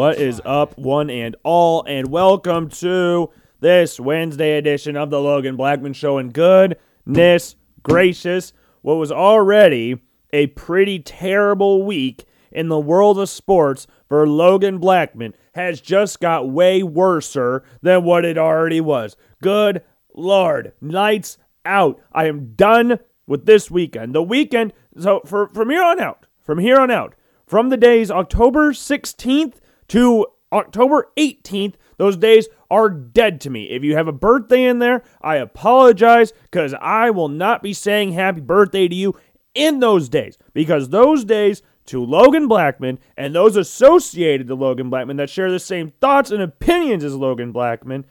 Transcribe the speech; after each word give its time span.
What 0.00 0.18
is 0.18 0.40
up, 0.46 0.78
one 0.78 1.10
and 1.10 1.36
all, 1.42 1.84
and 1.84 2.10
welcome 2.10 2.70
to 2.70 3.28
this 3.60 4.00
Wednesday 4.00 4.56
edition 4.56 4.96
of 4.96 5.10
the 5.10 5.20
Logan 5.20 5.56
Blackman 5.56 5.92
Show. 5.92 6.16
And 6.16 6.32
goodness 6.32 7.54
gracious, 7.82 8.54
what 8.80 8.94
was 8.94 9.12
already 9.12 10.00
a 10.32 10.46
pretty 10.46 11.00
terrible 11.00 11.82
week 11.82 12.24
in 12.50 12.68
the 12.68 12.80
world 12.80 13.18
of 13.18 13.28
sports 13.28 13.86
for 14.08 14.26
Logan 14.26 14.78
Blackman 14.78 15.34
has 15.54 15.82
just 15.82 16.18
got 16.18 16.48
way 16.48 16.82
worser 16.82 17.62
than 17.82 18.02
what 18.02 18.24
it 18.24 18.38
already 18.38 18.80
was. 18.80 19.16
Good 19.42 19.82
Lord, 20.14 20.72
nights 20.80 21.36
out. 21.66 22.00
I 22.10 22.24
am 22.24 22.54
done 22.54 23.00
with 23.26 23.44
this 23.44 23.70
weekend. 23.70 24.14
The 24.14 24.22
weekend, 24.22 24.72
so 24.98 25.20
for, 25.26 25.48
from 25.48 25.68
here 25.68 25.84
on 25.84 26.00
out, 26.00 26.24
from 26.40 26.58
here 26.58 26.80
on 26.80 26.90
out, 26.90 27.14
from 27.46 27.68
the 27.68 27.76
days 27.76 28.10
October 28.10 28.72
16th 28.72 29.56
to 29.90 30.26
October 30.52 31.10
18th, 31.16 31.74
those 31.96 32.16
days 32.16 32.48
are 32.70 32.88
dead 32.88 33.40
to 33.42 33.50
me. 33.50 33.70
If 33.70 33.84
you 33.84 33.96
have 33.96 34.08
a 34.08 34.12
birthday 34.12 34.64
in 34.64 34.78
there, 34.78 35.02
I 35.20 35.36
apologize 35.36 36.32
because 36.44 36.74
I 36.80 37.10
will 37.10 37.28
not 37.28 37.62
be 37.62 37.72
saying 37.72 38.12
happy 38.12 38.40
birthday 38.40 38.88
to 38.88 38.94
you 38.94 39.16
in 39.54 39.80
those 39.80 40.08
days 40.08 40.38
because 40.54 40.88
those 40.88 41.24
days 41.24 41.62
to 41.86 42.04
Logan 42.04 42.46
Blackman 42.46 43.00
and 43.16 43.34
those 43.34 43.56
associated 43.56 44.46
to 44.46 44.54
Logan 44.54 44.90
Blackman 44.90 45.16
that 45.16 45.28
share 45.28 45.50
the 45.50 45.58
same 45.58 45.92
thoughts 46.00 46.30
and 46.30 46.40
opinions 46.40 47.02
as 47.02 47.16
Logan 47.16 47.50
Blackman, 47.50 48.06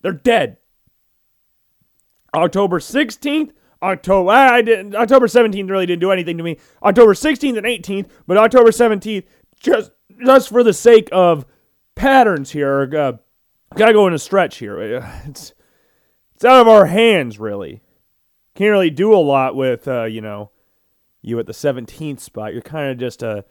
they're 0.00 0.12
dead. 0.12 0.56
October 2.34 2.78
16th, 2.78 3.52
October 3.82 4.30
ah, 4.30 4.54
I 4.54 4.62
didn't 4.62 4.94
October 4.94 5.26
17th 5.26 5.70
really 5.70 5.86
didn't 5.86 6.00
do 6.00 6.10
anything 6.10 6.38
to 6.38 6.44
me. 6.44 6.58
October 6.82 7.12
16th 7.12 7.58
and 7.58 7.66
18th, 7.66 8.08
but 8.26 8.38
October 8.38 8.70
17th 8.70 9.24
just 9.60 9.92
just 10.24 10.48
for 10.48 10.62
the 10.62 10.72
sake 10.72 11.08
of 11.12 11.46
patterns 11.94 12.50
here, 12.50 12.82
uh, 12.96 13.12
gotta 13.74 13.92
go 13.92 14.06
in 14.06 14.14
a 14.14 14.18
stretch 14.18 14.58
here. 14.58 14.78
It's 15.26 15.52
it's 16.38 16.44
out 16.44 16.60
of 16.60 16.68
our 16.68 16.86
hands, 16.86 17.40
really. 17.40 17.82
Can't 18.54 18.70
really 18.70 18.90
do 18.90 19.12
a 19.12 19.18
lot 19.18 19.56
with, 19.56 19.88
uh, 19.88 20.04
you 20.04 20.20
know, 20.20 20.52
you 21.20 21.36
at 21.40 21.46
the 21.46 21.52
17th 21.52 22.20
spot. 22.20 22.52
You're 22.52 22.62
kind 22.62 22.92
of 22.92 22.98
just 22.98 23.24
a, 23.24 23.44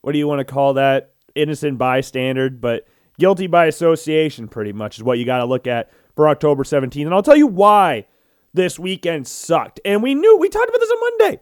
what 0.00 0.12
do 0.12 0.18
you 0.18 0.26
want 0.26 0.38
to 0.38 0.46
call 0.46 0.72
that? 0.74 1.12
Innocent 1.34 1.76
bystander, 1.76 2.48
but 2.48 2.86
guilty 3.18 3.48
by 3.48 3.66
association, 3.66 4.48
pretty 4.48 4.72
much, 4.72 4.96
is 4.96 5.02
what 5.02 5.18
you 5.18 5.26
got 5.26 5.40
to 5.40 5.44
look 5.44 5.66
at 5.66 5.90
for 6.16 6.26
October 6.26 6.64
17th. 6.64 7.04
And 7.04 7.12
I'll 7.12 7.22
tell 7.22 7.36
you 7.36 7.46
why 7.46 8.06
this 8.54 8.78
weekend 8.78 9.28
sucked. 9.28 9.78
And 9.84 10.02
we 10.02 10.14
knew, 10.14 10.38
we 10.38 10.48
talked 10.48 10.70
about 10.70 10.80
this 10.80 10.90
on 10.90 11.00
Monday. 11.00 11.40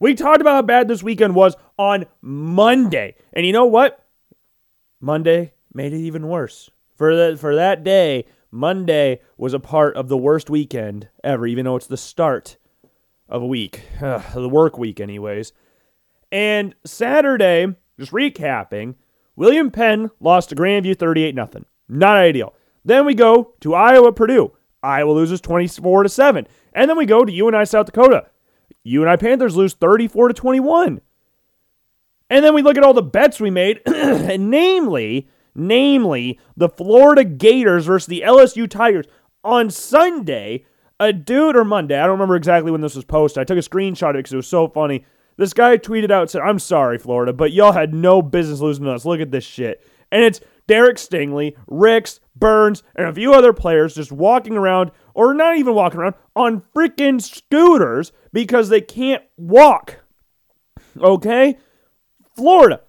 We 0.00 0.14
talked 0.14 0.40
about 0.40 0.54
how 0.54 0.62
bad 0.62 0.88
this 0.88 1.02
weekend 1.02 1.34
was 1.34 1.54
on 1.78 2.06
Monday. 2.22 3.14
And 3.34 3.46
you 3.46 3.52
know 3.52 3.66
what? 3.66 4.04
Monday 4.98 5.52
made 5.72 5.92
it 5.92 5.98
even 5.98 6.26
worse. 6.26 6.70
For 6.96 7.14
that 7.14 7.38
for 7.38 7.54
that 7.54 7.84
day, 7.84 8.24
Monday 8.50 9.20
was 9.36 9.54
a 9.54 9.60
part 9.60 9.96
of 9.96 10.08
the 10.08 10.16
worst 10.16 10.50
weekend 10.50 11.08
ever, 11.22 11.46
even 11.46 11.66
though 11.66 11.76
it's 11.76 11.86
the 11.86 11.96
start 11.96 12.56
of 13.28 13.42
a 13.42 13.46
week, 13.46 13.82
Ugh, 14.02 14.22
the 14.34 14.48
work 14.48 14.76
week, 14.76 15.00
anyways. 15.00 15.52
And 16.32 16.74
Saturday, 16.84 17.74
just 17.98 18.12
recapping, 18.12 18.94
William 19.36 19.70
Penn 19.70 20.10
lost 20.18 20.48
to 20.48 20.56
Grandview 20.56 20.98
38 20.98 21.34
0. 21.34 21.48
Not 21.88 22.16
ideal. 22.16 22.54
Then 22.84 23.04
we 23.04 23.14
go 23.14 23.52
to 23.60 23.74
Iowa 23.74 24.12
Purdue. 24.12 24.52
Iowa 24.82 25.12
loses 25.12 25.40
24 25.40 26.04
to 26.04 26.08
7. 26.08 26.46
And 26.72 26.88
then 26.88 26.96
we 26.96 27.04
go 27.04 27.24
to 27.24 27.32
UNI 27.32 27.66
South 27.66 27.86
Dakota. 27.86 28.26
UNI 28.84 29.16
Panthers 29.16 29.56
lose 29.56 29.74
34 29.74 30.28
to 30.28 30.34
21. 30.34 31.00
And 32.28 32.44
then 32.44 32.54
we 32.54 32.62
look 32.62 32.76
at 32.76 32.84
all 32.84 32.94
the 32.94 33.02
bets 33.02 33.40
we 33.40 33.50
made, 33.50 33.80
and 33.86 34.50
namely, 34.50 35.28
namely 35.54 36.38
the 36.56 36.68
Florida 36.68 37.24
Gators 37.24 37.86
versus 37.86 38.06
the 38.06 38.22
LSU 38.24 38.68
Tigers 38.70 39.06
on 39.42 39.70
Sunday. 39.70 40.64
A 41.00 41.12
dude 41.14 41.56
or 41.56 41.64
Monday, 41.64 41.98
I 41.98 42.02
don't 42.02 42.12
remember 42.12 42.36
exactly 42.36 42.70
when 42.70 42.82
this 42.82 42.94
was 42.94 43.06
posted. 43.06 43.40
I 43.40 43.44
took 43.44 43.56
a 43.56 43.68
screenshot 43.68 44.10
of 44.10 44.16
it 44.16 44.18
because 44.18 44.34
it 44.34 44.36
was 44.36 44.46
so 44.46 44.68
funny. 44.68 45.06
This 45.38 45.54
guy 45.54 45.78
tweeted 45.78 46.10
out 46.10 46.30
said, 46.30 46.42
"I'm 46.42 46.58
sorry, 46.58 46.98
Florida, 46.98 47.32
but 47.32 47.52
y'all 47.52 47.72
had 47.72 47.94
no 47.94 48.20
business 48.20 48.60
losing 48.60 48.84
to 48.84 48.92
us. 48.92 49.06
Look 49.06 49.20
at 49.20 49.30
this 49.30 49.44
shit." 49.44 49.82
And 50.12 50.22
it's 50.22 50.40
Derek 50.66 50.98
Stingley, 50.98 51.56
Ricks, 51.66 52.20
Burns, 52.36 52.82
and 52.94 53.06
a 53.06 53.14
few 53.14 53.32
other 53.32 53.54
players 53.54 53.94
just 53.94 54.12
walking 54.12 54.56
around, 54.56 54.90
or 55.14 55.34
not 55.34 55.56
even 55.56 55.74
walking 55.74 56.00
around, 56.00 56.14
on 56.36 56.62
freaking 56.74 57.20
scooters 57.20 58.12
because 58.32 58.68
they 58.68 58.80
can't 58.80 59.22
walk. 59.36 60.00
Okay? 61.00 61.56
Florida. 62.36 62.82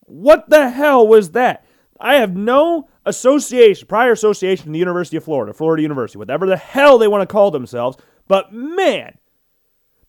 What 0.00 0.48
the 0.48 0.70
hell 0.70 1.06
was 1.06 1.32
that? 1.32 1.64
I 2.00 2.16
have 2.16 2.36
no 2.36 2.88
association, 3.04 3.88
prior 3.88 4.12
association 4.12 4.66
to 4.66 4.72
the 4.72 4.78
University 4.78 5.16
of 5.16 5.24
Florida, 5.24 5.52
Florida 5.52 5.82
University, 5.82 6.18
whatever 6.18 6.46
the 6.46 6.56
hell 6.56 6.98
they 6.98 7.08
want 7.08 7.22
to 7.22 7.32
call 7.32 7.50
themselves. 7.50 7.96
But 8.28 8.52
man, 8.52 9.18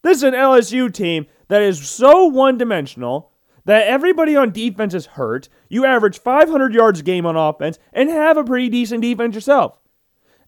this 0.01 0.17
is 0.17 0.23
an 0.23 0.33
LSU 0.33 0.93
team 0.93 1.27
that 1.47 1.61
is 1.61 1.87
so 1.87 2.25
one 2.25 2.57
dimensional 2.57 3.31
that 3.65 3.87
everybody 3.87 4.35
on 4.35 4.51
defense 4.51 4.93
is 4.93 5.05
hurt. 5.05 5.49
You 5.69 5.85
average 5.85 6.19
500 6.19 6.73
yards 6.73 6.99
a 7.01 7.03
game 7.03 7.25
on 7.25 7.35
offense 7.35 7.77
and 7.93 8.09
have 8.09 8.37
a 8.37 8.43
pretty 8.43 8.69
decent 8.69 9.01
defense 9.01 9.35
yourself. 9.35 9.77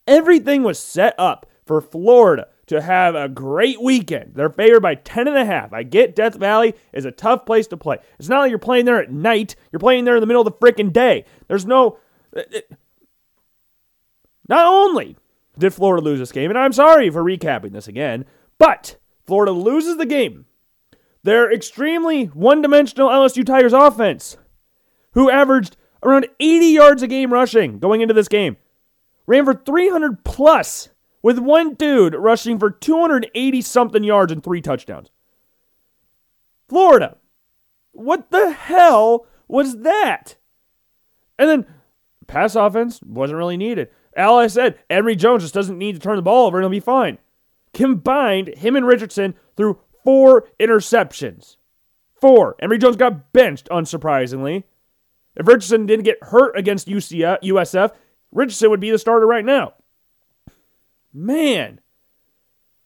Everything 0.09 0.63
was 0.63 0.79
set 0.79 1.13
up 1.19 1.45
for 1.67 1.81
Florida 1.81 2.47
to 2.65 2.81
have 2.81 3.13
a 3.13 3.29
great 3.29 3.79
weekend. 3.79 4.31
They're 4.33 4.49
favored 4.49 4.81
by 4.81 4.95
10 4.95 5.27
and 5.27 5.37
a 5.37 5.45
half. 5.45 5.71
I 5.71 5.83
get 5.83 6.15
Death 6.15 6.33
Valley 6.33 6.73
is 6.91 7.05
a 7.05 7.11
tough 7.11 7.45
place 7.45 7.67
to 7.67 7.77
play. 7.77 7.97
It's 8.17 8.27
not 8.27 8.39
like 8.39 8.49
you're 8.49 8.57
playing 8.57 8.85
there 8.85 8.99
at 8.99 9.11
night. 9.11 9.55
You're 9.71 9.79
playing 9.79 10.05
there 10.05 10.15
in 10.15 10.21
the 10.21 10.25
middle 10.25 10.41
of 10.41 10.51
the 10.51 10.65
freaking 10.65 10.91
day. 10.91 11.25
There's 11.47 11.67
no 11.67 11.99
uh, 12.35 12.41
uh, 12.55 12.75
Not 14.47 14.65
only 14.65 15.15
did 15.59 15.75
Florida 15.75 16.03
lose 16.03 16.17
this 16.17 16.31
game, 16.31 16.49
and 16.49 16.57
I'm 16.57 16.73
sorry 16.73 17.11
for 17.11 17.23
recapping 17.23 17.71
this 17.71 17.87
again, 17.87 18.25
but 18.57 18.97
Florida 19.27 19.51
loses 19.51 19.97
the 19.97 20.07
game. 20.07 20.45
Their 21.21 21.53
extremely 21.53 22.25
one-dimensional 22.25 23.09
LSU 23.09 23.45
Tigers 23.45 23.73
offense, 23.73 24.37
who 25.13 25.29
averaged 25.29 25.77
around 26.01 26.27
80 26.39 26.65
yards 26.65 27.03
a 27.03 27.07
game 27.07 27.31
rushing 27.31 27.77
going 27.77 28.01
into 28.01 28.15
this 28.15 28.27
game, 28.27 28.57
ran 29.29 29.45
for 29.45 29.53
300 29.53 30.23
plus 30.23 30.89
with 31.21 31.37
one 31.37 31.75
dude 31.75 32.15
rushing 32.15 32.57
for 32.57 32.71
280 32.71 33.61
something 33.61 34.03
yards 34.03 34.31
and 34.31 34.43
three 34.43 34.59
touchdowns. 34.59 35.11
Florida. 36.67 37.17
What 37.91 38.31
the 38.31 38.51
hell 38.51 39.27
was 39.47 39.81
that? 39.81 40.35
And 41.37 41.47
then 41.47 41.65
pass 42.25 42.55
offense 42.55 43.01
wasn't 43.03 43.37
really 43.37 43.57
needed. 43.57 43.89
Al, 44.17 44.39
I 44.39 44.47
said, 44.47 44.79
Emory 44.89 45.15
Jones 45.15 45.43
just 45.43 45.53
doesn't 45.53 45.77
need 45.77 45.93
to 45.93 45.99
turn 45.99 46.15
the 46.15 46.23
ball 46.23 46.47
over 46.47 46.57
and 46.57 46.63
he'll 46.63 46.71
be 46.71 46.79
fine. 46.79 47.19
Combined, 47.71 48.47
him 48.57 48.75
and 48.75 48.87
Richardson 48.87 49.35
threw 49.55 49.79
four 50.03 50.47
interceptions. 50.59 51.57
Four. 52.19 52.55
Emory 52.59 52.79
Jones 52.79 52.95
got 52.95 53.31
benched, 53.31 53.69
unsurprisingly. 53.69 54.63
If 55.35 55.47
Richardson 55.47 55.85
didn't 55.85 56.05
get 56.05 56.17
hurt 56.23 56.57
against 56.57 56.87
UCF, 56.87 57.43
USF, 57.43 57.91
Richardson 58.31 58.69
would 58.69 58.79
be 58.79 58.91
the 58.91 58.99
starter 58.99 59.25
right 59.25 59.45
now. 59.45 59.73
Man. 61.13 61.79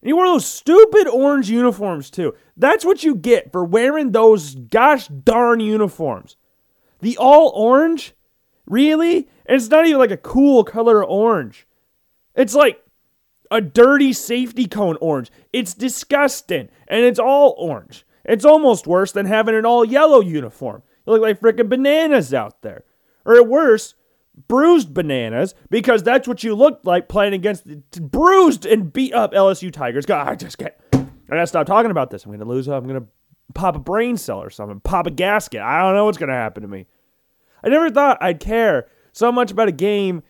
And 0.01 0.09
he 0.09 0.13
wore 0.13 0.25
those 0.25 0.45
stupid 0.45 1.07
orange 1.07 1.49
uniforms 1.49 2.09
too. 2.09 2.35
That's 2.57 2.83
what 2.83 3.03
you 3.03 3.15
get 3.15 3.51
for 3.51 3.63
wearing 3.63 4.11
those 4.11 4.55
gosh 4.55 5.07
darn 5.07 5.59
uniforms. 5.59 6.35
The 6.99 7.17
all 7.17 7.49
orange? 7.55 8.13
Really? 8.65 9.29
And 9.45 9.55
it's 9.55 9.69
not 9.69 9.85
even 9.85 9.99
like 9.99 10.11
a 10.11 10.17
cool 10.17 10.63
color 10.63 11.03
orange. 11.03 11.67
It's 12.35 12.53
like 12.53 12.81
a 13.51 13.61
dirty 13.61 14.13
safety 14.13 14.67
cone 14.67 14.97
orange. 14.99 15.31
It's 15.51 15.73
disgusting. 15.73 16.69
And 16.87 17.05
it's 17.05 17.19
all 17.19 17.55
orange. 17.57 18.05
It's 18.25 18.45
almost 18.45 18.87
worse 18.87 19.11
than 19.11 19.25
having 19.25 19.55
an 19.55 19.65
all 19.65 19.83
yellow 19.83 20.21
uniform. 20.21 20.83
You 21.05 21.13
look 21.13 21.21
like 21.21 21.39
freaking 21.39 21.69
bananas 21.69 22.33
out 22.33 22.61
there. 22.61 22.83
Or 23.25 23.35
at 23.35 23.47
worst, 23.47 23.95
bruised 24.47 24.93
bananas 24.93 25.55
because 25.69 26.03
that's 26.03 26.27
what 26.27 26.43
you 26.43 26.55
looked 26.55 26.85
like 26.85 27.07
playing 27.07 27.33
against 27.33 27.65
the 27.65 28.01
bruised 28.01 28.65
and 28.65 28.91
beat 28.91 29.13
up 29.13 29.33
LSU 29.33 29.71
Tigers. 29.71 30.05
God, 30.05 30.27
I 30.27 30.35
just 30.35 30.57
get. 30.57 30.79
I 30.93 31.07
gotta 31.29 31.47
stop 31.47 31.67
talking 31.67 31.91
about 31.91 32.09
this. 32.09 32.25
I'm 32.25 32.31
gonna 32.31 32.45
lose. 32.45 32.67
I'm 32.67 32.87
gonna 32.87 33.05
pop 33.53 33.75
a 33.75 33.79
brain 33.79 34.17
cell 34.17 34.41
or 34.41 34.49
something. 34.49 34.79
Pop 34.79 35.07
a 35.07 35.11
gasket. 35.11 35.61
I 35.61 35.81
don't 35.81 35.95
know 35.95 36.05
what's 36.05 36.17
gonna 36.17 36.33
happen 36.33 36.63
to 36.63 36.67
me. 36.67 36.87
I 37.63 37.69
never 37.69 37.89
thought 37.89 38.21
I'd 38.21 38.39
care 38.39 38.87
so 39.11 39.31
much 39.31 39.51
about 39.51 39.69
a 39.69 39.73
game 39.73 40.23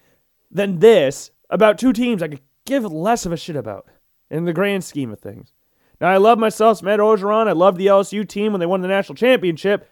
than 0.52 0.80
this 0.80 1.32
about 1.50 1.78
two 1.78 1.94
teams 1.94 2.22
I 2.22 2.28
could 2.28 2.42
give 2.66 2.86
less 2.86 3.26
of 3.26 3.32
a 3.32 3.38
shit 3.38 3.56
about 3.56 3.88
in 4.30 4.46
the 4.46 4.54
grand 4.54 4.84
scheme 4.84 5.12
of 5.12 5.20
things. 5.20 5.54
Now 6.00 6.10
I 6.10 6.18
love 6.18 6.38
myself, 6.38 6.82
Matt 6.84 7.00
Orgeron. 7.00 7.48
I 7.48 7.54
love 7.54 7.78
the 7.78 7.88
LSU 7.88 8.28
team 8.28 8.52
when 8.52 8.60
they 8.60 8.66
won 8.66 8.82
the 8.82 8.88
national 8.88 9.16
championship. 9.16 9.90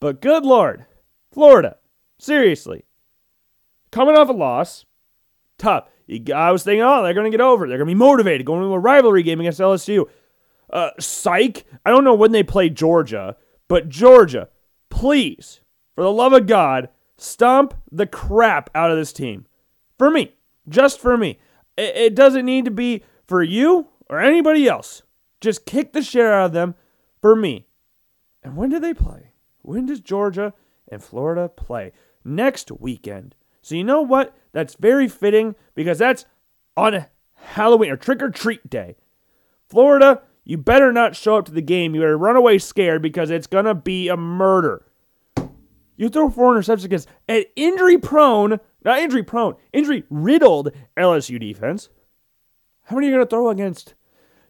But 0.00 0.20
good 0.20 0.44
lord, 0.44 0.86
Florida, 1.32 1.76
seriously, 2.18 2.84
coming 3.90 4.16
off 4.16 4.28
a 4.28 4.32
loss, 4.32 4.84
tough. 5.58 5.88
I 6.34 6.52
was 6.52 6.62
thinking, 6.62 6.82
oh, 6.82 7.02
they're 7.02 7.14
going 7.14 7.30
to 7.30 7.36
get 7.36 7.44
over. 7.44 7.68
They're 7.68 7.76
going 7.76 7.88
to 7.88 7.94
be 7.94 7.98
motivated 7.98 8.46
going 8.46 8.62
to 8.62 8.72
a 8.72 8.78
rivalry 8.78 9.22
game 9.22 9.40
against 9.40 9.60
LSU. 9.60 10.06
Uh, 10.72 10.90
psych. 10.98 11.64
I 11.84 11.90
don't 11.90 12.04
know 12.04 12.14
when 12.14 12.32
they 12.32 12.42
play 12.42 12.70
Georgia, 12.70 13.36
but 13.68 13.88
Georgia, 13.88 14.48
please, 14.90 15.60
for 15.94 16.02
the 16.02 16.12
love 16.12 16.32
of 16.32 16.46
God, 16.46 16.88
stomp 17.16 17.74
the 17.90 18.06
crap 18.06 18.70
out 18.74 18.90
of 18.90 18.96
this 18.96 19.12
team. 19.12 19.46
For 19.98 20.10
me, 20.10 20.34
just 20.68 21.00
for 21.00 21.16
me. 21.16 21.38
It, 21.76 21.96
it 21.96 22.14
doesn't 22.14 22.46
need 22.46 22.64
to 22.64 22.70
be 22.70 23.02
for 23.26 23.42
you 23.42 23.88
or 24.08 24.20
anybody 24.20 24.66
else. 24.66 25.02
Just 25.40 25.66
kick 25.66 25.92
the 25.92 26.02
shit 26.02 26.24
out 26.24 26.46
of 26.46 26.52
them 26.52 26.74
for 27.20 27.36
me. 27.36 27.66
And 28.42 28.56
when 28.56 28.70
do 28.70 28.78
they 28.78 28.94
play? 28.94 29.32
When 29.62 29.86
does 29.86 30.00
Georgia 30.00 30.54
and 30.90 31.02
Florida 31.02 31.48
play? 31.48 31.92
Next 32.24 32.70
weekend. 32.72 33.34
So 33.68 33.74
you 33.74 33.84
know 33.84 34.00
what? 34.00 34.34
That's 34.52 34.76
very 34.76 35.08
fitting 35.08 35.54
because 35.74 35.98
that's 35.98 36.24
on 36.74 37.04
Halloween 37.34 37.90
or 37.90 37.98
trick 37.98 38.22
or 38.22 38.30
treat 38.30 38.70
day. 38.70 38.96
Florida, 39.68 40.22
you 40.42 40.56
better 40.56 40.90
not 40.90 41.14
show 41.14 41.36
up 41.36 41.44
to 41.44 41.52
the 41.52 41.60
game. 41.60 41.94
You 41.94 42.00
better 42.00 42.16
run 42.16 42.34
away 42.34 42.56
scared 42.56 43.02
because 43.02 43.28
it's 43.28 43.46
going 43.46 43.66
to 43.66 43.74
be 43.74 44.08
a 44.08 44.16
murder. 44.16 44.86
You 45.98 46.08
throw 46.08 46.30
four 46.30 46.54
interceptions 46.54 46.86
against 46.86 47.08
an 47.28 47.44
injury 47.56 47.98
prone, 47.98 48.58
not 48.86 49.00
injury 49.00 49.22
prone, 49.22 49.54
injury 49.74 50.04
riddled 50.08 50.70
LSU 50.96 51.38
defense. 51.38 51.90
How 52.84 52.96
many 52.96 53.08
are 53.08 53.10
you 53.10 53.16
going 53.16 53.26
to 53.26 53.30
throw 53.30 53.50
against 53.50 53.92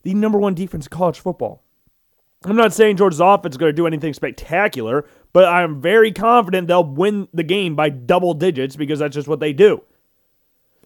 the 0.05 0.15
number 0.15 0.38
one 0.38 0.55
defense 0.55 0.87
in 0.87 0.91
college 0.91 1.19
football? 1.19 1.65
I'm 2.44 2.55
not 2.55 2.73
saying 2.73 2.99
Georgia's 2.99 3.19
offense 3.19 3.55
is 3.55 3.59
going 3.59 3.70
to 3.70 3.76
do 3.76 3.88
anything 3.88 4.15
spectacular, 4.15 5.09
but 5.32 5.44
I'm 5.44 5.80
very 5.80 6.12
confident 6.12 6.69
they'll 6.69 6.84
win 6.84 7.28
the 7.32 7.42
game 7.42 7.76
by 7.76 7.90
double 7.90 8.34
digits 8.34 8.76
because 8.76 8.98
that's 8.98 9.14
just 9.14 9.28
what 9.28 9.40
they 9.40 9.52
do. 9.52 9.82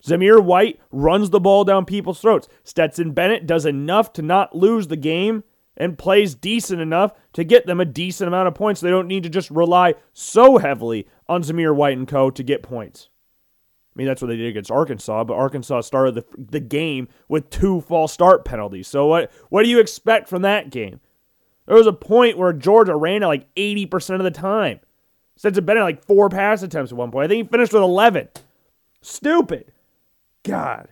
Zamir 0.03 0.43
White 0.43 0.81
runs 0.91 1.31
the 1.31 1.41
ball 1.41 1.65
down 1.65 1.85
people's 1.85 2.21
throats. 2.21 2.49
Stetson 2.65 3.13
Bennett 3.13 3.47
does 3.47 3.65
enough 3.65 4.13
to 4.15 4.23
not 4.23 4.55
lose 4.55 4.89
the 4.89 4.97
game 4.97 5.45
and 5.77 5.99
plays 5.99 6.35
decent 6.35 6.81
enough 6.81 7.13
to 7.33 7.45
get 7.45 7.67
them 7.67 7.81
a 7.81 7.85
decent 7.85 8.29
amount 8.29 8.49
of 8.49 8.55
points. 8.55 8.81
They 8.81 8.91
don't 8.91 9.09
need 9.09 9.23
to 9.23 9.29
just 9.29 9.51
rely 9.51 9.95
so 10.13 10.59
heavily 10.59 11.07
on 11.29 11.43
Zamir 11.43 11.75
White 11.75 11.97
and 11.97 12.09
co. 12.09 12.31
to 12.31 12.43
get 12.43 12.63
points. 12.63 13.09
I 13.95 13.99
mean, 13.99 14.07
that's 14.07 14.23
what 14.23 14.29
they 14.29 14.37
did 14.37 14.49
against 14.49 14.71
Arkansas, 14.71 15.25
but 15.25 15.35
Arkansas 15.35 15.83
started 15.83 16.15
the, 16.15 16.25
the 16.37 16.61
game 16.61 17.09
with 17.29 17.51
two 17.51 17.83
false 17.83 18.13
start 18.13 18.45
penalties. 18.45 18.89
So 18.89 19.07
what 19.07 19.31
what 19.51 19.65
do 19.65 19.69
you 19.69 19.81
expect 19.81 20.29
from 20.29 20.43
that 20.43 20.71
game? 20.71 21.01
There 21.67 21.77
was 21.77 21.87
a 21.87 21.93
point 21.93 22.39
where 22.39 22.53
Georgia 22.53 22.97
ran 22.97 23.23
it 23.23 23.27
like 23.27 23.53
80% 23.55 24.17
of 24.17 24.25
the 24.25 24.31
time. 24.31 24.81
Stetson 25.37 25.65
Bennett 25.65 25.83
like 25.83 26.05
four 26.05 26.29
pass 26.29 26.63
attempts 26.63 26.93
at 26.93 26.99
one 26.99 27.11
point. 27.11 27.25
I 27.25 27.29
think 27.29 27.47
he 27.47 27.51
finished 27.51 27.73
with 27.73 27.83
11. 27.83 28.29
Stupid. 29.01 29.73
God. 30.43 30.89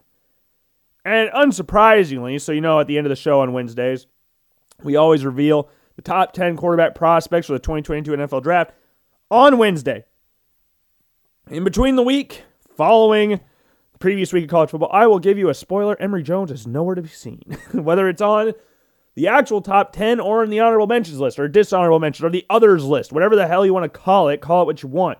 And 1.05 1.31
unsurprisingly, 1.31 2.41
so 2.41 2.53
you 2.53 2.61
know, 2.61 2.81
at 2.81 2.87
the 2.87 2.99
end 2.99 3.07
of 3.07 3.11
the 3.11 3.17
show 3.17 3.41
on 3.41 3.53
Wednesdays, 3.53 4.07
we 4.83 4.97
always 4.97 5.25
reveal 5.25 5.69
the 5.97 6.03
top 6.03 6.33
10 6.33 6.57
quarterback 6.57 6.95
prospects 6.95 7.47
for 7.47 7.55
the 7.55 7.59
2022 7.59 8.13
NFL 8.13 8.43
Draft 8.43 8.73
on 9.31 9.59
Wednesday. 9.59 10.05
In 11.51 11.65
between 11.65 11.97
the 11.97 12.03
week, 12.03 12.45
following 12.77 13.31
the 13.93 13.99
previous 13.99 14.33
week 14.33 14.45
of 14.45 14.51
college 14.51 14.71
football, 14.71 14.91
I 14.93 15.07
will 15.07 15.19
give 15.19 15.39
you 15.39 15.49
a 15.49 15.55
spoiler. 15.55 16.01
Emory 16.01 16.23
Jones 16.23 16.51
is 16.51 16.67
nowhere 16.67 16.95
to 16.95 17.03
be 17.03 17.09
seen. 17.09 17.43
Whether 17.73 18.09
it's 18.09 18.23
on 18.23 18.53
the 19.21 19.29
actual 19.29 19.61
top 19.61 19.93
10 19.93 20.19
or 20.19 20.43
in 20.43 20.49
the 20.49 20.61
honorable 20.61 20.87
mentions 20.87 21.21
list 21.21 21.39
or 21.39 21.47
dishonorable 21.47 22.01
mentions 22.01 22.25
or 22.25 22.31
the 22.31 22.47
others 22.49 22.85
list, 22.85 23.13
whatever 23.13 23.37
the 23.37 23.47
hell 23.47 23.67
you 23.67 23.75
want 23.75 23.85
to 23.85 24.01
call 24.01 24.31
it, 24.31 24.41
call 24.41 24.63
it 24.63 24.65
what 24.65 24.83
you 24.83 24.89
want. 24.89 25.19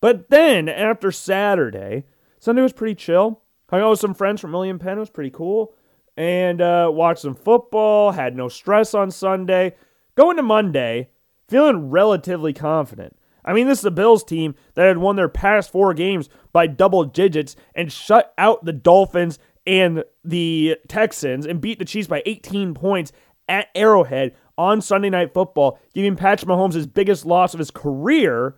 But 0.00 0.30
then 0.30 0.68
after 0.68 1.10
Saturday, 1.10 2.04
Sunday 2.38 2.62
was 2.62 2.72
pretty 2.72 2.94
chill. 2.94 3.42
Hung 3.68 3.80
out 3.80 3.90
with 3.90 3.98
some 3.98 4.14
friends 4.14 4.40
from 4.40 4.52
William 4.52 4.78
Penn. 4.78 4.96
It 4.96 5.00
was 5.00 5.10
pretty 5.10 5.30
cool. 5.30 5.74
And 6.16 6.60
uh, 6.60 6.88
watched 6.92 7.22
some 7.22 7.34
football. 7.34 8.12
Had 8.12 8.36
no 8.36 8.48
stress 8.48 8.94
on 8.94 9.10
Sunday. 9.10 9.74
Going 10.14 10.36
to 10.36 10.42
Monday, 10.44 11.08
feeling 11.48 11.90
relatively 11.90 12.52
confident. 12.52 13.16
I 13.44 13.54
mean, 13.54 13.66
this 13.66 13.80
is 13.80 13.84
a 13.84 13.90
Bills 13.90 14.22
team 14.22 14.54
that 14.74 14.86
had 14.86 14.98
won 14.98 15.16
their 15.16 15.28
past 15.28 15.72
four 15.72 15.94
games 15.94 16.28
by 16.52 16.68
double 16.68 17.02
digits 17.02 17.56
and 17.74 17.90
shut 17.90 18.32
out 18.38 18.64
the 18.64 18.72
Dolphins 18.72 19.40
and 19.66 20.04
the 20.24 20.76
Texans 20.88 21.46
and 21.46 21.60
beat 21.60 21.78
the 21.78 21.84
Chiefs 21.84 22.08
by 22.08 22.22
18 22.26 22.74
points 22.74 23.12
at 23.48 23.68
Arrowhead 23.74 24.34
on 24.56 24.80
Sunday 24.80 25.10
Night 25.10 25.34
Football, 25.34 25.78
giving 25.94 26.16
Patrick 26.16 26.48
Mahomes 26.48 26.74
his 26.74 26.86
biggest 26.86 27.24
loss 27.24 27.54
of 27.54 27.58
his 27.58 27.70
career. 27.70 28.56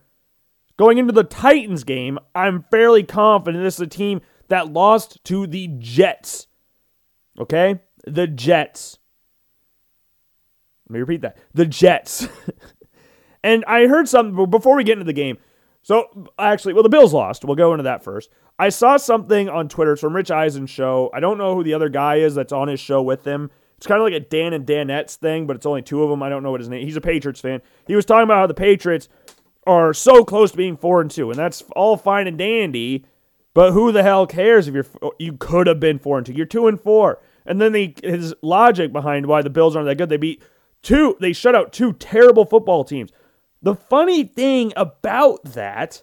Going 0.76 0.98
into 0.98 1.12
the 1.12 1.24
Titans 1.24 1.84
game, 1.84 2.18
I'm 2.34 2.64
fairly 2.70 3.04
confident 3.04 3.62
this 3.62 3.74
is 3.74 3.80
a 3.80 3.86
team 3.86 4.20
that 4.48 4.72
lost 4.72 5.22
to 5.24 5.46
the 5.46 5.68
Jets. 5.78 6.48
Okay? 7.38 7.80
The 8.06 8.26
Jets. 8.26 8.98
Let 10.88 10.94
me 10.94 11.00
repeat 11.00 11.22
that. 11.22 11.38
The 11.54 11.66
Jets. 11.66 12.28
and 13.44 13.64
I 13.66 13.86
heard 13.86 14.08
something 14.08 14.50
before 14.50 14.76
we 14.76 14.84
get 14.84 14.94
into 14.94 15.04
the 15.04 15.12
game. 15.12 15.38
So, 15.82 16.30
actually, 16.38 16.74
well, 16.74 16.82
the 16.82 16.88
Bills 16.88 17.12
lost. 17.12 17.44
We'll 17.44 17.56
go 17.56 17.72
into 17.72 17.84
that 17.84 18.02
first. 18.02 18.30
I 18.58 18.68
saw 18.70 18.96
something 18.96 19.48
on 19.48 19.68
Twitter. 19.68 19.92
It's 19.92 20.00
from 20.00 20.16
Rich 20.16 20.30
Eisen 20.30 20.66
show. 20.66 21.10
I 21.12 21.20
don't 21.20 21.38
know 21.38 21.54
who 21.54 21.62
the 21.62 21.74
other 21.74 21.88
guy 21.88 22.16
is 22.16 22.34
that's 22.34 22.52
on 22.52 22.68
his 22.68 22.80
show 22.80 23.02
with 23.02 23.24
him. 23.24 23.50
It's 23.76 23.86
kind 23.86 24.00
of 24.00 24.04
like 24.04 24.14
a 24.14 24.20
Dan 24.20 24.52
and 24.52 24.66
Danettes 24.66 25.16
thing, 25.16 25.46
but 25.46 25.56
it's 25.56 25.66
only 25.66 25.82
two 25.82 26.02
of 26.02 26.10
them. 26.10 26.22
I 26.22 26.28
don't 26.28 26.42
know 26.42 26.50
what 26.50 26.60
his 26.60 26.68
name. 26.68 26.84
He's 26.86 26.96
a 26.96 27.00
Patriots 27.00 27.40
fan. 27.40 27.60
He 27.86 27.96
was 27.96 28.04
talking 28.04 28.24
about 28.24 28.38
how 28.38 28.46
the 28.46 28.54
Patriots 28.54 29.08
are 29.66 29.92
so 29.92 30.24
close 30.24 30.50
to 30.52 30.56
being 30.56 30.76
four 30.76 31.00
and 31.00 31.10
two, 31.10 31.30
and 31.30 31.38
that's 31.38 31.62
all 31.74 31.96
fine 31.96 32.26
and 32.26 32.38
dandy. 32.38 33.04
But 33.54 33.72
who 33.72 33.92
the 33.92 34.02
hell 34.02 34.26
cares 34.26 34.66
if 34.68 34.74
you're 34.74 34.86
you 35.18 35.34
could 35.34 35.66
have 35.66 35.80
been 35.80 35.98
four 35.98 36.18
and 36.18 36.26
two? 36.26 36.32
You're 36.32 36.46
two 36.46 36.66
and 36.66 36.80
four. 36.80 37.20
And 37.46 37.60
then 37.60 37.72
the 37.72 37.94
his 38.02 38.34
logic 38.42 38.92
behind 38.92 39.26
why 39.26 39.42
the 39.42 39.50
Bills 39.50 39.76
aren't 39.76 39.86
that 39.86 39.98
good. 39.98 40.08
They 40.08 40.16
beat 40.16 40.42
two. 40.82 41.16
They 41.20 41.32
shut 41.32 41.54
out 41.54 41.72
two 41.72 41.92
terrible 41.92 42.44
football 42.44 42.84
teams. 42.84 43.10
The 43.62 43.74
funny 43.74 44.24
thing 44.24 44.72
about 44.76 45.44
that, 45.44 46.02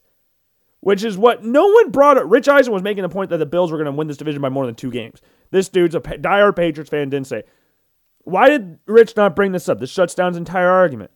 which 0.80 1.04
is 1.04 1.18
what 1.18 1.44
no 1.44 1.68
one 1.68 1.92
brought 1.92 2.18
up. 2.18 2.24
Rich 2.28 2.48
Eisen 2.48 2.74
was 2.74 2.84
making 2.84 3.04
the 3.04 3.10
point 3.10 3.30
that 3.32 3.38
the 3.38 3.46
Bills 3.46 3.72
were 3.72 3.78
going 3.78 3.86
to 3.86 3.92
win 3.92 4.08
this 4.08 4.18
division 4.18 4.42
by 4.42 4.50
more 4.50 4.66
than 4.66 4.76
two 4.76 4.92
games. 4.92 5.22
This 5.52 5.68
dude's 5.68 5.96
a 5.96 6.00
diehard 6.00 6.56
Patriots 6.56 6.90
fan. 6.90 7.10
Didn't 7.10 7.28
say. 7.28 7.44
Why 8.24 8.50
did 8.50 8.80
Rich 8.86 9.16
not 9.16 9.36
bring 9.36 9.52
this 9.52 9.68
up? 9.70 9.80
This 9.80 9.90
shuts 9.90 10.14
down 10.14 10.34
his 10.34 10.38
entire 10.38 10.70
argument. 10.70 11.12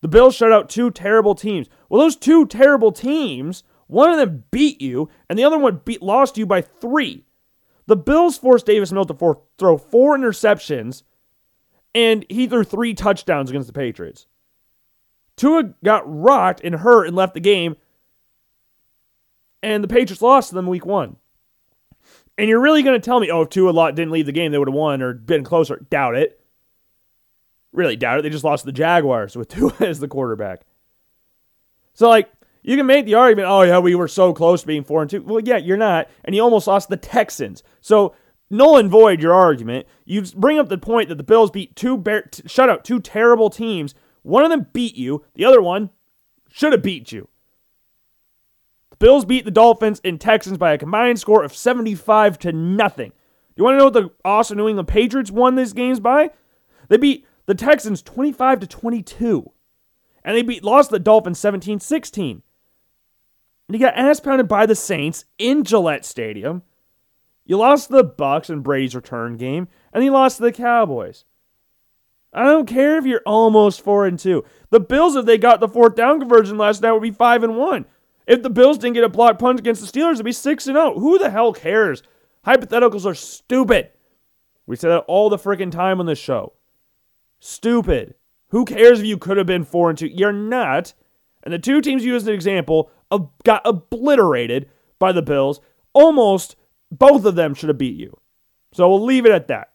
The 0.00 0.08
Bills 0.08 0.34
shut 0.34 0.52
out 0.52 0.68
two 0.68 0.90
terrible 0.90 1.34
teams. 1.34 1.68
Well, 1.88 2.00
those 2.00 2.16
two 2.16 2.46
terrible 2.46 2.92
teams 2.92 3.62
one 3.86 4.10
of 4.10 4.16
them 4.16 4.44
beat 4.50 4.80
you, 4.80 5.08
and 5.28 5.38
the 5.38 5.44
other 5.44 5.58
one 5.58 5.80
beat 5.84 6.02
lost 6.02 6.36
you 6.36 6.46
by 6.46 6.60
three. 6.60 7.24
The 7.86 7.96
Bills 7.96 8.36
forced 8.36 8.66
Davis 8.66 8.90
Mills 8.90 9.06
to 9.06 9.36
throw 9.58 9.78
four 9.78 10.18
interceptions, 10.18 11.04
and 11.94 12.26
he 12.28 12.46
threw 12.48 12.64
three 12.64 12.94
touchdowns 12.94 13.48
against 13.48 13.68
the 13.68 13.72
Patriots. 13.72 14.26
Tua 15.36 15.74
got 15.84 16.02
rocked 16.06 16.62
and 16.64 16.76
hurt 16.76 17.06
and 17.06 17.14
left 17.14 17.34
the 17.34 17.40
game, 17.40 17.76
and 19.62 19.84
the 19.84 19.88
Patriots 19.88 20.22
lost 20.22 20.48
to 20.48 20.54
them 20.56 20.66
week 20.66 20.86
one. 20.86 21.16
And 22.38 22.48
you're 22.48 22.60
really 22.60 22.82
going 22.82 23.00
to 23.00 23.04
tell 23.04 23.20
me, 23.20 23.30
oh, 23.30 23.42
if 23.42 23.50
Tua 23.50 23.92
didn't 23.92 24.10
leave 24.10 24.26
the 24.26 24.32
game, 24.32 24.52
they 24.52 24.58
would 24.58 24.68
have 24.68 24.74
won 24.74 25.00
or 25.00 25.14
been 25.14 25.44
closer? 25.44 25.86
Doubt 25.88 26.16
it. 26.16 26.40
Really 27.76 27.94
doubt 27.94 28.18
it. 28.18 28.22
They 28.22 28.30
just 28.30 28.42
lost 28.42 28.64
the 28.64 28.72
Jaguars 28.72 29.36
with 29.36 29.48
Tua 29.50 29.74
as 29.80 30.00
the 30.00 30.08
quarterback. 30.08 30.62
So, 31.92 32.08
like, 32.08 32.30
you 32.62 32.76
can 32.76 32.86
make 32.86 33.04
the 33.04 33.14
argument, 33.14 33.48
oh 33.48 33.62
yeah, 33.62 33.78
we 33.78 33.94
were 33.94 34.08
so 34.08 34.32
close 34.32 34.62
to 34.62 34.66
being 34.66 34.82
four 34.82 35.02
and 35.02 35.10
two. 35.10 35.22
Well, 35.22 35.40
yeah, 35.40 35.58
you're 35.58 35.76
not, 35.76 36.10
and 36.24 36.34
you 36.34 36.42
almost 36.42 36.66
lost 36.66 36.88
the 36.88 36.96
Texans. 36.96 37.62
So 37.80 38.14
null 38.50 38.78
and 38.78 38.90
void 38.90 39.22
your 39.22 39.34
argument. 39.34 39.86
You 40.04 40.22
bring 40.22 40.58
up 40.58 40.68
the 40.68 40.78
point 40.78 41.10
that 41.10 41.16
the 41.16 41.22
Bills 41.22 41.50
beat 41.50 41.76
two 41.76 41.96
bear, 41.96 42.28
shut 42.46 42.68
out 42.68 42.84
two 42.84 42.98
terrible 42.98 43.50
teams. 43.50 43.94
One 44.22 44.42
of 44.42 44.50
them 44.50 44.66
beat 44.72 44.96
you. 44.96 45.24
The 45.34 45.44
other 45.44 45.62
one 45.62 45.90
should 46.50 46.72
have 46.72 46.82
beat 46.82 47.12
you. 47.12 47.28
The 48.90 48.96
Bills 48.96 49.24
beat 49.26 49.44
the 49.44 49.50
Dolphins 49.50 50.00
and 50.02 50.20
Texans 50.20 50.58
by 50.58 50.72
a 50.72 50.78
combined 50.78 51.20
score 51.20 51.44
of 51.44 51.54
75 51.54 52.38
to 52.40 52.52
nothing. 52.52 53.12
You 53.54 53.64
want 53.64 53.74
to 53.74 53.78
know 53.78 53.84
what 53.84 53.94
the 53.94 54.10
awesome 54.24 54.56
New 54.56 54.68
England 54.68 54.88
Patriots 54.88 55.30
won 55.30 55.54
these 55.54 55.72
games 55.72 56.00
by? 56.00 56.30
They 56.88 56.96
beat 56.96 57.26
the 57.46 57.54
Texans 57.54 58.02
25 58.02 58.60
to 58.60 58.66
22. 58.66 59.52
And 60.24 60.36
they 60.36 60.42
beat 60.42 60.64
lost 60.64 60.90
the 60.90 60.98
Dolphins 60.98 61.40
17-16. 61.40 62.30
And 62.32 62.42
you 63.68 63.78
got 63.78 63.96
ass 63.96 64.20
pounded 64.20 64.48
by 64.48 64.66
the 64.66 64.74
Saints 64.74 65.24
in 65.38 65.64
Gillette 65.64 66.04
Stadium. 66.04 66.62
You 67.44 67.56
lost 67.58 67.88
the 67.88 68.04
Bucs 68.04 68.50
in 68.50 68.60
Brady's 68.60 68.94
return 68.94 69.36
game, 69.36 69.68
and 69.92 70.04
you 70.04 70.10
lost 70.10 70.36
to 70.36 70.42
the 70.42 70.52
Cowboys. 70.52 71.24
I 72.32 72.44
don't 72.44 72.66
care 72.66 72.98
if 72.98 73.06
you're 73.06 73.22
almost 73.24 73.80
four 73.80 74.04
and 74.04 74.18
two. 74.18 74.44
The 74.70 74.80
Bills, 74.80 75.16
if 75.16 75.24
they 75.24 75.38
got 75.38 75.60
the 75.60 75.68
fourth 75.68 75.94
down 75.94 76.18
conversion 76.18 76.58
last 76.58 76.82
night, 76.82 76.92
would 76.92 77.02
be 77.02 77.12
five 77.12 77.44
and 77.44 77.56
one. 77.56 77.86
If 78.26 78.42
the 78.42 78.50
Bills 78.50 78.78
didn't 78.78 78.94
get 78.94 79.04
a 79.04 79.08
block 79.08 79.38
punt 79.38 79.60
against 79.60 79.80
the 79.80 79.86
Steelers, 79.86 80.14
it'd 80.14 80.24
be 80.24 80.32
six 80.32 80.66
and 80.66 80.74
zero. 80.74 80.94
Oh. 80.94 81.00
Who 81.00 81.18
the 81.18 81.30
hell 81.30 81.52
cares? 81.52 82.02
Hypotheticals 82.44 83.06
are 83.06 83.14
stupid. 83.14 83.90
We 84.66 84.76
say 84.76 84.88
that 84.88 85.04
all 85.06 85.30
the 85.30 85.38
freaking 85.38 85.70
time 85.70 86.00
on 86.00 86.06
this 86.06 86.18
show. 86.18 86.52
Stupid. 87.40 88.14
Who 88.50 88.64
cares 88.64 89.00
if 89.00 89.06
you 89.06 89.18
could 89.18 89.36
have 89.36 89.46
been 89.46 89.64
four 89.64 89.90
and 89.90 89.98
two? 89.98 90.06
You're 90.06 90.32
not. 90.32 90.94
And 91.42 91.52
the 91.52 91.58
two 91.58 91.80
teams 91.80 92.04
you 92.04 92.12
used 92.12 92.24
as 92.24 92.28
an 92.28 92.34
example 92.34 92.90
got 93.44 93.62
obliterated 93.64 94.68
by 94.98 95.12
the 95.12 95.22
Bills. 95.22 95.60
Almost 95.92 96.56
both 96.90 97.24
of 97.24 97.34
them 97.34 97.54
should 97.54 97.68
have 97.68 97.78
beat 97.78 97.96
you. 97.96 98.18
So 98.72 98.88
we'll 98.88 99.04
leave 99.04 99.26
it 99.26 99.32
at 99.32 99.48
that. 99.48 99.70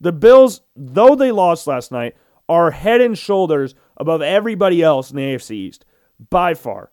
The 0.00 0.12
Bills, 0.12 0.60
though 0.76 1.14
they 1.14 1.32
lost 1.32 1.66
last 1.66 1.90
night, 1.90 2.16
are 2.48 2.70
head 2.70 3.00
and 3.00 3.16
shoulders 3.18 3.74
above 3.96 4.22
everybody 4.22 4.82
else 4.82 5.10
in 5.10 5.16
the 5.16 5.22
AFC 5.22 5.50
East 5.50 5.84
by 6.30 6.54
far. 6.54 6.90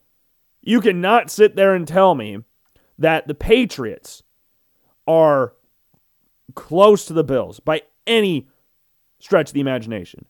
You 0.61 0.81
cannot 0.81 1.29
sit 1.29 1.55
there 1.55 1.75
and 1.75 1.87
tell 1.87 2.15
me 2.15 2.39
that 2.97 3.27
the 3.27 3.35
Patriots 3.35 4.23
are 5.07 5.53
close 6.55 7.05
to 7.05 7.13
the 7.13 7.23
Bills 7.23 7.59
by 7.59 7.83
any 8.07 8.47
stretch 9.19 9.51
the 9.51 9.61
imagination. 9.61 10.25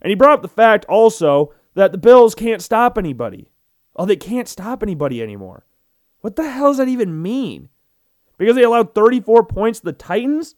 And 0.00 0.10
he 0.10 0.14
brought 0.14 0.34
up 0.34 0.42
the 0.42 0.48
fact 0.48 0.84
also 0.86 1.52
that 1.74 1.92
the 1.92 1.98
Bills 1.98 2.34
can't 2.34 2.62
stop 2.62 2.98
anybody. 2.98 3.48
Oh, 3.96 4.04
they 4.04 4.16
can't 4.16 4.48
stop 4.48 4.82
anybody 4.82 5.22
anymore. 5.22 5.64
What 6.20 6.36
the 6.36 6.50
hell 6.50 6.70
does 6.70 6.78
that 6.78 6.88
even 6.88 7.22
mean? 7.22 7.68
Because 8.36 8.54
they 8.54 8.62
allowed 8.62 8.94
34 8.94 9.44
points 9.44 9.80
to 9.80 9.86
the 9.86 9.92
Titans? 9.92 10.54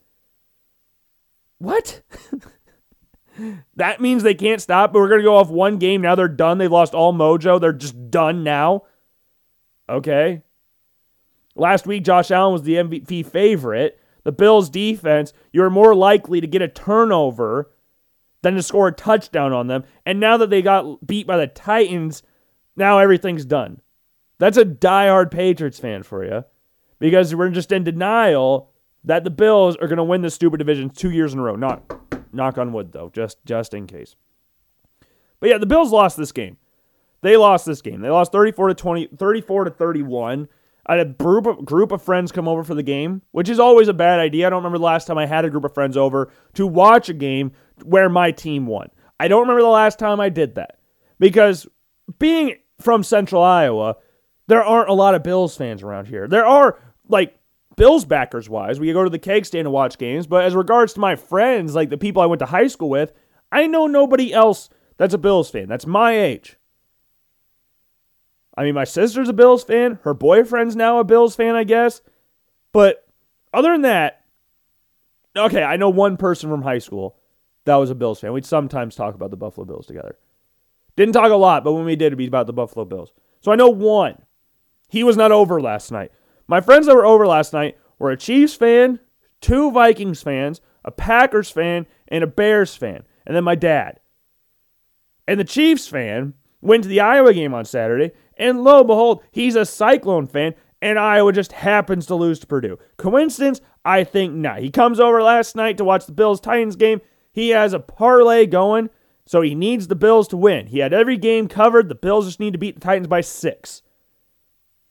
What? 1.59 2.03
that 3.77 4.01
means 4.01 4.23
they 4.23 4.35
can't 4.35 4.61
stop, 4.61 4.93
but 4.93 4.99
we're 4.99 5.09
going 5.09 5.21
to 5.21 5.27
go 5.27 5.37
off 5.37 5.51
one 5.51 5.79
game. 5.79 6.01
Now 6.01 6.15
they're 6.15 6.29
done. 6.29 6.59
They 6.59 6.69
lost 6.69 6.95
all 6.95 7.13
mojo. 7.13 7.61
They're 7.61 7.73
just 7.73 8.11
done 8.11 8.43
now. 8.45 8.85
Okay. 9.89 10.43
Last 11.55 11.87
week, 11.87 12.05
Josh 12.05 12.31
Allen 12.31 12.53
was 12.53 12.63
the 12.63 12.77
MVP 12.77 13.27
favorite. 13.27 14.00
The 14.31 14.37
Bills' 14.37 14.71
defense, 14.71 15.33
you're 15.53 15.71
more 15.71 15.93
likely 15.93 16.41
to 16.41 16.47
get 16.47 16.63
a 16.63 16.69
turnover 16.69 17.73
than 18.43 18.55
to 18.55 18.63
score 18.63 18.87
a 18.87 18.93
touchdown 18.93 19.53
on 19.53 19.67
them. 19.67 19.83
And 20.07 20.21
now 20.21 20.37
that 20.37 20.51
they 20.51 20.63
got 20.63 21.05
beat 21.05 21.27
by 21.27 21.37
the 21.37 21.49
Titans, 21.49 22.23
now 22.77 23.01
everything's 23.01 23.45
done. 23.45 23.81
That's 24.39 24.57
a 24.57 24.65
diehard 24.65 25.33
Patriots 25.33 25.81
fan 25.81 26.05
for 26.05 26.25
you 26.25 26.45
because 27.01 27.35
we're 27.35 27.51
just 27.51 27.73
in 27.73 27.83
denial 27.83 28.71
that 29.03 29.25
the 29.25 29.31
Bills 29.31 29.75
are 29.75 29.89
going 29.89 29.97
to 29.97 30.05
win 30.05 30.23
the 30.23 30.31
stupid 30.31 30.59
division 30.59 30.91
two 30.91 31.11
years 31.11 31.33
in 31.33 31.41
a 31.41 31.43
row. 31.43 31.57
Not 31.57 31.93
knock 32.33 32.57
on 32.57 32.73
wood 32.73 32.93
though, 32.93 33.11
just 33.13 33.45
just 33.45 33.75
in 33.75 33.89
case. 33.89 34.15
But 35.41 35.51
yeah, 35.51 35.59
the 35.59 35.67
Bills 35.67 35.91
lost 35.91 36.17
this 36.17 36.31
game. 36.31 36.57
They 37.23 37.37
lost 37.37 37.67
this 37.67 37.83
game. 37.83 38.01
They 38.01 38.11
lost 38.11 38.31
34 38.31 38.69
to 38.69 38.75
20, 38.75 39.09
34 39.09 39.65
to 39.65 39.71
31. 39.73 40.49
I 40.87 40.97
had 40.97 41.07
a 41.07 41.11
group 41.11 41.47
of, 41.47 41.65
group 41.65 41.93
of 41.93 42.03
friends 42.03 42.33
come 42.33 42.49
over 42.49 42.65
for 42.65 42.75
the 42.75 42.83
game, 42.83 43.23
which 43.33 43.49
is 43.49 43.59
always 43.59 43.89
a 43.89 43.95
bad 43.95 44.21
idea. 44.21 44.47
I 44.47 44.51
don't 44.51 44.59
remember 44.59 44.79
the 44.79 44.85
last 44.85 45.07
time 45.07 45.19
I 45.19 45.27
had 45.27 45.45
a 45.45 45.51
group 45.51 45.65
of 45.65 45.75
friends 45.75 45.97
over 45.97 46.33
to 46.55 46.67
watch 46.67 47.09
a 47.09 47.15
game 47.15 47.53
where 47.85 48.09
my 48.09 48.31
team 48.31 48.67
won. 48.67 48.91
I 49.19 49.29
don't 49.29 49.43
remember 49.43 49.63
the 49.63 49.69
last 49.69 49.99
time 49.99 50.21
I 50.21 50.29
did 50.29 50.55
that 50.55 50.79
because 51.19 51.67
being 52.19 52.57
from 52.81 53.03
central 53.03 53.43
Iowa, 53.43 53.97
there 54.47 54.65
aren't 54.65 54.89
a 54.89 54.95
lot 54.95 55.15
of 55.15 55.23
Bills 55.23 55.57
fans 55.57 55.83
around 55.83 56.07
here. 56.07 56.27
There 56.27 56.47
are, 56.47 56.79
like, 57.09 57.39
Bills 57.77 58.05
backers 58.05 58.49
wise, 58.49 58.81
we 58.81 58.93
go 58.93 59.05
to 59.05 59.11
the 59.11 59.19
keg 59.19 59.47
stand 59.47 59.67
to 59.67 59.71
watch 59.71 59.97
games, 59.97 60.27
but 60.27 60.45
as 60.45 60.55
regards 60.55 60.93
to 60.95 61.01
my 61.01 61.17
friends, 61.17 61.75
like 61.75 61.89
the 61.89 61.97
people 61.97 62.21
I 62.21 62.27
went 62.27 62.41
to 62.41 62.47
high 62.47 62.67
school 62.67 62.91
with, 62.91 63.13
I 63.53 63.67
know 63.67 63.87
nobody 63.87 64.33
else 64.33 64.69
that's 65.01 65.15
a 65.15 65.19
Bills 65.19 65.49
fan. 65.49 65.67
That's 65.67 65.87
my 65.87 66.13
age. 66.13 66.59
I 68.61 68.65
mean, 68.65 68.75
my 68.75 68.85
sister's 68.85 69.31
a 69.31 69.33
Bills 69.33 69.65
fan. 69.65 69.99
Her 70.03 70.13
boyfriend's 70.13 70.77
now 70.77 70.99
a 70.99 71.05
Bills 71.05 71.35
fan, 71.35 71.55
I 71.55 71.65
guess. 71.65 72.03
But 72.73 73.09
other 73.55 73.73
than 73.73 73.81
that, 73.83 74.23
okay, 75.35 75.63
I 75.63 75.77
know 75.77 75.89
one 75.89 76.19
person 76.19 76.51
from 76.51 76.61
high 76.61 76.79
school 76.79 77.17
that 77.65 77.77
was 77.77 77.89
a 77.89 77.95
Bills 77.95 78.21
fan. 78.21 78.35
We'd 78.35 78.45
sometimes 78.45 78.95
talk 78.95 79.15
about 79.15 79.31
the 79.31 79.37
Buffalo 79.39 79.65
Bills 79.65 79.87
together. 79.87 80.19
Didn't 80.95 81.15
talk 81.15 81.31
a 81.31 81.37
lot, 81.37 81.65
but 81.65 81.73
when 81.73 81.87
we 81.87 81.97
did, 81.97 82.09
it'd 82.09 82.19
be 82.19 82.27
about 82.27 82.47
the 82.47 82.53
Buffalo 82.53 82.85
Bills. 82.85 83.15
So 83.41 83.51
I 83.51 83.57
know 83.57 83.71
one. 83.71 84.21
He 84.91 85.05
was 85.05 85.17
not 85.17 85.33
over 85.33 85.59
last 85.59 85.91
night. 85.91 86.13
My 86.47 86.61
friends 86.61 86.85
that 86.85 86.95
were 86.95 87.07
over 87.07 87.27
last 87.27 87.55
night 87.55 87.79
were 87.99 88.11
a 88.11 88.17
Chiefs 88.17 88.57
fan, 88.57 89.01
two 89.41 89.71
Vikings 89.71 90.23
fans, 90.23 90.61
a 90.85 90.91
Packers 90.91 91.51
fan, 91.51 91.87
and 92.09 92.23
a 92.23 92.27
Bears 92.27 92.77
fan, 92.77 93.05
and 93.27 93.35
then 93.35 93.45
my 93.45 93.55
dad. 93.55 94.01
And 95.27 95.41
the 95.41 95.45
Chiefs 95.45 95.89
fan 95.89 96.35
went 96.61 96.83
to 96.83 96.91
the 96.91 97.01
Iowa 97.01 97.33
game 97.33 97.55
on 97.55 97.65
Saturday 97.65 98.13
and 98.41 98.65
lo 98.65 98.79
and 98.79 98.89
behold, 98.89 99.23
he's 99.31 99.55
a 99.55 99.65
Cyclone 99.65 100.27
fan, 100.27 100.55
and 100.83 100.99
Iowa 100.99 101.33
just 101.33 101.53
happens 101.53 102.07
to 102.07 102.15
lose 102.15 102.41
to 102.41 102.47
Purdue. 102.47 102.79
Coincidence? 102.97 103.61
I 103.85 104.03
think 104.03 104.35
not. 104.35 104.61
He 104.61 104.71
comes 104.71 104.99
over 104.99 105.23
last 105.23 105.55
night 105.55 105.77
to 105.77 105.85
watch 105.85 106.07
the 106.07 106.13
Bills 106.13 106.41
Titans 106.41 106.77
game. 106.77 107.01
He 107.33 107.51
has 107.51 107.73
a 107.73 107.79
parlay 107.79 108.47
going, 108.47 108.91
so 109.27 109.43
he 109.43 109.55
needs 109.55 109.87
the 109.87 109.95
Bills 109.95 110.27
to 110.29 110.37
win. 110.37 110.67
He 110.67 110.79
had 110.79 110.93
every 110.93 111.17
game 111.17 111.47
covered. 111.47 111.89
The 111.89 111.95
Bills 111.95 112.27
just 112.27 112.41
need 112.41 112.55
to 112.55 112.59
beat 112.59 112.75
the 112.75 112.81
Titans 112.81 113.07
by 113.07 113.21
six. 113.21 113.83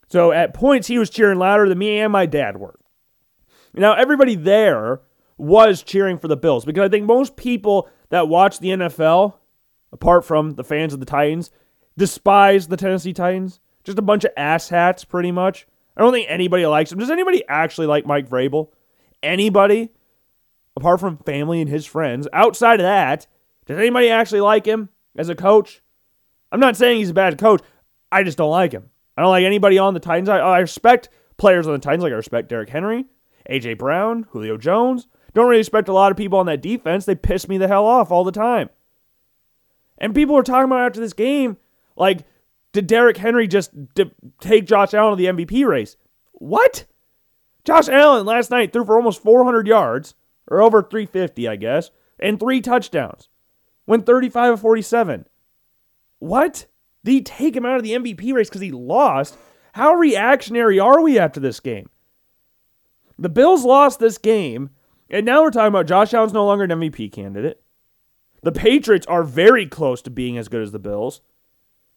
So 0.07 0.31
at 0.31 0.53
points, 0.53 0.87
he 0.87 0.97
was 0.97 1.09
cheering 1.09 1.37
louder 1.37 1.67
than 1.67 1.77
me 1.77 1.99
and 1.99 2.11
my 2.11 2.25
dad 2.25 2.57
were. 2.57 2.79
Now, 3.73 3.93
everybody 3.93 4.35
there 4.35 5.01
was 5.37 5.83
cheering 5.83 6.17
for 6.17 6.27
the 6.27 6.37
Bills 6.37 6.65
because 6.65 6.85
I 6.85 6.89
think 6.89 7.05
most 7.05 7.35
people 7.35 7.89
that 8.09 8.27
watch 8.27 8.59
the 8.59 8.69
NFL, 8.69 9.35
apart 9.91 10.25
from 10.25 10.51
the 10.51 10.63
fans 10.63 10.93
of 10.93 10.99
the 10.99 11.05
Titans, 11.05 11.51
despise 11.99 12.67
the 12.67 12.77
Tennessee 12.77 13.13
Titans. 13.13 13.59
Just 13.83 13.99
a 13.99 14.01
bunch 14.01 14.23
of 14.23 14.33
asshats, 14.35 15.07
pretty 15.07 15.31
much. 15.31 15.67
I 15.95 16.01
don't 16.01 16.13
think 16.13 16.27
anybody 16.29 16.65
likes 16.65 16.91
him. 16.91 16.97
Does 16.97 17.09
anybody 17.09 17.43
actually 17.47 17.87
like 17.87 18.05
Mike 18.05 18.29
Vrabel? 18.29 18.69
Anybody? 19.21 19.89
Apart 20.77 21.01
from 21.01 21.17
family 21.17 21.59
and 21.61 21.69
his 21.69 21.85
friends. 21.85 22.27
Outside 22.31 22.79
of 22.79 22.85
that, 22.85 23.27
does 23.65 23.77
anybody 23.77 24.09
actually 24.09 24.39
like 24.39 24.65
him 24.65 24.89
as 25.17 25.27
a 25.27 25.35
coach? 25.35 25.81
I'm 26.51 26.61
not 26.61 26.77
saying 26.77 26.97
he's 26.97 27.09
a 27.09 27.13
bad 27.13 27.37
coach. 27.37 27.61
I 28.11 28.23
just 28.23 28.37
don't 28.37 28.49
like 28.49 28.71
him. 28.71 28.89
I 29.17 29.21
don't 29.21 29.31
like 29.31 29.43
anybody 29.43 29.77
on 29.77 29.93
the 29.93 29.99
Titans. 29.99 30.29
I, 30.29 30.39
I 30.39 30.59
respect 30.59 31.09
players 31.35 31.67
on 31.67 31.73
the 31.73 31.79
Titans, 31.79 32.03
like 32.03 32.13
I 32.13 32.15
respect 32.15 32.47
Derrick 32.47 32.69
Henry, 32.69 33.05
AJ 33.49 33.77
Brown, 33.77 34.25
Julio 34.31 34.57
Jones. 34.57 35.07
Don't 35.33 35.47
really 35.47 35.59
respect 35.59 35.89
a 35.89 35.93
lot 35.93 36.11
of 36.11 36.17
people 36.17 36.39
on 36.39 36.45
that 36.45 36.61
defense. 36.61 37.03
They 37.03 37.15
piss 37.15 37.49
me 37.49 37.57
the 37.57 37.67
hell 37.67 37.85
off 37.85 38.09
all 38.09 38.23
the 38.23 38.31
time. 38.31 38.69
And 39.97 40.15
people 40.15 40.37
are 40.37 40.43
talking 40.43 40.65
about 40.65 40.85
after 40.85 41.01
this 41.01 41.13
game 41.13 41.57
like, 41.99 42.25
did 42.71 42.87
Derrick 42.87 43.17
Henry 43.17 43.47
just 43.47 43.93
d- 43.93 44.11
take 44.39 44.65
Josh 44.65 44.93
Allen 44.93 45.11
to 45.11 45.15
the 45.17 45.45
MVP 45.45 45.65
race? 45.67 45.97
What? 46.33 46.85
Josh 47.65 47.89
Allen 47.89 48.25
last 48.25 48.49
night 48.49 48.73
threw 48.73 48.85
for 48.85 48.95
almost 48.95 49.21
400 49.21 49.67
yards, 49.67 50.15
or 50.49 50.61
over 50.61 50.81
350, 50.81 51.47
I 51.47 51.55
guess, 51.57 51.91
and 52.19 52.39
three 52.39 52.61
touchdowns. 52.61 53.27
Went 53.85 54.05
35 54.05 54.53
of 54.53 54.61
47. 54.61 55.25
What? 56.19 56.65
Did 57.03 57.11
he 57.11 57.21
take 57.21 57.55
him 57.55 57.65
out 57.65 57.77
of 57.77 57.83
the 57.83 57.93
MVP 57.93 58.33
race 58.33 58.49
because 58.49 58.61
he 58.61 58.71
lost? 58.71 59.37
How 59.73 59.93
reactionary 59.93 60.79
are 60.79 61.01
we 61.01 61.19
after 61.19 61.39
this 61.39 61.59
game? 61.59 61.89
The 63.17 63.29
Bills 63.29 63.65
lost 63.65 63.99
this 63.99 64.17
game, 64.17 64.69
and 65.09 65.25
now 65.25 65.41
we're 65.41 65.51
talking 65.51 65.67
about 65.67 65.87
Josh 65.87 66.13
Allen's 66.13 66.33
no 66.33 66.45
longer 66.45 66.63
an 66.63 66.69
MVP 66.69 67.11
candidate. 67.11 67.61
The 68.41 68.51
Patriots 68.51 69.07
are 69.07 69.23
very 69.23 69.65
close 69.65 70.01
to 70.03 70.09
being 70.09 70.37
as 70.37 70.47
good 70.47 70.61
as 70.61 70.71
the 70.71 70.79
Bills. 70.79 71.21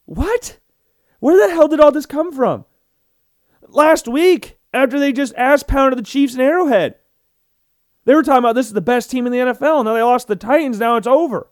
What? 0.05 0.59
Where 1.21 1.37
the 1.37 1.55
hell 1.55 1.69
did 1.69 1.81
all 1.81 1.93
this 1.93 2.07
come 2.07 2.33
from? 2.33 2.65
Last 3.69 4.09
week, 4.09 4.59
after 4.75 4.99
they 4.99 5.13
just 5.13 5.35
ass 5.37 5.63
pounded 5.63 5.99
the 5.99 6.03
Chiefs 6.03 6.35
and 6.35 6.43
Arrowhead, 6.43 6.97
they 8.05 8.15
were 8.15 8.23
talking 8.23 8.41
about 8.41 8.55
this 8.55 8.67
is 8.67 8.73
the 8.73 8.81
best 8.81 9.11
team 9.11 9.27
in 9.27 9.33
the 9.33 9.39
NFL. 9.39 9.85
Now 9.85 9.95
they 9.95 10.03
lost 10.03 10.27
the 10.27 10.37
Titans. 10.37 10.81
Now 10.81 10.97
it's 10.97 11.07
over. 11.07 11.49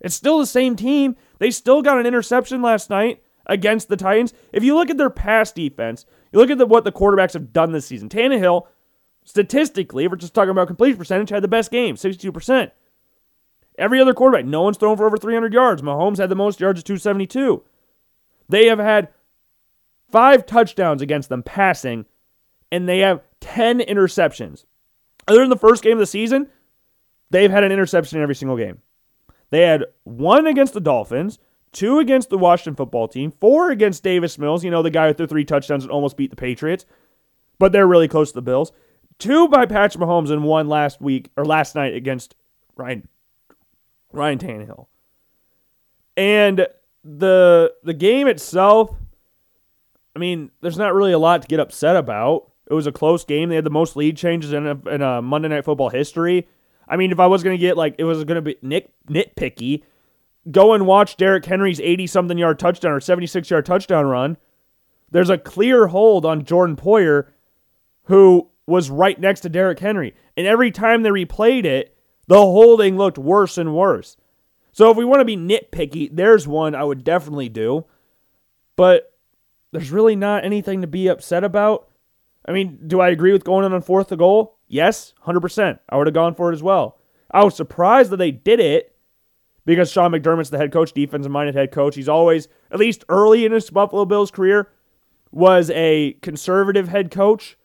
It's 0.00 0.14
still 0.14 0.38
the 0.38 0.46
same 0.46 0.76
team. 0.76 1.16
They 1.38 1.50
still 1.50 1.82
got 1.82 1.98
an 1.98 2.06
interception 2.06 2.62
last 2.62 2.90
night 2.90 3.22
against 3.46 3.88
the 3.88 3.96
Titans. 3.96 4.32
If 4.52 4.64
you 4.64 4.74
look 4.74 4.90
at 4.90 4.96
their 4.96 5.10
pass 5.10 5.52
defense, 5.52 6.06
you 6.32 6.38
look 6.38 6.50
at 6.50 6.58
the, 6.58 6.66
what 6.66 6.84
the 6.84 6.92
quarterbacks 6.92 7.34
have 7.34 7.52
done 7.52 7.72
this 7.72 7.86
season. 7.86 8.08
Tannehill, 8.08 8.66
statistically, 9.24 10.04
if 10.04 10.10
we're 10.10 10.16
just 10.16 10.34
talking 10.34 10.50
about 10.50 10.66
completion 10.66 10.98
percentage, 10.98 11.30
had 11.30 11.42
the 11.42 11.48
best 11.48 11.70
game, 11.70 11.96
62%. 11.96 12.70
Every 13.78 14.00
other 14.00 14.14
quarterback, 14.14 14.46
no 14.46 14.62
one's 14.62 14.78
thrown 14.78 14.96
for 14.96 15.06
over 15.06 15.16
300 15.16 15.52
yards. 15.52 15.82
Mahomes 15.82 16.18
had 16.18 16.30
the 16.30 16.34
most 16.34 16.60
yards 16.60 16.80
at 16.80 16.86
272. 16.86 17.62
They 18.48 18.66
have 18.66 18.78
had 18.78 19.08
five 20.10 20.46
touchdowns 20.46 21.02
against 21.02 21.28
them 21.28 21.42
passing, 21.42 22.06
and 22.72 22.88
they 22.88 23.00
have 23.00 23.22
10 23.40 23.80
interceptions. 23.80 24.64
Other 25.28 25.40
than 25.40 25.50
the 25.50 25.56
first 25.56 25.82
game 25.82 25.94
of 25.94 25.98
the 25.98 26.06
season, 26.06 26.48
they've 27.30 27.50
had 27.50 27.64
an 27.64 27.72
interception 27.72 28.18
in 28.18 28.22
every 28.22 28.34
single 28.34 28.56
game. 28.56 28.80
They 29.50 29.62
had 29.62 29.84
one 30.04 30.46
against 30.46 30.72
the 30.72 30.80
Dolphins, 30.80 31.38
two 31.72 31.98
against 31.98 32.30
the 32.30 32.38
Washington 32.38 32.76
football 32.76 33.08
team, 33.08 33.30
four 33.30 33.70
against 33.70 34.02
Davis 34.02 34.38
Mills, 34.38 34.64
you 34.64 34.70
know, 34.70 34.82
the 34.82 34.90
guy 34.90 35.08
with 35.08 35.16
the 35.16 35.26
three 35.26 35.44
touchdowns 35.44 35.84
and 35.84 35.90
almost 35.90 36.16
beat 36.16 36.30
the 36.30 36.36
Patriots, 36.36 36.86
but 37.58 37.72
they're 37.72 37.86
really 37.86 38.08
close 38.08 38.30
to 38.30 38.36
the 38.36 38.42
Bills. 38.42 38.72
Two 39.18 39.48
by 39.48 39.66
Patrick 39.66 40.02
Mahomes 40.02 40.30
and 40.30 40.44
one 40.44 40.68
last 40.68 41.00
week 41.00 41.30
or 41.36 41.44
last 41.44 41.74
night 41.74 41.94
against 41.94 42.34
Ryan 42.76 43.08
Ryan 44.12 44.38
Tannehill. 44.38 44.86
And 46.16 46.66
the 47.04 47.74
the 47.82 47.94
game 47.94 48.26
itself, 48.26 48.90
I 50.14 50.18
mean, 50.18 50.50
there's 50.60 50.78
not 50.78 50.94
really 50.94 51.12
a 51.12 51.18
lot 51.18 51.42
to 51.42 51.48
get 51.48 51.60
upset 51.60 51.96
about. 51.96 52.50
It 52.68 52.74
was 52.74 52.86
a 52.86 52.92
close 52.92 53.24
game. 53.24 53.48
They 53.48 53.54
had 53.54 53.64
the 53.64 53.70
most 53.70 53.96
lead 53.96 54.16
changes 54.16 54.52
in 54.52 54.66
a, 54.66 54.88
in 54.88 55.02
a 55.02 55.22
Monday 55.22 55.48
Night 55.48 55.64
Football 55.64 55.90
history. 55.90 56.48
I 56.88 56.96
mean, 56.96 57.12
if 57.12 57.20
I 57.20 57.26
was 57.26 57.42
to 57.42 57.58
get 57.58 57.76
like 57.76 57.94
it 57.98 58.04
was 58.04 58.24
to 58.24 58.42
be 58.42 58.56
nit, 58.62 58.92
nitpicky, 59.08 59.82
go 60.50 60.72
and 60.72 60.86
watch 60.86 61.16
Derrick 61.16 61.44
Henry's 61.44 61.80
80 61.80 62.06
something 62.06 62.38
yard 62.38 62.58
touchdown 62.58 62.92
or 62.92 63.00
76 63.00 63.50
yard 63.50 63.66
touchdown 63.66 64.06
run. 64.06 64.36
There's 65.10 65.30
a 65.30 65.38
clear 65.38 65.88
hold 65.88 66.24
on 66.24 66.44
Jordan 66.44 66.76
Poyer, 66.76 67.28
who 68.04 68.48
was 68.66 68.90
right 68.90 69.18
next 69.20 69.40
to 69.40 69.48
Derrick 69.48 69.78
Henry. 69.78 70.14
And 70.36 70.46
every 70.46 70.70
time 70.70 71.02
they 71.02 71.10
replayed 71.10 71.64
it, 71.64 71.95
the 72.26 72.36
holding 72.36 72.96
looked 72.96 73.18
worse 73.18 73.58
and 73.58 73.74
worse. 73.74 74.16
So 74.72 74.90
if 74.90 74.96
we 74.96 75.04
want 75.04 75.20
to 75.20 75.24
be 75.24 75.36
nitpicky, 75.36 76.10
there's 76.12 76.46
one 76.46 76.74
I 76.74 76.84
would 76.84 77.04
definitely 77.04 77.48
do. 77.48 77.86
But 78.76 79.12
there's 79.72 79.90
really 79.90 80.16
not 80.16 80.44
anything 80.44 80.82
to 80.82 80.86
be 80.86 81.08
upset 81.08 81.44
about. 81.44 81.88
I 82.46 82.52
mean, 82.52 82.78
do 82.86 83.00
I 83.00 83.08
agree 83.08 83.32
with 83.32 83.44
going 83.44 83.64
in 83.64 83.72
on 83.72 83.82
fourth 83.82 84.08
to 84.08 84.16
goal? 84.16 84.58
Yes, 84.68 85.14
100%. 85.26 85.78
I 85.88 85.96
would 85.96 86.06
have 86.06 86.14
gone 86.14 86.34
for 86.34 86.50
it 86.50 86.54
as 86.54 86.62
well. 86.62 86.98
I 87.30 87.44
was 87.44 87.56
surprised 87.56 88.10
that 88.10 88.18
they 88.18 88.30
did 88.30 88.60
it 88.60 88.94
because 89.64 89.90
Sean 89.90 90.12
McDermott's 90.12 90.50
the 90.50 90.58
head 90.58 90.72
coach, 90.72 90.92
defensive 90.92 91.32
minded 91.32 91.54
head 91.54 91.72
coach. 91.72 91.96
He's 91.96 92.08
always, 92.08 92.48
at 92.70 92.78
least 92.78 93.04
early 93.08 93.44
in 93.44 93.52
his 93.52 93.68
Buffalo 93.70 94.04
Bills 94.04 94.30
career, 94.30 94.70
was 95.32 95.70
a 95.70 96.14
conservative 96.22 96.88
head 96.88 97.10
coach 97.10 97.58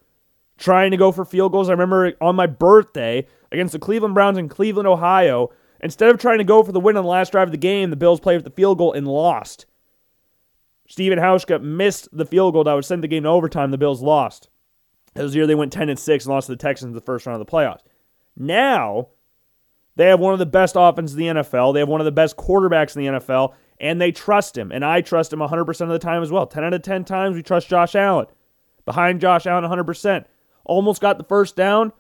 trying 0.58 0.92
to 0.92 0.98
go 0.98 1.12
for 1.12 1.26
field 1.26 1.52
goals. 1.52 1.70
I 1.70 1.74
remember 1.74 2.14
on 2.22 2.36
my 2.36 2.48
birthday 2.48 3.28
against 3.52 3.74
the 3.74 3.80
Cleveland 3.80 4.14
Browns 4.14 4.38
in 4.38 4.50
Cleveland, 4.50 4.88
Ohio, 4.88 5.50
instead 5.82 6.10
of 6.10 6.20
trying 6.20 6.38
to 6.38 6.44
go 6.44 6.64
for 6.64 6.72
the 6.72 6.80
win 6.80 6.98
on 6.98 7.04
the 7.04 7.10
last 7.10 7.32
drive 7.32 7.48
of 7.48 7.52
the 7.52 7.58
game, 7.58 7.90
the 7.90 7.96
Bills 7.96 8.20
played 8.20 8.38
with 8.38 8.46
the 8.46 8.52
field 8.52 8.78
goal 8.78 8.94
and 8.94 9.08
lost. 9.08 9.66
Steven 10.88 11.20
Hauschka 11.20 11.62
missed 11.62 12.10
the 12.12 12.26
field 12.26 12.54
goal 12.54 12.66
that 12.66 12.74
would 12.74 12.86
send 12.86 13.04
the 13.04 13.08
game 13.08 13.24
to 13.24 13.30
overtime. 13.30 13.72
The 13.72 13.78
Bills 13.78 14.02
lost. 14.02 14.50
It 15.16 15.22
was 15.22 15.32
the 15.34 15.40
year 15.40 15.48
they 15.48 15.56
went 15.56 15.74
10 15.74 15.90
and 15.90 16.00
6 16.00 16.26
and 16.26 16.34
lost 16.34 16.48
to 16.48 16.54
the 16.54 16.58
Texans 16.58 16.90
in 16.90 16.96
the 16.96 17.02
first 17.02 17.26
round 17.26 17.40
of 17.40 17.46
the 17.46 17.52
playoffs. 17.52 17.82
Now, 18.36 19.10
they 19.96 20.08
have 20.08 20.20
one 20.20 20.34
of 20.34 20.40
the 20.40 20.46
best 20.46 20.76
offenses 20.78 21.18
in 21.18 21.36
the 21.36 21.42
NFL. 21.42 21.74
They 21.74 21.80
have 21.80 21.90
one 21.90 22.02
of 22.02 22.06
the 22.06 22.12
best 22.12 22.38
quarterbacks 22.38 22.96
in 22.96 23.04
the 23.04 23.20
NFL, 23.20 23.54
and 23.80 24.00
they 24.00 24.12
trust 24.12 24.58
him. 24.58 24.72
And 24.72 24.86
I 24.86 25.02
trust 25.02 25.34
him 25.34 25.40
100% 25.40 25.82
of 25.82 25.90
the 25.90 26.00
time 26.00 26.24
as 26.24 26.32
well. 26.32 26.48
10 26.48 26.64
out 26.64 26.74
of 26.74 26.82
10 26.82 27.04
times 27.04 27.36
we 27.36 27.44
trust 27.44 27.68
Josh 27.68 27.96
Allen. 27.96 28.28
Behind 28.86 29.22
Josh 29.22 29.46
Allen 29.46 29.70
100%. 29.70 30.26
Almost 30.64 31.02
got 31.02 31.18
the 31.18 31.24
first 31.24 31.56
down. 31.56 31.92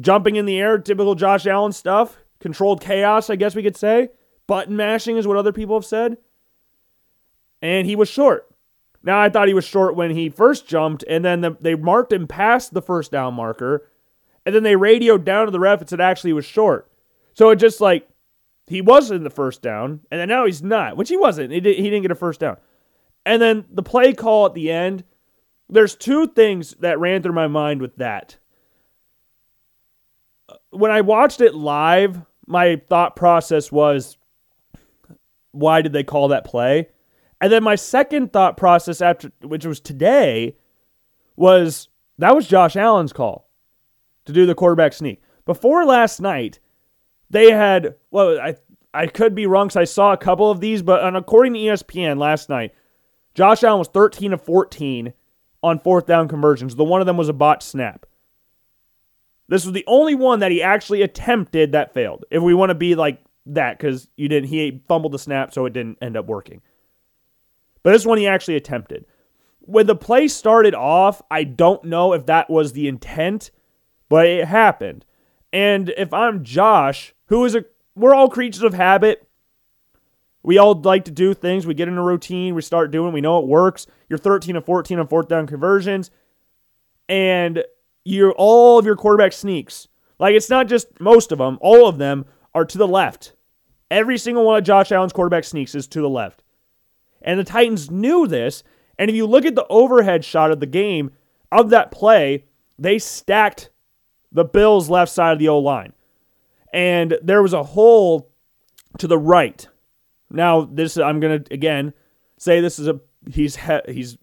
Jumping 0.00 0.36
in 0.36 0.46
the 0.46 0.58
air, 0.58 0.78
typical 0.78 1.14
Josh 1.14 1.46
Allen 1.46 1.72
stuff. 1.72 2.18
Controlled 2.40 2.80
chaos, 2.80 3.30
I 3.30 3.36
guess 3.36 3.54
we 3.54 3.62
could 3.62 3.76
say. 3.76 4.10
Button 4.46 4.76
mashing 4.76 5.16
is 5.16 5.26
what 5.26 5.36
other 5.36 5.52
people 5.52 5.76
have 5.76 5.84
said. 5.84 6.18
And 7.62 7.86
he 7.86 7.96
was 7.96 8.08
short. 8.08 8.48
Now, 9.02 9.20
I 9.20 9.30
thought 9.30 9.48
he 9.48 9.54
was 9.54 9.64
short 9.64 9.96
when 9.96 10.10
he 10.10 10.28
first 10.28 10.66
jumped, 10.66 11.04
and 11.08 11.24
then 11.24 11.40
the, 11.40 11.56
they 11.60 11.76
marked 11.76 12.12
him 12.12 12.26
past 12.26 12.74
the 12.74 12.82
first 12.82 13.12
down 13.12 13.34
marker, 13.34 13.88
and 14.44 14.54
then 14.54 14.64
they 14.64 14.76
radioed 14.76 15.24
down 15.24 15.46
to 15.46 15.52
the 15.52 15.60
ref 15.60 15.80
and 15.80 15.88
said 15.88 16.00
actually 16.00 16.30
he 16.30 16.34
was 16.34 16.44
short. 16.44 16.90
So 17.32 17.50
it 17.50 17.56
just 17.56 17.80
like 17.80 18.08
he 18.66 18.80
was 18.80 19.10
in 19.10 19.22
the 19.22 19.30
first 19.30 19.62
down, 19.62 20.00
and 20.10 20.20
then 20.20 20.28
now 20.28 20.44
he's 20.44 20.62
not, 20.62 20.96
which 20.96 21.08
he 21.08 21.16
wasn't. 21.16 21.52
He, 21.52 21.60
did, 21.60 21.76
he 21.76 21.84
didn't 21.84 22.02
get 22.02 22.10
a 22.10 22.16
first 22.16 22.40
down. 22.40 22.56
And 23.24 23.40
then 23.40 23.64
the 23.70 23.82
play 23.82 24.12
call 24.12 24.46
at 24.46 24.54
the 24.54 24.70
end, 24.70 25.04
there's 25.68 25.94
two 25.94 26.26
things 26.28 26.72
that 26.80 26.98
ran 26.98 27.22
through 27.22 27.32
my 27.32 27.48
mind 27.48 27.80
with 27.80 27.96
that. 27.96 28.38
When 30.70 30.90
I 30.90 31.00
watched 31.00 31.40
it 31.40 31.54
live, 31.54 32.20
my 32.46 32.80
thought 32.88 33.16
process 33.16 33.72
was, 33.72 34.16
why 35.52 35.82
did 35.82 35.92
they 35.92 36.04
call 36.04 36.28
that 36.28 36.44
play? 36.44 36.88
And 37.40 37.52
then 37.52 37.62
my 37.62 37.74
second 37.74 38.32
thought 38.32 38.56
process 38.56 39.00
after 39.00 39.30
which 39.42 39.66
was 39.66 39.80
today 39.80 40.56
was 41.36 41.88
that 42.18 42.34
was 42.34 42.46
Josh 42.46 42.76
Allen's 42.76 43.12
call 43.12 43.48
to 44.24 44.32
do 44.32 44.46
the 44.46 44.54
quarterback 44.54 44.92
sneak. 44.92 45.22
Before 45.44 45.84
last 45.84 46.20
night, 46.20 46.60
they 47.28 47.50
had 47.50 47.94
well, 48.10 48.40
I 48.40 48.56
I 48.94 49.06
could 49.06 49.34
be 49.34 49.46
wrong 49.46 49.66
because 49.68 49.76
I 49.76 49.84
saw 49.84 50.12
a 50.12 50.16
couple 50.16 50.50
of 50.50 50.60
these, 50.60 50.82
but 50.82 51.14
according 51.14 51.52
to 51.54 51.60
ESPN 51.60 52.18
last 52.18 52.48
night, 52.48 52.72
Josh 53.34 53.62
Allen 53.62 53.80
was 53.80 53.88
13 53.88 54.32
of 54.32 54.40
14 54.40 55.12
on 55.62 55.78
fourth 55.78 56.06
down 56.06 56.28
conversions. 56.28 56.74
The 56.74 56.84
one 56.84 57.02
of 57.02 57.06
them 57.06 57.18
was 57.18 57.28
a 57.28 57.34
bot 57.34 57.62
snap. 57.62 58.06
This 59.48 59.64
was 59.64 59.72
the 59.72 59.84
only 59.86 60.14
one 60.14 60.40
that 60.40 60.50
he 60.50 60.62
actually 60.62 61.02
attempted 61.02 61.72
that 61.72 61.94
failed. 61.94 62.24
If 62.30 62.42
we 62.42 62.54
want 62.54 62.70
to 62.70 62.74
be 62.74 62.94
like 62.94 63.22
that, 63.46 63.78
because 63.78 64.08
you 64.16 64.28
didn't, 64.28 64.48
he 64.48 64.82
fumbled 64.88 65.12
the 65.12 65.18
snap, 65.18 65.52
so 65.52 65.66
it 65.66 65.72
didn't 65.72 65.98
end 66.02 66.16
up 66.16 66.26
working. 66.26 66.62
But 67.82 67.92
this 67.92 68.04
one 68.04 68.18
he 68.18 68.26
actually 68.26 68.56
attempted. 68.56 69.06
When 69.60 69.86
the 69.86 69.94
play 69.94 70.28
started 70.28 70.74
off, 70.74 71.22
I 71.30 71.44
don't 71.44 71.84
know 71.84 72.12
if 72.12 72.26
that 72.26 72.50
was 72.50 72.72
the 72.72 72.88
intent, 72.88 73.50
but 74.08 74.26
it 74.26 74.46
happened. 74.46 75.04
And 75.52 75.90
if 75.96 76.12
I'm 76.12 76.44
Josh, 76.44 77.14
who 77.26 77.44
is 77.44 77.54
a, 77.54 77.64
we're 77.94 78.14
all 78.14 78.28
creatures 78.28 78.62
of 78.62 78.74
habit. 78.74 79.26
We 80.42 80.58
all 80.58 80.74
like 80.80 81.04
to 81.06 81.10
do 81.10 81.34
things. 81.34 81.66
We 81.66 81.74
get 81.74 81.88
in 81.88 81.98
a 81.98 82.02
routine. 82.02 82.54
We 82.54 82.62
start 82.62 82.92
doing. 82.92 83.12
We 83.12 83.20
know 83.20 83.40
it 83.40 83.48
works. 83.48 83.86
You're 84.08 84.18
13 84.18 84.54
and 84.54 84.64
14 84.64 84.98
on 84.98 85.08
fourth 85.08 85.28
down 85.28 85.46
conversions, 85.46 86.10
and 87.08 87.64
you're 88.06 88.32
all 88.32 88.78
of 88.78 88.86
your 88.86 88.96
quarterback 88.96 89.32
sneaks. 89.32 89.88
Like 90.18 90.34
it's 90.34 90.48
not 90.48 90.68
just 90.68 91.00
most 91.00 91.32
of 91.32 91.38
them. 91.38 91.58
All 91.60 91.88
of 91.88 91.98
them 91.98 92.24
are 92.54 92.64
to 92.64 92.78
the 92.78 92.86
left. 92.86 93.34
Every 93.90 94.16
single 94.16 94.44
one 94.44 94.58
of 94.58 94.64
Josh 94.64 94.92
Allen's 94.92 95.12
quarterback 95.12 95.44
sneaks 95.44 95.74
is 95.74 95.86
to 95.88 96.00
the 96.00 96.08
left. 96.08 96.42
And 97.22 97.38
the 97.38 97.44
Titans 97.44 97.90
knew 97.90 98.26
this. 98.26 98.62
And 98.98 99.10
if 99.10 99.16
you 99.16 99.26
look 99.26 99.44
at 99.44 99.56
the 99.56 99.66
overhead 99.68 100.24
shot 100.24 100.50
of 100.52 100.60
the 100.60 100.66
game 100.66 101.10
of 101.50 101.70
that 101.70 101.90
play, 101.90 102.44
they 102.78 102.98
stacked 102.98 103.70
the 104.32 104.44
Bills' 104.44 104.88
left 104.88 105.10
side 105.10 105.32
of 105.32 105.38
the 105.38 105.48
O 105.48 105.58
line. 105.58 105.92
And 106.72 107.18
there 107.22 107.42
was 107.42 107.52
a 107.52 107.62
hole 107.62 108.30
to 108.98 109.06
the 109.06 109.18
right. 109.18 109.66
Now, 110.30 110.62
this 110.62 110.96
I'm 110.96 111.20
going 111.20 111.42
to 111.42 111.54
again 111.54 111.92
say 112.38 112.60
this 112.60 112.78
is 112.78 112.86
a 112.86 113.00
he's 113.28 113.58
he's 113.88 114.16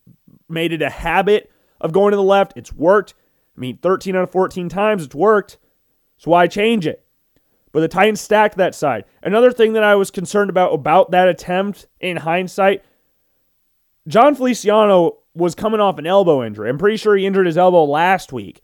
made 0.48 0.72
it 0.72 0.82
a 0.82 0.90
habit 0.90 1.52
of 1.82 1.92
going 1.92 2.12
to 2.12 2.18
the 2.18 2.24
left. 2.24 2.54
It's 2.56 2.72
worked. 2.72 3.14
I 3.56 3.60
mean, 3.60 3.78
13 3.78 4.16
out 4.16 4.24
of 4.24 4.32
14 4.32 4.70
times 4.70 5.04
it's 5.04 5.16
worked. 5.16 5.58
So 6.18 6.32
why 6.32 6.48
change 6.48 6.88
it? 6.88 7.06
But 7.72 7.82
the 7.82 7.88
Titans 7.88 8.22
stacked 8.22 8.58
that 8.58 8.76
side. 8.76 9.06
Another 9.22 9.52
thing 9.52 9.74
that 9.74 9.84
I 9.84 9.96
was 9.96 10.12
concerned 10.12 10.50
about 10.50 10.74
about 10.74 11.12
that 11.12 11.28
attempt 11.28 11.88
in 12.00 12.18
hindsight 12.18 12.84
Jon 14.08 14.36
Feliciano 14.36 15.20
was 15.34 15.56
coming 15.56 15.80
off 15.80 15.98
an 15.98 16.06
elbow 16.06 16.44
injury. 16.44 16.70
I'm 16.70 16.78
pretty 16.78 16.98
sure 16.98 17.16
he 17.16 17.26
injured 17.26 17.46
his 17.46 17.58
elbow 17.58 17.86
last 17.86 18.34
week, 18.34 18.62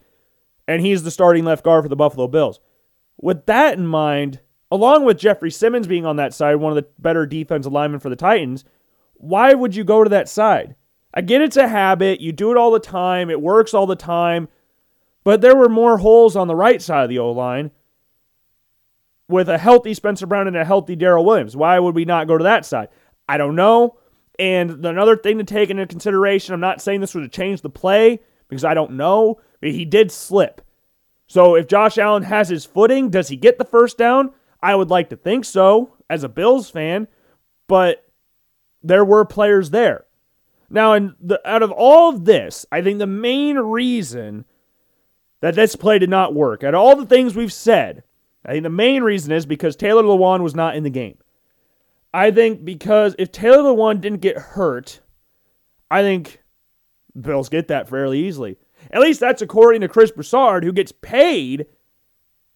and 0.68 0.82
he's 0.82 1.04
the 1.04 1.12
starting 1.12 1.46
left 1.46 1.64
guard 1.64 1.84
for 1.84 1.90
the 1.90 1.96
Buffalo 1.96 2.28
Bills. 2.28 2.60
With 3.18 3.46
that 3.46 3.78
in 3.78 3.88
mind, 3.88 4.42
along 4.72 5.06
with 5.06 5.18
Jeffrey 5.18 5.52
Simmons 5.52 5.88
being 5.88 6.06
on 6.06 6.18
that 6.18 6.34
side, 6.34 6.56
one 6.56 6.72
of 6.72 6.76
the 6.76 6.90
better 7.00 7.26
defensive 7.26 7.72
linemen 7.72 8.00
for 8.00 8.10
the 8.10 8.16
Titans, 8.16 8.66
why 9.16 9.54
would 9.54 9.76
you 9.76 9.84
go 9.84 10.04
to 10.04 10.10
that 10.10 10.30
side? 10.30 10.76
I 11.14 11.22
get 11.22 11.42
it's 11.42 11.58
a 11.58 11.68
habit. 11.68 12.22
You 12.22 12.32
do 12.32 12.52
it 12.52 12.58
all 12.58 12.72
the 12.72 12.80
time. 12.80 13.30
It 13.30 13.42
works 13.42 13.74
all 13.74 13.88
the 13.88 13.96
time. 13.96 14.48
But 15.30 15.42
there 15.42 15.56
were 15.56 15.70
more 15.70 16.00
holes 16.00 16.36
on 16.36 16.48
the 16.48 16.56
right 16.56 16.82
side 16.82 17.04
of 17.04 17.10
the 17.12 17.20
O 17.20 17.30
line 17.30 17.70
with 19.28 19.48
a 19.48 19.60
healthy 19.60 19.94
Spencer 19.94 20.26
Brown 20.26 20.48
and 20.48 20.58
a 20.58 20.66
healthy 20.66 20.98
Daryl 20.98 21.24
Williams. 21.24 21.56
Why 21.56 21.78
would 21.78 21.94
we 21.94 22.04
not 22.04 22.28
go 22.28 22.36
to 22.36 22.46
that 22.46 22.66
side? 22.66 22.88
I 23.28 23.38
don't 23.38 23.56
know. 23.56 24.00
And 24.40 24.84
another 24.84 25.16
thing 25.16 25.38
to 25.38 25.44
take 25.44 25.70
into 25.70 25.86
consideration, 25.86 26.56
I'm 26.56 26.60
not 26.60 26.82
saying 26.82 27.02
this 27.02 27.14
would 27.14 27.22
have 27.22 27.32
changed 27.32 27.62
the 27.62 27.70
play 27.70 28.22
because 28.48 28.66
I 28.66 28.74
don't 28.74 28.94
know, 28.94 29.40
but 29.62 29.70
he 29.70 29.86
did 29.86 30.12
slip. 30.12 30.62
So 31.28 31.54
if 31.54 31.68
Josh 31.68 32.00
Allen 32.00 32.24
has 32.24 32.50
his 32.50 32.66
footing, 32.66 33.12
does 33.12 33.28
he 33.28 33.36
get 33.36 33.60
the 33.60 33.66
first 33.66 34.00
down? 34.00 34.32
I 34.64 34.74
would 34.74 34.90
like 34.90 35.10
to 35.10 35.16
think 35.16 35.46
so 35.46 35.94
as 36.10 36.24
a 36.24 36.28
Bills 36.28 36.72
fan, 36.72 37.08
but 37.68 38.04
there 38.82 39.06
were 39.06 39.26
players 39.26 39.70
there. 39.70 40.06
Now, 40.72 40.94
in 40.94 41.14
the, 41.22 41.40
out 41.48 41.62
of 41.62 41.72
all 41.72 42.10
of 42.10 42.26
this, 42.26 42.66
I 42.72 42.82
think 42.82 42.98
the 42.98 43.06
main 43.06 43.58
reason 43.58 44.46
that 45.42 45.56
this 45.56 45.76
play 45.76 46.00
did 46.00 46.10
not 46.10 46.34
work, 46.34 46.64
of 46.64 46.76
all 46.76 46.96
the 46.96 47.06
things 47.06 47.36
we've 47.36 47.54
said, 47.54 48.04
I 48.46 48.52
think 48.52 48.64
the 48.64 48.70
main 48.70 49.04
reason 49.04 49.32
is 49.32 49.46
because 49.46 49.76
Taylor 49.76 50.04
Lewan 50.04 50.42
was 50.42 50.56
not 50.56 50.76
in 50.76 50.84
the 50.84 50.90
game. 50.90 51.18
I 52.14 52.32
think 52.32 52.66
because 52.66 53.16
if 53.20 53.32
Taylor 53.32 53.72
Lewan 53.72 54.02
didn't 54.02 54.22
get 54.22 54.38
hurt, 54.38 55.02
I 55.92 56.02
think 56.02 56.42
Bills 57.20 57.50
get 57.50 57.68
that 57.68 57.90
fairly 57.90 58.20
easily. 58.20 58.58
At 58.92 59.02
least 59.02 59.20
that's 59.20 59.42
according 59.42 59.82
to 59.82 59.88
Chris 59.88 60.12
Broussard, 60.12 60.64
who 60.64 60.72
gets 60.72 60.92
paid 60.92 61.68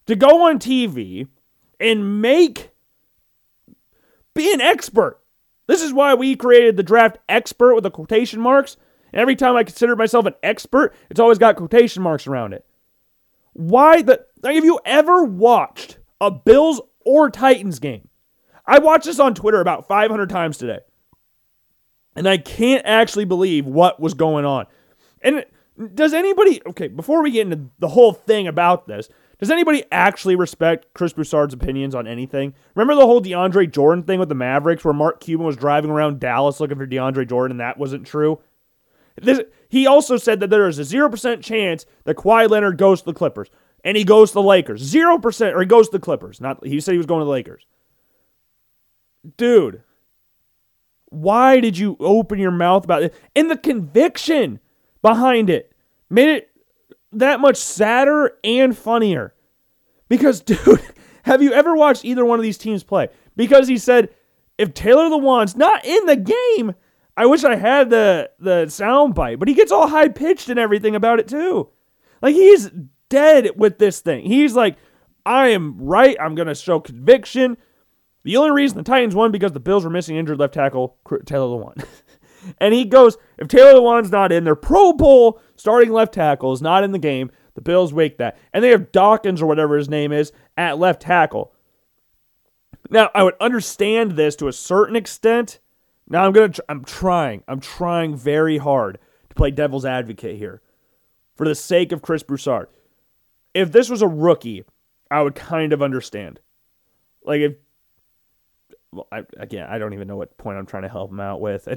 to 0.05 0.15
go 0.15 0.47
on 0.47 0.59
TV 0.59 1.27
and 1.79 2.21
make 2.21 2.71
be 4.33 4.51
an 4.53 4.61
expert. 4.61 5.19
This 5.67 5.81
is 5.81 5.93
why 5.93 6.13
we 6.13 6.35
created 6.35 6.75
the 6.75 6.83
draft 6.83 7.17
expert 7.29 7.75
with 7.75 7.83
the 7.83 7.91
quotation 7.91 8.39
marks. 8.39 8.77
And 9.11 9.21
every 9.21 9.35
time 9.35 9.55
I 9.55 9.63
consider 9.63 9.95
myself 9.95 10.25
an 10.25 10.33
expert, 10.41 10.93
it's 11.09 11.19
always 11.19 11.37
got 11.37 11.55
quotation 11.55 12.01
marks 12.01 12.25
around 12.25 12.53
it. 12.53 12.65
Why 13.53 14.01
the 14.01 14.25
like 14.41 14.55
have 14.55 14.65
you 14.65 14.79
ever 14.85 15.23
watched 15.23 15.99
a 16.19 16.31
Bills 16.31 16.81
or 17.05 17.29
Titans 17.29 17.79
game 17.79 18.09
I 18.65 18.79
watched 18.79 19.05
this 19.05 19.19
on 19.19 19.35
Twitter 19.35 19.59
about 19.59 19.87
500 19.87 20.29
times 20.29 20.57
today. 20.57 20.79
And 22.15 22.27
I 22.27 22.37
can't 22.37 22.85
actually 22.85 23.25
believe 23.25 23.65
what 23.65 23.99
was 23.99 24.13
going 24.13 24.45
on. 24.45 24.67
And 25.21 25.45
does 25.95 26.13
anybody, 26.13 26.61
okay, 26.67 26.87
before 26.87 27.23
we 27.23 27.31
get 27.31 27.47
into 27.47 27.69
the 27.79 27.87
whole 27.89 28.13
thing 28.13 28.47
about 28.47 28.87
this, 28.87 29.09
does 29.39 29.49
anybody 29.49 29.83
actually 29.91 30.35
respect 30.35 30.93
Chris 30.93 31.11
Broussard's 31.11 31.53
opinions 31.53 31.95
on 31.95 32.07
anything? 32.07 32.53
Remember 32.75 32.95
the 32.95 33.05
whole 33.05 33.21
DeAndre 33.21 33.69
Jordan 33.69 34.03
thing 34.03 34.19
with 34.19 34.29
the 34.29 34.35
Mavericks 34.35 34.85
where 34.85 34.93
Mark 34.93 35.19
Cuban 35.19 35.45
was 35.45 35.57
driving 35.57 35.89
around 35.89 36.19
Dallas 36.19 36.59
looking 36.59 36.77
for 36.77 36.87
DeAndre 36.87 37.27
Jordan 37.27 37.53
and 37.53 37.59
that 37.59 37.77
wasn't 37.77 38.05
true? 38.05 38.39
This, 39.15 39.41
he 39.69 39.85
also 39.87 40.17
said 40.17 40.39
that 40.39 40.49
there 40.49 40.67
is 40.67 40.79
a 40.79 40.83
0% 40.83 41.41
chance 41.41 41.85
that 42.05 42.17
Kawhi 42.17 42.49
Leonard 42.49 42.77
goes 42.77 43.01
to 43.01 43.05
the 43.05 43.13
Clippers 43.13 43.49
and 43.83 43.95
he 43.97 44.03
goes 44.03 44.31
to 44.31 44.35
the 44.35 44.41
Lakers. 44.41 44.91
0%, 44.91 45.53
or 45.53 45.59
he 45.59 45.65
goes 45.65 45.87
to 45.89 45.97
the 45.97 46.03
Clippers. 46.03 46.41
Not 46.41 46.65
He 46.65 46.79
said 46.79 46.93
he 46.93 46.97
was 46.97 47.05
going 47.05 47.21
to 47.21 47.25
the 47.25 47.31
Lakers 47.31 47.65
dude, 49.37 49.83
why 51.05 51.59
did 51.59 51.77
you 51.77 51.95
open 51.99 52.39
your 52.39 52.51
mouth 52.51 52.83
about 52.83 53.03
it? 53.03 53.15
And 53.35 53.49
the 53.49 53.57
conviction 53.57 54.59
behind 55.01 55.49
it 55.49 55.73
made 56.09 56.29
it 56.29 56.49
that 57.11 57.39
much 57.39 57.57
sadder 57.57 58.37
and 58.43 58.77
funnier. 58.77 59.33
Because, 60.09 60.41
dude, 60.41 60.81
have 61.23 61.41
you 61.41 61.53
ever 61.53 61.75
watched 61.75 62.05
either 62.05 62.25
one 62.25 62.39
of 62.39 62.43
these 62.43 62.57
teams 62.57 62.83
play? 62.83 63.09
Because 63.35 63.67
he 63.67 63.77
said, 63.77 64.09
if 64.57 64.73
Taylor 64.73 65.05
Lewan's 65.05 65.55
not 65.55 65.83
in 65.85 66.05
the 66.05 66.15
game, 66.15 66.75
I 67.15 67.25
wish 67.25 67.43
I 67.43 67.55
had 67.55 67.89
the 67.89 68.29
the 68.39 68.67
sound 68.69 69.15
bite, 69.15 69.39
but 69.39 69.47
he 69.47 69.53
gets 69.53 69.71
all 69.71 69.87
high 69.87 70.07
pitched 70.07 70.49
and 70.49 70.59
everything 70.59 70.95
about 70.95 71.19
it 71.19 71.27
too. 71.27 71.69
Like 72.21 72.35
he's 72.35 72.71
dead 73.09 73.51
with 73.55 73.77
this 73.77 73.99
thing. 73.99 74.25
He's 74.25 74.55
like, 74.55 74.77
I 75.25 75.49
am 75.49 75.77
right. 75.77 76.17
I'm 76.19 76.35
gonna 76.35 76.55
show 76.55 76.79
conviction. 76.79 77.57
The 78.23 78.37
only 78.37 78.51
reason 78.51 78.77
the 78.77 78.83
Titans 78.83 79.15
won 79.15 79.31
because 79.31 79.51
the 79.51 79.59
Bills 79.59 79.83
were 79.83 79.89
missing 79.89 80.15
injured 80.15 80.39
left 80.39 80.53
tackle 80.53 80.97
Taylor 81.25 81.57
Lewan. 81.57 81.85
and 82.57 82.73
he 82.73 82.85
goes, 82.85 83.17
if 83.37 83.47
Taylor 83.47 83.73
Lewan's 83.73 84.11
not 84.11 84.31
in, 84.31 84.45
their 84.45 84.55
Pro 84.55 84.93
Bowl 84.93 85.41
starting 85.55 85.91
left 85.91 86.13
tackle 86.13 86.53
is 86.53 86.61
not 86.61 86.83
in 86.83 86.93
the 86.93 86.99
game. 86.99 87.31
The 87.55 87.61
Bills 87.61 87.93
wake 87.93 88.17
that. 88.17 88.37
And 88.53 88.63
they 88.63 88.69
have 88.69 88.91
Dawkins 88.91 89.41
or 89.41 89.45
whatever 89.45 89.77
his 89.77 89.89
name 89.89 90.11
is 90.11 90.31
at 90.57 90.79
left 90.79 91.01
tackle. 91.01 91.53
Now, 92.89 93.09
I 93.13 93.23
would 93.23 93.35
understand 93.39 94.13
this 94.13 94.35
to 94.37 94.47
a 94.47 94.53
certain 94.53 94.95
extent. 94.95 95.59
Now 96.07 96.25
I'm 96.25 96.33
going 96.33 96.51
to 96.51 96.65
I'm 96.69 96.83
trying. 96.83 97.43
I'm 97.47 97.59
trying 97.59 98.15
very 98.15 98.57
hard 98.57 98.99
to 99.29 99.35
play 99.35 99.51
devil's 99.51 99.85
advocate 99.85 100.37
here 100.37 100.61
for 101.35 101.47
the 101.47 101.55
sake 101.55 101.91
of 101.91 102.01
Chris 102.01 102.23
Broussard. 102.23 102.67
If 103.53 103.71
this 103.71 103.89
was 103.89 104.01
a 104.01 104.07
rookie, 104.07 104.63
I 105.09 105.21
would 105.21 105.35
kind 105.35 105.73
of 105.73 105.81
understand. 105.81 106.39
Like 107.23 107.41
if 107.41 107.53
well, 108.91 109.07
I, 109.11 109.23
again, 109.37 109.67
I 109.69 109.77
don't 109.79 109.93
even 109.93 110.07
know 110.07 110.17
what 110.17 110.37
point 110.37 110.57
I'm 110.57 110.65
trying 110.65 110.83
to 110.83 110.89
help 110.89 111.11
him 111.11 111.19
out 111.19 111.41
with. 111.41 111.67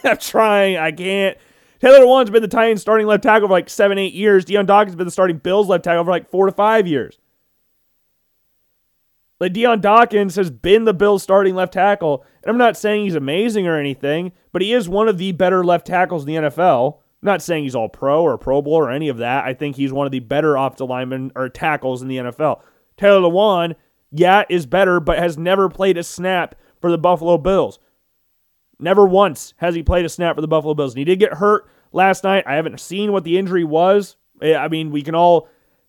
I'm 0.04 0.18
trying. 0.18 0.76
I 0.76 0.92
can't. 0.92 1.38
Taylor 1.80 2.00
Lewan's 2.00 2.30
been 2.30 2.42
the 2.42 2.48
Titans 2.48 2.80
starting 2.80 3.06
left 3.06 3.22
tackle 3.22 3.48
for 3.48 3.52
like 3.52 3.68
seven, 3.68 3.98
eight 3.98 4.14
years. 4.14 4.44
Dion 4.44 4.66
Dawkins 4.66 4.92
has 4.92 4.96
been 4.96 5.06
the 5.06 5.10
starting 5.10 5.38
Bills 5.38 5.68
left 5.68 5.84
tackle 5.84 6.04
for 6.04 6.10
like 6.10 6.30
four 6.30 6.46
to 6.46 6.52
five 6.52 6.86
years. 6.86 7.18
Like 9.38 9.52
Dion 9.52 9.80
Dawkins 9.80 10.36
has 10.36 10.50
been 10.50 10.84
the 10.84 10.94
Bills 10.94 11.22
starting 11.22 11.54
left 11.54 11.74
tackle. 11.74 12.24
And 12.42 12.50
I'm 12.50 12.58
not 12.58 12.76
saying 12.76 13.04
he's 13.04 13.14
amazing 13.14 13.66
or 13.66 13.78
anything, 13.78 14.32
but 14.52 14.62
he 14.62 14.72
is 14.72 14.88
one 14.88 15.08
of 15.08 15.18
the 15.18 15.32
better 15.32 15.62
left 15.62 15.86
tackles 15.86 16.22
in 16.22 16.28
the 16.28 16.48
NFL. 16.48 16.94
I'm 17.22 17.26
not 17.26 17.42
saying 17.42 17.64
he's 17.64 17.74
all 17.74 17.88
pro 17.88 18.22
or 18.22 18.38
pro 18.38 18.62
bowl 18.62 18.74
or 18.74 18.90
any 18.90 19.08
of 19.08 19.18
that. 19.18 19.44
I 19.44 19.52
think 19.52 19.76
he's 19.76 19.92
one 19.92 20.06
of 20.06 20.12
the 20.12 20.20
better 20.20 20.56
offensive 20.56 20.88
linemen 20.88 21.32
or 21.34 21.48
tackles 21.48 22.00
in 22.00 22.08
the 22.08 22.16
NFL. 22.16 22.60
Taylor 22.96 23.28
Lewan, 23.28 23.74
yeah, 24.10 24.44
is 24.48 24.64
better, 24.64 25.00
but 25.00 25.18
has 25.18 25.36
never 25.36 25.68
played 25.68 25.98
a 25.98 26.02
snap 26.02 26.54
for 26.80 26.90
the 26.90 26.98
Buffalo 26.98 27.36
Bills. 27.36 27.78
Never 28.78 29.06
once 29.06 29.54
has 29.58 29.74
he 29.74 29.82
played 29.82 30.04
a 30.04 30.10
snap 30.10 30.36
for 30.36 30.40
the 30.40 30.48
Buffalo 30.48 30.74
Bills. 30.74 30.92
And 30.94 30.98
he 30.98 31.04
did 31.04 31.18
get 31.18 31.34
hurt 31.34 31.68
last 31.92 32.24
night. 32.24 32.44
I 32.46 32.54
haven't 32.54 32.80
seen 32.80 33.12
what 33.12 33.24
the 33.24 33.38
injury 33.38 33.64
was. 33.64 34.16
I 34.42 34.68
mean, 34.68 34.90
we 34.90 35.02
can 35.02 35.14
all 35.14 35.48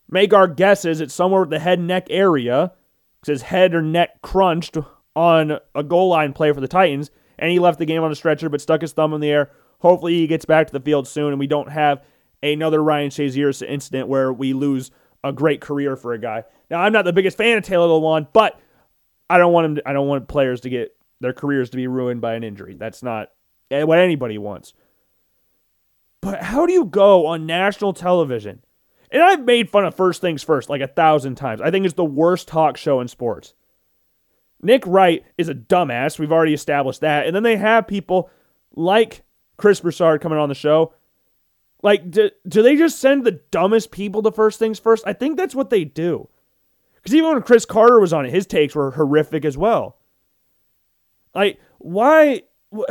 make 0.09 0.33
our 0.33 0.47
guesses. 0.47 1.01
It's 1.01 1.13
somewhere 1.13 1.41
with 1.41 1.49
the 1.49 1.59
head 1.59 1.79
and 1.79 1.87
neck 1.87 2.07
area 2.09 2.73
his 3.25 3.41
head 3.43 3.73
or 3.73 3.81
neck 3.81 4.21
crunched 4.21 4.77
on 5.15 5.59
a 5.73 5.83
goal 5.83 6.09
line 6.09 6.33
play 6.33 6.51
for 6.51 6.61
the 6.61 6.67
Titans, 6.67 7.09
and 7.39 7.51
he 7.51 7.59
left 7.59 7.79
the 7.79 7.85
game 7.85 8.03
on 8.03 8.11
a 8.11 8.15
stretcher 8.15 8.49
but 8.49 8.61
stuck 8.61 8.81
his 8.81 8.93
thumb 8.93 9.13
in 9.13 9.21
the 9.21 9.31
air. 9.31 9.51
Hopefully, 9.79 10.13
he 10.13 10.27
gets 10.27 10.45
back 10.45 10.67
to 10.67 10.73
the 10.73 10.79
field 10.79 11.07
soon, 11.07 11.29
and 11.29 11.39
we 11.39 11.47
don't 11.47 11.71
have 11.71 12.03
another 12.43 12.81
Ryan 12.81 13.09
Shazier 13.09 13.61
incident 13.67 14.07
where 14.07 14.31
we 14.31 14.53
lose 14.53 14.91
a 15.23 15.31
great 15.31 15.61
career 15.61 15.95
for 15.95 16.13
a 16.13 16.19
guy. 16.19 16.43
Now, 16.69 16.81
I'm 16.81 16.93
not 16.93 17.05
the 17.05 17.13
biggest 17.13 17.37
fan 17.37 17.57
of 17.57 17.63
Taylor 17.63 17.87
Lewan, 17.87 18.27
but 18.33 18.59
I 19.29 19.37
don't 19.37 19.53
want 19.53 19.65
him. 19.65 19.75
To, 19.75 19.89
I 19.89 19.93
don't 19.93 20.07
want 20.07 20.27
players 20.27 20.61
to 20.61 20.69
get 20.69 20.95
their 21.19 21.33
careers 21.33 21.69
to 21.71 21.77
be 21.77 21.87
ruined 21.87 22.21
by 22.21 22.35
an 22.35 22.43
injury. 22.43 22.75
That's 22.75 23.01
not 23.01 23.31
what 23.69 23.99
anybody 23.99 24.37
wants. 24.37 24.73
But 26.21 26.43
how 26.43 26.65
do 26.65 26.73
you 26.73 26.85
go 26.85 27.27
on 27.27 27.45
national 27.45 27.93
television? 27.93 28.63
And 29.11 29.21
I've 29.21 29.43
made 29.43 29.69
fun 29.69 29.85
of 29.85 29.95
First 29.95 30.21
Things 30.21 30.43
First 30.43 30.69
like 30.69 30.81
a 30.81 30.87
thousand 30.87 31.35
times. 31.35 31.61
I 31.61 31.71
think 31.71 31.85
it's 31.85 31.95
the 31.95 32.05
worst 32.05 32.47
talk 32.47 32.77
show 32.77 32.99
in 32.99 33.07
sports. 33.07 33.53
Nick 34.61 34.85
Wright 34.85 35.23
is 35.37 35.49
a 35.49 35.55
dumbass. 35.55 36.19
We've 36.19 36.31
already 36.31 36.53
established 36.53 37.01
that. 37.01 37.25
And 37.25 37.35
then 37.35 37.43
they 37.43 37.57
have 37.57 37.87
people 37.87 38.29
like 38.75 39.23
Chris 39.55 39.79
Broussard 39.79 40.21
coming 40.21 40.39
on 40.39 40.49
the 40.49 40.55
show. 40.55 40.93
Like, 41.83 42.09
do, 42.09 42.31
do 42.47 42.63
they 42.63 42.75
just 42.75 42.99
send 42.99 43.23
the 43.23 43.39
dumbest 43.51 43.91
people 43.91 44.23
to 44.23 44.31
First 44.31 44.59
Things 44.59 44.79
First? 44.79 45.03
I 45.05 45.13
think 45.13 45.37
that's 45.37 45.55
what 45.55 45.69
they 45.69 45.85
do. 45.85 46.27
Because 46.95 47.13
even 47.13 47.33
when 47.33 47.41
Cris 47.43 47.65
Carter 47.65 47.99
was 47.99 48.13
on 48.13 48.25
it, 48.25 48.31
his 48.31 48.47
takes 48.47 48.75
were 48.75 48.91
horrific 48.91 49.45
as 49.45 49.57
well. 49.57 49.97
Like, 51.33 51.59
why? 51.77 52.43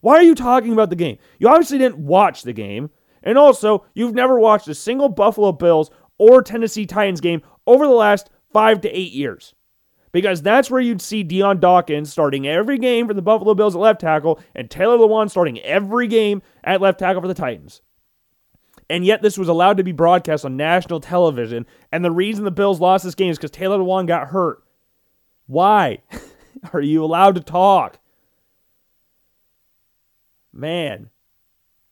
Why 0.00 0.14
are 0.14 0.22
you 0.22 0.36
talking 0.36 0.72
about 0.72 0.90
the 0.90 0.96
game? 0.96 1.18
You 1.40 1.48
obviously 1.48 1.78
didn't 1.78 1.98
watch 1.98 2.44
the 2.44 2.52
game. 2.52 2.90
And 3.22 3.38
also, 3.38 3.84
you've 3.94 4.14
never 4.14 4.38
watched 4.38 4.68
a 4.68 4.74
single 4.74 5.08
Buffalo 5.08 5.52
Bills 5.52 5.90
or 6.18 6.42
Tennessee 6.42 6.86
Titans 6.86 7.20
game 7.20 7.42
over 7.66 7.86
the 7.86 7.92
last 7.92 8.30
five 8.52 8.80
to 8.82 8.90
eight 8.90 9.12
years. 9.12 9.54
Because 10.10 10.40
that's 10.40 10.70
where 10.70 10.80
you'd 10.80 11.02
see 11.02 11.22
Dion 11.22 11.60
Dawkins 11.60 12.10
starting 12.10 12.46
every 12.46 12.78
game 12.78 13.06
for 13.06 13.14
the 13.14 13.22
Buffalo 13.22 13.54
Bills 13.54 13.74
at 13.74 13.80
left 13.80 14.00
tackle 14.00 14.40
and 14.54 14.70
Taylor 14.70 14.96
Lewan 14.96 15.30
starting 15.30 15.60
every 15.60 16.06
game 16.06 16.42
at 16.64 16.80
left 16.80 16.98
tackle 16.98 17.20
for 17.20 17.28
the 17.28 17.34
Titans. 17.34 17.82
And 18.90 19.04
yet, 19.04 19.20
this 19.20 19.36
was 19.36 19.48
allowed 19.48 19.76
to 19.76 19.84
be 19.84 19.92
broadcast 19.92 20.46
on 20.46 20.56
national 20.56 21.00
television. 21.00 21.66
And 21.92 22.02
the 22.02 22.10
reason 22.10 22.44
the 22.44 22.50
Bills 22.50 22.80
lost 22.80 23.04
this 23.04 23.14
game 23.14 23.30
is 23.30 23.36
because 23.36 23.50
Taylor 23.50 23.78
Lewan 23.78 24.06
got 24.06 24.28
hurt. 24.28 24.62
Why 25.46 26.02
are 26.72 26.80
you 26.80 27.04
allowed 27.04 27.34
to 27.34 27.42
talk? 27.42 27.98
Man. 30.52 31.10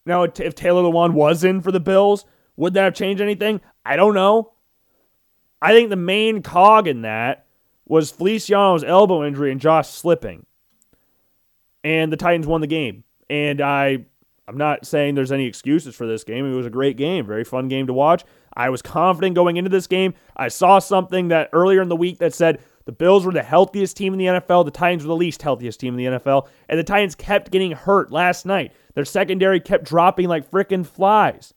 Now, 0.07 0.23
if 0.23 0.55
Taylor 0.55 0.83
Lewan 0.83 1.13
was 1.13 1.45
in 1.45 1.61
for 1.61 1.73
the 1.73 1.81
Bills, 1.81 2.25
would 2.57 2.75
that 2.75 2.85
have 2.85 2.95
changed 2.95 3.21
anything? 3.21 3.61
I 3.85 3.97
don't 3.97 4.15
know. 4.15 4.53
I 5.61 5.73
think 5.73 5.91
the 5.91 5.97
main 5.97 6.43
cog 6.43 6.87
in 6.87 7.03
that 7.03 7.47
was 7.87 8.11
Feliciano's 8.11 8.85
elbow 8.85 9.25
injury 9.25 9.51
and 9.51 9.61
Josh 9.61 9.89
slipping. 9.89 10.47
And 11.85 12.13
the 12.13 12.17
Titans 12.17 12.47
won 12.47 12.61
the 12.61 12.67
game. 12.67 13.05
And 13.29 13.61
I 13.61 14.07
I'm 14.49 14.57
not 14.57 14.87
saying 14.87 15.15
there's 15.15 15.33
any 15.33 15.47
excuses 15.47 15.97
for 15.97 16.07
this 16.07 16.23
game. 16.23 16.51
It 16.51 16.55
was 16.55 16.67
a 16.67 16.71
great 16.71 16.97
game, 16.97 17.27
very 17.27 17.45
fun 17.45 17.69
game 17.69 17.89
to 17.89 17.93
watch. 17.93 18.25
I 18.57 18.71
was 18.71 18.81
confident 18.81 19.35
going 19.35 19.57
into 19.57 19.71
this 19.71 19.87
game. 19.87 20.15
I 20.37 20.49
saw 20.49 20.79
something 20.79 21.29
that 21.29 21.51
earlier 21.53 21.83
in 21.83 21.89
the 21.89 21.97
week 21.97 22.19
that 22.19 22.33
said 22.33 22.61
the 22.87 22.93
Bills 22.93 23.27
were 23.27 23.33
the 23.33 23.43
healthiest 23.43 23.97
team 23.97 24.13
in 24.15 24.19
the 24.19 24.27
NFL, 24.27 24.65
the 24.65 24.71
Titans 24.71 25.03
were 25.05 25.09
the 25.09 25.17
least 25.17 25.43
healthiest 25.43 25.81
team 25.81 25.99
in 25.99 25.99
the 25.99 26.19
NFL, 26.19 26.47
and 26.69 26.79
the 26.79 26.85
Titans 26.85 27.15
kept 27.15 27.51
getting 27.51 27.73
hurt 27.73 28.11
last 28.11 28.47
night. 28.47 28.73
Their 28.95 29.05
secondary 29.05 29.61
kept 29.61 29.85
dropping 29.85 30.29
like 30.29 30.51
freaking 30.51 30.87
flies. 30.87 31.53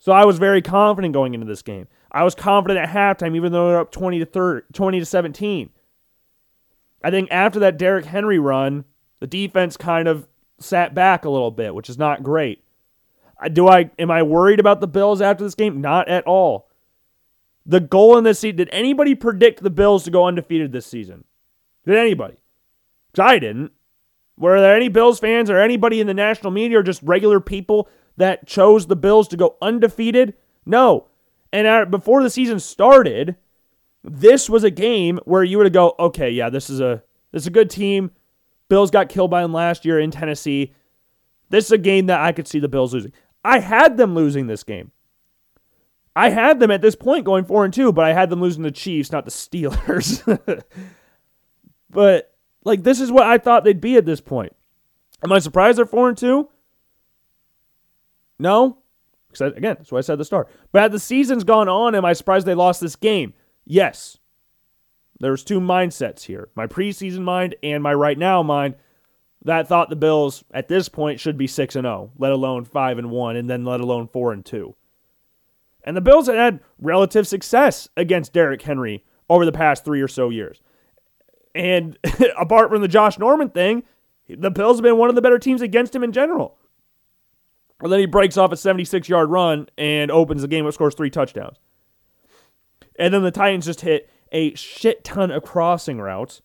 So 0.00 0.12
I 0.12 0.24
was 0.24 0.38
very 0.38 0.60
confident 0.60 1.14
going 1.14 1.32
into 1.32 1.46
this 1.46 1.62
game. 1.62 1.86
I 2.10 2.24
was 2.24 2.34
confident 2.34 2.78
at 2.78 2.90
halftime, 2.90 3.36
even 3.36 3.52
though 3.52 3.68
they're 3.68 3.80
up 3.80 3.92
20 3.92 4.18
to 4.18 4.26
30, 4.26 4.66
20 4.72 4.98
to 4.98 5.06
17. 5.06 5.70
I 7.02 7.10
think 7.10 7.30
after 7.30 7.60
that 7.60 7.78
Derrick 7.78 8.04
Henry 8.04 8.38
run, 8.38 8.84
the 9.20 9.26
defense 9.26 9.76
kind 9.76 10.08
of 10.08 10.28
sat 10.58 10.94
back 10.94 11.24
a 11.24 11.30
little 11.30 11.50
bit, 11.50 11.74
which 11.74 11.88
is 11.88 11.98
not 11.98 12.22
great. 12.22 12.64
Do 13.52 13.68
I 13.68 13.90
am 13.98 14.10
I 14.10 14.22
worried 14.22 14.60
about 14.60 14.80
the 14.80 14.86
Bills 14.86 15.20
after 15.20 15.44
this 15.44 15.54
game? 15.54 15.80
Not 15.80 16.08
at 16.08 16.24
all. 16.24 16.68
The 17.66 17.80
goal 17.80 18.18
in 18.18 18.24
this 18.24 18.40
season, 18.40 18.56
did 18.56 18.68
anybody 18.72 19.14
predict 19.14 19.62
the 19.62 19.70
Bills 19.70 20.04
to 20.04 20.10
go 20.10 20.26
undefeated 20.26 20.72
this 20.72 20.86
season? 20.86 21.24
Did 21.86 21.96
anybody? 21.96 22.36
I 23.18 23.38
didn't. 23.38 23.72
Were 24.36 24.60
there 24.60 24.76
any 24.76 24.88
Bills 24.88 25.20
fans 25.20 25.48
or 25.48 25.58
anybody 25.58 26.00
in 26.00 26.06
the 26.06 26.14
national 26.14 26.50
media 26.50 26.80
or 26.80 26.82
just 26.82 27.02
regular 27.02 27.40
people 27.40 27.88
that 28.16 28.46
chose 28.46 28.86
the 28.86 28.96
Bills 28.96 29.28
to 29.28 29.36
go 29.36 29.56
undefeated? 29.62 30.34
No. 30.66 31.08
And 31.52 31.90
before 31.90 32.22
the 32.22 32.30
season 32.30 32.58
started, 32.58 33.36
this 34.02 34.50
was 34.50 34.64
a 34.64 34.70
game 34.70 35.20
where 35.24 35.44
you 35.44 35.58
would 35.58 35.72
go, 35.72 35.94
okay, 35.98 36.30
yeah, 36.30 36.50
this 36.50 36.68
is 36.68 36.80
a 36.80 37.02
this 37.32 37.44
is 37.44 37.46
a 37.46 37.50
good 37.50 37.70
team. 37.70 38.10
Bills 38.68 38.90
got 38.90 39.08
killed 39.08 39.30
by 39.30 39.42
them 39.42 39.52
last 39.52 39.84
year 39.84 40.00
in 40.00 40.10
Tennessee. 40.10 40.72
This 41.50 41.66
is 41.66 41.72
a 41.72 41.78
game 41.78 42.06
that 42.06 42.20
I 42.20 42.32
could 42.32 42.48
see 42.48 42.58
the 42.58 42.68
Bills 42.68 42.92
losing. 42.92 43.12
I 43.44 43.60
had 43.60 43.96
them 43.96 44.14
losing 44.14 44.46
this 44.46 44.64
game. 44.64 44.90
I 46.16 46.30
had 46.30 46.60
them 46.60 46.70
at 46.70 46.80
this 46.80 46.94
point 46.94 47.24
going 47.24 47.44
4 47.44 47.64
and 47.64 47.74
2, 47.74 47.92
but 47.92 48.04
I 48.04 48.12
had 48.12 48.30
them 48.30 48.40
losing 48.40 48.62
the 48.62 48.70
Chiefs, 48.70 49.10
not 49.10 49.24
the 49.24 49.30
Steelers. 49.30 50.22
but 51.90 52.34
like 52.64 52.82
this 52.82 53.00
is 53.00 53.10
what 53.10 53.26
I 53.26 53.38
thought 53.38 53.64
they'd 53.64 53.80
be 53.80 53.96
at 53.96 54.06
this 54.06 54.20
point. 54.20 54.54
Am 55.22 55.32
I 55.32 55.38
surprised 55.38 55.78
they're 55.78 55.86
4 55.86 56.10
and 56.10 56.18
2? 56.18 56.48
No. 58.38 58.78
Because 59.28 59.56
again, 59.56 59.76
that's 59.78 59.90
what 59.90 59.98
I 59.98 60.02
said 60.02 60.14
at 60.14 60.18
the 60.18 60.24
start. 60.24 60.48
But 60.70 60.84
as 60.84 60.92
the 60.92 61.00
season's 61.00 61.44
gone 61.44 61.68
on, 61.68 61.94
am 61.94 62.04
I 62.04 62.12
surprised 62.12 62.46
they 62.46 62.54
lost 62.54 62.80
this 62.80 62.96
game? 62.96 63.34
Yes. 63.64 64.18
There's 65.18 65.44
two 65.44 65.60
mindsets 65.60 66.22
here 66.22 66.48
my 66.54 66.66
preseason 66.66 67.20
mind 67.20 67.54
and 67.62 67.82
my 67.82 67.94
right 67.94 68.18
now 68.18 68.42
mind 68.42 68.74
that 69.44 69.68
thought 69.68 69.90
the 69.90 69.96
Bills 69.96 70.42
at 70.52 70.68
this 70.68 70.88
point 70.88 71.20
should 71.20 71.36
be 71.36 71.46
6 71.46 71.76
and 71.76 71.84
0, 71.84 72.12
let 72.18 72.32
alone 72.32 72.64
5 72.64 72.98
and 72.98 73.10
1 73.10 73.36
and 73.36 73.48
then 73.48 73.64
let 73.64 73.80
alone 73.80 74.08
4 74.08 74.32
and 74.32 74.44
2. 74.44 74.74
And 75.84 75.96
the 75.96 76.00
Bills 76.00 76.26
had 76.26 76.36
had 76.36 76.60
relative 76.78 77.26
success 77.28 77.88
against 77.96 78.32
Derrick 78.32 78.62
Henry 78.62 79.04
over 79.28 79.44
the 79.44 79.52
past 79.52 79.84
3 79.84 80.00
or 80.00 80.08
so 80.08 80.30
years. 80.30 80.60
And 81.54 81.98
apart 82.38 82.70
from 82.70 82.82
the 82.82 82.88
Josh 82.88 83.18
Norman 83.18 83.50
thing, 83.50 83.84
The 84.28 84.50
Bills 84.50 84.78
have 84.78 84.82
been 84.82 84.96
one 84.96 85.10
of 85.10 85.14
the 85.14 85.22
better 85.22 85.38
teams 85.38 85.62
against 85.62 85.94
him 85.94 86.02
in 86.02 86.12
general. 86.12 86.58
And 87.80 87.92
then 87.92 88.00
he 88.00 88.06
breaks 88.06 88.36
off 88.36 88.52
a 88.52 88.56
76 88.56 89.08
yard 89.08 89.30
run 89.30 89.68
and 89.76 90.10
opens 90.10 90.42
the 90.42 90.48
game, 90.48 90.64
which 90.64 90.74
scores 90.74 90.94
three 90.94 91.10
touchdowns. 91.10 91.58
And 92.98 93.12
then 93.12 93.22
the 93.22 93.30
Titans 93.30 93.66
just 93.66 93.82
hit 93.82 94.08
a 94.32 94.54
shit 94.54 95.04
ton 95.04 95.30
of 95.30 95.42
crossing 95.42 96.00
routes, 96.00 96.40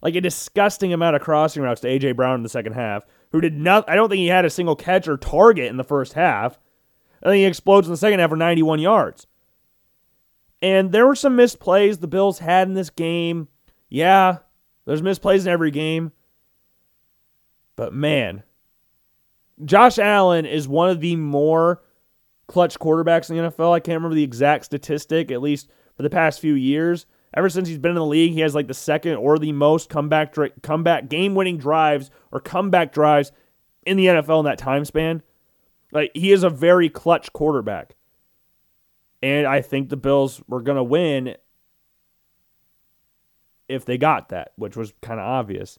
like 0.00 0.14
a 0.14 0.20
disgusting 0.20 0.92
amount 0.92 1.16
of 1.16 1.22
crossing 1.22 1.62
routes 1.62 1.80
to 1.82 1.88
A.J. 1.88 2.12
Brown 2.12 2.36
in 2.36 2.42
the 2.42 2.48
second 2.48 2.72
half, 2.72 3.04
who 3.32 3.40
did 3.40 3.56
not, 3.56 3.88
I 3.90 3.94
don't 3.94 4.08
think 4.08 4.20
he 4.20 4.28
had 4.28 4.44
a 4.44 4.50
single 4.50 4.76
catch 4.76 5.06
or 5.06 5.16
target 5.16 5.66
in 5.66 5.76
the 5.76 5.84
first 5.84 6.14
half. 6.14 6.58
And 7.22 7.30
then 7.30 7.38
he 7.38 7.44
explodes 7.44 7.86
in 7.86 7.92
the 7.92 7.98
second 7.98 8.20
half 8.20 8.30
for 8.30 8.36
91 8.36 8.78
yards. 8.78 9.26
And 10.62 10.92
there 10.92 11.06
were 11.06 11.14
some 11.14 11.36
misplays 11.36 12.00
the 12.00 12.06
Bills 12.06 12.38
had 12.38 12.68
in 12.68 12.74
this 12.74 12.90
game. 12.90 13.48
Yeah, 13.88 14.38
there's 14.84 15.02
misplays 15.02 15.42
in 15.42 15.48
every 15.48 15.70
game. 15.70 16.12
But 17.76 17.94
man, 17.94 18.42
Josh 19.64 19.98
Allen 19.98 20.46
is 20.46 20.68
one 20.68 20.90
of 20.90 21.00
the 21.00 21.16
more 21.16 21.82
clutch 22.46 22.78
quarterbacks 22.78 23.30
in 23.30 23.36
the 23.36 23.50
NFL. 23.50 23.72
I 23.72 23.80
can't 23.80 23.96
remember 23.96 24.14
the 24.14 24.24
exact 24.24 24.64
statistic, 24.66 25.30
at 25.30 25.40
least 25.40 25.68
for 25.96 26.02
the 26.02 26.10
past 26.10 26.40
few 26.40 26.54
years. 26.54 27.06
Ever 27.32 27.48
since 27.48 27.68
he's 27.68 27.78
been 27.78 27.92
in 27.92 27.96
the 27.96 28.04
league, 28.04 28.32
he 28.32 28.40
has 28.40 28.54
like 28.54 28.66
the 28.66 28.74
second 28.74 29.14
or 29.14 29.38
the 29.38 29.52
most 29.52 29.88
comeback 29.88 30.36
comeback 30.62 31.08
game-winning 31.08 31.58
drives 31.58 32.10
or 32.32 32.40
comeback 32.40 32.92
drives 32.92 33.30
in 33.86 33.96
the 33.96 34.06
NFL 34.06 34.40
in 34.40 34.44
that 34.46 34.58
time 34.58 34.84
span. 34.84 35.22
Like 35.92 36.10
he 36.14 36.32
is 36.32 36.42
a 36.42 36.50
very 36.50 36.88
clutch 36.88 37.32
quarterback. 37.32 37.96
And 39.22 39.46
I 39.46 39.60
think 39.60 39.88
the 39.88 39.96
Bills 39.96 40.42
were 40.48 40.62
going 40.62 40.76
to 40.76 40.84
win 40.84 41.36
if 43.68 43.84
they 43.84 43.98
got 43.98 44.30
that, 44.30 44.52
which 44.56 44.76
was 44.76 44.92
kind 45.02 45.20
of 45.20 45.26
obvious. 45.26 45.78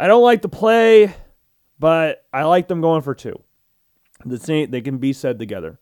I 0.00 0.06
don't 0.06 0.22
like 0.22 0.42
the 0.42 0.48
play, 0.48 1.14
but 1.78 2.24
I 2.32 2.44
like 2.44 2.68
them 2.68 2.80
going 2.80 3.02
for 3.02 3.14
two. 3.14 3.42
The 4.24 4.38
same, 4.38 4.70
they 4.70 4.80
can 4.80 4.98
be 4.98 5.12
said 5.12 5.38
together. 5.38 5.78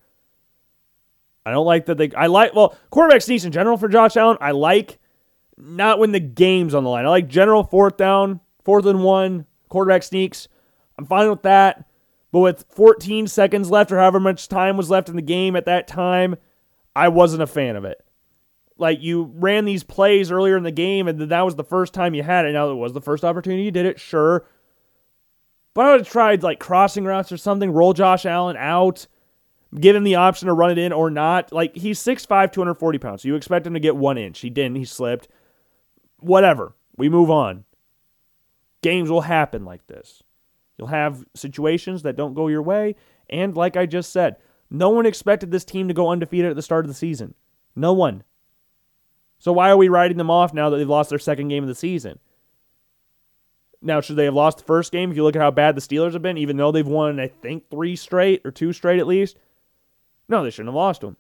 I 1.44 1.50
don't 1.52 1.66
like 1.66 1.86
that 1.86 1.96
they. 1.96 2.10
I 2.16 2.26
like 2.26 2.54
well 2.54 2.76
quarterback 2.90 3.22
sneaks 3.22 3.44
in 3.44 3.52
general 3.52 3.76
for 3.76 3.88
Josh 3.88 4.16
Allen. 4.16 4.36
I 4.40 4.50
like 4.50 4.98
not 5.56 5.98
when 5.98 6.12
the 6.12 6.20
game's 6.20 6.74
on 6.74 6.84
the 6.84 6.90
line. 6.90 7.06
I 7.06 7.08
like 7.08 7.28
general 7.28 7.62
fourth 7.62 7.96
down, 7.96 8.40
fourth 8.64 8.84
and 8.86 9.02
one 9.02 9.46
quarterback 9.68 10.02
sneaks. 10.02 10.48
I'm 10.98 11.06
fine 11.06 11.30
with 11.30 11.42
that. 11.42 11.86
But 12.32 12.40
with 12.40 12.64
14 12.70 13.28
seconds 13.28 13.70
left 13.70 13.92
or 13.92 13.98
however 13.98 14.20
much 14.20 14.48
time 14.48 14.76
was 14.76 14.90
left 14.90 15.08
in 15.08 15.16
the 15.16 15.22
game 15.22 15.56
at 15.56 15.64
that 15.66 15.88
time, 15.88 16.36
I 16.94 17.08
wasn't 17.08 17.42
a 17.42 17.46
fan 17.46 17.76
of 17.76 17.84
it. 17.84 18.02
Like 18.78 19.00
you 19.00 19.32
ran 19.36 19.64
these 19.64 19.84
plays 19.84 20.30
earlier 20.30 20.56
in 20.56 20.62
the 20.62 20.70
game, 20.70 21.08
and 21.08 21.18
that 21.18 21.44
was 21.44 21.56
the 21.56 21.64
first 21.64 21.94
time 21.94 22.14
you 22.14 22.22
had 22.22 22.44
it. 22.44 22.52
Now 22.52 22.70
it 22.70 22.74
was 22.74 22.92
the 22.92 23.00
first 23.00 23.24
opportunity 23.24 23.62
you 23.62 23.70
did 23.70 23.86
it, 23.86 23.98
sure. 23.98 24.46
But 25.72 25.86
I 25.86 25.90
would 25.92 26.00
have 26.00 26.10
tried 26.10 26.42
like 26.42 26.58
crossing 26.58 27.04
routes 27.04 27.32
or 27.32 27.36
something, 27.36 27.70
roll 27.70 27.92
Josh 27.92 28.26
Allen 28.26 28.56
out, 28.56 29.06
give 29.78 29.96
him 29.96 30.04
the 30.04 30.14
option 30.14 30.46
to 30.46 30.54
run 30.54 30.70
it 30.70 30.78
in 30.78 30.92
or 30.92 31.10
not. 31.10 31.52
Like 31.52 31.76
he's 31.76 32.02
6'5, 32.02 32.52
240 32.52 32.98
pounds. 32.98 33.22
So 33.22 33.28
you 33.28 33.34
expect 33.34 33.66
him 33.66 33.74
to 33.74 33.80
get 33.80 33.96
one 33.96 34.18
inch. 34.18 34.40
He 34.40 34.50
didn't, 34.50 34.76
he 34.76 34.84
slipped. 34.84 35.28
Whatever. 36.18 36.74
We 36.96 37.08
move 37.08 37.30
on. 37.30 37.64
Games 38.82 39.10
will 39.10 39.22
happen 39.22 39.64
like 39.64 39.86
this. 39.86 40.22
You'll 40.78 40.88
have 40.88 41.24
situations 41.34 42.02
that 42.02 42.16
don't 42.16 42.34
go 42.34 42.48
your 42.48 42.62
way. 42.62 42.96
And 43.30 43.56
like 43.56 43.76
I 43.76 43.86
just 43.86 44.12
said, 44.12 44.36
no 44.70 44.90
one 44.90 45.06
expected 45.06 45.50
this 45.50 45.64
team 45.64 45.88
to 45.88 45.94
go 45.94 46.10
undefeated 46.10 46.50
at 46.50 46.56
the 46.56 46.62
start 46.62 46.84
of 46.84 46.88
the 46.88 46.94
season. 46.94 47.34
No 47.74 47.92
one. 47.92 48.24
So 49.38 49.52
why 49.52 49.70
are 49.70 49.76
we 49.76 49.88
writing 49.88 50.16
them 50.16 50.30
off 50.30 50.54
now 50.54 50.70
that 50.70 50.76
they've 50.76 50.88
lost 50.88 51.10
their 51.10 51.18
second 51.18 51.48
game 51.48 51.62
of 51.62 51.68
the 51.68 51.74
season? 51.74 52.18
Now, 53.82 54.00
should 54.00 54.16
they 54.16 54.24
have 54.24 54.34
lost 54.34 54.58
the 54.58 54.64
first 54.64 54.90
game? 54.90 55.10
If 55.10 55.16
you 55.16 55.22
look 55.22 55.36
at 55.36 55.42
how 55.42 55.50
bad 55.50 55.76
the 55.76 55.80
Steelers 55.80 56.14
have 56.14 56.22
been, 56.22 56.38
even 56.38 56.56
though 56.56 56.72
they've 56.72 56.86
won, 56.86 57.20
I 57.20 57.28
think, 57.28 57.68
three 57.70 57.94
straight 57.94 58.42
or 58.44 58.50
two 58.50 58.72
straight 58.72 58.98
at 58.98 59.06
least, 59.06 59.36
no, 60.28 60.42
they 60.42 60.50
shouldn't 60.50 60.68
have 60.68 60.74
lost 60.74 61.02
them. 61.02 61.16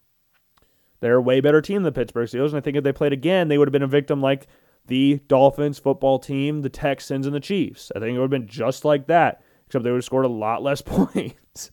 They're 1.00 1.16
a 1.16 1.22
way 1.22 1.40
better 1.40 1.60
team 1.60 1.76
than 1.76 1.92
the 1.92 1.92
Pittsburgh 1.92 2.28
Steelers, 2.28 2.48
and 2.48 2.56
I 2.56 2.60
think 2.60 2.76
if 2.76 2.82
they 2.82 2.92
played 2.92 3.12
again, 3.12 3.48
they 3.48 3.58
would 3.58 3.68
have 3.68 3.72
been 3.72 3.82
a 3.82 3.86
victim 3.86 4.22
like 4.22 4.46
the 4.86 5.20
Dolphins 5.28 5.78
football 5.78 6.18
team, 6.18 6.62
the 6.62 6.70
Texans, 6.70 7.26
and 7.26 7.34
the 7.34 7.40
Chiefs. 7.40 7.92
I 7.94 7.98
think 7.98 8.16
it 8.16 8.18
would 8.18 8.24
have 8.24 8.30
been 8.30 8.48
just 8.48 8.84
like 8.84 9.06
that 9.08 9.42
except 9.66 9.84
they 9.84 9.90
would 9.90 9.98
have 9.98 10.04
scored 10.04 10.24
a 10.24 10.28
lot 10.28 10.62
less 10.62 10.80
points. 10.82 11.70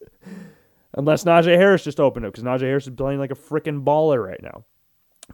Unless 0.95 1.23
Najee 1.23 1.57
Harris 1.57 1.83
just 1.83 1.99
opened 1.99 2.25
up, 2.25 2.33
because 2.33 2.43
Najee 2.43 2.61
Harris 2.61 2.87
is 2.87 2.93
playing 2.95 3.19
like 3.19 3.31
a 3.31 3.35
freaking 3.35 3.83
baller 3.83 4.23
right 4.23 4.41
now. 4.41 4.63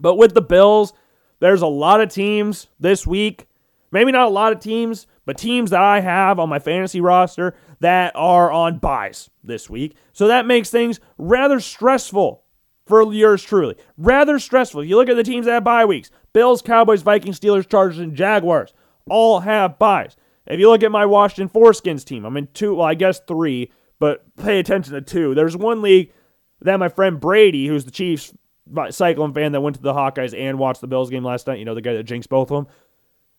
But 0.00 0.16
with 0.16 0.34
the 0.34 0.40
Bills, 0.40 0.92
there's 1.40 1.62
a 1.62 1.66
lot 1.66 2.00
of 2.00 2.10
teams 2.10 2.68
this 2.78 3.06
week. 3.06 3.46
Maybe 3.92 4.12
not 4.12 4.28
a 4.28 4.30
lot 4.30 4.52
of 4.52 4.60
teams, 4.60 5.06
but 5.26 5.36
teams 5.36 5.70
that 5.70 5.82
I 5.82 6.00
have 6.00 6.38
on 6.38 6.48
my 6.48 6.60
fantasy 6.60 7.00
roster 7.00 7.54
that 7.80 8.12
are 8.14 8.50
on 8.50 8.78
buys 8.78 9.30
this 9.42 9.68
week. 9.68 9.96
So 10.12 10.28
that 10.28 10.46
makes 10.46 10.70
things 10.70 11.00
rather 11.18 11.58
stressful 11.60 12.42
for 12.86 13.12
yours 13.12 13.42
truly. 13.42 13.76
Rather 13.98 14.38
stressful. 14.38 14.84
You 14.84 14.96
look 14.96 15.08
at 15.08 15.16
the 15.16 15.24
teams 15.24 15.46
that 15.46 15.52
have 15.52 15.64
bye 15.64 15.84
weeks 15.84 16.10
Bills, 16.32 16.62
Cowboys, 16.62 17.02
Vikings, 17.02 17.40
Steelers, 17.40 17.68
Chargers, 17.68 17.98
and 17.98 18.14
Jaguars 18.14 18.72
all 19.08 19.40
have 19.40 19.78
buys. 19.78 20.16
If 20.50 20.58
you 20.58 20.68
look 20.68 20.82
at 20.82 20.90
my 20.90 21.06
Washington 21.06 21.48
Foreskins 21.48 22.04
team, 22.04 22.24
I'm 22.24 22.36
in 22.36 22.48
two, 22.52 22.74
well, 22.74 22.86
I 22.86 22.94
guess 22.94 23.20
three, 23.20 23.70
but 23.98 24.24
pay 24.36 24.58
attention 24.58 24.94
to 24.94 25.00
two. 25.00 25.34
There's 25.34 25.56
one 25.56 25.80
league 25.80 26.12
that 26.60 26.78
my 26.78 26.88
friend 26.88 27.20
Brady, 27.20 27.66
who's 27.66 27.84
the 27.84 27.90
Chiefs 27.90 28.34
Cyclone 28.90 29.32
fan 29.32 29.52
that 29.52 29.60
went 29.60 29.76
to 29.76 29.82
the 29.82 29.92
Hawkeyes 29.92 30.38
and 30.38 30.58
watched 30.58 30.80
the 30.80 30.86
Bills 30.86 31.10
game 31.10 31.24
last 31.24 31.46
night, 31.46 31.58
you 31.58 31.64
know, 31.64 31.74
the 31.74 31.80
guy 31.80 31.94
that 31.94 32.04
jinxed 32.04 32.28
both 32.28 32.50
of 32.50 32.64
them. 32.64 32.74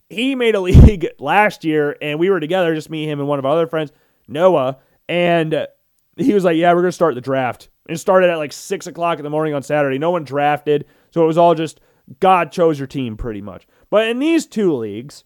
He 0.09 0.35
made 0.35 0.55
a 0.55 0.61
league 0.61 1.07
last 1.19 1.63
year, 1.63 1.97
and 2.01 2.19
we 2.19 2.29
were 2.29 2.39
together, 2.39 2.73
just 2.75 2.89
me, 2.89 3.09
him, 3.09 3.19
and 3.19 3.27
one 3.27 3.39
of 3.39 3.45
our 3.45 3.51
other 3.51 3.67
friends, 3.67 3.91
Noah. 4.27 4.77
And 5.09 5.67
he 6.15 6.33
was 6.33 6.43
like, 6.43 6.57
Yeah, 6.57 6.73
we're 6.73 6.81
going 6.81 6.89
to 6.89 6.93
start 6.93 7.15
the 7.15 7.21
draft. 7.21 7.69
And 7.89 7.99
started 7.99 8.29
at 8.29 8.37
like 8.37 8.53
6 8.53 8.87
o'clock 8.87 9.17
in 9.17 9.23
the 9.23 9.29
morning 9.29 9.53
on 9.53 9.63
Saturday. 9.63 9.97
No 9.97 10.11
one 10.11 10.23
drafted. 10.23 10.85
So 11.09 11.23
it 11.23 11.27
was 11.27 11.37
all 11.37 11.55
just 11.55 11.81
God 12.19 12.51
chose 12.51 12.79
your 12.79 12.87
team 12.87 13.17
pretty 13.17 13.41
much. 13.41 13.67
But 13.89 14.07
in 14.07 14.19
these 14.19 14.45
two 14.45 14.73
leagues, 14.73 15.23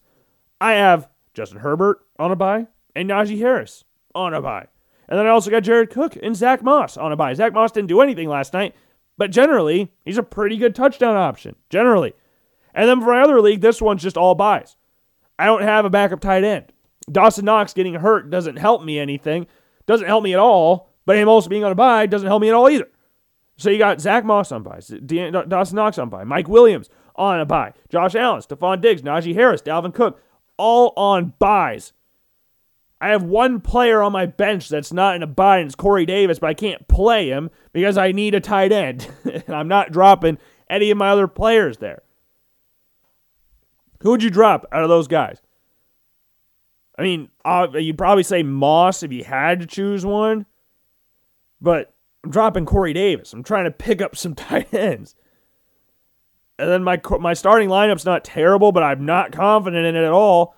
I 0.60 0.72
have 0.72 1.08
Justin 1.36 1.60
Herbert 1.60 1.98
on 2.18 2.32
a 2.32 2.36
buy, 2.36 2.66
and 2.94 3.10
Najee 3.10 3.38
Harris 3.38 3.84
on 4.14 4.32
a 4.32 4.40
buy. 4.40 4.66
And 5.08 5.18
then 5.18 5.26
I 5.26 5.30
also 5.30 5.50
got 5.50 5.62
Jared 5.62 5.90
Cook 5.90 6.16
and 6.20 6.34
Zach 6.34 6.62
Moss 6.62 6.96
on 6.96 7.12
a 7.12 7.16
buy. 7.16 7.34
Zach 7.34 7.52
Moss 7.52 7.70
didn't 7.70 7.88
do 7.88 8.00
anything 8.00 8.28
last 8.28 8.54
night, 8.54 8.74
but 9.18 9.30
generally, 9.30 9.92
he's 10.04 10.18
a 10.18 10.22
pretty 10.22 10.56
good 10.56 10.74
touchdown 10.74 11.14
option. 11.14 11.54
Generally. 11.70 12.14
And 12.74 12.88
then 12.88 13.00
for 13.00 13.12
my 13.12 13.20
other 13.20 13.40
league, 13.40 13.60
this 13.60 13.80
one's 13.80 14.02
just 14.02 14.16
all 14.16 14.34
buys. 14.34 14.76
I 15.38 15.44
don't 15.44 15.62
have 15.62 15.84
a 15.84 15.90
backup 15.90 16.20
tight 16.20 16.42
end. 16.42 16.72
Dawson 17.10 17.44
Knox 17.44 17.72
getting 17.72 17.94
hurt 17.94 18.30
doesn't 18.30 18.56
help 18.56 18.82
me 18.82 18.98
anything. 18.98 19.46
Doesn't 19.86 20.06
help 20.06 20.24
me 20.24 20.32
at 20.32 20.40
all. 20.40 20.90
But 21.04 21.16
him 21.16 21.28
also 21.28 21.48
being 21.48 21.64
on 21.64 21.70
a 21.70 21.76
buy 21.76 22.06
doesn't 22.06 22.26
help 22.26 22.42
me 22.42 22.48
at 22.48 22.54
all 22.54 22.68
either. 22.68 22.88
So 23.58 23.70
you 23.70 23.78
got 23.78 24.00
Zach 24.00 24.24
Moss 24.24 24.52
on 24.52 24.62
buy, 24.62 24.80
Dawson 24.80 25.76
Knox 25.76 25.98
on 25.98 26.10
buy, 26.10 26.24
Mike 26.24 26.48
Williams 26.48 26.90
on 27.14 27.40
a 27.40 27.46
buy, 27.46 27.72
Josh 27.88 28.14
Allen, 28.14 28.42
Stefon 28.42 28.82
Diggs, 28.82 29.00
Najee 29.00 29.34
Harris, 29.34 29.62
Dalvin 29.62 29.94
Cook 29.94 30.20
all 30.56 30.92
on 30.96 31.34
buys. 31.38 31.92
I 33.00 33.10
have 33.10 33.22
one 33.22 33.60
player 33.60 34.02
on 34.02 34.12
my 34.12 34.26
bench 34.26 34.68
that's 34.68 34.92
not 34.92 35.16
in 35.16 35.22
a 35.22 35.26
buy, 35.26 35.58
and 35.58 35.66
it's 35.66 35.74
Corey 35.74 36.06
Davis, 36.06 36.38
but 36.38 36.48
I 36.48 36.54
can't 36.54 36.88
play 36.88 37.28
him 37.28 37.50
because 37.72 37.98
I 37.98 38.12
need 38.12 38.34
a 38.34 38.40
tight 38.40 38.72
end. 38.72 39.08
and 39.24 39.54
I'm 39.54 39.68
not 39.68 39.92
dropping 39.92 40.38
any 40.70 40.90
of 40.90 40.98
my 40.98 41.10
other 41.10 41.28
players 41.28 41.76
there. 41.76 42.02
Who 44.00 44.10
would 44.10 44.22
you 44.22 44.30
drop 44.30 44.66
out 44.72 44.82
of 44.82 44.88
those 44.88 45.08
guys? 45.08 45.40
I 46.98 47.02
mean, 47.02 47.28
you'd 47.74 47.98
probably 47.98 48.22
say 48.22 48.42
Moss 48.42 49.02
if 49.02 49.12
you 49.12 49.24
had 49.24 49.60
to 49.60 49.66
choose 49.66 50.06
one, 50.06 50.46
but 51.60 51.92
I'm 52.24 52.30
dropping 52.30 52.64
Corey 52.64 52.94
Davis. 52.94 53.32
I'm 53.32 53.42
trying 53.42 53.64
to 53.64 53.70
pick 53.70 54.00
up 54.00 54.16
some 54.16 54.34
tight 54.36 54.72
ends. 54.72 55.14
And 56.58 56.70
then 56.70 56.84
my 56.84 57.00
my 57.20 57.34
starting 57.34 57.68
lineup's 57.68 58.04
not 58.04 58.24
terrible, 58.24 58.72
but 58.72 58.82
I'm 58.82 59.04
not 59.04 59.32
confident 59.32 59.86
in 59.86 59.96
it 59.96 60.04
at 60.04 60.12
all. 60.12 60.54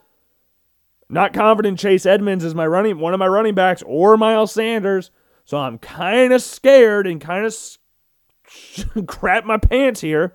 Not 1.09 1.33
confident 1.33 1.79
Chase 1.79 2.07
Edmonds 2.07 2.45
is 2.45 2.55
my 2.55 2.67
running 2.67 2.99
one 2.99 3.15
of 3.15 3.19
my 3.19 3.27
running 3.27 3.55
backs 3.55 3.83
or 3.87 4.17
Miles 4.17 4.53
Sanders. 4.53 5.11
So 5.45 5.57
I'm 5.57 5.79
kind 5.79 6.33
of 6.33 6.43
scared 6.43 7.07
and 7.07 7.21
kind 7.21 7.47
of 7.47 9.07
crap 9.07 9.45
my 9.45 9.57
pants 9.57 10.01
here. 10.01 10.35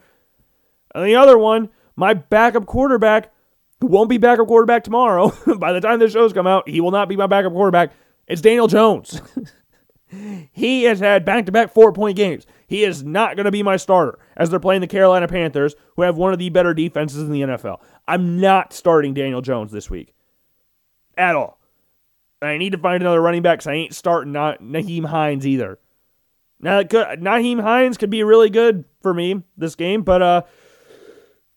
And 0.95 1.05
the 1.05 1.15
other 1.15 1.37
one, 1.37 1.69
my 1.95 2.13
backup 2.13 2.65
quarterback, 2.65 3.31
who 3.79 3.87
won't 3.87 4.09
be 4.09 4.17
backup 4.17 4.47
quarterback 4.47 4.83
tomorrow. 4.83 5.31
By 5.57 5.73
the 5.73 5.81
time 5.81 5.99
the 5.99 6.09
shows 6.09 6.33
come 6.33 6.47
out, 6.47 6.67
he 6.67 6.81
will 6.81 6.91
not 6.91 7.09
be 7.09 7.15
my 7.15 7.27
backup 7.27 7.53
quarterback. 7.53 7.91
It's 8.27 8.41
Daniel 8.41 8.67
Jones. 8.67 9.21
he 10.51 10.83
has 10.83 10.99
had 10.99 11.25
back 11.25 11.45
to 11.45 11.51
back 11.51 11.73
four 11.73 11.93
point 11.93 12.17
games. 12.17 12.45
He 12.73 12.83
is 12.85 13.03
not 13.03 13.35
going 13.35 13.45
to 13.45 13.51
be 13.51 13.61
my 13.61 13.77
starter 13.77 14.17
as 14.35 14.49
they're 14.49 14.59
playing 14.59 14.81
the 14.81 14.87
Carolina 14.87 15.27
Panthers, 15.27 15.75
who 15.95 16.01
have 16.01 16.17
one 16.17 16.33
of 16.33 16.39
the 16.39 16.49
better 16.49 16.73
defenses 16.73 17.21
in 17.21 17.31
the 17.31 17.41
NFL. 17.41 17.79
I'm 18.07 18.39
not 18.41 18.73
starting 18.73 19.13
Daniel 19.13 19.41
Jones 19.43 19.71
this 19.71 19.91
week 19.91 20.15
at 21.15 21.35
all. 21.35 21.59
I 22.41 22.57
need 22.57 22.71
to 22.71 22.79
find 22.79 23.03
another 23.03 23.21
running 23.21 23.43
back 23.43 23.59
because 23.59 23.67
I 23.67 23.73
ain't 23.73 23.93
starting 23.93 24.33
not 24.33 24.63
Nyheim 24.63 25.05
Hines 25.05 25.45
either. 25.45 25.77
Now, 26.59 26.81
could, 26.81 27.19
Nyheim 27.21 27.61
Hines 27.61 27.95
could 27.95 28.09
be 28.09 28.23
really 28.23 28.49
good 28.49 28.85
for 29.03 29.13
me 29.13 29.43
this 29.55 29.75
game, 29.75 30.01
but 30.01 30.23
uh, 30.23 30.41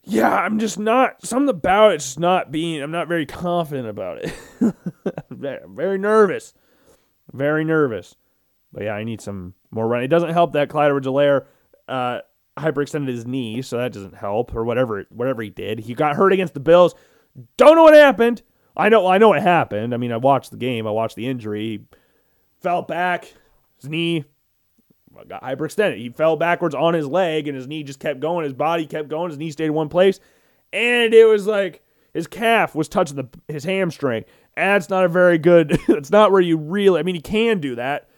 yeah, 0.04 0.34
I'm 0.34 0.58
just 0.58 0.78
not 0.78 1.24
something 1.24 1.48
about 1.48 1.92
it's 1.92 2.18
not 2.18 2.52
being. 2.52 2.82
I'm 2.82 2.90
not 2.90 3.08
very 3.08 3.24
confident 3.24 3.88
about 3.88 4.18
it. 4.22 4.34
I'm 4.60 5.74
very 5.74 5.96
nervous, 5.96 6.52
very 7.32 7.64
nervous. 7.64 8.16
But 8.72 8.84
yeah, 8.84 8.94
I 8.94 9.04
need 9.04 9.20
some 9.20 9.54
more 9.70 9.86
run. 9.86 10.02
It 10.02 10.08
doesn't 10.08 10.30
help 10.30 10.52
that 10.52 10.68
Clyde 10.68 10.86
Edwards-Helaire 10.86 11.46
uh, 11.88 12.20
hyperextended 12.58 13.08
his 13.08 13.26
knee, 13.26 13.62
so 13.62 13.78
that 13.78 13.92
doesn't 13.92 14.14
help, 14.14 14.54
or 14.54 14.64
whatever 14.64 15.04
whatever 15.10 15.42
he 15.42 15.50
did. 15.50 15.80
He 15.80 15.94
got 15.94 16.16
hurt 16.16 16.32
against 16.32 16.54
the 16.54 16.60
Bills. 16.60 16.94
Don't 17.56 17.76
know 17.76 17.84
what 17.84 17.94
happened. 17.94 18.42
I 18.76 18.88
know 18.88 19.06
I 19.06 19.18
know 19.18 19.28
what 19.28 19.42
happened. 19.42 19.94
I 19.94 19.96
mean, 19.96 20.12
I 20.12 20.16
watched 20.16 20.50
the 20.50 20.56
game. 20.56 20.86
I 20.86 20.90
watched 20.90 21.16
the 21.16 21.26
injury. 21.26 21.60
He 21.60 21.80
fell 22.60 22.82
back, 22.82 23.32
his 23.80 23.88
knee 23.88 24.24
got 25.28 25.42
hyperextended. 25.42 25.98
He 25.98 26.10
fell 26.10 26.36
backwards 26.36 26.74
on 26.74 26.94
his 26.94 27.06
leg, 27.06 27.48
and 27.48 27.56
his 27.56 27.66
knee 27.66 27.82
just 27.82 28.00
kept 28.00 28.20
going. 28.20 28.44
His 28.44 28.52
body 28.52 28.86
kept 28.86 29.08
going. 29.08 29.30
His 29.30 29.38
knee 29.38 29.50
stayed 29.50 29.66
in 29.66 29.74
one 29.74 29.88
place, 29.88 30.20
and 30.72 31.14
it 31.14 31.26
was 31.26 31.46
like 31.46 31.82
his 32.12 32.26
calf 32.26 32.74
was 32.74 32.88
touching 32.88 33.16
the 33.16 33.28
his 33.48 33.64
hamstring. 33.64 34.24
That's 34.56 34.88
not 34.88 35.04
a 35.04 35.08
very 35.08 35.38
good. 35.38 35.78
It's 35.88 36.10
not 36.10 36.32
where 36.32 36.40
you 36.40 36.56
really. 36.56 37.00
I 37.00 37.02
mean, 37.02 37.14
he 37.14 37.20
can 37.20 37.60
do 37.60 37.76
that, 37.76 38.08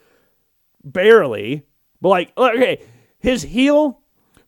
barely, 0.92 1.64
but 2.01 2.09
like 2.09 2.33
oh, 2.37 2.51
okay, 2.51 2.83
his 3.18 3.42
heel 3.42 4.01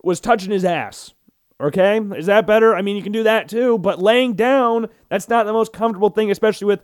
was 0.02 0.20
touching 0.20 0.50
his 0.50 0.64
ass. 0.64 1.12
Okay, 1.60 2.00
is 2.16 2.26
that 2.26 2.46
better? 2.46 2.74
I 2.74 2.80
mean, 2.80 2.96
you 2.96 3.02
can 3.02 3.12
do 3.12 3.24
that 3.24 3.48
too, 3.48 3.78
but 3.78 4.00
laying 4.00 4.32
down, 4.32 4.88
that's 5.10 5.28
not 5.28 5.44
the 5.44 5.52
most 5.52 5.72
comfortable 5.72 6.08
thing, 6.08 6.30
especially 6.30 6.66
with 6.66 6.82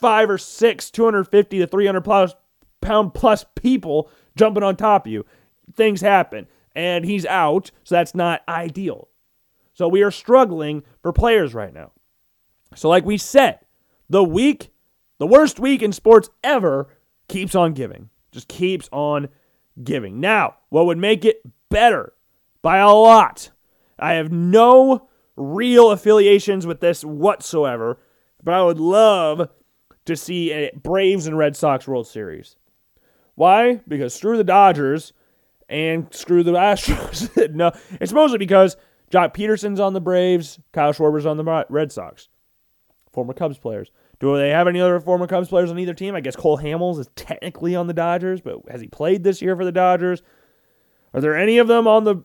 five 0.00 0.30
or 0.30 0.38
six, 0.38 0.90
250 0.90 1.58
to 1.58 1.66
300 1.66 2.00
plus 2.00 2.34
pound 2.80 3.12
plus 3.12 3.44
people 3.54 4.10
jumping 4.36 4.62
on 4.62 4.76
top 4.76 5.06
of 5.06 5.12
you. 5.12 5.26
Things 5.74 6.00
happen, 6.00 6.46
and 6.74 7.04
he's 7.04 7.26
out, 7.26 7.70
so 7.84 7.94
that's 7.96 8.14
not 8.14 8.42
ideal. 8.48 9.08
So 9.74 9.88
we 9.88 10.02
are 10.02 10.10
struggling 10.10 10.84
for 11.02 11.12
players 11.12 11.52
right 11.52 11.74
now. 11.74 11.92
So, 12.74 12.88
like 12.88 13.04
we 13.04 13.18
said, 13.18 13.60
the 14.08 14.24
week, 14.24 14.70
the 15.18 15.26
worst 15.26 15.58
week 15.58 15.82
in 15.82 15.92
sports 15.92 16.30
ever, 16.42 16.88
keeps 17.28 17.54
on 17.54 17.72
giving. 17.72 18.10
Just 18.34 18.48
keeps 18.48 18.88
on 18.90 19.28
giving. 19.82 20.20
Now, 20.20 20.56
what 20.68 20.86
would 20.86 20.98
make 20.98 21.24
it 21.24 21.40
better 21.70 22.12
by 22.62 22.78
a 22.78 22.90
lot? 22.90 23.50
I 23.98 24.14
have 24.14 24.32
no 24.32 25.08
real 25.36 25.92
affiliations 25.92 26.66
with 26.66 26.80
this 26.80 27.04
whatsoever, 27.04 27.98
but 28.42 28.54
I 28.54 28.64
would 28.64 28.80
love 28.80 29.48
to 30.04 30.16
see 30.16 30.52
a 30.52 30.72
Braves 30.74 31.28
and 31.28 31.38
Red 31.38 31.56
Sox 31.56 31.86
World 31.86 32.08
Series. 32.08 32.56
Why? 33.36 33.80
Because 33.86 34.14
screw 34.14 34.36
the 34.36 34.44
Dodgers 34.44 35.12
and 35.68 36.12
screw 36.12 36.42
the 36.42 36.52
Astros. 36.52 37.50
no, 37.54 37.70
it's 38.00 38.12
mostly 38.12 38.38
because 38.38 38.76
Joc 39.12 39.32
Pederson's 39.32 39.78
on 39.78 39.92
the 39.92 40.00
Braves, 40.00 40.58
Kyle 40.72 40.92
Schwarber's 40.92 41.24
on 41.24 41.36
the 41.36 41.64
Red 41.68 41.92
Sox, 41.92 42.28
former 43.12 43.32
Cubs 43.32 43.58
players. 43.58 43.92
Do 44.24 44.38
they 44.38 44.48
have 44.48 44.68
any 44.68 44.80
other 44.80 44.98
former 45.00 45.26
Cubs 45.26 45.48
players 45.48 45.70
on 45.70 45.78
either 45.78 45.92
team? 45.92 46.14
I 46.14 46.22
guess 46.22 46.34
Cole 46.34 46.56
Hamels 46.56 46.98
is 46.98 47.10
technically 47.14 47.76
on 47.76 47.88
the 47.88 47.92
Dodgers, 47.92 48.40
but 48.40 48.56
has 48.70 48.80
he 48.80 48.88
played 48.88 49.22
this 49.22 49.42
year 49.42 49.54
for 49.54 49.66
the 49.66 49.72
Dodgers? 49.72 50.22
Are 51.12 51.20
there 51.20 51.36
any 51.36 51.58
of 51.58 51.68
them 51.68 51.86
on 51.86 52.04
the 52.04 52.24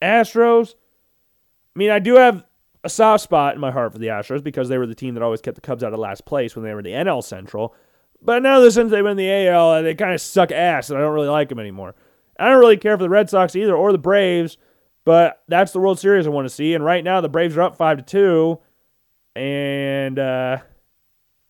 Astros? 0.00 0.74
I 1.74 1.78
mean, 1.80 1.90
I 1.90 1.98
do 1.98 2.14
have 2.14 2.44
a 2.84 2.88
soft 2.88 3.24
spot 3.24 3.56
in 3.56 3.60
my 3.60 3.72
heart 3.72 3.92
for 3.92 3.98
the 3.98 4.06
Astros 4.06 4.44
because 4.44 4.68
they 4.68 4.78
were 4.78 4.86
the 4.86 4.94
team 4.94 5.14
that 5.14 5.22
always 5.24 5.40
kept 5.40 5.56
the 5.56 5.60
Cubs 5.60 5.82
out 5.82 5.92
of 5.92 5.98
last 5.98 6.26
place 6.26 6.54
when 6.54 6.64
they 6.64 6.72
were 6.74 6.82
the 6.82 6.92
NL 6.92 7.24
Central. 7.24 7.74
But 8.22 8.44
now 8.44 8.60
that 8.60 8.70
since 8.70 8.92
they've 8.92 9.02
been 9.02 9.10
in 9.10 9.16
the 9.16 9.48
AL, 9.48 9.82
they 9.82 9.96
kind 9.96 10.14
of 10.14 10.20
suck 10.20 10.52
ass, 10.52 10.90
and 10.90 10.98
I 10.98 11.02
don't 11.02 11.12
really 11.12 11.26
like 11.26 11.48
them 11.48 11.58
anymore. 11.58 11.96
I 12.38 12.48
don't 12.48 12.60
really 12.60 12.76
care 12.76 12.96
for 12.96 13.02
the 13.02 13.10
Red 13.10 13.28
Sox 13.28 13.56
either 13.56 13.74
or 13.74 13.90
the 13.90 13.98
Braves, 13.98 14.58
but 15.04 15.42
that's 15.48 15.72
the 15.72 15.80
World 15.80 15.98
Series 15.98 16.28
I 16.28 16.30
want 16.30 16.46
to 16.46 16.54
see. 16.54 16.72
And 16.72 16.84
right 16.84 17.02
now, 17.02 17.20
the 17.20 17.28
Braves 17.28 17.56
are 17.56 17.62
up 17.62 17.76
five 17.76 17.96
to 17.96 18.04
two, 18.04 18.60
and 19.34 20.16
uh, 20.16 20.58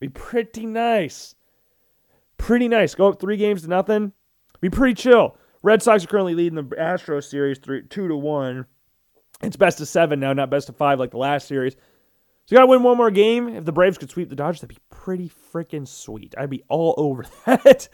be 0.01 0.09
pretty 0.09 0.67
nice, 0.67 1.35
pretty 2.39 2.69
nice. 2.69 2.95
Go 2.95 3.09
up 3.09 3.21
three 3.21 3.37
games 3.37 3.63
to 3.63 3.69
nothing, 3.69 4.13
be 4.61 4.71
pretty 4.71 4.95
chill. 4.95 5.37
Red 5.63 5.83
Sox 5.83 6.05
are 6.05 6.07
currently 6.07 6.35
leading 6.35 6.57
the 6.57 6.77
Astros 6.77 7.25
series 7.25 7.59
three 7.59 7.83
two 7.83 8.09
to 8.09 8.17
one. 8.17 8.67
It's 9.43 9.57
best 9.57 9.81
of 9.81 9.89
seven 9.89 10.21
now, 10.21 10.33
not 10.33 10.51
best 10.51 10.69
of 10.69 10.77
five 10.77 10.99
like 10.99 11.11
the 11.11 11.19
last 11.19 11.47
series. 11.47 11.75
So 12.47 12.55
you 12.55 12.57
got 12.57 12.63
to 12.63 12.67
win 12.67 12.83
one 12.83 12.97
more 12.97 13.11
game. 13.11 13.49
If 13.49 13.65
the 13.65 13.73
Braves 13.73 13.97
could 13.97 14.11
sweep 14.11 14.29
the 14.29 14.35
Dodgers, 14.35 14.61
that'd 14.61 14.75
be 14.75 14.83
pretty 14.91 15.31
freaking 15.53 15.87
sweet. 15.87 16.35
I'd 16.37 16.51
be 16.51 16.65
all 16.69 16.95
over 16.97 17.25
that. 17.47 17.89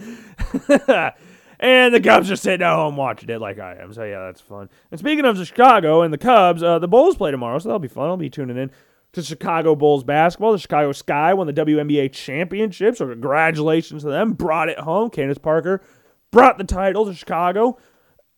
and 1.60 1.94
the 1.94 2.00
Cubs 2.00 2.30
are 2.30 2.36
sitting 2.36 2.64
at 2.64 2.74
home 2.74 2.96
watching 2.96 3.28
it 3.28 3.40
like 3.40 3.58
I 3.58 3.76
am. 3.76 3.92
So 3.92 4.04
yeah, 4.04 4.24
that's 4.26 4.40
fun. 4.40 4.70
And 4.90 4.98
speaking 4.98 5.24
of 5.24 5.36
Chicago 5.44 6.02
and 6.02 6.12
the 6.12 6.18
Cubs, 6.18 6.62
uh, 6.62 6.78
the 6.78 6.88
Bulls 6.88 7.16
play 7.16 7.30
tomorrow, 7.30 7.58
so 7.58 7.68
that'll 7.68 7.78
be 7.80 7.88
fun. 7.88 8.08
I'll 8.08 8.16
be 8.16 8.30
tuning 8.30 8.56
in 8.56 8.70
to 9.16 9.22
Chicago 9.22 9.74
Bulls 9.74 10.04
basketball. 10.04 10.52
The 10.52 10.58
Chicago 10.58 10.92
Sky 10.92 11.32
won 11.32 11.46
the 11.46 11.52
WNBA 11.54 12.12
championship, 12.12 12.96
so 12.96 13.06
congratulations 13.06 14.02
to 14.02 14.10
them. 14.10 14.34
Brought 14.34 14.68
it 14.68 14.78
home. 14.78 15.08
Candace 15.08 15.38
Parker 15.38 15.82
brought 16.30 16.58
the 16.58 16.64
title 16.64 17.06
to 17.06 17.14
Chicago. 17.14 17.78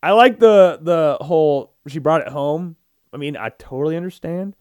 I 0.04 0.12
like 0.12 0.38
the 0.38 0.78
the 0.80 1.18
whole 1.20 1.74
she 1.88 1.98
brought 1.98 2.20
it 2.20 2.28
home. 2.28 2.76
I 3.12 3.16
mean, 3.16 3.36
I 3.36 3.48
totally 3.48 3.96
understand. 3.96 4.54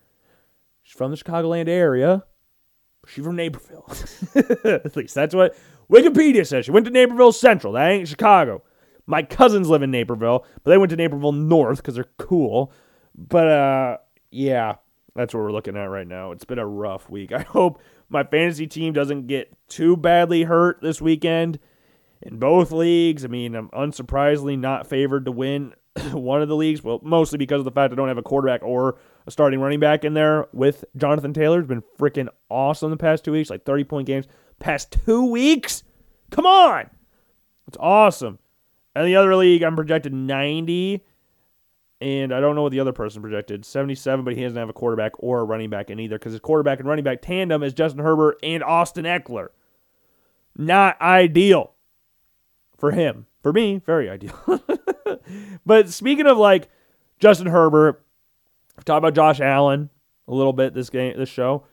She's 0.82 0.98
from 0.98 1.12
the 1.12 1.18
Chicagoland 1.18 1.70
area. 1.70 2.24
She's 3.06 3.24
from 3.24 3.36
Naperville. 3.36 3.86
At 4.66 4.96
least 4.96 5.14
that's 5.14 5.36
what 5.36 5.56
Wikipedia 5.92 6.48
says. 6.48 6.66
She 6.66 6.72
went 6.72 6.88
to 6.88 6.92
Naperville 6.92 7.32
Central. 7.32 7.74
That 7.74 7.92
ain't 7.92 8.08
Chicago. 8.08 8.64
My 9.06 9.22
cousins 9.22 9.70
live 9.70 9.84
in 9.84 9.92
Naperville, 9.92 10.46
but 10.64 10.72
they 10.72 10.80
went 10.80 10.90
to 10.90 10.96
Naperville 10.96 11.32
North 11.32 11.78
because 11.78 11.94
they're 11.94 12.10
cool. 12.18 12.74
But 13.16 13.48
uh, 13.48 13.98
yeah, 14.32 14.78
that's 15.18 15.34
what 15.34 15.42
we're 15.42 15.52
looking 15.52 15.76
at 15.76 15.86
right 15.86 16.08
now. 16.08 16.32
It's 16.32 16.46
been 16.46 16.60
a 16.60 16.68
rough 16.68 17.10
week. 17.10 17.32
I 17.34 17.42
hope 17.42 17.82
my 18.08 18.24
fantasy 18.24 18.68
team 18.68 18.94
doesn't 18.94 19.28
get 19.28 19.52
too 19.68 19.98
badly 19.98 20.44
hurt 20.44 20.80
this 20.82 21.02
weekend 21.02 21.60
in 22.22 22.38
both 22.38 22.72
leagues. 22.72 23.26
I 23.26 23.28
mean, 23.28 23.56
I'm 23.56 23.70
unsurprisingly 23.70 24.58
not 24.58 24.88
favored 24.88 25.26
to 25.26 25.32
win 25.32 25.74
one 26.12 26.42
of 26.44 26.48
the 26.48 26.56
leagues. 26.56 26.84
Well, 26.84 27.00
mostly 27.02 27.38
because 27.38 27.60
of 27.60 27.66
the 27.66 27.72
fact 27.72 27.92
I 27.92 27.96
don't 27.96 28.08
have 28.08 28.20
a 28.20 28.24
quarterback 28.24 28.62
or 28.64 29.00
a 29.26 29.32
starting 29.32 29.60
running 29.60 29.80
back 29.80 30.06
in 30.06 30.14
there 30.14 30.48
with 30.54 30.86
Jonathan 30.96 31.34
Taylor. 31.34 31.58
Has 31.58 31.68
been 31.68 31.84
freaking 32.00 32.30
awesome 32.50 32.92
the 32.92 32.98
past 32.98 33.26
two 33.26 33.32
weeks, 33.32 33.50
like 33.50 33.66
30 33.66 33.84
point 33.86 34.08
games. 34.08 34.28
Past 34.60 34.98
two 35.06 35.26
weeks? 35.26 35.84
Come 36.30 36.46
on. 36.46 36.90
It's 37.68 37.78
awesome. 37.80 38.38
And 38.96 39.08
the 39.08 39.16
other 39.16 39.36
league, 39.36 39.64
I'm 39.64 39.76
projected 39.76 40.14
90. 40.14 41.04
And 42.00 42.32
I 42.32 42.40
don't 42.40 42.56
know 42.56 42.62
what 42.62 42.72
the 42.72 42.80
other 42.80 42.94
person 42.94 43.22
projected 43.22 43.66
77, 43.66 44.24
but 44.24 44.36
he 44.36 44.44
doesn't 44.44 44.58
have 44.58 44.70
a 44.70 44.74
quarterback 44.74 45.14
or 45.18 45.40
a 45.40 45.44
running 45.44 45.70
back 45.70 45.90
in 45.90 46.00
either 46.00 46.20
because 46.20 46.34
his 46.34 46.40
quarterback 46.40 46.80
and 46.80 46.88
running 46.88 47.04
back 47.04 47.22
tandem 47.22 47.64
is 47.64 47.74
Justin 47.74 48.04
Herbert 48.04 48.38
and 48.44 48.64
Austin 48.64 49.06
Ekeler. 49.06 49.48
Not 50.56 51.02
ideal 51.02 51.74
for 52.78 52.92
him. 52.92 53.26
For 53.42 53.52
me, 53.54 53.82
very 53.86 54.10
ideal. 54.10 54.38
but 55.66 55.90
speaking 55.90 56.28
of 56.28 56.38
like 56.38 56.70
Justin 57.20 57.48
Herbert, 57.48 58.04
talk 58.86 58.98
about 58.98 59.16
Josh 59.16 59.40
Allen 59.40 59.90
a 60.28 60.34
little 60.34 60.54
bit 60.54 60.74
this 60.74 60.90
game, 60.90 61.18
this 61.18 61.30
show. 61.30 61.66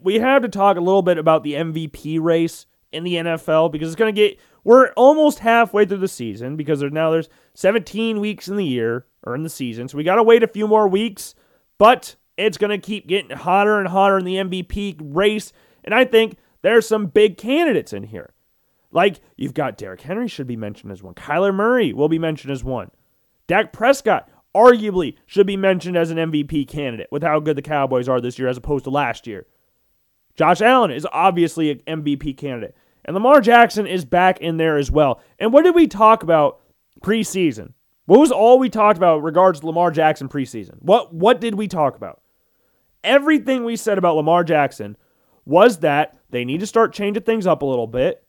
We 0.00 0.16
have 0.16 0.42
to 0.42 0.48
talk 0.48 0.76
a 0.76 0.80
little 0.80 1.02
bit 1.02 1.18
about 1.18 1.42
the 1.42 1.54
MVP 1.54 2.20
race 2.20 2.66
in 2.92 3.04
the 3.04 3.14
NFL 3.14 3.72
because 3.72 3.88
it's 3.88 3.96
going 3.96 4.14
to 4.14 4.20
get. 4.20 4.38
We're 4.64 4.90
almost 4.92 5.38
halfway 5.38 5.86
through 5.86 5.98
the 5.98 6.08
season 6.08 6.56
because 6.56 6.80
there's 6.80 6.92
now 6.92 7.10
there's 7.10 7.28
17 7.54 8.20
weeks 8.20 8.48
in 8.48 8.56
the 8.56 8.64
year 8.64 9.06
or 9.24 9.34
in 9.34 9.42
the 9.42 9.48
season, 9.48 9.88
so 9.88 9.96
we 9.96 10.04
got 10.04 10.16
to 10.16 10.22
wait 10.22 10.42
a 10.42 10.48
few 10.48 10.66
more 10.66 10.88
weeks. 10.88 11.34
But 11.78 12.16
it's 12.36 12.58
going 12.58 12.70
to 12.70 12.78
keep 12.78 13.06
getting 13.06 13.36
hotter 13.36 13.78
and 13.78 13.88
hotter 13.88 14.18
in 14.18 14.24
the 14.24 14.36
MVP 14.36 14.96
race, 15.00 15.52
and 15.84 15.94
I 15.94 16.04
think 16.04 16.36
there's 16.62 16.86
some 16.86 17.06
big 17.06 17.36
candidates 17.36 17.92
in 17.92 18.04
here. 18.04 18.32
Like 18.90 19.20
you've 19.36 19.54
got 19.54 19.76
Derrick 19.76 20.00
Henry 20.00 20.28
should 20.28 20.46
be 20.46 20.56
mentioned 20.56 20.92
as 20.92 21.02
one. 21.02 21.14
Kyler 21.14 21.54
Murray 21.54 21.92
will 21.92 22.08
be 22.08 22.18
mentioned 22.18 22.52
as 22.52 22.64
one. 22.64 22.90
Dak 23.46 23.72
Prescott 23.72 24.28
arguably 24.54 25.16
should 25.26 25.46
be 25.46 25.56
mentioned 25.56 25.96
as 25.96 26.10
an 26.10 26.16
MVP 26.16 26.68
candidate 26.68 27.08
with 27.10 27.22
how 27.22 27.40
good 27.40 27.56
the 27.56 27.62
Cowboys 27.62 28.08
are 28.08 28.20
this 28.20 28.38
year 28.38 28.48
as 28.48 28.56
opposed 28.56 28.84
to 28.84 28.90
last 28.90 29.26
year. 29.26 29.46
Josh 30.36 30.60
Allen 30.60 30.90
is 30.90 31.06
obviously 31.12 31.70
an 31.70 31.80
MVP 31.86 32.36
candidate. 32.36 32.76
And 33.04 33.14
Lamar 33.14 33.40
Jackson 33.40 33.86
is 33.86 34.04
back 34.04 34.40
in 34.40 34.56
there 34.56 34.76
as 34.76 34.90
well. 34.90 35.20
And 35.38 35.52
what 35.52 35.64
did 35.64 35.74
we 35.74 35.86
talk 35.86 36.22
about 36.22 36.60
preseason? 37.02 37.72
What 38.08 38.20
was 38.20 38.32
all 38.32 38.58
we 38.58 38.70
talked 38.70 38.96
about 38.96 39.22
regards 39.22 39.60
to 39.60 39.66
Lamar 39.66 39.90
Jackson 39.90 40.30
preseason? 40.30 40.76
What 40.80 41.12
what 41.12 41.42
did 41.42 41.56
we 41.56 41.68
talk 41.68 41.94
about? 41.94 42.22
Everything 43.04 43.64
we 43.64 43.76
said 43.76 43.98
about 43.98 44.16
Lamar 44.16 44.44
Jackson 44.44 44.96
was 45.44 45.80
that 45.80 46.16
they 46.30 46.46
need 46.46 46.60
to 46.60 46.66
start 46.66 46.94
changing 46.94 47.24
things 47.24 47.46
up 47.46 47.60
a 47.60 47.66
little 47.66 47.86
bit 47.86 48.24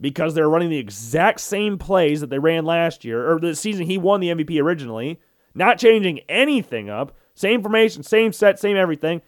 because 0.00 0.34
they're 0.34 0.48
running 0.48 0.70
the 0.70 0.78
exact 0.78 1.40
same 1.40 1.76
plays 1.76 2.20
that 2.20 2.30
they 2.30 2.38
ran 2.38 2.64
last 2.64 3.04
year 3.04 3.28
or 3.32 3.40
the 3.40 3.56
season 3.56 3.86
he 3.86 3.98
won 3.98 4.20
the 4.20 4.28
MVP 4.28 4.62
originally, 4.62 5.18
not 5.56 5.76
changing 5.76 6.20
anything 6.28 6.88
up, 6.88 7.16
same 7.34 7.62
formation, 7.62 8.04
same 8.04 8.32
set, 8.32 8.60
same 8.60 8.76
everything. 8.76 9.22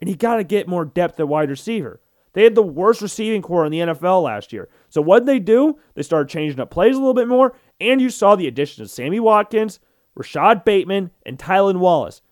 And 0.00 0.10
you 0.10 0.16
got 0.16 0.38
to 0.38 0.44
get 0.44 0.66
more 0.66 0.84
depth 0.84 1.20
at 1.20 1.28
wide 1.28 1.50
receiver. 1.50 2.00
They 2.36 2.44
had 2.44 2.54
the 2.54 2.62
worst 2.62 3.00
receiving 3.00 3.40
core 3.40 3.64
in 3.64 3.72
the 3.72 3.78
NFL 3.78 4.24
last 4.24 4.52
year. 4.52 4.68
So 4.90 5.00
what 5.00 5.20
did 5.20 5.26
they 5.26 5.38
do? 5.38 5.78
They 5.94 6.02
started 6.02 6.28
changing 6.28 6.60
up 6.60 6.70
plays 6.70 6.94
a 6.94 6.98
little 6.98 7.14
bit 7.14 7.28
more, 7.28 7.56
and 7.80 8.00
you 8.00 8.10
saw 8.10 8.36
the 8.36 8.46
addition 8.46 8.82
of 8.82 8.90
Sammy 8.90 9.20
Watkins, 9.20 9.80
Rashod 10.14 10.64
Bateman, 10.64 11.10
and 11.24 11.38
Tylan 11.38 11.78
Wallace. 11.78 12.22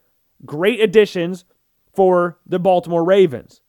great 0.44 0.80
additions 0.80 1.44
for 1.92 2.38
the 2.46 2.58
Baltimore 2.58 3.04
Ravens. 3.04 3.60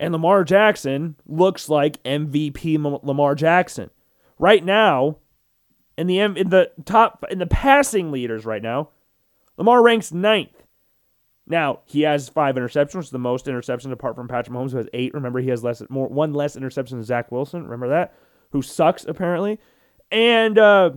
And 0.00 0.12
Lamar 0.12 0.44
Jackson 0.44 1.16
looks 1.26 1.68
like 1.68 2.02
MVP 2.04 3.02
Lamar 3.02 3.34
Jackson. 3.34 3.90
Right 4.38 4.64
now, 4.64 5.18
in 5.96 6.06
the 6.06 6.20
in 6.20 6.50
the 6.50 6.70
top 6.84 7.24
in 7.28 7.38
the 7.40 7.46
passing 7.46 8.12
leaders 8.12 8.44
right 8.46 8.62
now, 8.62 8.90
Lamar 9.56 9.82
ranks 9.82 10.12
ninth. 10.12 10.62
Now 11.48 11.80
he 11.86 12.02
has 12.02 12.28
five 12.28 12.54
interceptions, 12.54 12.94
which 12.94 13.06
is 13.06 13.10
the 13.10 13.18
most 13.18 13.46
interceptions 13.46 13.90
apart 13.90 14.14
from 14.14 14.28
Patrick 14.28 14.54
Mahomes, 14.56 14.70
who 14.70 14.76
has 14.76 14.88
eight. 14.92 15.12
Remember, 15.12 15.40
he 15.40 15.48
has 15.48 15.64
less 15.64 15.82
more 15.88 16.06
one 16.06 16.32
less 16.32 16.54
interception 16.54 16.98
than 16.98 17.04
Zach 17.04 17.32
Wilson. 17.32 17.64
Remember 17.64 17.88
that, 17.88 18.14
who 18.52 18.62
sucks 18.62 19.04
apparently, 19.04 19.58
and 20.10 20.58
uh, 20.58 20.90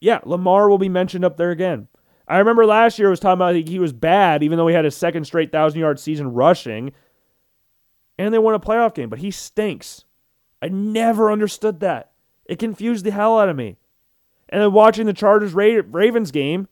yeah, 0.00 0.20
Lamar 0.24 0.68
will 0.68 0.78
be 0.78 0.88
mentioned 0.88 1.24
up 1.24 1.36
there 1.36 1.50
again. 1.50 1.88
I 2.28 2.38
remember 2.38 2.64
last 2.64 2.98
year 2.98 3.08
I 3.08 3.10
was 3.10 3.20
talking 3.20 3.34
about 3.34 3.54
he 3.54 3.78
was 3.78 3.92
bad, 3.92 4.42
even 4.42 4.56
though 4.56 4.68
he 4.68 4.74
had 4.74 4.86
a 4.86 4.90
second 4.90 5.24
straight 5.24 5.52
thousand 5.52 5.80
yard 5.80 5.98
season 5.98 6.32
rushing, 6.32 6.92
and 8.18 8.32
they 8.32 8.38
won 8.38 8.54
a 8.54 8.60
playoff 8.60 8.94
game. 8.94 9.08
But 9.08 9.18
he 9.18 9.30
stinks. 9.30 10.04
I 10.60 10.68
never 10.68 11.30
understood 11.30 11.80
that. 11.80 12.12
It 12.44 12.58
confused 12.58 13.04
the 13.04 13.10
hell 13.10 13.38
out 13.38 13.48
of 13.48 13.56
me. 13.56 13.76
And 14.48 14.60
then 14.62 14.72
watching 14.72 15.06
the 15.06 15.12
Chargers 15.12 15.54
Ravens 15.54 16.30
game, 16.30 16.68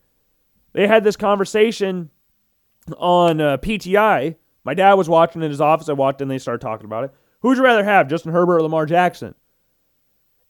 they 0.72 0.86
had 0.86 1.02
this 1.02 1.16
conversation 1.16 2.10
on 2.98 3.40
uh, 3.40 3.56
PTI. 3.56 4.36
My 4.64 4.74
dad 4.74 4.94
was 4.94 5.08
watching 5.08 5.42
in 5.42 5.50
his 5.50 5.60
office. 5.60 5.88
I 5.88 5.94
walked 5.94 6.20
in, 6.20 6.28
they 6.28 6.38
started 6.38 6.60
talking 6.60 6.84
about 6.84 7.04
it. 7.04 7.14
Who 7.40 7.48
would 7.48 7.56
you 7.56 7.64
rather 7.64 7.84
have, 7.84 8.08
Justin 8.08 8.32
Herbert 8.32 8.56
or 8.56 8.62
Lamar 8.62 8.86
Jackson? 8.86 9.34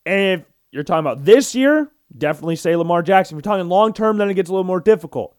And 0.05 0.41
if 0.41 0.47
you're 0.71 0.85
talking 0.85 1.07
about 1.07 1.25
this 1.25 1.55
year, 1.55 1.91
definitely 2.17 2.57
say 2.57 2.77
Lamar 2.77 3.03
Jackson. 3.03 3.37
If 3.37 3.45
you're 3.45 3.53
talking 3.53 3.69
long 3.69 3.93
term, 3.93 4.19
then 4.19 4.31
it 4.31 4.35
gets 4.35 4.49
a 4.49 4.53
little 4.53 4.65
more 4.65 4.81
difficult. 4.81 5.37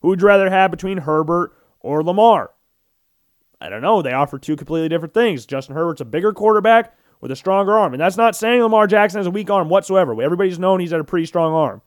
Who 0.00 0.08
would 0.08 0.20
you 0.20 0.26
rather 0.26 0.50
have 0.50 0.70
between 0.70 0.98
Herbert 0.98 1.52
or 1.80 2.02
Lamar? 2.02 2.52
I 3.60 3.68
don't 3.68 3.82
know. 3.82 4.02
They 4.02 4.12
offer 4.12 4.38
two 4.38 4.56
completely 4.56 4.88
different 4.88 5.14
things. 5.14 5.46
Justin 5.46 5.74
Herbert's 5.74 6.00
a 6.00 6.04
bigger 6.04 6.32
quarterback 6.32 6.96
with 7.20 7.32
a 7.32 7.36
stronger 7.36 7.76
arm. 7.76 7.92
And 7.92 8.00
that's 8.00 8.16
not 8.16 8.36
saying 8.36 8.62
Lamar 8.62 8.86
Jackson 8.86 9.18
has 9.18 9.26
a 9.26 9.30
weak 9.30 9.50
arm 9.50 9.68
whatsoever. 9.68 10.20
Everybody's 10.22 10.58
known 10.58 10.78
he's 10.80 10.90
got 10.90 11.00
a 11.00 11.04
pretty 11.04 11.26
strong 11.26 11.52
arm. 11.52 11.82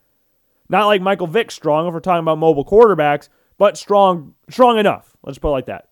Not 0.68 0.86
like 0.86 1.00
Michael 1.00 1.26
Vick 1.26 1.50
strong 1.50 1.86
if 1.86 1.94
we're 1.94 2.00
talking 2.00 2.22
about 2.22 2.38
mobile 2.38 2.64
quarterbacks, 2.64 3.28
but 3.58 3.76
strong 3.76 4.34
strong 4.48 4.78
enough. 4.78 5.16
Let's 5.22 5.38
put 5.38 5.48
it 5.48 5.52
like 5.52 5.66
that. 5.66 5.88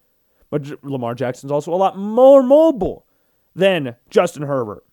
But 0.51 0.85
Lamar 0.85 1.15
Jackson's 1.15 1.53
also 1.53 1.73
a 1.73 1.77
lot 1.77 1.97
more 1.97 2.43
mobile 2.43 3.07
than 3.55 3.97
Justin 4.11 4.43
Herbert. 4.43 4.85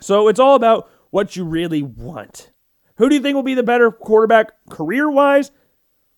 So 0.00 0.28
it's 0.28 0.40
all 0.40 0.54
about 0.54 0.90
what 1.14 1.36
you 1.36 1.44
really 1.44 1.80
want. 1.80 2.50
Who 2.96 3.08
do 3.08 3.14
you 3.14 3.20
think 3.20 3.36
will 3.36 3.44
be 3.44 3.54
the 3.54 3.62
better 3.62 3.92
quarterback 3.92 4.50
career 4.68 5.08
wise? 5.08 5.52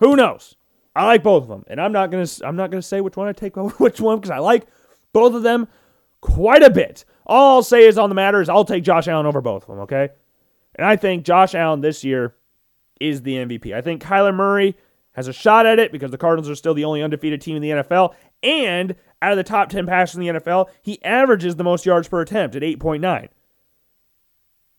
Who 0.01 0.17
knows? 0.17 0.57
I 0.95 1.05
like 1.05 1.23
both 1.23 1.43
of 1.43 1.51
them, 1.51 1.65
and 1.67 1.79
I'm 1.79 1.93
not 1.93 2.11
gonna 2.11 2.27
I'm 2.43 2.57
not 2.57 2.71
gonna 2.71 2.81
say 2.81 3.03
which 3.03 3.15
one 3.15 3.29
I 3.29 3.33
take 3.33 3.59
over 3.59 3.75
which 3.77 4.01
one 4.01 4.17
because 4.17 4.31
I 4.31 4.39
like 4.39 4.67
both 5.13 5.35
of 5.35 5.43
them 5.43 5.69
quite 6.23 6.63
a 6.63 6.71
bit. 6.71 7.05
All 7.27 7.57
I'll 7.57 7.63
say 7.63 7.87
is 7.87 7.99
on 7.99 8.09
the 8.09 8.15
matter 8.15 8.41
is 8.41 8.49
I'll 8.49 8.65
take 8.65 8.85
Josh 8.85 9.07
Allen 9.07 9.27
over 9.27 9.43
both 9.43 9.65
of 9.65 9.69
them. 9.69 9.81
Okay, 9.81 10.09
and 10.77 10.87
I 10.87 10.97
think 10.97 11.27
Josh 11.27 11.55
Allen 11.55 11.83
this 11.83 12.03
year 12.03 12.35
is 12.99 13.21
the 13.21 13.35
MVP. 13.35 13.75
I 13.75 13.83
think 13.83 14.03
Kyler 14.03 14.35
Murray 14.35 14.79
has 15.13 15.29
a 15.29 15.33
shot 15.35 15.67
at 15.67 15.79
it 15.79 15.93
because 15.93 16.11
the 16.11 16.17
Cardinals 16.17 16.49
are 16.49 16.55
still 16.55 16.73
the 16.73 16.87
only 16.87 17.03
undefeated 17.03 17.43
team 17.43 17.57
in 17.57 17.63
the 17.63 17.71
NFL, 17.71 18.15
and 18.43 18.97
out 19.21 19.33
of 19.33 19.37
the 19.37 19.45
top 19.45 19.69
10 19.69 19.87
passers 19.87 20.17
in 20.17 20.23
the 20.23 20.41
NFL, 20.41 20.71
he 20.81 21.05
averages 21.05 21.57
the 21.57 21.65
most 21.65 21.85
yards 21.85 22.09
per 22.09 22.23
attempt 22.23 22.57
at 22.57 22.63
8.9. 22.63 23.29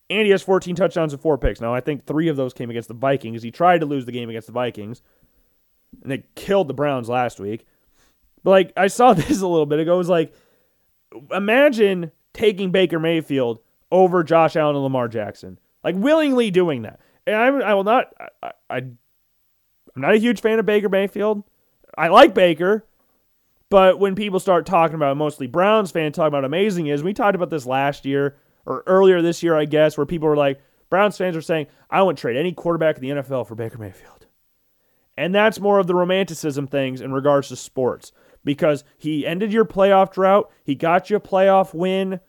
And 0.10 0.26
he 0.26 0.32
has 0.32 0.42
14 0.42 0.76
touchdowns 0.76 1.14
and 1.14 1.22
four 1.22 1.38
picks. 1.38 1.60
Now, 1.60 1.74
I 1.74 1.82
think 1.82 2.06
three 2.06 2.30
of 2.30 2.38
those 2.38 2.54
came 2.54 2.70
against 2.70 2.88
the 2.88 2.94
Vikings. 2.94 3.44
He 3.44 3.52
tried 3.52 3.80
to 3.80 3.86
lose 3.86 4.06
the 4.06 4.12
game 4.12 4.30
against 4.30 4.48
the 4.48 4.54
Vikings, 4.54 5.02
and 6.02 6.12
they 6.12 6.24
killed 6.36 6.70
the 6.70 6.74
Browns 6.74 7.10
last 7.10 7.40
week. 7.40 7.66
But, 8.44 8.52
like, 8.52 8.74
I 8.78 8.88
saw 8.88 9.14
this 9.14 9.42
a 9.42 9.48
little 9.48 9.66
bit 9.66 9.80
ago. 9.80 9.96
It 9.96 9.98
was 9.98 10.10
like, 10.10 10.34
imagine 11.32 12.12
taking 12.34 12.72
Baker 12.72 13.00
Mayfield 13.00 13.60
over 13.92 14.24
Josh 14.24 14.56
Allen 14.56 14.76
and 14.76 14.84
Lamar 14.84 15.08
Jackson. 15.08 15.60
Like, 15.84 15.96
willingly 15.96 16.52
doing 16.52 16.84
that. 16.84 17.02
And 17.26 17.36
I'm, 17.36 17.62
I 17.62 17.74
will 17.74 17.84
not, 17.84 18.14
I, 18.42 18.52
I, 18.70 18.78
I'm 18.78 18.98
not 19.96 20.14
a 20.14 20.18
huge 20.18 20.40
fan 20.40 20.60
of 20.60 20.66
Baker 20.66 20.90
Mayfield. 20.90 21.44
I 21.98 22.08
like 22.08 22.34
Baker, 22.34 22.86
but 23.70 24.00
when 24.00 24.16
people 24.16 24.40
start 24.40 24.66
talking 24.66 24.96
about 24.96 25.18
mostly 25.18 25.48
Browns 25.48 25.92
fans 25.92 26.16
talking 26.16 26.28
about 26.28 26.46
amazing 26.46 26.88
is, 26.88 27.04
we 27.04 27.14
talked 27.14 27.36
about 27.36 27.50
this 27.50 27.66
last 27.66 28.06
year 28.06 28.38
or 28.68 28.84
earlier 28.86 29.22
this 29.22 29.42
year, 29.42 29.56
I 29.56 29.66
guess, 29.66 29.98
where 29.98 30.06
people 30.06 30.28
were 30.28 30.36
like, 30.36 30.62
Browns 30.90 31.18
fans 31.18 31.36
are 31.36 31.42
saying, 31.42 31.68
I 31.90 32.04
wouldn't 32.04 32.20
trade 32.20 32.36
any 32.38 32.52
quarterback 32.52 32.98
in 32.98 33.02
the 33.02 33.22
NFL 33.22 33.48
for 33.48 33.56
Baker 33.56 33.78
Mayfield. 33.78 34.28
And 35.18 35.34
that's 35.34 35.60
more 35.60 35.80
of 35.80 35.88
the 35.88 35.96
romanticism 35.96 36.68
things 36.68 37.02
in 37.02 37.12
regards 37.12 37.48
to 37.48 37.56
sports 37.56 38.12
because 38.44 38.84
he 38.98 39.26
ended 39.26 39.52
your 39.52 39.66
playoff 39.66 40.12
drought, 40.12 40.52
he 40.64 40.76
got 40.76 41.10
you 41.10 41.16
a 41.16 41.20
playoff 41.20 41.74
win. 41.74 42.20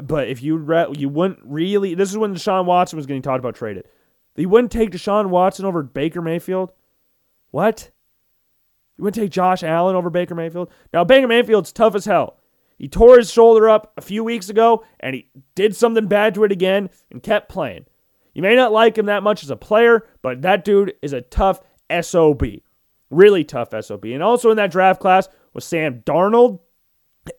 But 0.00 0.28
if 0.28 0.42
you 0.42 0.56
re- 0.56 0.92
you 0.96 1.08
wouldn't 1.08 1.40
really, 1.42 1.94
this 1.94 2.10
is 2.10 2.16
when 2.16 2.34
Deshaun 2.34 2.66
Watson 2.66 2.96
was 2.96 3.06
getting 3.06 3.22
talked 3.22 3.40
about 3.40 3.56
traded. 3.56 3.86
You 4.36 4.48
wouldn't 4.48 4.72
take 4.72 4.90
Deshaun 4.90 5.28
Watson 5.28 5.66
over 5.66 5.82
Baker 5.82 6.22
Mayfield. 6.22 6.72
What? 7.50 7.90
You 8.96 9.04
wouldn't 9.04 9.22
take 9.22 9.32
Josh 9.32 9.62
Allen 9.62 9.96
over 9.96 10.08
Baker 10.08 10.34
Mayfield? 10.34 10.70
Now 10.94 11.04
Baker 11.04 11.26
Mayfield's 11.26 11.72
tough 11.72 11.94
as 11.94 12.04
hell. 12.04 12.39
He 12.80 12.88
tore 12.88 13.18
his 13.18 13.30
shoulder 13.30 13.68
up 13.68 13.92
a 13.98 14.00
few 14.00 14.24
weeks 14.24 14.48
ago 14.48 14.86
and 15.00 15.14
he 15.14 15.28
did 15.54 15.76
something 15.76 16.06
bad 16.06 16.34
to 16.34 16.44
it 16.44 16.50
again 16.50 16.88
and 17.10 17.22
kept 17.22 17.50
playing. 17.50 17.84
You 18.32 18.40
may 18.40 18.56
not 18.56 18.72
like 18.72 18.96
him 18.96 19.04
that 19.04 19.22
much 19.22 19.42
as 19.42 19.50
a 19.50 19.56
player, 19.56 20.08
but 20.22 20.40
that 20.40 20.64
dude 20.64 20.94
is 21.02 21.12
a 21.12 21.20
tough 21.20 21.60
SOB. 22.00 22.42
Really 23.10 23.44
tough 23.44 23.74
SOB. 23.78 24.06
And 24.06 24.22
also 24.22 24.50
in 24.50 24.56
that 24.56 24.70
draft 24.70 24.98
class 24.98 25.28
was 25.52 25.66
Sam 25.66 26.00
Darnold. 26.06 26.60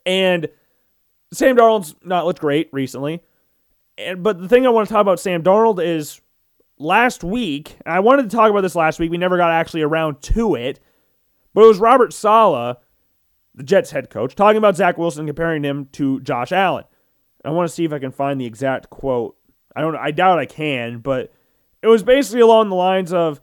And 0.05 0.47
Sam 1.33 1.55
Darnold's 1.55 1.95
not 2.03 2.27
looked 2.27 2.39
great 2.41 2.69
recently. 2.71 3.23
And 3.97 4.21
but 4.21 4.39
the 4.39 4.47
thing 4.47 4.67
I 4.67 4.69
want 4.69 4.89
to 4.89 4.93
talk 4.93 5.01
about 5.01 5.19
Sam 5.19 5.41
Darnold 5.41 5.83
is 5.83 6.21
last 6.77 7.23
week, 7.23 7.77
I 7.83 7.99
wanted 8.01 8.29
to 8.29 8.35
talk 8.35 8.51
about 8.51 8.61
this 8.61 8.75
last 8.75 8.99
week. 8.99 9.09
We 9.09 9.17
never 9.17 9.37
got 9.37 9.49
actually 9.49 9.81
around 9.81 10.21
to 10.21 10.53
it. 10.53 10.79
But 11.55 11.63
it 11.63 11.67
was 11.67 11.79
Robert 11.79 12.13
Saleh 12.13 12.77
the 13.61 13.67
Jets 13.67 13.91
head 13.91 14.09
coach, 14.09 14.35
talking 14.35 14.57
about 14.57 14.75
Zach 14.75 14.97
Wilson, 14.97 15.27
comparing 15.27 15.63
him 15.63 15.87
to 15.93 16.19
Josh 16.21 16.51
Allen. 16.51 16.83
I 17.45 17.51
want 17.51 17.69
to 17.69 17.73
see 17.73 17.85
if 17.85 17.93
I 17.93 17.99
can 17.99 18.11
find 18.11 18.41
the 18.41 18.45
exact 18.45 18.89
quote. 18.89 19.37
I 19.75 19.81
don't. 19.81 19.95
I 19.95 20.09
doubt 20.11 20.39
I 20.39 20.47
can, 20.47 20.97
but 20.97 21.31
it 21.81 21.87
was 21.87 22.01
basically 22.01 22.41
along 22.41 22.69
the 22.69 22.75
lines 22.75 23.13
of, 23.13 23.39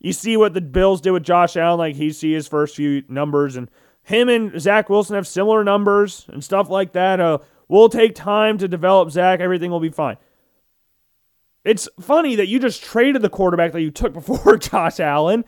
you 0.00 0.12
see 0.12 0.36
what 0.36 0.54
the 0.54 0.60
Bills 0.60 1.02
did 1.02 1.10
with 1.10 1.22
Josh 1.22 1.56
Allen, 1.56 1.78
like 1.78 1.96
he 1.96 2.10
see 2.10 2.32
his 2.32 2.48
first 2.48 2.76
few 2.76 3.02
numbers, 3.08 3.56
and 3.56 3.70
him 4.02 4.28
and 4.30 4.58
Zach 4.58 4.88
Wilson 4.88 5.16
have 5.16 5.26
similar 5.26 5.62
numbers 5.62 6.24
and 6.28 6.42
stuff 6.42 6.70
like 6.70 6.92
that. 6.92 7.20
Uh, 7.20 7.38
we'll 7.68 7.90
take 7.90 8.14
time 8.14 8.56
to 8.58 8.68
develop 8.68 9.10
Zach. 9.10 9.40
Everything 9.40 9.70
will 9.70 9.80
be 9.80 9.90
fine. 9.90 10.16
It's 11.64 11.88
funny 12.00 12.36
that 12.36 12.48
you 12.48 12.58
just 12.58 12.82
traded 12.82 13.20
the 13.20 13.28
quarterback 13.28 13.72
that 13.72 13.82
you 13.82 13.90
took 13.90 14.12
before 14.14 14.56
Josh 14.56 14.98
Allen 14.98 15.44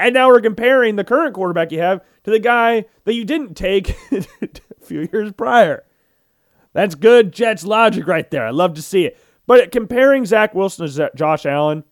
and 0.00 0.14
now 0.14 0.28
we're 0.28 0.40
comparing 0.40 0.96
the 0.96 1.04
current 1.04 1.34
quarterback 1.34 1.70
you 1.70 1.80
have 1.80 2.02
to 2.24 2.30
the 2.30 2.38
guy 2.38 2.86
that 3.04 3.14
you 3.14 3.24
didn't 3.24 3.54
take 3.54 3.90
a 4.10 4.26
few 4.80 5.08
years 5.12 5.32
prior. 5.32 5.84
That's 6.72 6.94
good 6.94 7.32
Jets 7.32 7.64
logic 7.64 8.06
right 8.06 8.30
there. 8.30 8.46
I 8.46 8.50
love 8.50 8.74
to 8.74 8.82
see 8.82 9.04
it. 9.04 9.18
But 9.46 9.72
comparing 9.72 10.24
Zach 10.26 10.54
Wilson 10.54 10.88
to 10.88 11.10
Josh 11.14 11.44
Allen, 11.44 11.84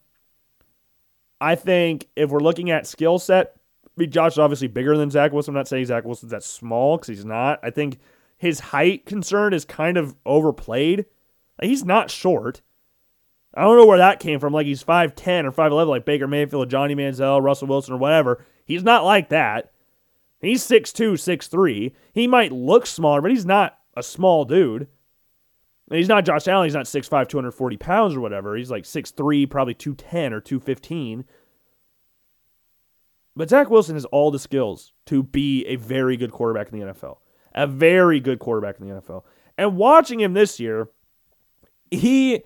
I 1.40 1.54
think 1.54 2.08
if 2.16 2.30
we're 2.30 2.40
looking 2.40 2.70
at 2.70 2.86
skill 2.86 3.18
set, 3.18 3.56
I 3.84 3.90
mean, 3.96 4.10
Josh 4.10 4.32
is 4.32 4.38
obviously 4.38 4.68
bigger 4.68 4.96
than 4.96 5.10
Zach 5.10 5.32
Wilson. 5.32 5.52
I'm 5.52 5.56
not 5.56 5.68
saying 5.68 5.86
Zach 5.86 6.04
Wilson's 6.04 6.30
that 6.30 6.44
small 6.44 6.96
because 6.96 7.08
he's 7.08 7.24
not. 7.24 7.58
I 7.62 7.70
think 7.70 7.98
his 8.36 8.60
height 8.60 9.06
concern 9.06 9.52
is 9.52 9.64
kind 9.64 9.96
of 9.96 10.14
overplayed. 10.24 11.06
He's 11.60 11.84
not 11.84 12.10
short. 12.10 12.62
I 13.58 13.62
don't 13.62 13.76
know 13.76 13.86
where 13.86 13.98
that 13.98 14.20
came 14.20 14.38
from. 14.38 14.52
Like 14.52 14.66
he's 14.66 14.84
5'10 14.84 15.44
or 15.44 15.50
5'11, 15.50 15.88
like 15.88 16.04
Baker 16.04 16.28
Mayfield, 16.28 16.68
or 16.68 16.70
Johnny 16.70 16.94
Manziel, 16.94 17.42
Russell 17.42 17.66
Wilson, 17.66 17.94
or 17.94 17.98
whatever. 17.98 18.44
He's 18.64 18.84
not 18.84 19.04
like 19.04 19.30
that. 19.30 19.72
He's 20.40 20.64
6'2, 20.64 21.14
6'3. 21.14 21.92
He 22.12 22.28
might 22.28 22.52
look 22.52 22.86
smaller, 22.86 23.20
but 23.20 23.32
he's 23.32 23.44
not 23.44 23.76
a 23.96 24.02
small 24.04 24.44
dude. 24.44 24.86
And 25.90 25.98
he's 25.98 26.06
not 26.06 26.24
Josh 26.24 26.46
Allen. 26.46 26.66
He's 26.66 26.74
not 26.74 26.84
6'5, 26.84 27.28
240 27.28 27.76
pounds 27.78 28.14
or 28.14 28.20
whatever. 28.20 28.54
He's 28.54 28.70
like 28.70 28.84
6'3, 28.84 29.50
probably 29.50 29.74
210 29.74 30.32
or 30.32 30.40
215. 30.40 31.24
But 33.34 33.48
Zach 33.50 33.70
Wilson 33.70 33.96
has 33.96 34.04
all 34.04 34.30
the 34.30 34.38
skills 34.38 34.92
to 35.06 35.24
be 35.24 35.66
a 35.66 35.74
very 35.74 36.16
good 36.16 36.30
quarterback 36.30 36.72
in 36.72 36.78
the 36.78 36.92
NFL. 36.92 37.18
A 37.56 37.66
very 37.66 38.20
good 38.20 38.38
quarterback 38.38 38.78
in 38.78 38.86
the 38.86 38.94
NFL. 39.00 39.24
And 39.56 39.76
watching 39.76 40.20
him 40.20 40.34
this 40.34 40.60
year, 40.60 40.90
he 41.90 42.42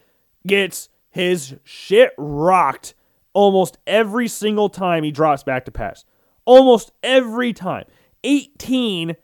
gets 0.47 0.89
his 1.13 1.57
shit 1.63 2.13
rocked 2.19 2.95
almost 3.33 3.79
every 3.87 4.29
single 4.29 4.69
time 4.69 5.05
he 5.05 5.11
drops 5.11 5.43
back 5.43 5.65
to 5.67 5.71
pass. 5.71 6.05
Almost 6.45 6.93
every 7.03 7.53
time. 7.53 7.85
18 8.25 9.17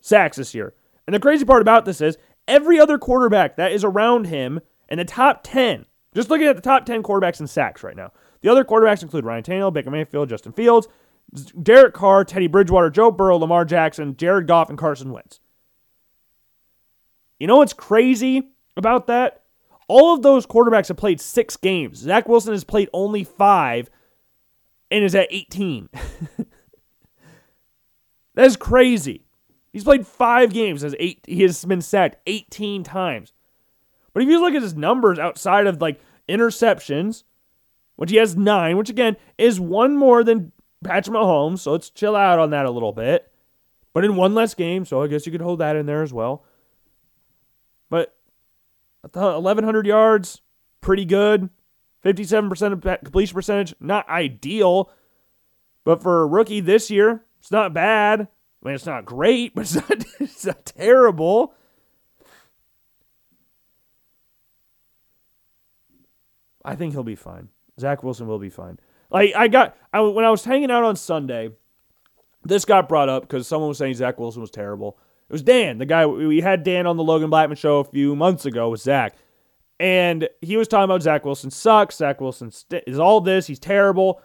sacks 0.00 0.36
this 0.36 0.54
year. 0.54 0.74
And 1.06 1.14
the 1.14 1.20
crazy 1.20 1.44
part 1.44 1.62
about 1.62 1.84
this 1.84 2.00
is 2.00 2.18
every 2.46 2.80
other 2.80 2.98
quarterback 2.98 3.56
that 3.56 3.72
is 3.72 3.84
around 3.84 4.26
him 4.26 4.60
in 4.88 4.98
the 4.98 5.04
top 5.04 5.40
10, 5.44 5.86
Just 6.14 6.30
looking 6.30 6.46
at 6.46 6.56
the 6.56 6.62
top 6.62 6.86
10 6.86 7.02
quarterbacks 7.02 7.40
in 7.40 7.46
sacks 7.46 7.82
right 7.82 7.96
now. 7.96 8.10
The 8.40 8.48
other 8.48 8.64
quarterbacks 8.64 9.02
include 9.02 9.24
Ryan 9.24 9.42
Tannehill, 9.42 9.72
Baker 9.72 9.90
Mayfield, 9.90 10.28
Justin 10.28 10.52
Fields, 10.52 10.88
Derek 11.62 11.92
Carr, 11.92 12.24
Teddy 12.24 12.46
Bridgewater, 12.46 12.88
Joe 12.88 13.10
Burrow, 13.10 13.36
Lamar 13.36 13.64
Jackson, 13.64 14.16
Jared 14.16 14.46
Goff, 14.46 14.70
and 14.70 14.78
Carson 14.78 15.12
Wentz. 15.12 15.40
You 17.38 17.46
know 17.46 17.56
what's 17.56 17.74
crazy 17.74 18.50
about 18.76 19.06
that? 19.08 19.42
All 19.88 20.14
of 20.14 20.22
those 20.22 20.46
quarterbacks 20.46 20.88
have 20.88 20.98
played 20.98 21.20
six 21.20 21.56
games. 21.56 21.98
Zach 21.98 22.28
Wilson 22.28 22.52
has 22.52 22.64
played 22.64 22.90
only 22.92 23.24
five 23.24 23.90
and 24.90 25.02
is 25.02 25.14
at 25.14 25.28
18. 25.30 25.88
that 28.34 28.46
is 28.46 28.56
crazy. 28.56 29.24
He's 29.72 29.84
played 29.84 30.06
five 30.06 30.52
games. 30.52 30.82
Has 30.82 30.94
eight. 30.98 31.24
He 31.26 31.42
has 31.42 31.64
been 31.64 31.80
sacked 31.80 32.16
18 32.26 32.84
times. 32.84 33.32
But 34.12 34.22
if 34.22 34.28
you 34.28 34.40
look 34.40 34.54
at 34.54 34.62
his 34.62 34.74
numbers 34.74 35.18
outside 35.18 35.66
of 35.66 35.80
like 35.80 36.00
interceptions, 36.28 37.24
which 37.96 38.10
he 38.10 38.16
has 38.16 38.36
nine, 38.36 38.76
which 38.76 38.90
again 38.90 39.16
is 39.38 39.58
one 39.58 39.96
more 39.96 40.22
than 40.22 40.52
Patrick 40.84 41.16
Mahomes, 41.16 41.60
so 41.60 41.72
let's 41.72 41.90
chill 41.90 42.14
out 42.14 42.38
on 42.38 42.50
that 42.50 42.66
a 42.66 42.70
little 42.70 42.92
bit. 42.92 43.30
But 43.92 44.04
in 44.04 44.16
one 44.16 44.34
less 44.34 44.54
game, 44.54 44.84
so 44.84 45.02
I 45.02 45.06
guess 45.06 45.26
you 45.26 45.32
could 45.32 45.40
hold 45.40 45.60
that 45.60 45.76
in 45.76 45.86
there 45.86 46.02
as 46.02 46.12
well. 46.12 46.44
But 49.02 49.14
1,100 49.14 49.86
yards, 49.86 50.42
pretty 50.80 51.04
good. 51.04 51.50
57% 52.04 53.02
completion 53.04 53.34
percentage, 53.34 53.74
not 53.80 54.08
ideal. 54.08 54.90
But 55.84 56.02
for 56.02 56.22
a 56.22 56.26
rookie 56.26 56.60
this 56.60 56.90
year, 56.90 57.24
it's 57.40 57.50
not 57.50 57.74
bad. 57.74 58.20
I 58.20 58.66
mean, 58.66 58.74
it's 58.74 58.86
not 58.86 59.04
great, 59.04 59.54
but 59.54 59.62
it's 59.62 59.74
not, 59.74 60.04
it's 60.20 60.46
not 60.46 60.66
terrible. 60.66 61.54
I 66.64 66.74
think 66.76 66.92
he'll 66.92 67.02
be 67.02 67.14
fine. 67.14 67.48
Zach 67.80 68.02
Wilson 68.02 68.26
will 68.26 68.38
be 68.38 68.50
fine. 68.50 68.78
Like 69.10 69.32
I 69.34 69.48
got 69.48 69.76
I, 69.92 70.00
when 70.00 70.24
I 70.24 70.30
was 70.30 70.44
hanging 70.44 70.70
out 70.70 70.84
on 70.84 70.96
Sunday, 70.96 71.50
this 72.44 72.64
got 72.64 72.88
brought 72.88 73.08
up 73.08 73.22
because 73.22 73.46
someone 73.46 73.68
was 73.68 73.78
saying 73.78 73.94
Zach 73.94 74.18
Wilson 74.18 74.42
was 74.42 74.50
terrible. 74.50 74.98
It 75.28 75.32
was 75.32 75.42
Dan, 75.42 75.78
the 75.78 75.86
guy 75.86 76.06
we 76.06 76.40
had 76.40 76.62
Dan 76.62 76.86
on 76.86 76.96
the 76.96 77.04
Logan 77.04 77.28
Blackman 77.28 77.56
show 77.56 77.80
a 77.80 77.84
few 77.84 78.16
months 78.16 78.46
ago 78.46 78.70
with 78.70 78.80
Zach, 78.80 79.14
and 79.78 80.28
he 80.40 80.56
was 80.56 80.68
talking 80.68 80.84
about 80.84 81.02
Zach 81.02 81.24
Wilson 81.24 81.50
sucks. 81.50 81.96
Zach 81.96 82.20
Wilson 82.20 82.50
st- 82.50 82.84
is 82.86 82.98
all 82.98 83.20
this. 83.20 83.46
He's 83.46 83.58
terrible, 83.58 84.22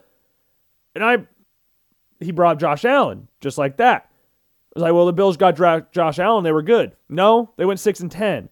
and 0.94 1.04
I 1.04 1.26
he 2.20 2.32
brought 2.32 2.58
Josh 2.58 2.84
Allen 2.86 3.28
just 3.40 3.58
like 3.58 3.76
that. 3.76 4.08
I 4.74 4.80
was 4.80 4.82
like, 4.82 4.94
well, 4.94 5.06
the 5.06 5.12
Bills 5.12 5.36
got 5.36 5.56
dra- 5.56 5.86
Josh 5.92 6.18
Allen. 6.18 6.42
They 6.42 6.52
were 6.52 6.62
good. 6.62 6.96
No, 7.08 7.52
they 7.58 7.66
went 7.66 7.80
six 7.80 8.00
and 8.00 8.10
ten. 8.10 8.48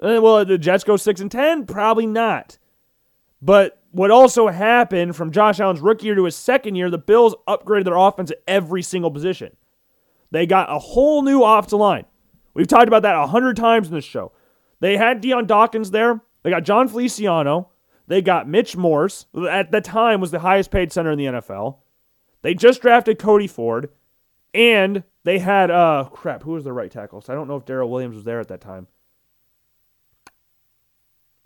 And 0.00 0.22
well, 0.22 0.44
the 0.44 0.58
Jets 0.58 0.82
go 0.82 0.96
six 0.96 1.20
and 1.20 1.30
ten. 1.30 1.66
Probably 1.66 2.06
not. 2.06 2.58
But 3.42 3.82
what 3.90 4.10
also 4.10 4.48
happened 4.48 5.14
from 5.14 5.30
Josh 5.30 5.60
Allen's 5.60 5.80
rookie 5.80 6.06
year 6.06 6.14
to 6.14 6.24
his 6.24 6.36
second 6.36 6.74
year, 6.74 6.90
the 6.90 6.98
Bills 6.98 7.34
upgraded 7.46 7.84
their 7.84 7.96
offense 7.96 8.30
at 8.30 8.42
every 8.48 8.82
single 8.82 9.10
position. 9.10 9.56
They 10.36 10.44
got 10.44 10.70
a 10.70 10.78
whole 10.78 11.22
new 11.22 11.42
offensive 11.42 11.78
line. 11.78 12.04
We've 12.52 12.66
talked 12.66 12.88
about 12.88 13.04
that 13.04 13.14
a 13.14 13.26
hundred 13.26 13.56
times 13.56 13.88
in 13.88 13.94
this 13.94 14.04
show. 14.04 14.32
They 14.80 14.98
had 14.98 15.22
Dion 15.22 15.46
Dawkins 15.46 15.92
there. 15.92 16.20
They 16.42 16.50
got 16.50 16.62
Jon 16.62 16.88
Feliciano. 16.88 17.70
They 18.06 18.20
got 18.20 18.46
Mitch 18.46 18.76
Morse. 18.76 19.24
At 19.48 19.72
the 19.72 19.80
time, 19.80 20.20
was 20.20 20.32
the 20.32 20.40
highest 20.40 20.70
paid 20.70 20.92
center 20.92 21.10
in 21.10 21.16
the 21.16 21.24
NFL. 21.24 21.78
They 22.42 22.52
just 22.52 22.82
drafted 22.82 23.18
Cody 23.18 23.46
Ford, 23.46 23.88
and 24.52 25.04
they 25.24 25.38
had 25.38 25.70
uh 25.70 26.10
crap. 26.12 26.42
Who 26.42 26.50
was 26.50 26.64
the 26.64 26.72
right 26.74 26.90
tackle? 26.90 27.22
So 27.22 27.32
I 27.32 27.36
don't 27.36 27.48
know 27.48 27.56
if 27.56 27.64
Daryl 27.64 27.88
Williams 27.88 28.16
was 28.16 28.24
there 28.24 28.38
at 28.40 28.48
that 28.48 28.60
time. 28.60 28.88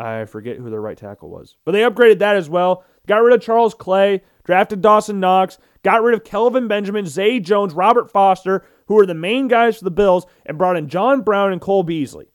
I 0.01 0.25
forget 0.25 0.57
who 0.57 0.69
their 0.69 0.81
right 0.81 0.99
tackle 0.99 1.31
was, 1.31 1.57
but 1.65 1.71
they 1.71 1.83
upgraded 1.83 2.19
that 2.19 2.35
as 2.35 2.51
well. 2.51 2.83
Got 3.07 3.23
rid 3.23 3.35
of 3.35 3.41
Charles 3.41 3.75
Clay, 3.75 4.23
drafted 4.45 4.83
Dawson 4.83 5.21
Knox, 5.21 5.59
got 5.83 6.03
rid 6.03 6.15
of 6.15 6.25
Kelvin 6.25 6.69
Benjamin, 6.69 7.07
Zay 7.07 7.41
Jones, 7.41 7.75
Robert 7.75 8.11
Foster, 8.11 8.65
who 8.91 8.97
were 8.97 9.07
the 9.07 9.15
main 9.15 9.47
guys 9.47 9.79
for 9.79 9.85
the 9.85 9.91
Bills, 9.93 10.27
and 10.45 10.59
brought 10.59 10.77
in 10.77 10.89
John 10.89 11.21
Brown 11.23 11.53
and 11.53 11.61
Cole 11.61 11.85
Beasley. 11.85 12.27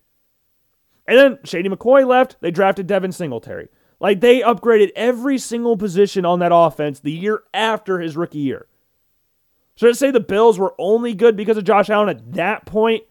And 1.05 1.17
then 1.17 1.39
Shady 1.43 1.67
McCoy 1.67 2.07
left. 2.07 2.37
They 2.39 2.49
drafted 2.49 2.87
Devin 2.87 3.11
Singletary. 3.11 3.67
Like 3.99 4.21
they 4.21 4.39
upgraded 4.39 4.91
every 4.95 5.37
single 5.37 5.75
position 5.75 6.23
on 6.23 6.39
that 6.39 6.53
offense 6.53 7.01
the 7.01 7.11
year 7.11 7.43
after 7.53 7.99
his 7.99 8.15
rookie 8.15 8.39
year. 8.39 8.67
So 9.75 9.87
to 9.87 9.95
say 9.95 10.11
the 10.11 10.21
Bills 10.21 10.57
were 10.57 10.73
only 10.79 11.13
good 11.13 11.35
because 11.35 11.57
of 11.57 11.65
Josh 11.65 11.89
Allen 11.89 12.07
at 12.07 12.31
that 12.35 12.65
point 12.65 13.03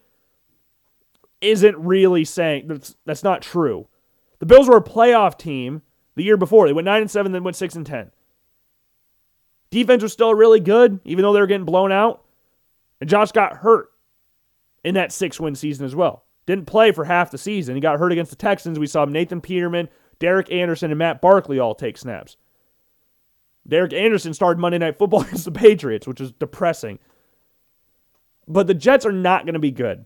isn't 1.42 1.76
really 1.76 2.24
saying 2.24 2.68
that's 2.68 2.97
that's 3.05 3.22
not 3.22 3.42
true. 3.42 3.88
The 4.38 4.47
Bills 4.47 4.68
were 4.68 4.78
a 4.78 4.82
playoff 4.82 5.36
team 5.36 5.82
the 6.14 6.24
year 6.24 6.38
before. 6.38 6.66
They 6.66 6.72
went 6.72 6.86
9 6.86 7.03
and 7.03 7.11
7, 7.11 7.30
then 7.30 7.45
went 7.45 7.57
6 7.57 7.74
and 7.74 7.84
10. 7.84 8.11
Defense 9.68 10.03
was 10.03 10.14
still 10.14 10.34
really 10.34 10.61
good, 10.61 11.01
even 11.05 11.22
though 11.24 11.34
they 11.34 11.40
were 11.40 11.47
getting 11.47 11.66
blown 11.66 11.92
out. 11.92 12.24
And 13.01 13.11
Josh 13.11 13.32
got 13.32 13.59
hurt 13.59 13.88
in 14.82 14.95
that 14.95 15.12
six 15.12 15.40
win 15.40 15.55
season 15.55 15.84
as 15.84 15.95
well. 15.95 16.24
Didn't 16.47 16.66
play 16.66 16.92
for 16.92 17.05
half 17.05 17.30
the 17.30 17.38
season. 17.38 17.74
He 17.74 17.80
got 17.80 17.99
hurt 17.99 18.12
against 18.12 18.30
the 18.30 18.36
Texans. 18.36 18.78
We 18.78 18.86
saw 18.86 19.05
Nathan 19.05 19.40
Peterman, 19.40 19.88
Derek 20.18 20.51
Anderson, 20.53 20.90
and 20.90 20.99
Matt 20.99 21.20
Barkley 21.20 21.59
all 21.59 21.74
take 21.74 21.97
snaps. 21.97 22.36
Derek 23.66 23.95
Anderson 23.95 24.34
started 24.34 24.61
Monday 24.61 24.78
Night 24.78 24.99
Football 24.99 25.20
against 25.22 25.47
the 25.47 25.53
Patriots, 25.53 26.07
which 26.07 26.20
is 26.20 26.32
depressing. 26.32 26.99
But 28.47 28.66
the 28.66 28.74
Jets 28.74 29.07
are 29.07 29.12
not 29.12 29.47
going 29.47 29.55
to 29.55 29.61
be 29.61 29.70
good. 29.70 30.05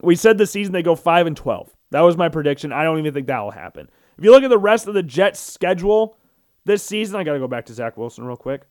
We 0.00 0.16
said 0.16 0.38
this 0.38 0.50
season 0.50 0.72
they 0.72 0.82
go 0.82 0.94
5 0.94 1.26
and 1.26 1.36
12. 1.36 1.70
That 1.90 2.00
was 2.00 2.16
my 2.16 2.28
prediction. 2.28 2.72
I 2.72 2.82
don't 2.82 2.98
even 2.98 3.14
think 3.14 3.26
that 3.26 3.40
will 3.40 3.50
happen. 3.50 3.88
If 4.18 4.24
you 4.24 4.30
look 4.30 4.42
at 4.42 4.50
the 4.50 4.58
rest 4.58 4.88
of 4.88 4.94
the 4.94 5.02
Jets' 5.02 5.38
schedule 5.38 6.16
this 6.64 6.82
season, 6.82 7.16
I 7.16 7.24
got 7.24 7.34
to 7.34 7.38
go 7.38 7.48
back 7.48 7.66
to 7.66 7.74
Zach 7.74 7.96
Wilson 7.96 8.24
real 8.24 8.36
quick. 8.36 8.62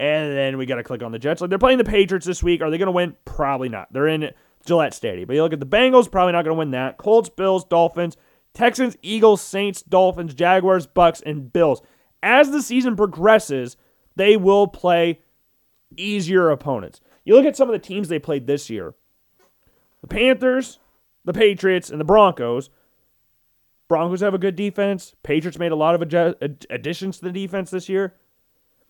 And 0.00 0.34
then 0.34 0.56
we 0.56 0.64
got 0.64 0.76
to 0.76 0.82
click 0.82 1.02
on 1.02 1.12
the 1.12 1.18
Jets. 1.18 1.42
Like 1.42 1.50
they're 1.50 1.58
playing 1.58 1.76
the 1.76 1.84
Patriots 1.84 2.24
this 2.24 2.42
week. 2.42 2.62
Are 2.62 2.70
they 2.70 2.78
going 2.78 2.86
to 2.86 2.92
win? 2.92 3.14
Probably 3.26 3.68
not. 3.68 3.92
They're 3.92 4.08
in 4.08 4.30
Gillette 4.64 4.94
Stadium. 4.94 5.26
But 5.26 5.36
you 5.36 5.42
look 5.42 5.52
at 5.52 5.60
the 5.60 5.66
Bengals, 5.66 6.10
probably 6.10 6.32
not 6.32 6.46
going 6.46 6.54
to 6.54 6.58
win 6.58 6.70
that. 6.70 6.96
Colts, 6.96 7.28
Bills, 7.28 7.66
Dolphins, 7.66 8.16
Texans, 8.54 8.96
Eagles, 9.02 9.42
Saints, 9.42 9.82
Dolphins, 9.82 10.32
Jaguars, 10.32 10.86
Bucs, 10.86 11.22
and 11.26 11.52
Bills. 11.52 11.82
As 12.22 12.50
the 12.50 12.62
season 12.62 12.96
progresses, 12.96 13.76
they 14.16 14.38
will 14.38 14.66
play 14.66 15.20
easier 15.98 16.48
opponents. 16.48 17.02
You 17.26 17.34
look 17.34 17.44
at 17.44 17.56
some 17.56 17.68
of 17.68 17.74
the 17.74 17.78
teams 17.78 18.08
they 18.08 18.18
played 18.18 18.46
this 18.46 18.70
year. 18.70 18.94
The 20.00 20.08
Panthers, 20.08 20.78
the 21.26 21.34
Patriots, 21.34 21.90
and 21.90 22.00
the 22.00 22.04
Broncos. 22.06 22.70
Broncos 23.86 24.22
have 24.22 24.32
a 24.32 24.38
good 24.38 24.56
defense. 24.56 25.14
Patriots 25.22 25.58
made 25.58 25.72
a 25.72 25.76
lot 25.76 25.94
of 25.94 26.00
additions 26.70 27.18
to 27.18 27.26
the 27.26 27.32
defense 27.32 27.70
this 27.70 27.90
year. 27.90 28.14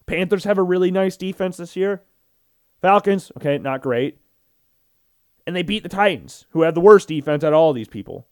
Panthers 0.07 0.45
have 0.45 0.59
a 0.59 0.63
really 0.63 0.91
nice 0.91 1.17
defense 1.17 1.57
this 1.57 1.77
year. 1.77 2.03
Falcons, 2.81 3.31
okay, 3.37 3.59
not 3.59 3.83
great. 3.83 4.19
And 5.47 5.55
they 5.55 5.63
beat 5.63 5.83
the 5.83 5.89
Titans, 5.89 6.47
who 6.51 6.63
have 6.63 6.75
the 6.75 6.81
worst 6.81 7.09
defense 7.09 7.45
out 7.45 7.53
of 7.53 7.59
all 7.59 7.73
these 7.73 7.89
people. 7.89 8.27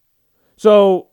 So 0.56 1.08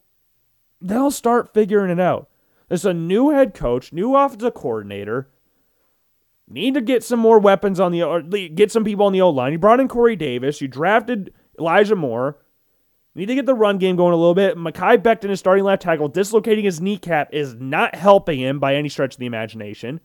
they'll 0.82 1.12
start 1.12 1.54
figuring 1.54 1.92
it 1.92 2.00
out. 2.00 2.30
There's 2.68 2.86
a 2.86 2.94
new 2.94 3.30
head 3.30 3.54
coach, 3.54 3.94
new 3.94 4.16
offensive 4.16 4.54
coordinator. 4.54 5.30
Need 6.48 6.76
to 6.76 6.82
get 6.82 7.04
some 7.04 7.20
more 7.20 7.40
weapons 7.40 7.80
on 7.80 7.92
the 7.92 8.50
get 8.54 8.72
some 8.72 8.84
people 8.84 9.06
on 9.06 9.14
the 9.14 9.22
O 9.22 9.30
line. 9.30 9.52
You 9.52 9.58
brought 9.58 9.80
in 9.80 9.88
Corey 9.88 10.16
Davis. 10.16 10.62
You 10.62 10.68
drafted 10.68 11.34
Elijah 11.60 11.96
Moore. 11.96 12.38
Need 13.16 13.28
to 13.28 13.36
get 13.36 13.46
the 13.46 13.56
run 13.56 13.78
game 13.78 13.96
going 13.96 14.14
a 14.14 14.18
little 14.18 14.36
bit. 14.36 14.58
Mekhi 14.58 14.98
Becton 14.98 15.30
is 15.30 15.40
starting 15.40 15.64
left 15.64 15.82
tackle. 15.82 16.08
Dislocating 16.08 16.66
his 16.66 16.82
kneecap 16.82 17.34
is 17.34 17.56
not 17.56 17.96
helping 17.96 18.40
him 18.40 18.60
by 18.60 18.76
any 18.76 18.90
stretch 18.90 19.16
of 19.16 19.20
the 19.20 19.26
imagination. 19.26 20.02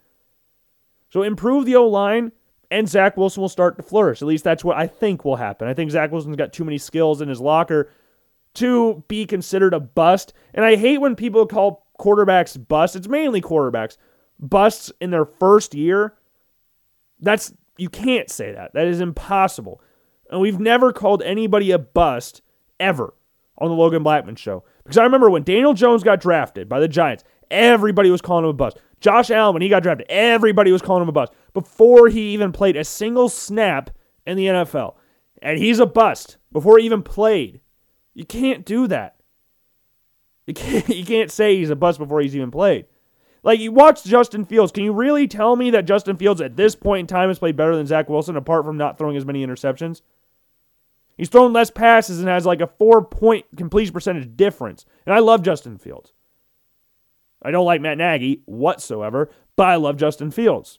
So 1.10 1.22
improve 1.22 1.66
the 1.66 1.76
O 1.76 1.86
line, 1.86 2.32
and 2.70 2.88
Zach 2.88 3.16
Wilson 3.16 3.40
will 3.40 3.48
start 3.48 3.76
to 3.76 3.82
flourish. 3.82 4.22
At 4.22 4.28
least 4.28 4.44
that's 4.44 4.64
what 4.64 4.76
I 4.76 4.86
think 4.86 5.24
will 5.24 5.36
happen. 5.36 5.68
I 5.68 5.74
think 5.74 5.90
Zach 5.90 6.12
Wilson's 6.12 6.36
got 6.36 6.52
too 6.52 6.64
many 6.64 6.78
skills 6.78 7.20
in 7.20 7.28
his 7.28 7.40
locker 7.40 7.90
to 8.54 9.04
be 9.08 9.26
considered 9.26 9.74
a 9.74 9.80
bust. 9.80 10.32
And 10.54 10.64
I 10.64 10.76
hate 10.76 11.00
when 11.00 11.16
people 11.16 11.46
call 11.46 11.86
quarterbacks 11.98 12.56
bust. 12.68 12.96
It's 12.96 13.08
mainly 13.08 13.40
quarterbacks 13.40 13.96
busts 14.38 14.92
in 15.00 15.10
their 15.10 15.24
first 15.24 15.74
year. 15.74 16.14
That's 17.20 17.52
you 17.76 17.88
can't 17.88 18.30
say 18.30 18.52
that. 18.52 18.72
That 18.74 18.86
is 18.86 19.00
impossible. 19.00 19.80
And 20.30 20.40
we've 20.40 20.60
never 20.60 20.92
called 20.92 21.22
anybody 21.22 21.70
a 21.72 21.78
bust 21.78 22.42
ever 22.78 23.14
on 23.58 23.68
the 23.68 23.74
Logan 23.74 24.02
Blackman 24.02 24.36
show. 24.36 24.64
Because 24.84 24.98
I 24.98 25.02
remember 25.02 25.28
when 25.28 25.42
Daniel 25.42 25.74
Jones 25.74 26.02
got 26.02 26.20
drafted 26.20 26.68
by 26.68 26.80
the 26.80 26.88
Giants, 26.88 27.24
everybody 27.50 28.10
was 28.10 28.20
calling 28.20 28.44
him 28.44 28.50
a 28.50 28.54
bust. 28.54 28.78
Josh 29.00 29.30
Allen, 29.30 29.54
when 29.54 29.62
he 29.62 29.68
got 29.68 29.82
drafted, 29.82 30.06
everybody 30.10 30.72
was 30.72 30.82
calling 30.82 31.02
him 31.02 31.08
a 31.08 31.12
bust 31.12 31.32
before 31.54 32.08
he 32.08 32.34
even 32.34 32.52
played 32.52 32.76
a 32.76 32.84
single 32.84 33.28
snap 33.28 33.90
in 34.26 34.36
the 34.36 34.46
NFL. 34.46 34.94
And 35.42 35.58
he's 35.58 35.78
a 35.78 35.86
bust 35.86 36.36
before 36.52 36.78
he 36.78 36.84
even 36.84 37.02
played. 37.02 37.60
You 38.14 38.24
can't 38.24 38.64
do 38.64 38.86
that. 38.88 39.16
You 40.46 40.54
can't, 40.54 40.88
you 40.96 41.04
can't 41.04 41.30
say 41.30 41.56
he's 41.56 41.70
a 41.70 41.76
bust 41.76 41.98
before 41.98 42.20
he's 42.20 42.36
even 42.36 42.50
played. 42.50 42.86
Like, 43.42 43.58
you 43.58 43.72
watch 43.72 44.04
Justin 44.04 44.44
Fields. 44.44 44.70
Can 44.70 44.84
you 44.84 44.92
really 44.92 45.26
tell 45.26 45.56
me 45.56 45.70
that 45.70 45.86
Justin 45.86 46.18
Fields 46.18 46.42
at 46.42 46.56
this 46.56 46.74
point 46.74 47.00
in 47.00 47.06
time 47.06 47.30
has 47.30 47.38
played 47.38 47.56
better 47.56 47.74
than 47.74 47.86
Zach 47.86 48.10
Wilson, 48.10 48.36
apart 48.36 48.66
from 48.66 48.76
not 48.76 48.98
throwing 48.98 49.16
as 49.16 49.24
many 49.24 49.46
interceptions? 49.46 50.02
He's 51.16 51.30
thrown 51.30 51.52
less 51.52 51.70
passes 51.70 52.18
and 52.18 52.28
has 52.28 52.44
like 52.44 52.60
a 52.60 52.66
four 52.66 53.04
point 53.04 53.46
completion 53.56 53.94
percentage 53.94 54.36
difference. 54.36 54.84
And 55.06 55.14
I 55.14 55.18
love 55.20 55.42
Justin 55.42 55.78
Fields. 55.78 56.12
I 57.42 57.50
don't 57.50 57.64
like 57.64 57.80
Matt 57.80 57.98
Nagy 57.98 58.42
whatsoever, 58.44 59.30
but 59.56 59.68
I 59.68 59.76
love 59.76 59.96
Justin 59.96 60.30
Fields. 60.30 60.78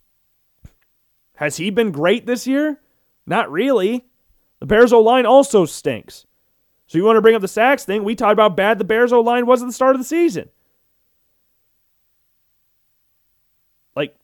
Has 1.36 1.58
he 1.58 1.70
been 1.72 1.92
great 1.92 2.26
this 2.26 2.46
year? 2.46 2.80
Not 3.26 3.52
really. 3.52 4.06
The 4.60 4.68
Bears 4.68 4.94
O 4.94 5.00
line 5.00 5.26
also 5.26 5.66
stinks. 5.66 6.28
So 6.86 6.98
you 6.98 7.04
want 7.04 7.18
to 7.18 7.22
bring 7.22 7.36
up 7.36 7.42
the 7.42 7.48
sacks 7.48 7.84
thing? 7.84 8.04
We 8.04 8.16
talked 8.16 8.34
about 8.34 8.58
bad 8.58 8.78
the 8.78 8.84
Bears 8.84 9.12
O 9.12 9.22
line 9.22 9.46
was 9.46 9.62
at 9.62 9.66
the 9.66 9.74
start 9.74 9.96
of 9.96 10.02
the 10.02 10.06
season. 10.06 10.50
Like, 13.96 14.16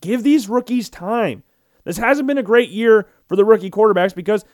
give 0.00 0.22
these 0.22 0.48
rookies 0.48 0.88
time. 0.88 1.42
This 1.84 1.96
hasn't 1.96 2.28
been 2.28 2.38
a 2.38 2.42
great 2.42 2.70
year 2.70 3.08
for 3.28 3.36
the 3.36 3.44
rookie 3.44 3.70
quarterbacks 3.70 4.14
because 4.14 4.44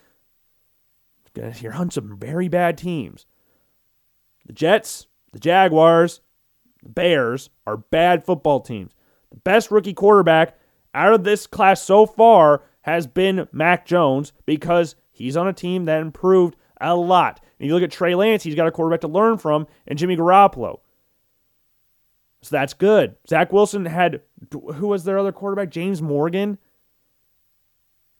you're 1.60 1.74
on 1.74 1.90
some 1.90 2.16
very 2.18 2.48
bad 2.48 2.78
teams. 2.78 3.26
The 4.46 4.52
Jets, 4.52 5.06
the 5.32 5.38
Jaguars, 5.38 6.20
the 6.82 6.88
Bears 6.88 7.50
are 7.66 7.76
bad 7.76 8.24
football 8.24 8.60
teams. 8.60 8.92
The 9.30 9.36
best 9.36 9.70
rookie 9.70 9.94
quarterback 9.94 10.58
out 10.94 11.14
of 11.14 11.24
this 11.24 11.46
class 11.46 11.82
so 11.82 12.06
far 12.06 12.62
has 12.82 13.06
been 13.06 13.48
Mac 13.52 13.86
Jones 13.86 14.32
because 14.44 14.96
he's 15.10 15.36
on 15.36 15.48
a 15.48 15.52
team 15.52 15.84
that 15.86 16.00
improved 16.00 16.56
a 16.80 16.94
lot. 16.94 17.40
And 17.58 17.68
you 17.68 17.74
look 17.74 17.82
at 17.82 17.92
Trey 17.92 18.14
Lance, 18.14 18.42
he's 18.42 18.54
got 18.54 18.66
a 18.66 18.72
quarterback 18.72 19.00
to 19.02 19.08
learn 19.08 19.38
from, 19.38 19.66
and 19.86 19.98
Jimmy 19.98 20.16
Garoppolo. 20.16 20.80
So 22.42 22.56
that's 22.56 22.74
good. 22.74 23.14
Zach 23.28 23.52
Wilson 23.52 23.86
had 23.86 24.20
who 24.50 24.88
was 24.88 25.04
their 25.04 25.18
other 25.18 25.30
quarterback? 25.30 25.70
James 25.70 26.02
Morgan, 26.02 26.58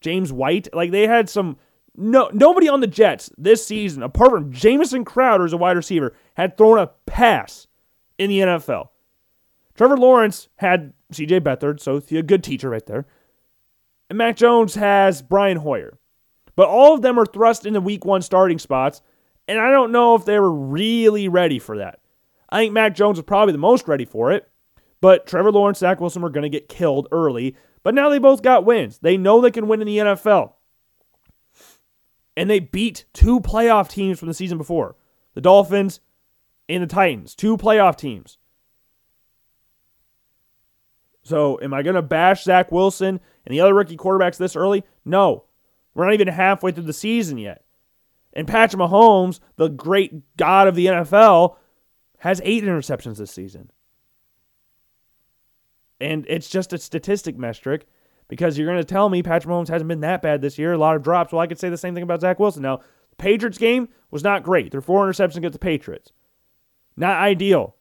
James 0.01 0.33
White. 0.33 0.69
Like 0.73 0.93
they 0.93 1.09
had 1.09 1.29
some 1.29 1.57
no 1.97 2.31
nobody 2.33 2.69
on 2.69 2.81
the 2.81 2.87
Jets 2.87 3.33
this 3.37 3.67
season, 3.67 4.05
apart 4.05 4.31
from 4.31 4.53
Jamison 4.53 5.05
Crowder 5.05 5.45
as 5.45 5.53
a 5.53 5.57
wide 5.57 5.77
receiver, 5.77 6.15
had 6.35 6.57
thrown 6.57 6.79
a 6.79 6.93
pass 7.05 7.67
in 8.19 8.31
the 8.31 8.39
NFL. 8.41 8.89
Trevor 9.75 9.97
Lawrence 9.97 10.49
had 10.57 10.93
CJ 11.13 11.41
Beathard, 11.41 11.81
so 11.81 12.03
a 12.17 12.23
good 12.23 12.45
teacher 12.45 12.71
right 12.71 12.85
there. 12.87 13.07
And 14.09 14.19
Mac 14.19 14.37
Jones 14.37 14.75
has 14.75 15.23
Brian 15.23 15.59
Hoyer. 15.59 15.99
But 16.55 16.69
all 16.69 16.95
of 16.95 17.03
them 17.03 17.19
are 17.19 17.25
thrust 17.25 17.65
into 17.65 17.81
week 17.81 18.05
one 18.05 18.23
starting 18.23 18.59
spots, 18.59 19.01
and 19.49 19.59
I 19.59 19.71
don't 19.71 19.93
know 19.93 20.15
if 20.15 20.25
they 20.25 20.39
were 20.39 20.53
really 20.53 21.29
ready 21.29 21.59
for 21.59 21.79
that. 21.79 22.01
I 22.51 22.59
think 22.59 22.75
Mac 22.75 22.95
Jones 22.95 23.17
was 23.17 23.25
probably 23.25 23.53
the 23.53 23.59
most 23.59 23.89
ready 23.89 24.05
for 24.05 24.33
it, 24.33 24.49
but 25.01 25.27
Trevor 25.27 25.51
Lawrence, 25.51 25.79
and 25.79 25.89
Zach 25.89 26.01
Wilson 26.01 26.21
were 26.21 26.29
going 26.29 26.43
to 26.43 26.51
get 26.51 26.69
killed 26.69 27.09
early. 27.11 27.57
But 27.83 27.95
now 27.95 28.09
they 28.11 28.19
both 28.19 28.43
got 28.43 28.65
wins. 28.65 28.99
They 28.99 29.17
know 29.17 29.41
they 29.41 29.51
can 29.51 29.67
win 29.67 29.81
in 29.81 29.87
the 29.87 29.99
NFL. 29.99 30.53
And 32.37 32.49
they 32.49 32.61
beat 32.61 33.07
two 33.13 33.41
playoff 33.41 33.89
teams 33.89 34.19
from 34.19 34.29
the 34.29 34.35
season 34.35 34.59
before 34.59 34.95
the 35.35 35.41
Dolphins 35.41 36.01
and 36.75 36.83
the 36.83 36.93
Titans, 36.93 37.35
two 37.35 37.57
playoff 37.57 37.97
teams. 37.97 38.39
So, 41.23 41.61
am 41.63 41.73
I 41.73 41.83
going 41.83 41.95
to 41.95 42.03
bash 42.03 42.45
Zach 42.45 42.73
Wilson 42.73 43.21
and 43.47 43.55
the 43.55 43.61
other 43.61 43.75
rookie 43.75 43.97
quarterbacks 43.97 44.37
this 44.37 44.57
early? 44.57 44.85
No. 45.05 45.45
We're 45.95 46.07
not 46.07 46.15
even 46.15 46.29
halfway 46.29 46.73
through 46.73 46.85
the 46.85 46.93
season 46.93 47.39
yet. 47.39 47.65
And 48.33 48.49
Patrick 48.49 48.81
Mahomes, 48.81 49.41
the 49.57 49.69
great 49.69 50.37
god 50.37 50.67
of 50.67 50.75
the 50.75 50.87
NFL, 50.87 51.57
has 52.19 52.41
eight 52.45 52.65
interceptions 52.65 53.19
this 53.19 53.31
season. 53.31 53.71
And 56.01 56.27
it's 56.29 56.49
just 56.49 56.73
a 56.73 56.79
statistic 56.79 57.37
metric 57.37 57.87
because 58.29 58.57
you're 58.57 58.67
going 58.67 58.79
to 58.79 58.85
tell 58.85 59.09
me 59.09 59.23
Patrick 59.23 59.53
Mahomes 59.53 59.69
hasn't 59.69 59.89
been 59.89 60.01
that 60.01 60.23
bad 60.23 60.41
this 60.41 60.59
year, 60.59 60.73
a 60.73 60.79
lot 60.79 60.97
of 60.97 61.03
drops. 61.03 61.33
Well, 61.33 61.43
I 61.43 61.47
could 61.47 61.61
say 61.61 61.69
the 61.69 61.77
same 61.77 61.95
thing 61.95 62.03
about 62.03 62.23
Zach 62.23 62.41
Wilson. 62.41 62.63
Now, 62.63 62.79
the 63.11 63.17
Patriots 63.17 63.59
game 63.59 63.89
was 64.11 64.25
not 64.25 64.43
great. 64.43 64.73
Their 64.73 64.81
four 64.81 65.07
interceptions 65.07 65.37
against 65.37 65.53
the 65.53 65.59
Patriots. 65.59 66.11
Not 66.97 67.19
ideal. 67.19 67.77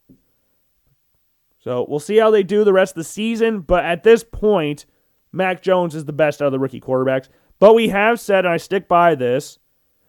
So 1.60 1.86
we'll 1.88 2.00
see 2.00 2.18
how 2.18 2.32
they 2.32 2.44
do 2.44 2.64
the 2.64 2.74
rest 2.74 2.94
of 2.94 2.96
the 2.96 3.04
season. 3.04 3.62
But 3.62 3.86
at 3.86 4.04
this 4.04 4.24
point, 4.24 4.86
Mac 5.32 5.62
Jones 5.62 5.96
is 5.96 6.06
the 6.06 6.14
best 6.14 6.42
out 6.42 6.48
of 6.48 6.52
the 6.52 6.60
rookie 6.60 6.82
quarterbacks. 6.82 7.30
But 7.60 7.76
we 7.76 7.90
have 7.90 8.20
said, 8.20 8.46
and 8.46 8.54
I 8.54 8.58
stick 8.58 8.88
by 8.88 9.14
this, 9.16 9.60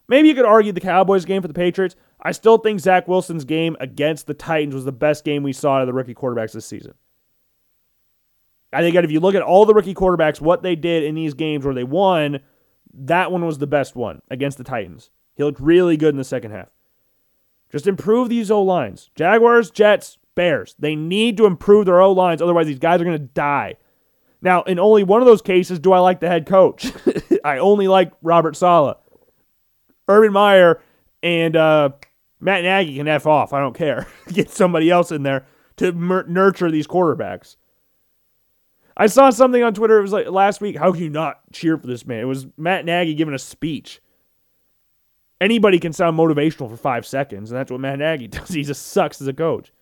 maybe 0.08 0.28
you 0.28 0.34
could 0.34 0.46
argue 0.46 0.72
the 0.72 0.80
Cowboys 0.80 1.26
game 1.26 1.42
for 1.42 1.48
the 1.48 1.54
Patriots. 1.54 1.96
I 2.22 2.32
still 2.32 2.56
think 2.56 2.80
Zach 2.80 3.08
Wilson's 3.08 3.44
game 3.44 3.76
against 3.80 4.26
the 4.26 4.34
Titans 4.34 4.74
was 4.74 4.84
the 4.84 4.92
best 4.92 5.24
game 5.24 5.42
we 5.42 5.52
saw 5.52 5.76
out 5.76 5.82
of 5.82 5.86
the 5.88 5.92
rookie 5.92 6.14
quarterbacks 6.14 6.52
this 6.52 6.64
season. 6.64 6.94
I 8.72 8.80
think 8.80 8.94
that 8.94 9.04
if 9.04 9.10
you 9.10 9.20
look 9.20 9.34
at 9.34 9.42
all 9.42 9.66
the 9.66 9.74
rookie 9.74 9.94
quarterbacks, 9.94 10.40
what 10.40 10.62
they 10.62 10.76
did 10.76 11.02
in 11.02 11.14
these 11.14 11.34
games 11.34 11.64
where 11.64 11.74
they 11.74 11.84
won, 11.84 12.40
that 12.94 13.30
one 13.30 13.44
was 13.44 13.58
the 13.58 13.66
best 13.66 13.94
one 13.94 14.22
against 14.30 14.56
the 14.56 14.64
Titans. 14.64 15.10
He 15.34 15.44
looked 15.44 15.60
really 15.60 15.98
good 15.98 16.14
in 16.14 16.16
the 16.16 16.24
second 16.24 16.52
half. 16.52 16.68
Just 17.72 17.86
improve 17.86 18.28
these 18.28 18.50
O 18.50 18.62
lines. 18.62 19.10
Jaguars, 19.16 19.70
Jets, 19.70 20.18
Bears. 20.34 20.76
They 20.78 20.94
need 20.94 21.36
to 21.38 21.46
improve 21.46 21.86
their 21.86 22.00
O 22.00 22.12
lines, 22.12 22.42
otherwise, 22.42 22.66
these 22.66 22.78
guys 22.78 23.00
are 23.00 23.04
going 23.04 23.18
to 23.18 23.24
die. 23.24 23.76
Now, 24.42 24.62
in 24.62 24.78
only 24.78 25.04
one 25.04 25.22
of 25.22 25.26
those 25.26 25.42
cases 25.42 25.78
do 25.78 25.92
I 25.92 26.00
like 26.00 26.20
the 26.20 26.28
head 26.28 26.46
coach. 26.46 26.92
I 27.44 27.58
only 27.58 27.88
like 27.88 28.12
Robert 28.22 28.56
Saleh. 28.56 28.96
Urban 30.08 30.32
Meyer 30.32 30.80
and 31.22 31.56
uh, 31.56 31.90
Matt 32.40 32.64
Nagy 32.64 32.96
can 32.96 33.08
F 33.08 33.26
off. 33.26 33.52
I 33.52 33.60
don't 33.60 33.76
care. 33.76 34.06
Get 34.28 34.50
somebody 34.50 34.90
else 34.90 35.12
in 35.12 35.22
there 35.22 35.46
to 35.76 35.92
nurture 35.92 36.70
these 36.70 36.86
quarterbacks. 36.86 37.56
I 38.96 39.06
saw 39.06 39.30
something 39.30 39.62
on 39.62 39.72
Twitter. 39.72 39.98
It 39.98 40.02
was 40.02 40.12
like 40.12 40.28
last 40.28 40.60
week. 40.60 40.76
How 40.76 40.92
can 40.92 41.02
you 41.02 41.10
not 41.10 41.40
cheer 41.52 41.78
for 41.78 41.86
this 41.86 42.04
man? 42.04 42.20
It 42.20 42.26
was 42.26 42.46
Matt 42.58 42.84
Nagy 42.84 43.14
giving 43.14 43.34
a 43.34 43.38
speech. 43.38 44.02
Anybody 45.42 45.80
can 45.80 45.92
sound 45.92 46.16
motivational 46.16 46.70
for 46.70 46.76
five 46.76 47.04
seconds, 47.04 47.50
and 47.50 47.58
that's 47.58 47.68
what 47.68 47.80
Matt 47.80 47.98
Nagy 47.98 48.28
does. 48.28 48.50
He 48.50 48.62
just 48.62 48.86
sucks 48.86 49.20
as 49.20 49.26
a 49.26 49.32
coach. 49.32 49.72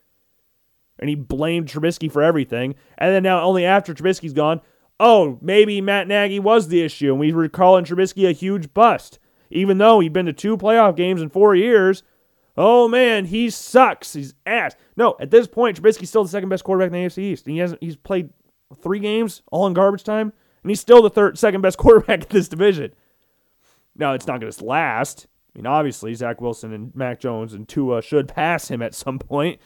And 0.99 1.11
he 1.11 1.15
blamed 1.15 1.69
Trubisky 1.69 2.11
for 2.11 2.23
everything. 2.23 2.77
And 2.97 3.15
then 3.15 3.23
now, 3.23 3.43
only 3.43 3.67
after 3.67 3.93
Trubisky's 3.93 4.33
gone, 4.33 4.63
oh, 4.99 5.39
maybe 5.43 5.83
Matt 5.83 6.09
Nagy 6.09 6.39
was 6.39 6.69
the 6.69 6.81
issue, 6.81 7.11
and 7.11 7.21
we 7.21 7.31
were 7.35 7.47
calling 7.51 7.85
Trubisky 7.85 8.27
a 8.27 8.33
huge 8.33 8.73
bust. 8.73 9.19
Even 9.51 9.77
though 9.77 10.01
he'd 10.01 10.15
been 10.15 10.25
to 10.25 10.33
two 10.33 10.57
playoff 10.57 10.97
games 10.97 11.21
in 11.21 11.29
four 11.29 11.55
years, 11.55 12.05
oh 12.57 12.89
man, 12.89 13.27
he 13.27 13.51
sucks. 13.51 14.15
He's 14.15 14.33
ass. 14.47 14.77
No, 14.97 15.15
at 15.21 15.31
this 15.31 15.47
point, 15.47 15.79
Trubisky's 15.79 16.09
still 16.09 16.25
the 16.25 16.31
second 16.31 16.49
best 16.49 16.65
quarterback 16.65 16.87
in 16.87 17.03
the 17.03 17.07
AFC 17.07 17.19
East. 17.19 17.47
He 17.47 17.59
hasn't. 17.59 17.83
He's 17.83 17.97
played 17.97 18.31
three 18.81 19.01
games, 19.01 19.43
all 19.53 19.67
in 19.67 19.75
garbage 19.75 20.05
time, 20.05 20.33
and 20.63 20.71
he's 20.71 20.81
still 20.81 21.03
the 21.03 21.11
third, 21.11 21.39
second 21.39 21.61
best 21.61 21.77
quarterback 21.79 22.23
in 22.23 22.29
this 22.31 22.49
division. 22.49 22.95
Now, 23.95 24.15
it's 24.15 24.27
not 24.27 24.41
going 24.41 24.51
to 24.51 24.65
last. 24.65 25.27
I 25.55 25.59
mean, 25.59 25.67
obviously, 25.67 26.15
Zach 26.15 26.41
Wilson 26.41 26.73
and 26.73 26.95
Mac 26.95 27.21
Jones 27.21 27.55
and 27.55 27.69
Tua 27.69 28.03
should 28.03 28.29
pass 28.29 28.69
him 28.69 28.83
at 28.83 28.95
some 28.95 29.19
point. 29.19 29.61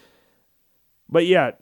But 1.09 1.27
yeah, 1.27 1.53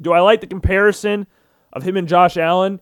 do 0.00 0.12
I 0.12 0.20
like 0.20 0.40
the 0.40 0.46
comparison 0.46 1.26
of 1.72 1.82
him 1.82 1.96
and 1.96 2.08
Josh 2.08 2.36
Allen 2.36 2.80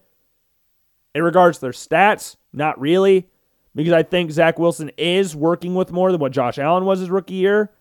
in 1.14 1.22
regards 1.22 1.58
to 1.58 1.62
their 1.62 1.72
stats? 1.72 2.36
Not 2.52 2.80
really, 2.80 3.28
because 3.74 3.92
I 3.92 4.02
think 4.02 4.30
Zach 4.30 4.58
Wilson 4.58 4.90
is 4.96 5.34
working 5.34 5.74
with 5.74 5.92
more 5.92 6.12
than 6.12 6.20
what 6.20 6.32
Josh 6.32 6.58
Allen 6.58 6.84
was 6.84 7.00
his 7.00 7.10
rookie 7.10 7.34
year. 7.34 7.72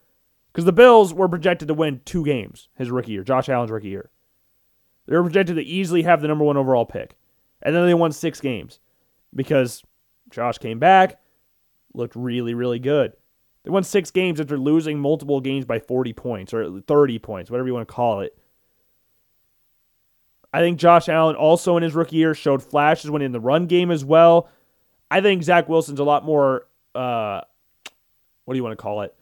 Because 0.51 0.65
the 0.65 0.73
Bills 0.73 1.13
were 1.13 1.29
projected 1.29 1.67
to 1.67 1.75
win 1.75 2.01
two 2.03 2.25
games 2.25 2.69
his 2.75 2.89
rookie 2.89 3.11
year, 3.11 3.23
Josh 3.23 3.47
Allen's 3.47 3.69
rookie 3.69 3.89
year. 3.89 4.09
They 5.05 5.15
were 5.15 5.23
projected 5.23 5.55
to 5.57 5.63
easily 5.63 6.01
have 6.01 6.21
the 6.21 6.27
number 6.27 6.43
one 6.43 6.57
overall 6.57 6.85
pick. 6.85 7.15
And 7.61 7.75
then 7.75 7.85
they 7.85 7.93
won 7.93 8.11
six 8.11 8.41
games 8.41 8.79
because 9.35 9.83
Josh 10.31 10.57
came 10.57 10.79
back, 10.79 11.19
looked 11.93 12.15
really, 12.15 12.53
really 12.53 12.79
good. 12.79 13.13
They 13.63 13.71
won 13.71 13.83
six 13.83 14.11
games 14.11 14.39
after 14.39 14.57
losing 14.57 14.99
multiple 14.99 15.41
games 15.41 15.65
by 15.65 15.79
40 15.79 16.13
points 16.13 16.53
or 16.53 16.79
30 16.81 17.19
points, 17.19 17.51
whatever 17.51 17.67
you 17.67 17.73
want 17.73 17.87
to 17.87 17.93
call 17.93 18.21
it. 18.21 18.37
I 20.53 20.59
think 20.59 20.79
Josh 20.79 21.09
Allen 21.09 21.35
also 21.35 21.75
in 21.77 21.83
his 21.83 21.93
rookie 21.93 22.15
year 22.15 22.33
showed 22.33 22.63
flashes 22.63 23.11
when 23.11 23.21
in 23.21 23.33
the 23.33 23.39
run 23.39 23.67
game 23.67 23.91
as 23.91 24.05
well. 24.05 24.49
I 25.11 25.21
think 25.21 25.43
Zach 25.43 25.67
Wilson's 25.67 25.99
a 25.99 26.03
lot 26.03 26.23
more, 26.23 26.67
uh, 26.95 27.41
what 28.45 28.53
do 28.53 28.57
you 28.57 28.63
want 28.63 28.77
to 28.77 28.81
call 28.81 29.01
it? 29.01 29.13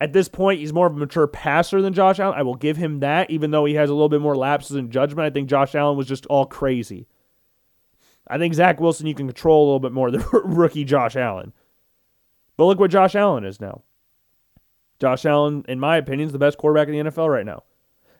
At 0.00 0.12
this 0.12 0.28
point, 0.28 0.60
he's 0.60 0.72
more 0.72 0.86
of 0.86 0.94
a 0.94 0.98
mature 0.98 1.26
passer 1.26 1.80
than 1.80 1.92
Josh 1.92 2.18
Allen. 2.18 2.38
I 2.38 2.42
will 2.42 2.56
give 2.56 2.76
him 2.76 3.00
that, 3.00 3.30
even 3.30 3.50
though 3.50 3.64
he 3.64 3.74
has 3.74 3.88
a 3.88 3.92
little 3.92 4.08
bit 4.08 4.20
more 4.20 4.36
lapses 4.36 4.76
in 4.76 4.90
judgment. 4.90 5.26
I 5.26 5.30
think 5.30 5.48
Josh 5.48 5.74
Allen 5.74 5.96
was 5.96 6.06
just 6.06 6.26
all 6.26 6.46
crazy. 6.46 7.06
I 8.26 8.38
think 8.38 8.54
Zach 8.54 8.80
Wilson 8.80 9.06
you 9.06 9.14
can 9.14 9.26
control 9.26 9.64
a 9.64 9.66
little 9.66 9.80
bit 9.80 9.92
more 9.92 10.10
than 10.10 10.24
rookie 10.32 10.84
Josh 10.84 11.16
Allen. 11.16 11.52
But 12.56 12.66
look 12.66 12.78
what 12.78 12.90
Josh 12.90 13.14
Allen 13.14 13.44
is 13.44 13.60
now. 13.60 13.82
Josh 15.00 15.24
Allen, 15.26 15.64
in 15.68 15.80
my 15.80 15.96
opinion, 15.96 16.26
is 16.26 16.32
the 16.32 16.38
best 16.38 16.56
quarterback 16.56 16.88
in 16.88 16.94
the 16.94 17.10
NFL 17.10 17.28
right 17.28 17.44
now. 17.44 17.64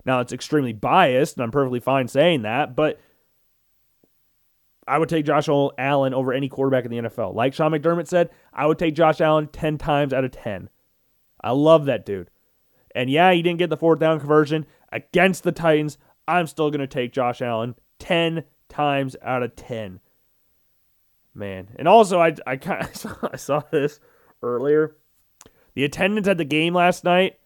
Now, 0.05 0.21
it's 0.21 0.33
extremely 0.33 0.73
biased, 0.73 1.37
and 1.37 1.45
I'm 1.45 1.51
perfectly 1.51 1.81
fine 1.81 2.09
saying 2.09 2.43
that, 2.43 2.77
but 2.77 3.01
I 4.87 4.99
would 4.99 5.09
take 5.09 5.25
Josh 5.25 5.49
Allen 5.49 6.13
over 6.13 6.33
any 6.33 6.49
quarterback 6.49 6.85
in 6.85 6.91
the 6.91 7.09
NFL. 7.09 7.35
Like 7.35 7.55
Sean 7.55 7.73
McDermott 7.73 8.07
said, 8.07 8.31
I 8.53 8.67
would 8.67 8.79
take 8.79 8.95
Josh 8.95 9.21
Allen 9.21 9.49
10 9.49 9.79
times 9.79 10.13
out 10.13 10.25
of 10.25 10.33
10. 10.33 10.69
I 11.43 11.53
love 11.53 11.87
that 11.87 12.05
dude. 12.05 12.31
And 12.95 13.09
yeah, 13.09 13.33
he 13.33 13.43
didn't 13.43 13.59
get 13.59 13.71
the 13.71 13.77
fourth 13.77 13.99
down 13.99 14.19
conversion 14.19 14.67
against 14.93 15.43
the 15.43 15.53
Titans. 15.53 15.97
I'm 16.29 16.47
still 16.47 16.71
going 16.71 16.81
to 16.81 16.87
take 16.87 17.13
Josh 17.13 17.41
Allen 17.41 17.75
10 17.99 18.45
times 18.75 19.17
out 19.23 19.43
of 19.43 19.57
10. 19.57 20.01
Man. 21.35 21.69
And 21.77 21.89
also, 21.89 22.21
I, 22.21 22.35
I, 22.47 22.57
kind 22.57 22.85
of 22.85 22.97
saw, 22.97 23.15
I 23.33 23.37
saw 23.37 23.63
this 23.71 24.01
earlier. 24.43 24.97
The 25.75 25.85
attendance 25.85 26.29
at 26.29 26.39
the 26.39 26.45
game 26.45 26.75
last 26.75 27.05
night 27.05 27.39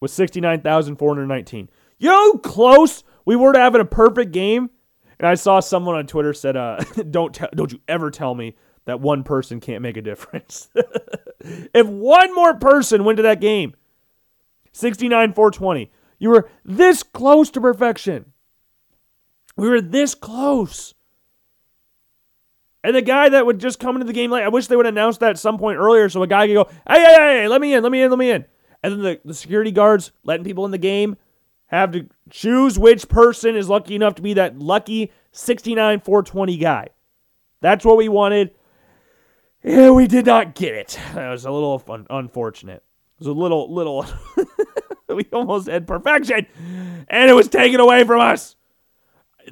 was 0.00 0.12
69,419. 0.12 1.68
You 1.98 2.08
know 2.08 2.14
how 2.14 2.38
close 2.38 3.04
we 3.24 3.36
were 3.36 3.52
to 3.52 3.58
having 3.58 3.80
a 3.80 3.86
perfect 3.86 4.32
game? 4.32 4.70
And 5.18 5.28
I 5.28 5.34
saw 5.34 5.60
someone 5.60 5.96
on 5.96 6.06
Twitter 6.06 6.32
said, 6.32 6.56
uh, 6.56 6.78
don't, 7.10 7.34
te- 7.34 7.46
don't 7.54 7.72
you 7.72 7.80
ever 7.88 8.10
tell 8.10 8.34
me 8.34 8.56
that 8.86 9.00
one 9.00 9.22
person 9.22 9.60
can't 9.60 9.82
make 9.82 9.96
a 9.96 10.02
difference. 10.02 10.70
if 11.40 11.86
one 11.86 12.34
more 12.34 12.54
person 12.54 13.04
went 13.04 13.18
to 13.18 13.22
that 13.22 13.40
game, 13.40 13.74
69 14.72 15.34
420, 15.34 15.90
you 16.18 16.30
were 16.30 16.48
this 16.64 17.02
close 17.02 17.50
to 17.50 17.60
perfection. 17.60 18.32
We 19.56 19.68
were 19.68 19.80
this 19.80 20.14
close. 20.14 20.94
And 22.82 22.96
the 22.96 23.02
guy 23.02 23.28
that 23.28 23.44
would 23.44 23.58
just 23.58 23.78
come 23.78 23.96
into 23.96 24.06
the 24.06 24.12
game 24.12 24.30
late, 24.30 24.42
I 24.42 24.48
wish 24.48 24.66
they 24.66 24.76
would 24.76 24.86
announce 24.86 25.18
that 25.18 25.30
at 25.30 25.38
some 25.38 25.58
point 25.58 25.78
earlier 25.78 26.08
so 26.08 26.22
a 26.22 26.26
guy 26.26 26.46
could 26.46 26.54
go, 26.54 26.68
hey, 26.88 26.98
hey, 27.02 27.14
hey, 27.42 27.48
let 27.48 27.60
me 27.60 27.74
in, 27.74 27.82
let 27.82 27.92
me 27.92 28.02
in, 28.02 28.10
let 28.10 28.18
me 28.18 28.30
in. 28.30 28.44
And 28.82 28.92
then 28.94 29.02
the, 29.02 29.20
the 29.24 29.34
security 29.34 29.70
guards 29.70 30.12
letting 30.24 30.44
people 30.44 30.64
in 30.64 30.70
the 30.70 30.78
game 30.78 31.16
have 31.66 31.92
to 31.92 32.08
choose 32.30 32.78
which 32.78 33.08
person 33.08 33.54
is 33.54 33.68
lucky 33.68 33.94
enough 33.94 34.14
to 34.14 34.22
be 34.22 34.34
that 34.34 34.58
lucky 34.58 35.12
69 35.32 36.00
420 36.00 36.56
guy. 36.56 36.88
That's 37.60 37.84
what 37.84 37.98
we 37.98 38.08
wanted. 38.08 38.52
Yeah, 39.62 39.90
we 39.90 40.06
did 40.06 40.24
not 40.24 40.54
get 40.54 40.74
it. 40.74 40.98
That 41.14 41.30
was 41.30 41.44
a 41.44 41.50
little 41.50 41.84
unfortunate. 42.08 42.82
It 42.82 43.18
was 43.18 43.28
a 43.28 43.32
little, 43.32 43.72
little. 43.72 44.06
we 45.08 45.26
almost 45.32 45.68
had 45.68 45.86
perfection, 45.86 46.46
and 47.08 47.30
it 47.30 47.34
was 47.34 47.48
taken 47.48 47.78
away 47.78 48.04
from 48.04 48.20
us. 48.20 48.56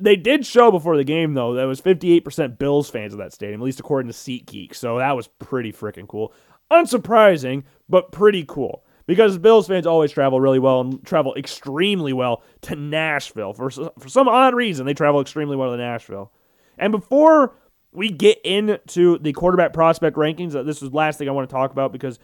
They 0.00 0.16
did 0.16 0.46
show 0.46 0.70
before 0.70 0.96
the 0.96 1.04
game 1.04 1.34
though 1.34 1.54
that 1.54 1.64
was 1.64 1.80
58% 1.80 2.58
Bills 2.58 2.90
fans 2.90 3.12
of 3.12 3.18
that 3.18 3.32
stadium, 3.32 3.60
at 3.60 3.64
least 3.64 3.80
according 3.80 4.10
to 4.10 4.16
SeatGeek. 4.16 4.74
So 4.74 4.98
that 4.98 5.16
was 5.16 5.28
pretty 5.28 5.72
freaking 5.72 6.08
cool. 6.08 6.32
Unsurprising, 6.70 7.64
but 7.88 8.12
pretty 8.12 8.44
cool 8.44 8.84
because 9.08 9.38
Bills 9.38 9.66
fans 9.66 9.86
always 9.86 10.12
travel 10.12 10.38
really 10.40 10.58
well 10.58 10.82
and 10.82 11.04
travel 11.04 11.34
extremely 11.34 12.12
well 12.12 12.42
to 12.60 12.76
Nashville. 12.76 13.54
For, 13.54 13.70
for 13.70 14.08
some 14.08 14.28
odd 14.28 14.54
reason, 14.54 14.84
they 14.86 14.94
travel 14.94 15.20
extremely 15.20 15.56
well 15.56 15.70
to 15.70 15.78
Nashville. 15.78 16.30
And 16.76 16.92
before 16.92 17.54
we 17.90 18.10
get 18.10 18.38
into 18.44 19.18
the 19.18 19.32
quarterback 19.32 19.72
prospect 19.72 20.16
rankings, 20.16 20.54
uh, 20.54 20.62
this 20.62 20.82
is 20.82 20.90
the 20.90 20.96
last 20.96 21.18
thing 21.18 21.28
I 21.28 21.32
want 21.32 21.48
to 21.48 21.52
talk 21.52 21.72
about 21.72 21.90
because 21.90 22.18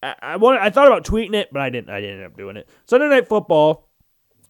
I, 0.00 0.14
I, 0.22 0.36
wanted, 0.36 0.60
I 0.62 0.70
thought 0.70 0.86
about 0.86 1.04
tweeting 1.04 1.34
it, 1.34 1.48
but 1.52 1.60
I 1.60 1.68
didn't. 1.68 1.90
I 1.90 2.00
didn't 2.00 2.18
end 2.18 2.26
up 2.26 2.36
doing 2.36 2.56
it. 2.56 2.68
Sunday 2.86 3.08
Night 3.08 3.26
Football, 3.26 3.87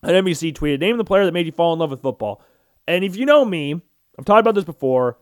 an 0.02 0.24
NBC 0.24 0.52
tweeted, 0.52 0.80
name 0.80 0.96
the 0.96 1.04
player 1.04 1.24
that 1.24 1.32
made 1.32 1.46
you 1.46 1.52
fall 1.52 1.72
in 1.72 1.78
love 1.78 1.90
with 1.90 2.02
football. 2.02 2.42
And 2.86 3.04
if 3.04 3.16
you 3.16 3.26
know 3.26 3.44
me, 3.44 3.80
I've 4.18 4.24
talked 4.24 4.40
about 4.40 4.54
this 4.54 4.64
before, 4.64 5.18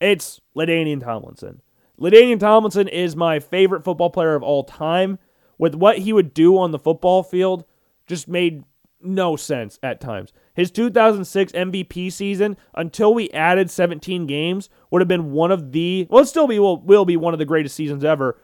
it's 0.00 0.40
LaDainian 0.56 1.02
Tomlinson. 1.02 1.62
LaDainian 2.00 2.38
Tomlinson 2.38 2.88
is 2.88 3.16
my 3.16 3.40
favorite 3.40 3.84
football 3.84 4.10
player 4.10 4.34
of 4.34 4.42
all 4.42 4.64
time 4.64 5.18
with 5.58 5.74
what 5.74 5.98
he 5.98 6.12
would 6.12 6.34
do 6.34 6.58
on 6.58 6.70
the 6.70 6.78
football 6.78 7.22
field 7.22 7.64
just 8.06 8.28
made 8.28 8.64
no 9.00 9.36
sense 9.36 9.78
at 9.82 10.00
times. 10.00 10.32
His 10.54 10.70
2006 10.70 11.52
MVP 11.52 12.12
season, 12.12 12.56
until 12.74 13.14
we 13.14 13.30
added 13.30 13.70
17 13.70 14.26
games, 14.26 14.68
would 14.90 15.00
have 15.00 15.08
been 15.08 15.32
one 15.32 15.50
of 15.50 15.72
the 15.72 16.06
well, 16.10 16.22
it 16.22 16.26
still 16.26 16.46
be 16.46 16.58
will, 16.58 16.80
will 16.82 17.04
be 17.04 17.16
one 17.16 17.32
of 17.32 17.38
the 17.38 17.44
greatest 17.44 17.76
seasons 17.76 18.04
ever. 18.04 18.40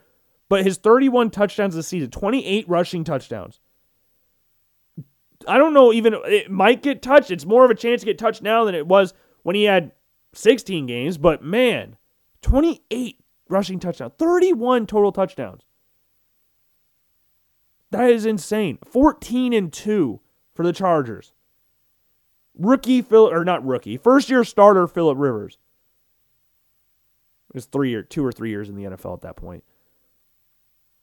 But 0.49 0.65
his 0.65 0.77
31 0.77 1.31
touchdowns 1.31 1.75
this 1.75 1.89
season, 1.89 2.11
28 2.11 2.69
rushing 2.69 3.05
touchdowns. 3.05 3.61
I 5.49 5.59
don't 5.59 5.75
know 5.75 5.93
even 5.93 6.15
it 6.27 6.51
might 6.51 6.83
get 6.83 7.03
touched. 7.03 7.31
It's 7.31 7.47
more 7.47 7.65
of 7.65 7.71
a 7.71 7.75
chance 7.75 8.03
to 8.03 8.07
get 8.07 8.19
touched 8.19 8.43
now 8.43 8.65
than 8.65 8.75
it 8.75 8.87
was 8.87 9.15
when 9.43 9.57
he 9.57 9.65
had 9.65 9.93
16 10.35 10.87
games, 10.87 11.19
but 11.19 11.43
man, 11.43 11.97
28 12.43 13.19
rushing 13.49 13.79
touchdowns, 13.79 14.13
31 14.19 14.87
total 14.87 15.13
touchdowns. 15.13 15.63
That 17.91 18.11
is 18.11 18.25
insane. 18.25 18.79
14 18.87 19.53
and 19.53 19.73
2 19.73 20.21
for 20.55 20.65
the 20.65 20.73
Chargers. 20.73 21.33
Rookie 22.59 23.03
Phil 23.03 23.31
or 23.31 23.45
not 23.45 23.65
rookie, 23.65 23.97
first 23.97 24.29
year 24.29 24.45
starter 24.45 24.87
Philip 24.87 25.19
Rivers. 25.19 25.59
It 27.51 27.57
was 27.57 27.67
three 27.67 27.95
or 27.95 28.03
two 28.03 28.25
or 28.25 28.33
three 28.33 28.51
years 28.51 28.69
in 28.69 28.77
the 28.77 28.85
NFL 28.85 29.15
at 29.15 29.21
that 29.23 29.37
point. 29.37 29.65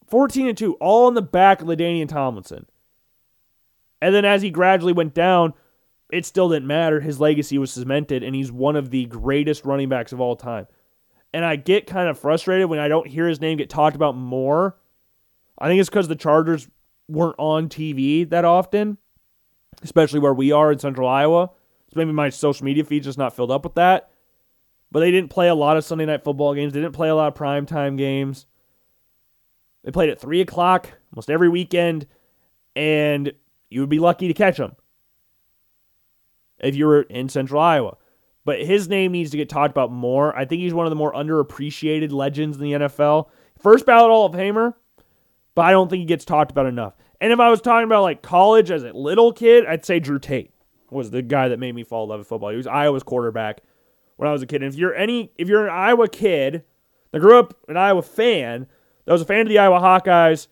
14 0.08 0.48
and 0.48 0.58
2, 0.58 0.74
all 0.76 1.08
in 1.08 1.14
the 1.14 1.22
back 1.22 1.62
of 1.62 1.68
LaDainian 1.68 2.08
Tomlinson. 2.08 2.66
And 4.02 4.14
then 4.14 4.26
as 4.26 4.42
he 4.42 4.50
gradually 4.50 4.94
went 4.94 5.14
down, 5.14 5.54
it 6.12 6.26
still 6.26 6.50
didn't 6.50 6.68
matter. 6.68 7.00
His 7.00 7.20
legacy 7.20 7.58
was 7.58 7.72
cemented, 7.72 8.24
and 8.24 8.36
he's 8.36 8.52
one 8.52 8.76
of 8.76 8.90
the 8.90 9.06
greatest 9.06 9.66
running 9.66 9.90
backs 9.90 10.12
of 10.12 10.22
all 10.22 10.36
time. 10.36 10.68
And 11.34 11.46
I 11.46 11.56
get 11.56 11.86
kind 11.86 12.10
of 12.10 12.18
frustrated 12.18 12.70
when 12.70 12.80
I 12.80 12.88
don't 12.88 13.08
hear 13.08 13.28
his 13.28 13.42
name 13.42 13.58
get 13.58 13.70
talked 13.70 13.96
about 13.96 14.16
more. 14.16 14.78
I 15.60 15.68
think 15.68 15.80
it's 15.80 15.90
because 15.90 16.08
the 16.08 16.16
Chargers 16.16 16.68
weren't 17.08 17.36
on 17.38 17.70
TV 17.70 18.28
that 18.30 18.46
often, 18.46 18.98
especially 19.84 20.20
where 20.20 20.34
we 20.34 20.52
are 20.52 20.72
in 20.72 20.80
central 20.80 21.08
Iowa. 21.08 21.52
So 21.92 22.00
maybe 22.00 22.12
my 22.12 22.30
social 22.30 22.66
media 22.66 22.84
feed's 22.84 23.06
just 23.06 23.18
not 23.18 23.36
filled 23.36 23.52
up 23.52 23.64
with 23.64 23.76
that. 23.76 24.10
But 24.92 25.02
they 25.02 25.12
didn't 25.12 25.30
play 25.30 25.50
a 25.50 25.56
lot 25.56 25.78
of 25.78 25.86
Sunday 25.86 26.06
night 26.06 26.24
football 26.24 26.56
games. 26.56 26.74
They 26.74 26.82
didn't 26.82 26.96
play 26.96 27.10
a 27.10 27.16
lot 27.16 27.28
of 27.28 27.36
primetime 27.36 27.98
games. 27.98 28.48
They 29.84 29.92
played 29.92 30.10
at 30.10 30.20
3 30.20 30.42
o'clock 30.42 30.90
almost 31.14 31.30
every 31.30 31.50
weekend, 31.50 32.08
and 32.76 33.34
you 33.70 33.80
would 33.82 33.90
be 33.90 34.00
lucky 34.00 34.28
to 34.28 34.34
catch 34.34 34.58
him 34.58 34.76
if 36.60 36.76
you 36.76 36.86
were 36.86 37.02
in 37.04 37.30
central 37.30 37.62
Iowa. 37.62 37.98
But 38.46 38.62
his 38.62 38.88
name 38.88 39.12
needs 39.12 39.32
to 39.32 39.38
get 39.38 39.50
talked 39.50 39.72
about 39.72 39.92
more. 39.92 40.36
I 40.36 40.46
think 40.46 40.62
he's 40.62 40.74
one 40.74 40.86
of 40.86 40.90
the 40.90 40.96
more 40.96 41.14
underappreciated 41.14 42.12
legends 42.12 42.58
in 42.58 42.64
the 42.64 42.72
NFL. 42.72 43.28
First 43.60 43.86
ballot 43.86 44.10
Hall 44.10 44.26
of 44.26 44.34
Famer, 44.34 44.74
but 45.54 45.66
I 45.66 45.72
don't 45.72 45.90
think 45.90 46.00
he 46.00 46.06
gets 46.06 46.26
talked 46.26 46.52
about 46.52 46.66
enough. 46.66 46.96
And 47.22 47.34
if 47.34 47.40
I 47.40 47.50
was 47.50 47.62
talking 47.62 47.86
about 47.86 48.04
like 48.04 48.22
college 48.22 48.72
as 48.72 48.84
a 48.84 48.94
little 48.94 49.34
kid, 49.34 49.66
I'd 49.66 49.86
say 49.86 50.00
Drew 50.00 50.20
Tate 50.20 50.54
was 50.90 51.12
the 51.12 51.22
guy 51.22 51.50
that 51.50 51.60
made 51.60 51.76
me 51.76 51.84
fall 51.84 52.04
in 52.04 52.10
love 52.10 52.20
with 52.20 52.28
football. 52.28 52.50
He 52.50 52.58
was 52.58 52.68
Iowa's 52.68 53.04
quarterback 53.04 53.62
when 54.16 54.28
I 54.28 54.32
was 54.32 54.42
a 54.42 54.48
kid. 54.48 54.64
And 54.64 54.74
if 54.74 54.80
you're 54.80 54.96
any 54.96 55.32
if 55.38 55.48
you're 55.48 55.68
an 55.68 55.74
Iowa 55.74 56.08
kid 56.08 56.64
that 57.12 57.20
grew 57.20 57.38
up 57.38 57.58
an 57.68 57.78
Iowa 57.78 58.02
fan, 58.02 58.68
that 59.06 59.12
was 59.12 59.22
a 59.22 59.26
fan 59.26 59.42
of 59.42 59.50
the 59.50 59.60
Iowa 59.60 59.80
Hawkeyes, 59.80 60.48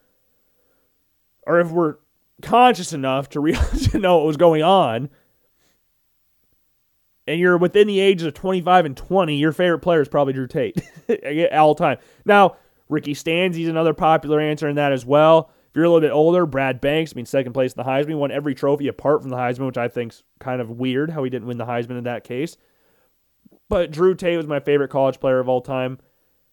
or 1.45 1.59
if 1.59 1.71
we're 1.71 1.95
conscious 2.41 2.93
enough 2.93 3.29
to, 3.29 3.39
re- 3.39 3.53
to 3.91 3.99
know 3.99 4.17
what 4.17 4.27
was 4.27 4.37
going 4.37 4.63
on, 4.63 5.09
and 7.27 7.39
you're 7.39 7.57
within 7.57 7.87
the 7.87 7.99
ages 7.99 8.25
of 8.25 8.33
25 8.33 8.85
and 8.85 8.97
20, 8.97 9.35
your 9.35 9.51
favorite 9.51 9.79
player 9.79 10.01
is 10.01 10.07
probably 10.07 10.33
Drew 10.33 10.47
Tate 10.47 10.81
all 11.53 11.75
time. 11.75 11.97
Now, 12.25 12.55
Ricky 12.89 13.13
Stanzi's 13.13 13.67
another 13.67 13.93
popular 13.93 14.39
answer 14.39 14.67
in 14.69 14.75
that 14.77 14.93
as 14.93 15.05
well. 15.05 15.51
If 15.69 15.75
you're 15.75 15.85
a 15.85 15.89
little 15.89 16.07
bit 16.07 16.13
older, 16.13 16.45
Brad 16.45 16.79
Banks, 16.79 17.11
I 17.13 17.15
mean, 17.17 17.25
second 17.25 17.51
place 17.53 17.73
in 17.73 17.83
the 17.83 17.89
Heisman, 17.89 18.17
won 18.17 18.31
every 18.31 18.55
trophy 18.55 18.87
apart 18.87 19.21
from 19.21 19.29
the 19.29 19.35
Heisman, 19.35 19.65
which 19.65 19.77
I 19.77 19.89
think's 19.89 20.23
kind 20.39 20.61
of 20.61 20.71
weird 20.71 21.11
how 21.11 21.23
he 21.23 21.29
didn't 21.29 21.47
win 21.47 21.57
the 21.57 21.65
Heisman 21.65 21.97
in 21.97 22.05
that 22.05 22.23
case. 22.23 22.55
But 23.69 23.91
Drew 23.91 24.15
Tate 24.15 24.37
was 24.37 24.47
my 24.47 24.61
favorite 24.61 24.89
college 24.89 25.19
player 25.19 25.39
of 25.39 25.49
all 25.49 25.61
time. 25.61 25.99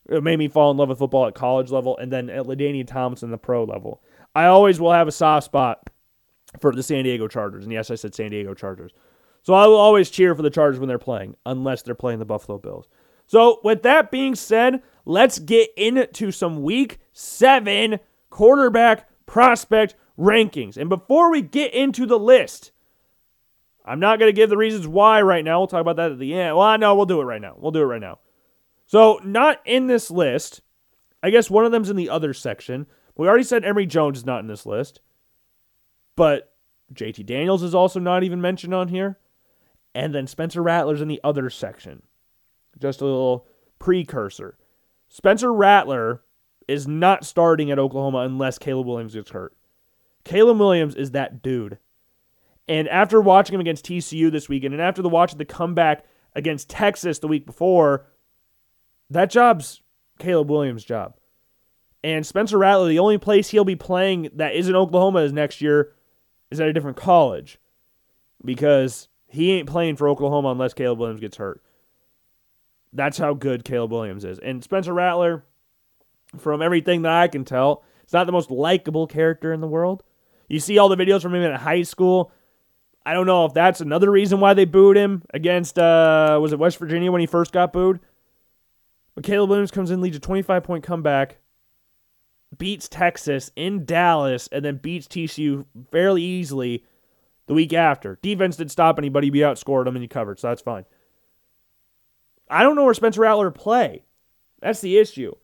It 0.09 0.22
made 0.22 0.39
me 0.39 0.49
fall 0.49 0.70
in 0.72 0.76
love 0.76 0.89
with 0.89 0.99
football 0.99 1.26
at 1.26 1.35
college 1.35 1.70
level, 1.70 1.97
and 1.97 2.12
then 2.12 2.28
at 2.28 2.45
LaDainian 2.45 2.87
Thompson, 2.87 3.30
the 3.30 3.39
pro 3.39 3.64
level. 3.64 4.03
I 4.35 4.47
always 4.47 4.80
will 4.80 4.93
have 4.93 5.09
a 5.09 5.12
soft 5.12 5.45
spot 5.45 5.91
for 6.61 6.72
the 6.72 6.82
San 6.82 7.05
Diego 7.05 7.28
Chargers. 7.28 7.64
And 7.64 7.72
yes, 7.72 7.91
I 7.91 7.95
said 7.95 8.14
San 8.14 8.30
Diego 8.30 8.55
Chargers. 8.55 8.93
So 9.43 9.55
I 9.55 9.66
will 9.66 9.76
always 9.76 10.11
cheer 10.11 10.35
for 10.35 10.43
the 10.43 10.51
Chargers 10.51 10.80
when 10.80 10.89
they're 10.89 10.99
playing, 10.99 11.37
unless 11.45 11.82
they're 11.82 11.95
playing 11.95 12.18
the 12.18 12.24
Buffalo 12.24 12.59
Bills. 12.59 12.89
So, 13.26 13.61
with 13.64 13.82
that 13.82 14.11
being 14.11 14.35
said, 14.35 14.82
let's 15.05 15.39
get 15.39 15.70
into 15.76 16.30
some 16.30 16.62
week 16.62 16.99
seven 17.12 18.01
quarterback 18.30 19.09
prospect 19.26 19.95
rankings. 20.18 20.76
And 20.76 20.89
before 20.89 21.30
we 21.30 21.41
get 21.41 21.72
into 21.72 22.07
the 22.07 22.18
list, 22.18 22.72
I'm 23.85 24.01
not 24.01 24.18
going 24.18 24.28
to 24.28 24.37
give 24.37 24.51
the 24.51 24.57
reasons 24.57 24.87
why 24.87 25.22
right 25.22 25.45
now. 25.45 25.59
We'll 25.61 25.68
talk 25.68 25.80
about 25.80 25.97
that 25.97 26.12
at 26.12 26.18
the 26.18 26.35
end. 26.35 26.57
Well, 26.57 26.76
no, 26.78 26.95
we'll 26.95 27.07
do 27.07 27.20
it 27.20 27.24
right 27.24 27.41
now. 27.41 27.55
We'll 27.59 27.72
do 27.72 27.80
it 27.80 27.87
right 27.87 28.01
now. 28.01 28.18
So, 28.87 29.20
not 29.24 29.61
in 29.64 29.87
this 29.87 30.11
list. 30.11 30.61
I 31.22 31.30
guess 31.30 31.49
one 31.49 31.64
of 31.64 31.72
them's 31.72 31.91
in 31.91 31.97
the 31.97 32.11
other 32.11 32.35
section. 32.35 32.87
We 33.17 33.29
already 33.29 33.45
said 33.45 33.65
Emory 33.65 33.87
Jones 33.87 34.19
is 34.19 34.27
not 34.27 34.41
in 34.41 34.47
this 34.47 34.67
list. 34.67 35.01
But 36.17 36.55
JT 36.93 37.27
Daniels 37.27 37.62
is 37.62 37.75
also 37.75 38.01
not 38.01 38.23
even 38.25 38.41
mentioned 38.41 38.75
on 38.75 38.89
here. 38.89 39.19
And 39.95 40.15
then 40.15 40.27
Spencer 40.27 40.62
Rattler's 40.62 41.01
in 41.01 41.09
the 41.09 41.21
other 41.23 41.51
section. 41.51 42.03
Just 42.81 43.01
a 43.01 43.05
little 43.05 43.47
precursor. 43.79 44.59
Spencer 45.09 45.53
Rattler 45.53 46.23
is 46.67 46.89
not 46.89 47.25
starting 47.25 47.71
at 47.71 47.79
Oklahoma 47.79 48.19
unless 48.19 48.59
Caleb 48.59 48.87
Williams 48.87 49.15
gets 49.15 49.31
hurt. 49.31 49.55
Caleb 50.25 50.59
Williams 50.59 50.95
is 50.97 51.12
that 51.12 51.43
dude. 51.43 51.79
And 52.67 52.89
after 52.89 53.21
watching 53.21 53.55
him 53.55 53.61
against 53.61 53.85
TCU 53.85 54.33
this 54.33 54.49
weekend, 54.49 54.73
and 54.73 54.83
after 54.83 55.03
the 55.03 55.09
watch 55.09 55.33
of 55.33 55.39
the 55.39 55.45
comeback 55.45 56.05
against 56.35 56.71
Texas 56.71 57.19
the 57.19 57.29
week 57.29 57.45
before, 57.45 58.07
that 59.11 59.31
job's 59.31 59.83
Caleb 60.19 60.51
Williams' 60.51 60.85
job. 60.85 61.15
And 62.05 62.26
Spencer 62.26 62.59
Rattler, 62.59 62.88
the 62.88 62.98
only 62.98 63.16
place 63.16 63.48
he'll 63.48 63.64
be 63.64 63.76
playing 63.76 64.28
that 64.34 64.55
isn't 64.55 64.76
Oklahoma 64.76 65.20
is 65.20 65.32
next 65.32 65.62
year 65.62 65.94
is 66.50 66.61
at 66.61 66.68
a 66.68 66.72
different 66.74 66.98
college 66.98 67.59
because 68.44 69.09
he 69.26 69.52
ain't 69.52 69.70
playing 69.70 69.96
for 69.96 70.07
Oklahoma 70.07 70.50
unless 70.50 70.74
Caleb 70.74 70.98
Williams 70.98 71.20
gets 71.20 71.38
hurt. 71.38 71.62
That's 72.92 73.16
how 73.16 73.32
good 73.32 73.64
Caleb 73.64 73.90
Williams 73.90 74.22
is. 74.26 74.38
And 74.38 74.62
Spencer 74.62 74.92
Rattler, 74.92 75.46
from 76.36 76.61
everything 76.61 77.00
that 77.02 77.12
I 77.12 77.26
can 77.26 77.42
tell, 77.42 77.82
is 78.07 78.12
not 78.12 78.26
the 78.26 78.32
most 78.32 78.50
likable 78.50 79.07
character 79.07 79.55
in 79.55 79.62
the 79.62 79.66
world. 79.66 80.02
You 80.46 80.61
see 80.61 80.76
all 80.76 80.90
the 80.90 80.96
videos 80.96 81.22
from 81.22 81.34
him 81.34 81.40
in 81.40 81.55
high 81.55 81.82
school. 81.84 82.30
I 83.07 83.14
don't 83.14 83.26
know 83.26 83.46
if 83.46 83.55
that's 83.55 83.80
another 83.80 84.11
reason 84.11 84.40
why 84.40 84.52
they 84.52 84.66
booed 84.66 84.98
him 84.98 85.22
against 85.32 85.78
uh 85.78 86.38
was 86.38 86.52
it 86.52 86.59
West 86.59 86.76
Virginia 86.76 87.11
when 87.11 87.22
he 87.22 87.26
first 87.26 87.50
got 87.50 87.72
booed. 87.72 88.00
But 89.14 89.24
Caleb 89.24 89.48
Williams 89.48 89.70
comes 89.70 89.90
in, 89.90 90.02
leads 90.02 90.18
a 90.18 90.20
25 90.20 90.62
point 90.64 90.84
comeback, 90.84 91.38
beats 92.59 92.88
Texas 92.88 93.50
in 93.57 93.84
Dallas, 93.84 94.48
and 94.52 94.64
then 94.64 94.76
beats 94.76 95.07
TCU 95.07 95.64
fairly 95.90 96.22
easily 96.22 96.84
the 97.46 97.55
week 97.55 97.72
after. 97.72 98.18
Defense 98.22 98.57
didn't 98.57 98.70
stop 98.70 98.98
anybody, 98.98 99.30
he 99.30 99.38
outscored 99.38 99.84
them 99.84 99.96
and 99.96 100.02
he 100.02 100.09
covered, 100.09 100.38
so 100.38 100.48
that's 100.48 100.62
fine. 100.62 100.84
I 102.48 102.62
don't 102.62 102.76
know 102.76 102.84
where 102.84 102.94
Spencer 102.94 103.22
Rattler 103.22 103.50
play. 103.50 104.05
That's 104.61 104.80
the 104.80 104.98
issue. 104.98 105.34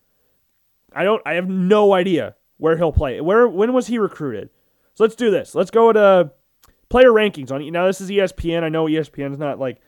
I 0.92 1.04
don't. 1.04 1.22
I 1.24 1.34
have 1.34 1.48
no 1.48 1.92
idea 1.92 2.36
where 2.56 2.76
he'll 2.76 2.92
play. 2.92 3.20
Where 3.20 3.48
when 3.48 3.72
was 3.72 3.86
he 3.86 3.98
recruited? 3.98 4.50
So 4.94 5.04
let's 5.04 5.14
do 5.14 5.30
this. 5.30 5.54
Let's 5.54 5.70
go 5.70 5.92
to 5.92 6.32
player 6.88 7.10
rankings 7.10 7.50
on. 7.50 7.66
Now 7.70 7.86
this 7.86 8.00
is 8.00 8.10
ESPN. 8.10 8.62
I 8.62 8.68
know 8.68 8.86
ESPN 8.86 9.32
is 9.32 9.38
not 9.38 9.58
like 9.58 9.80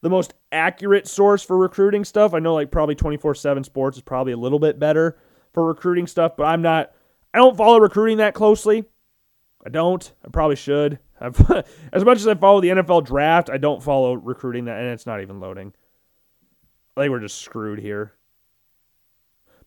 the 0.00 0.10
most 0.10 0.34
accurate 0.52 1.08
source 1.08 1.42
for 1.42 1.56
recruiting 1.56 2.04
stuff. 2.04 2.34
I 2.34 2.38
know 2.38 2.54
like 2.54 2.70
probably 2.70 2.94
24/7 2.94 3.64
Sports 3.64 3.96
is 3.96 4.02
probably 4.02 4.32
a 4.32 4.38
little 4.38 4.58
bit 4.58 4.78
better 4.78 5.18
for 5.58 5.64
recruiting 5.64 6.06
stuff, 6.06 6.36
but 6.36 6.44
I'm 6.44 6.62
not. 6.62 6.92
I 7.34 7.38
don't 7.38 7.56
follow 7.56 7.80
recruiting 7.80 8.18
that 8.18 8.32
closely. 8.32 8.84
I 9.66 9.70
don't. 9.70 10.12
I 10.24 10.28
probably 10.28 10.54
should. 10.54 11.00
I've, 11.20 11.36
as 11.92 12.04
much 12.04 12.18
as 12.18 12.28
I 12.28 12.36
follow 12.36 12.60
the 12.60 12.68
NFL 12.68 13.06
draft, 13.06 13.50
I 13.50 13.56
don't 13.56 13.82
follow 13.82 14.14
recruiting 14.14 14.66
that, 14.66 14.78
and 14.78 14.90
it's 14.90 15.04
not 15.04 15.20
even 15.20 15.40
loading. 15.40 15.72
I 16.96 17.00
think 17.00 17.10
we're 17.10 17.18
just 17.18 17.40
screwed 17.40 17.80
here. 17.80 18.12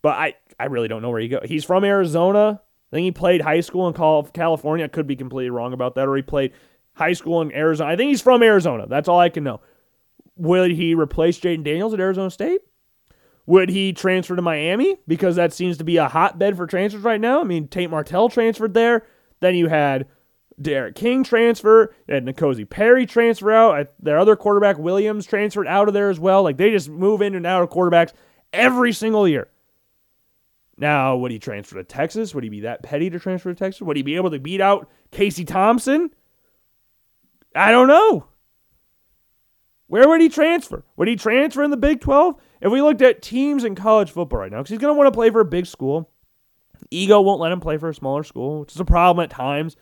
But 0.01 0.17
I, 0.17 0.35
I 0.57 0.67
really 0.67 0.87
don't 0.87 1.01
know 1.01 1.09
where 1.09 1.19
he 1.19 1.27
go. 1.27 1.41
He's 1.43 1.65
from 1.65 1.83
Arizona. 1.83 2.61
I 2.89 2.95
think 2.95 3.03
he 3.03 3.11
played 3.11 3.41
high 3.41 3.59
school 3.59 3.89
in 3.89 3.93
California. 3.93 4.85
I 4.85 4.87
could 4.87 5.07
be 5.07 5.17
completely 5.17 5.49
wrong 5.49 5.73
about 5.73 5.95
that. 5.95 6.07
Or 6.07 6.15
he 6.15 6.21
played 6.21 6.53
high 6.93 7.13
school 7.13 7.41
in 7.41 7.51
Arizona. 7.51 7.91
I 7.91 7.97
think 7.97 8.07
he's 8.07 8.21
from 8.21 8.43
Arizona. 8.43 8.87
That's 8.87 9.09
all 9.09 9.19
I 9.19 9.27
can 9.27 9.43
know. 9.43 9.59
Would 10.37 10.71
he 10.71 10.95
replace 10.95 11.37
Jayden 11.37 11.65
Daniels 11.65 11.93
at 11.93 11.99
Arizona 11.99 12.31
State? 12.31 12.61
Would 13.45 13.69
he 13.69 13.91
transfer 13.93 14.35
to 14.35 14.41
Miami? 14.41 14.97
Because 15.07 15.35
that 15.35 15.53
seems 15.53 15.77
to 15.77 15.83
be 15.83 15.97
a 15.97 16.07
hotbed 16.07 16.55
for 16.55 16.67
transfers 16.67 17.03
right 17.03 17.19
now. 17.19 17.41
I 17.41 17.43
mean, 17.43 17.67
Tate 17.67 17.89
Martell 17.89 18.29
transferred 18.29 18.73
there. 18.73 19.03
Then 19.39 19.55
you 19.55 19.67
had 19.67 20.07
D'Eriq 20.61 20.95
King 20.95 21.23
transfer. 21.23 21.93
You 22.07 22.13
had 22.13 22.25
N'Kosi 22.25 22.69
Perry 22.69 23.05
transfer 23.05 23.51
out. 23.51 23.87
Their 23.99 24.19
other 24.19 24.35
quarterback, 24.35 24.77
Williams, 24.77 25.25
transferred 25.25 25.67
out 25.67 25.87
of 25.87 25.93
there 25.93 26.09
as 26.09 26.19
well. 26.19 26.43
Like 26.43 26.57
they 26.57 26.69
just 26.71 26.89
move 26.89 27.21
in 27.21 27.35
and 27.35 27.47
out 27.47 27.63
of 27.63 27.69
quarterbacks 27.69 28.13
every 28.53 28.93
single 28.93 29.27
year. 29.27 29.47
Now, 30.77 31.15
would 31.17 31.31
he 31.31 31.39
transfer 31.39 31.75
to 31.75 31.83
Texas? 31.83 32.33
Would 32.33 32.43
he 32.43 32.49
be 32.49 32.61
that 32.61 32.83
petty 32.83 33.09
to 33.09 33.19
transfer 33.19 33.53
to 33.53 33.55
Texas? 33.57 33.81
Would 33.81 33.97
he 33.97 34.03
be 34.03 34.15
able 34.15 34.31
to 34.31 34.39
beat 34.39 34.61
out 34.61 34.89
Casey 35.11 35.45
Thompson? 35.45 36.11
I 37.55 37.71
don't 37.71 37.87
know. 37.87 38.25
Where 39.91 40.07
would 40.07 40.21
he 40.21 40.29
transfer? 40.29 40.85
Would 40.95 41.09
he 41.09 41.17
transfer 41.17 41.63
in 41.63 41.69
the 41.69 41.75
Big 41.75 41.99
12? 41.99 42.35
If 42.61 42.71
we 42.71 42.81
looked 42.81 43.01
at 43.01 43.21
teams 43.21 43.65
in 43.65 43.75
college 43.75 44.09
football 44.09 44.39
right 44.39 44.49
now, 44.49 44.59
because 44.59 44.69
he's 44.69 44.79
going 44.79 44.93
to 44.93 44.97
want 44.97 45.07
to 45.07 45.17
play 45.17 45.29
for 45.29 45.41
a 45.41 45.45
big 45.45 45.65
school, 45.65 46.09
ego 46.89 47.19
won't 47.19 47.41
let 47.41 47.51
him 47.51 47.59
play 47.59 47.77
for 47.77 47.89
a 47.89 47.93
smaller 47.93 48.23
school, 48.23 48.61
which 48.61 48.71
is 48.71 48.79
a 48.79 48.85
problem 48.85 49.21
at 49.21 49.29
times. 49.29 49.75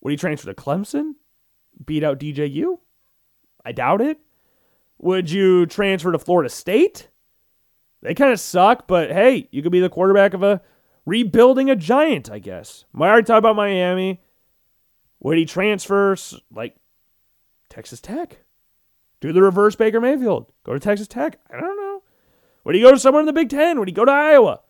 Would 0.00 0.10
he 0.10 0.16
transfer 0.16 0.52
to 0.52 0.60
Clemson? 0.60 1.12
Beat 1.86 2.02
out 2.02 2.18
DJU? 2.18 2.78
I 3.64 3.70
doubt 3.70 4.00
it. 4.00 4.18
Would 4.98 5.30
you 5.30 5.66
transfer 5.66 6.10
to 6.10 6.18
Florida 6.18 6.50
State? 6.50 7.06
They 8.02 8.14
kind 8.14 8.32
of 8.32 8.40
suck, 8.40 8.88
but 8.88 9.12
hey, 9.12 9.48
you 9.52 9.62
could 9.62 9.70
be 9.70 9.78
the 9.78 9.88
quarterback 9.88 10.34
of 10.34 10.42
a 10.42 10.60
rebuilding 11.06 11.70
a 11.70 11.76
giant, 11.76 12.32
I 12.32 12.40
guess. 12.40 12.84
I 12.96 13.02
already 13.02 13.26
talked 13.26 13.38
about 13.38 13.54
Miami. 13.54 14.20
Would 15.20 15.38
he 15.38 15.44
transfer 15.44 16.16
like 16.50 16.74
Texas 17.68 18.00
Tech? 18.00 18.40
Do 19.20 19.32
the 19.32 19.42
reverse 19.42 19.74
Baker 19.74 20.00
Mayfield. 20.00 20.46
Go 20.64 20.72
to 20.72 20.80
Texas 20.80 21.08
Tech. 21.08 21.38
I 21.52 21.60
don't 21.60 21.76
know. 21.76 22.02
Would 22.64 22.74
he 22.74 22.80
go 22.80 22.92
to 22.92 22.98
somewhere 22.98 23.20
in 23.20 23.26
the 23.26 23.32
Big 23.32 23.48
Ten? 23.48 23.78
Would 23.78 23.88
he 23.88 23.94
go 23.94 24.04
to 24.04 24.12
Iowa? 24.12 24.60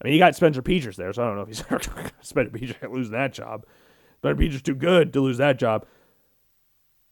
I 0.00 0.04
mean, 0.04 0.14
he 0.14 0.18
got 0.18 0.34
Spencer 0.34 0.62
Petras 0.62 0.96
there, 0.96 1.12
so 1.12 1.22
I 1.22 1.26
don't 1.26 1.36
know 1.36 1.42
if 1.42 1.48
he's 1.48 1.58
Spencer 2.20 2.50
Petras 2.50 2.92
losing 2.92 3.12
that 3.12 3.32
job. 3.32 3.64
Spencer 4.18 4.42
Petras 4.42 4.62
too 4.62 4.74
good 4.74 5.12
to 5.12 5.20
lose 5.20 5.38
that 5.38 5.58
job. 5.58 5.86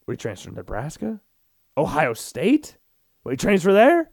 Would 0.07 0.15
he 0.15 0.17
transfer 0.17 0.51
to 0.51 0.57
Nebraska? 0.57 1.21
Ohio 1.77 2.15
State? 2.15 2.77
Would 3.25 3.33
he 3.33 3.37
transfer 3.37 3.73
there? 3.73 4.11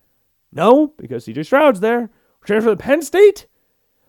No, 0.51 0.93
because 0.97 1.25
CJ 1.25 1.45
Stroud's 1.45 1.80
there. 1.80 2.11
Transfer 2.45 2.69
to 2.69 2.78
Penn 2.78 3.01
State? 3.01 3.47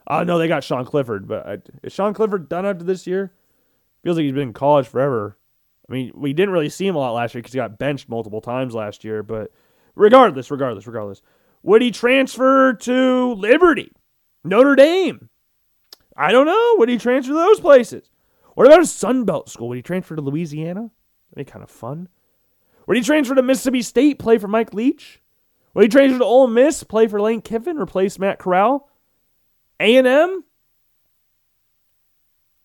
Oh, 0.07 0.23
no, 0.23 0.39
they 0.39 0.49
got 0.49 0.64
Sean 0.64 0.85
Clifford. 0.85 1.27
But 1.27 1.69
is 1.83 1.93
Sean 1.93 2.14
Clifford 2.14 2.49
done 2.49 2.66
after 2.66 2.85
this 2.85 3.07
year? 3.07 3.33
Feels 4.03 4.16
like 4.16 4.25
he's 4.25 4.33
been 4.33 4.49
in 4.49 4.53
college 4.53 4.87
forever. 4.87 5.39
I 5.89 5.93
mean, 5.93 6.12
we 6.14 6.32
didn't 6.32 6.53
really 6.53 6.68
see 6.68 6.86
him 6.86 6.97
a 6.97 6.99
lot 6.99 7.14
last 7.14 7.34
year 7.34 7.41
because 7.41 7.55
he 7.55 7.59
got 7.59 7.78
benched 7.78 8.09
multiple 8.09 8.41
times 8.41 8.74
last 8.74 9.05
year. 9.05 9.22
But 9.22 9.51
regardless, 9.95 10.51
regardless, 10.51 10.86
regardless, 10.86 11.22
would 11.62 11.82
he 11.82 11.91
transfer 11.91 12.74
to 12.74 13.34
Liberty, 13.34 13.93
Notre 14.45 14.76
Dame? 14.76 15.30
I 16.16 16.32
don't 16.32 16.47
know. 16.47 16.74
Would 16.78 16.89
he 16.89 16.99
transfer 16.99 17.32
to 17.32 17.39
those 17.39 17.61
places? 17.61 18.11
What 18.55 18.66
about 18.66 18.82
a 18.82 18.86
Sun 18.86 19.24
Belt 19.24 19.49
school? 19.49 19.68
Would 19.68 19.76
he 19.76 19.82
transfer 19.82 20.16
to 20.16 20.22
Louisiana? 20.22 20.91
That'd 21.30 21.47
be 21.47 21.51
kind 21.51 21.62
of 21.62 21.70
fun. 21.70 22.09
Would 22.86 22.97
he 22.97 23.03
transfer 23.03 23.34
to 23.34 23.43
Mississippi 23.43 23.82
State, 23.82 24.18
play 24.18 24.39
for 24.39 24.49
Mike 24.49 24.74
Leach? 24.74 25.22
Would 25.74 25.84
he 25.84 25.89
transfer 25.89 26.18
to 26.18 26.24
Ole 26.24 26.49
Miss, 26.49 26.82
play 26.82 27.07
for 27.07 27.20
Lane 27.20 27.41
Kiffin, 27.41 27.78
replace 27.78 28.18
Matt 28.18 28.39
Corral? 28.39 28.91
A&M? 29.78 30.45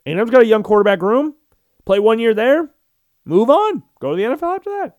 A&M's 0.05 0.31
got 0.31 0.41
a 0.41 0.47
young 0.47 0.63
quarterback 0.63 1.01
room. 1.01 1.35
Play 1.85 1.99
one 1.99 2.19
year 2.19 2.33
there. 2.33 2.72
Move 3.25 3.49
on. 3.49 3.83
Go 3.99 4.11
to 4.11 4.17
the 4.17 4.23
NFL 4.23 4.55
after 4.55 4.69
that. 4.71 4.97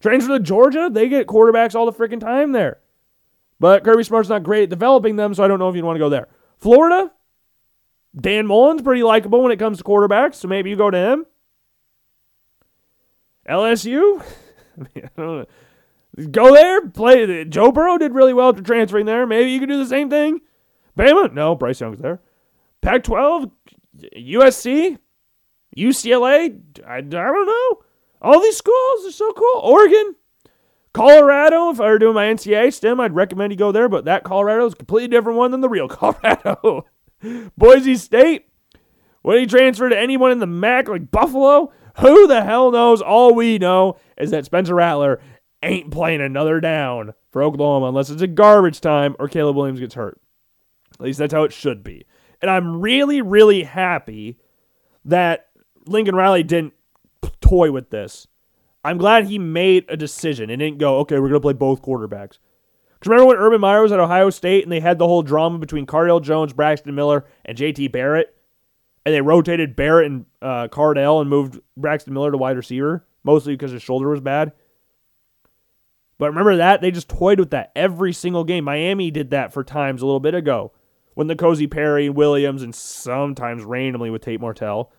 Transfer 0.00 0.36
to 0.36 0.40
Georgia. 0.40 0.88
They 0.90 1.08
get 1.08 1.26
quarterbacks 1.26 1.74
all 1.74 1.90
the 1.90 1.92
freaking 1.92 2.20
time 2.20 2.52
there. 2.52 2.78
But 3.60 3.84
Kirby 3.84 4.04
Smart's 4.04 4.28
not 4.28 4.42
great 4.42 4.64
at 4.64 4.70
developing 4.70 5.16
them, 5.16 5.32
so 5.34 5.42
I 5.42 5.48
don't 5.48 5.58
know 5.58 5.68
if 5.68 5.76
you'd 5.76 5.84
want 5.84 5.96
to 5.96 6.00
go 6.00 6.08
there. 6.08 6.28
Florida. 6.58 7.10
Dan 8.18 8.46
Mullen's 8.46 8.82
pretty 8.82 9.02
likable 9.02 9.42
when 9.42 9.50
it 9.50 9.58
comes 9.58 9.78
to 9.78 9.84
quarterbacks, 9.84 10.36
so 10.36 10.46
maybe 10.46 10.70
you 10.70 10.76
go 10.76 10.90
to 10.90 10.98
him. 10.98 11.26
LSU. 13.48 14.22
Go 16.30 16.54
there, 16.54 16.88
play. 16.88 17.44
Joe 17.44 17.72
Burrow 17.72 17.98
did 17.98 18.14
really 18.14 18.32
well 18.32 18.50
after 18.50 18.62
transferring 18.62 19.06
there. 19.06 19.26
Maybe 19.26 19.50
you 19.50 19.58
can 19.58 19.68
do 19.68 19.78
the 19.78 19.86
same 19.86 20.08
thing. 20.08 20.40
Bama, 20.96 21.32
no, 21.32 21.56
Bryce 21.56 21.80
Young's 21.80 21.98
there. 21.98 22.20
Pac 22.80 23.02
12, 23.02 23.50
USC, 24.16 24.98
UCLA, 25.76 26.60
I, 26.86 26.96
I 26.96 27.00
don't 27.00 27.46
know. 27.46 27.84
All 28.22 28.40
these 28.40 28.56
schools 28.56 29.06
are 29.06 29.12
so 29.12 29.32
cool. 29.32 29.60
Oregon, 29.62 30.14
Colorado, 30.92 31.70
if 31.70 31.80
I 31.80 31.88
were 31.88 31.98
doing 31.98 32.14
my 32.14 32.26
NCAA 32.26 32.72
STEM, 32.72 33.00
I'd 33.00 33.14
recommend 33.14 33.52
you 33.52 33.58
go 33.58 33.72
there, 33.72 33.88
but 33.88 34.04
that 34.04 34.24
Colorado 34.24 34.66
is 34.66 34.72
a 34.72 34.76
completely 34.76 35.08
different 35.08 35.38
one 35.38 35.50
than 35.50 35.60
the 35.60 35.68
real 35.68 35.88
Colorado. 35.88 36.86
Boise 37.56 37.96
State, 37.96 38.48
would 39.22 39.40
he 39.40 39.46
transfer 39.46 39.88
to 39.88 39.98
anyone 39.98 40.30
in 40.30 40.38
the 40.38 40.46
MAC 40.46 40.88
like 40.88 41.10
Buffalo? 41.10 41.72
Who 41.98 42.26
the 42.26 42.44
hell 42.44 42.70
knows? 42.70 43.02
All 43.02 43.34
we 43.34 43.58
know 43.58 43.98
is 44.16 44.30
that 44.30 44.44
Spencer 44.44 44.74
Rattler 44.74 45.20
ain't 45.62 45.90
playing 45.90 46.20
another 46.20 46.60
down 46.60 47.14
for 47.30 47.42
Oklahoma 47.42 47.86
unless 47.86 48.10
it's 48.10 48.22
a 48.22 48.26
garbage 48.26 48.80
time 48.80 49.16
or 49.18 49.28
Caleb 49.28 49.56
Williams 49.56 49.80
gets 49.80 49.94
hurt. 49.94 50.20
At 50.92 51.00
least 51.00 51.18
that's 51.18 51.34
how 51.34 51.44
it 51.44 51.52
should 51.52 51.82
be. 51.82 52.06
And 52.40 52.50
I'm 52.50 52.80
really, 52.80 53.22
really 53.22 53.62
happy 53.62 54.38
that 55.04 55.43
Lincoln 55.86 56.14
Riley 56.14 56.42
didn't 56.42 56.74
toy 57.40 57.70
with 57.70 57.90
this. 57.90 58.26
I'm 58.84 58.98
glad 58.98 59.26
he 59.26 59.38
made 59.38 59.86
a 59.88 59.96
decision 59.96 60.50
and 60.50 60.60
didn't 60.60 60.78
go, 60.78 60.98
okay, 60.98 61.18
we're 61.18 61.28
going 61.28 61.34
to 61.34 61.40
play 61.40 61.52
both 61.54 61.82
quarterbacks. 61.82 62.38
Because 62.94 63.10
remember 63.10 63.26
when 63.26 63.36
Urban 63.36 63.60
Meyer 63.60 63.82
was 63.82 63.92
at 63.92 64.00
Ohio 64.00 64.30
State 64.30 64.62
and 64.62 64.72
they 64.72 64.80
had 64.80 64.98
the 64.98 65.06
whole 65.06 65.22
drama 65.22 65.58
between 65.58 65.86
Cardale 65.86 66.22
Jones, 66.22 66.52
Braxton 66.52 66.94
Miller, 66.94 67.24
and 67.44 67.56
JT 67.56 67.92
Barrett? 67.92 68.36
And 69.06 69.14
they 69.14 69.20
rotated 69.20 69.76
Barrett 69.76 70.10
and 70.10 70.26
uh, 70.40 70.68
Cardale 70.68 71.20
and 71.20 71.28
moved 71.28 71.60
Braxton 71.76 72.14
Miller 72.14 72.30
to 72.30 72.38
wide 72.38 72.56
receiver, 72.56 73.06
mostly 73.22 73.54
because 73.54 73.72
his 73.72 73.82
shoulder 73.82 74.08
was 74.08 74.20
bad. 74.20 74.52
But 76.18 76.28
remember 76.28 76.56
that? 76.56 76.80
They 76.80 76.90
just 76.90 77.08
toyed 77.08 77.40
with 77.40 77.50
that 77.50 77.72
every 77.74 78.12
single 78.12 78.44
game. 78.44 78.64
Miami 78.64 79.10
did 79.10 79.30
that 79.30 79.52
for 79.52 79.64
times 79.64 80.00
a 80.00 80.06
little 80.06 80.20
bit 80.20 80.34
ago 80.34 80.72
when 81.14 81.28
N'Kosi 81.28 81.70
Perry 81.70 82.06
and 82.06 82.16
Williams 82.16 82.62
and 82.62 82.74
sometimes 82.74 83.64
randomly 83.64 84.10
with 84.10 84.22
Tate 84.22 84.40
Martell. 84.40 84.92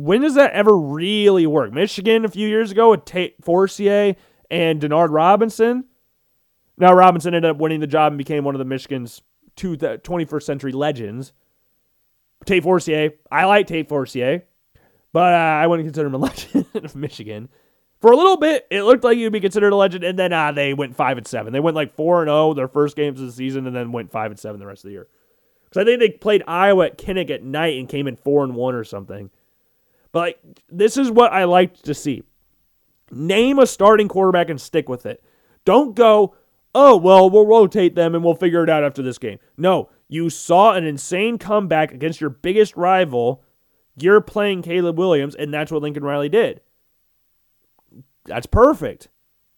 When 0.00 0.22
does 0.22 0.34
that 0.36 0.52
ever 0.52 0.74
really 0.74 1.46
work? 1.46 1.74
Michigan 1.74 2.24
a 2.24 2.28
few 2.30 2.48
years 2.48 2.70
ago 2.70 2.92
with 2.92 3.04
Tate 3.04 3.36
Forcier 3.44 4.16
and 4.50 4.80
Denard 4.80 5.10
Robinson. 5.10 5.84
Now 6.78 6.94
Robinson 6.94 7.34
ended 7.34 7.50
up 7.50 7.58
winning 7.58 7.80
the 7.80 7.86
job 7.86 8.12
and 8.12 8.16
became 8.18 8.42
one 8.42 8.54
of 8.54 8.60
the 8.60 8.64
Michigan's 8.64 9.20
two 9.56 9.76
21st 9.76 10.42
century 10.42 10.72
legends. 10.72 11.34
Tate 12.46 12.62
Forcier, 12.62 13.10
I 13.30 13.44
like 13.44 13.66
Tate 13.66 13.90
Forcier, 13.90 14.44
but 15.12 15.34
uh, 15.34 15.36
I 15.36 15.66
wouldn't 15.66 15.86
consider 15.86 16.06
him 16.06 16.14
a 16.14 16.18
legend 16.28 16.66
of 16.76 16.96
Michigan. 16.96 17.50
For 18.00 18.10
a 18.10 18.16
little 18.16 18.38
bit, 18.38 18.66
it 18.70 18.84
looked 18.84 19.04
like 19.04 19.18
he'd 19.18 19.28
be 19.28 19.40
considered 19.40 19.74
a 19.74 19.76
legend, 19.76 20.02
and 20.04 20.18
then 20.18 20.32
uh, 20.32 20.52
they 20.52 20.72
went 20.72 20.96
five 20.96 21.18
and 21.18 21.26
seven. 21.26 21.52
They 21.52 21.60
went 21.60 21.76
like 21.76 21.94
four 21.94 22.22
and 22.22 22.28
zero 22.28 22.48
oh 22.48 22.54
their 22.54 22.68
first 22.68 22.96
games 22.96 23.20
of 23.20 23.26
the 23.26 23.32
season, 23.32 23.66
and 23.66 23.76
then 23.76 23.92
went 23.92 24.10
five 24.10 24.30
and 24.30 24.40
seven 24.40 24.60
the 24.60 24.66
rest 24.66 24.82
of 24.82 24.88
the 24.88 24.92
year. 24.92 25.08
Because 25.64 25.82
I 25.82 25.84
think 25.84 26.00
they 26.00 26.08
played 26.08 26.42
Iowa 26.48 26.86
at 26.86 26.96
Kinnick 26.96 27.28
at 27.28 27.42
night 27.42 27.78
and 27.78 27.86
came 27.86 28.08
in 28.08 28.16
four 28.16 28.42
and 28.42 28.54
one 28.54 28.74
or 28.74 28.84
something. 28.84 29.28
But 30.12 30.18
like, 30.20 30.40
this 30.68 30.96
is 30.96 31.10
what 31.10 31.32
I 31.32 31.44
liked 31.44 31.84
to 31.84 31.94
see. 31.94 32.22
Name 33.10 33.58
a 33.58 33.66
starting 33.66 34.08
quarterback 34.08 34.50
and 34.50 34.60
stick 34.60 34.88
with 34.88 35.06
it. 35.06 35.22
Don't 35.64 35.94
go, 35.94 36.34
oh, 36.74 36.96
well, 36.96 37.28
we'll 37.28 37.46
rotate 37.46 37.94
them 37.94 38.14
and 38.14 38.24
we'll 38.24 38.34
figure 38.34 38.64
it 38.64 38.70
out 38.70 38.84
after 38.84 39.02
this 39.02 39.18
game. 39.18 39.38
No, 39.56 39.90
you 40.08 40.30
saw 40.30 40.72
an 40.72 40.84
insane 40.84 41.38
comeback 41.38 41.92
against 41.92 42.20
your 42.20 42.30
biggest 42.30 42.76
rival. 42.76 43.42
You're 43.96 44.20
playing 44.20 44.62
Caleb 44.62 44.98
Williams, 44.98 45.34
and 45.34 45.52
that's 45.52 45.70
what 45.70 45.82
Lincoln 45.82 46.04
Riley 46.04 46.28
did. 46.28 46.60
That's 48.24 48.46
perfect. 48.46 49.08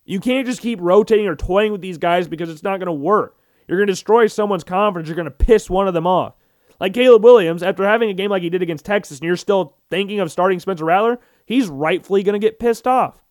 You 0.04 0.20
can't 0.20 0.46
just 0.46 0.60
keep 0.60 0.80
rotating 0.80 1.26
or 1.26 1.36
toying 1.36 1.72
with 1.72 1.80
these 1.80 1.98
guys 1.98 2.26
because 2.28 2.50
it's 2.50 2.62
not 2.62 2.78
going 2.78 2.86
to 2.86 2.92
work. 2.92 3.38
You're 3.68 3.78
going 3.78 3.86
to 3.86 3.92
destroy 3.92 4.26
someone's 4.26 4.64
confidence. 4.64 5.08
You're 5.08 5.16
going 5.16 5.26
to 5.26 5.30
piss 5.30 5.70
one 5.70 5.86
of 5.86 5.94
them 5.94 6.06
off. 6.06 6.34
Like 6.82 6.94
Caleb 6.94 7.22
Williams, 7.22 7.62
after 7.62 7.84
having 7.84 8.10
a 8.10 8.12
game 8.12 8.28
like 8.28 8.42
he 8.42 8.50
did 8.50 8.60
against 8.60 8.84
Texas, 8.84 9.20
and 9.20 9.24
you're 9.24 9.36
still 9.36 9.76
thinking 9.88 10.18
of 10.18 10.32
starting 10.32 10.58
Spencer 10.58 10.84
Rattler, 10.84 11.20
he's 11.46 11.68
rightfully 11.68 12.24
going 12.24 12.32
to 12.32 12.44
get 12.44 12.58
pissed 12.58 12.88
off. 12.88 13.22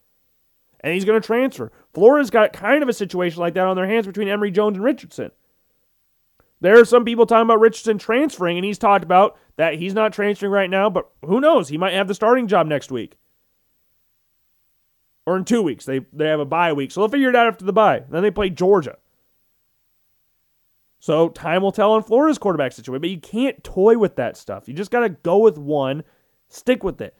And 0.79 0.93
he's 0.93 1.03
going 1.03 1.21
to 1.21 1.25
transfer. 1.25 1.69
Florida's 1.93 2.29
got 2.29 2.53
kind 2.53 2.81
of 2.81 2.87
a 2.87 2.93
situation 2.93 3.41
like 3.41 3.53
that 3.55 3.67
on 3.67 3.75
their 3.75 3.89
hands 3.89 4.07
between 4.07 4.29
Emory 4.29 4.51
Jones 4.51 4.77
and 4.77 4.85
Richardson. 4.85 5.31
There 6.61 6.79
are 6.79 6.85
some 6.85 7.03
people 7.03 7.25
talking 7.25 7.41
about 7.41 7.59
Richardson 7.59 7.97
transferring, 7.97 8.57
and 8.57 8.63
he's 8.63 8.77
talked 8.77 9.03
about 9.03 9.37
that 9.57 9.73
he's 9.73 9.93
not 9.93 10.13
transferring 10.13 10.53
right 10.53 10.69
now, 10.69 10.89
but 10.89 11.09
who 11.25 11.41
knows? 11.41 11.67
He 11.67 11.77
might 11.77 11.93
have 11.93 12.07
the 12.07 12.15
starting 12.15 12.47
job 12.47 12.67
next 12.67 12.89
week. 12.89 13.17
Or 15.25 15.35
in 15.35 15.43
two 15.43 15.61
weeks. 15.61 15.83
They, 15.83 15.99
they 16.13 16.27
have 16.27 16.39
a 16.39 16.45
bye 16.45 16.71
week. 16.71 16.91
So 16.91 17.01
they'll 17.01 17.09
figure 17.09 17.29
it 17.29 17.35
out 17.35 17.47
after 17.47 17.65
the 17.65 17.73
bye. 17.73 18.03
Then 18.09 18.23
they 18.23 18.31
play 18.31 18.49
Georgia. 18.49 18.97
So 21.01 21.29
time 21.29 21.63
will 21.63 21.71
tell 21.71 21.93
on 21.93 22.03
Florida's 22.03 22.37
quarterback 22.37 22.73
situation, 22.73 23.01
but 23.01 23.09
you 23.09 23.19
can't 23.19 23.63
toy 23.63 23.97
with 23.97 24.17
that 24.17 24.37
stuff. 24.37 24.67
You 24.67 24.75
just 24.75 24.91
got 24.91 24.99
to 24.99 25.09
go 25.09 25.39
with 25.39 25.57
one, 25.57 26.03
stick 26.47 26.83
with 26.83 27.01
it. 27.01 27.17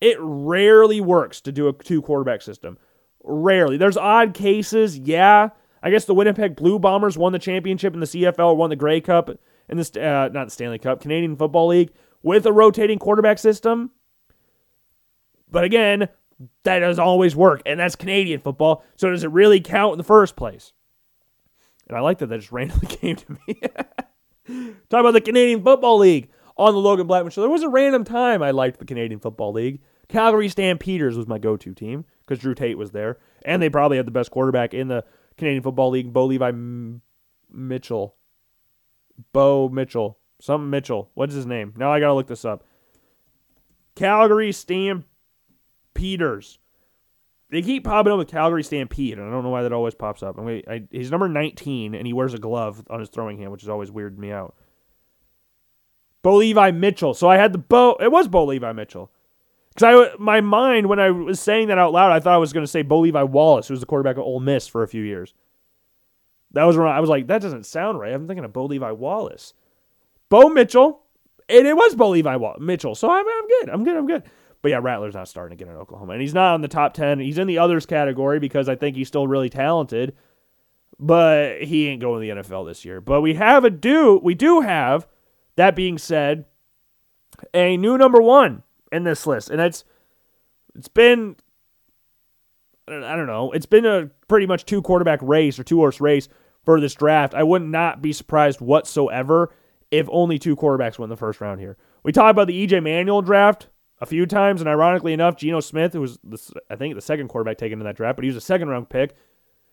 It 0.00 0.16
rarely 0.18 1.00
works 1.00 1.40
to 1.42 1.52
do 1.52 1.68
a 1.68 1.72
two 1.72 2.02
quarterback 2.02 2.42
system. 2.42 2.76
Rarely. 3.22 3.76
There's 3.76 3.96
odd 3.96 4.34
cases, 4.34 4.98
yeah. 4.98 5.50
I 5.80 5.90
guess 5.90 6.06
the 6.06 6.14
Winnipeg 6.14 6.56
Blue 6.56 6.80
Bombers 6.80 7.16
won 7.16 7.32
the 7.32 7.38
championship 7.38 7.94
in 7.94 8.00
the 8.00 8.06
CFL, 8.06 8.56
won 8.56 8.68
the 8.68 8.74
Grey 8.76 9.00
Cup 9.00 9.30
in 9.68 9.78
the 9.78 10.04
uh, 10.04 10.28
not 10.32 10.46
the 10.46 10.50
Stanley 10.50 10.80
Cup, 10.80 11.00
Canadian 11.00 11.36
Football 11.36 11.68
League 11.68 11.92
with 12.24 12.44
a 12.46 12.52
rotating 12.52 12.98
quarterback 12.98 13.38
system. 13.38 13.92
But 15.48 15.62
again, 15.62 16.08
that 16.64 16.80
doesn't 16.80 17.02
always 17.02 17.36
work, 17.36 17.62
and 17.64 17.78
that's 17.78 17.94
Canadian 17.94 18.40
football. 18.40 18.82
So 18.96 19.08
does 19.10 19.22
it 19.22 19.30
really 19.30 19.60
count 19.60 19.92
in 19.92 19.98
the 19.98 20.04
first 20.04 20.34
place? 20.34 20.72
And 21.90 21.98
I 21.98 22.02
like 22.02 22.18
that 22.18 22.28
that 22.28 22.38
just 22.38 22.52
randomly 22.52 22.86
came 22.86 23.16
to 23.16 23.36
me. 23.46 23.60
Talk 24.88 25.00
about 25.00 25.12
the 25.12 25.20
Canadian 25.20 25.64
Football 25.64 25.98
League 25.98 26.30
on 26.56 26.72
the 26.72 26.78
Logan 26.78 27.08
Blackman 27.08 27.32
show. 27.32 27.40
There 27.40 27.50
was 27.50 27.64
a 27.64 27.68
random 27.68 28.04
time 28.04 28.44
I 28.44 28.52
liked 28.52 28.78
the 28.78 28.84
Canadian 28.84 29.18
Football 29.18 29.52
League. 29.52 29.80
Calgary 30.08 30.48
Stampeders 30.48 31.16
was 31.16 31.26
my 31.26 31.38
go-to 31.38 31.74
team 31.74 32.04
because 32.20 32.38
Drew 32.38 32.54
Tate 32.54 32.78
was 32.78 32.92
there, 32.92 33.18
and 33.44 33.60
they 33.60 33.68
probably 33.68 33.96
had 33.96 34.06
the 34.06 34.12
best 34.12 34.30
quarterback 34.30 34.72
in 34.72 34.86
the 34.86 35.04
Canadian 35.36 35.64
Football 35.64 35.90
League, 35.90 36.12
Bo 36.12 36.26
Levi 36.26 36.48
M- 36.48 37.02
Mitchell. 37.50 38.14
Bo 39.32 39.68
Mitchell, 39.68 40.16
something 40.40 40.70
Mitchell. 40.70 41.10
What's 41.14 41.34
his 41.34 41.46
name? 41.46 41.74
Now 41.76 41.92
I 41.92 41.98
gotta 41.98 42.14
look 42.14 42.28
this 42.28 42.44
up. 42.44 42.62
Calgary 43.96 44.52
Stampeders. 44.52 46.59
They 47.50 47.62
keep 47.62 47.84
popping 47.84 48.12
up 48.12 48.18
with 48.18 48.28
Calgary 48.28 48.62
Stampede, 48.62 49.18
and 49.18 49.26
I 49.26 49.30
don't 49.30 49.42
know 49.42 49.50
why 49.50 49.62
that 49.62 49.72
always 49.72 49.94
pops 49.94 50.22
up. 50.22 50.38
I 50.38 50.62
I, 50.68 50.82
he's 50.90 51.10
number 51.10 51.28
19, 51.28 51.94
and 51.94 52.06
he 52.06 52.12
wears 52.12 52.32
a 52.32 52.38
glove 52.38 52.84
on 52.88 53.00
his 53.00 53.08
throwing 53.08 53.38
hand, 53.38 53.50
which 53.50 53.62
is 53.64 53.68
always 53.68 53.90
weirded 53.90 54.18
me 54.18 54.30
out. 54.30 54.54
Bo 56.22 56.36
Levi 56.36 56.70
Mitchell. 56.70 57.14
So 57.14 57.28
I 57.28 57.36
had 57.36 57.52
the 57.52 57.58
Bo. 57.58 57.96
It 58.00 58.12
was 58.12 58.28
Bo 58.28 58.44
Levi 58.44 58.72
Mitchell. 58.72 59.10
Because 59.74 60.12
I, 60.12 60.22
my 60.22 60.40
mind, 60.40 60.88
when 60.88 61.00
I 61.00 61.10
was 61.10 61.40
saying 61.40 61.68
that 61.68 61.78
out 61.78 61.92
loud, 61.92 62.12
I 62.12 62.20
thought 62.20 62.34
I 62.34 62.38
was 62.38 62.52
going 62.52 62.64
to 62.64 62.70
say 62.70 62.82
Bo 62.82 63.00
Levi 63.00 63.22
Wallace, 63.22 63.68
who 63.68 63.72
was 63.72 63.80
the 63.80 63.86
quarterback 63.86 64.16
of 64.16 64.24
Ole 64.24 64.40
Miss 64.40 64.66
for 64.66 64.82
a 64.82 64.88
few 64.88 65.02
years. 65.02 65.32
That 66.52 66.64
was 66.64 66.76
when 66.76 66.86
I 66.88 67.00
was 67.00 67.08
like, 67.08 67.28
that 67.28 67.40
doesn't 67.40 67.66
sound 67.66 67.98
right. 68.00 68.12
I'm 68.12 68.26
thinking 68.26 68.44
of 68.44 68.52
Bo 68.52 68.64
Levi 68.66 68.90
Wallace. 68.90 69.54
Bo 70.28 70.48
Mitchell, 70.48 71.02
and 71.48 71.66
it 71.66 71.76
was 71.76 71.94
Bo 71.94 72.10
Levi 72.10 72.36
Wall- 72.36 72.56
Mitchell. 72.60 72.94
So 72.94 73.10
I'm, 73.10 73.24
I'm 73.26 73.48
good. 73.48 73.70
I'm 73.70 73.84
good. 73.84 73.96
I'm 73.96 74.06
good. 74.06 74.22
But 74.62 74.70
yeah, 74.70 74.80
Rattler's 74.82 75.14
not 75.14 75.28
starting 75.28 75.54
again 75.54 75.72
in 75.72 75.80
Oklahoma. 75.80 76.12
And 76.12 76.20
he's 76.20 76.34
not 76.34 76.54
on 76.54 76.60
the 76.60 76.68
top 76.68 76.92
10. 76.92 77.18
He's 77.20 77.38
in 77.38 77.46
the 77.46 77.58
others 77.58 77.86
category 77.86 78.38
because 78.38 78.68
I 78.68 78.74
think 78.74 78.96
he's 78.96 79.08
still 79.08 79.26
really 79.26 79.48
talented. 79.48 80.14
But 80.98 81.62
he 81.62 81.88
ain't 81.88 82.02
going 82.02 82.20
to 82.20 82.34
the 82.34 82.42
NFL 82.42 82.66
this 82.66 82.84
year. 82.84 83.00
But 83.00 83.22
we 83.22 83.34
have 83.34 83.64
a 83.64 83.70
do 83.70 84.20
we 84.22 84.34
do 84.34 84.60
have, 84.60 85.06
that 85.56 85.74
being 85.74 85.96
said, 85.96 86.44
a 87.54 87.78
new 87.78 87.96
number 87.96 88.20
one 88.20 88.62
in 88.92 89.04
this 89.04 89.26
list. 89.26 89.48
And 89.48 89.60
it's 89.62 89.84
it's 90.74 90.88
been 90.88 91.36
I 92.86 93.16
don't 93.16 93.26
know, 93.26 93.52
it's 93.52 93.66
been 93.66 93.86
a 93.86 94.10
pretty 94.28 94.46
much 94.46 94.66
two 94.66 94.82
quarterback 94.82 95.20
race 95.22 95.58
or 95.58 95.64
two 95.64 95.76
horse 95.76 96.00
race 96.00 96.28
for 96.64 96.80
this 96.80 96.94
draft. 96.94 97.34
I 97.34 97.44
would 97.44 97.62
not 97.62 98.02
be 98.02 98.12
surprised 98.12 98.60
whatsoever 98.60 99.54
if 99.90 100.06
only 100.10 100.38
two 100.38 100.54
quarterbacks 100.54 100.98
win 100.98 101.08
the 101.08 101.16
first 101.16 101.40
round 101.40 101.60
here. 101.60 101.78
We 102.02 102.12
talked 102.12 102.30
about 102.30 102.46
the 102.46 102.66
EJ 102.66 102.82
Manuel 102.82 103.22
draft 103.22 103.68
a 104.00 104.06
few 104.06 104.26
times, 104.26 104.60
and 104.60 104.68
ironically 104.68 105.12
enough, 105.12 105.36
Geno 105.36 105.60
Smith, 105.60 105.92
who 105.92 106.00
was 106.00 106.18
the, 106.24 106.60
I 106.70 106.76
think 106.76 106.94
the 106.94 107.00
second 107.00 107.28
quarterback 107.28 107.58
taken 107.58 107.78
in 107.78 107.84
that 107.84 107.96
draft, 107.96 108.16
but 108.16 108.24
he 108.24 108.28
was 108.28 108.36
a 108.36 108.40
second 108.40 108.68
round 108.68 108.88
pick. 108.88 109.14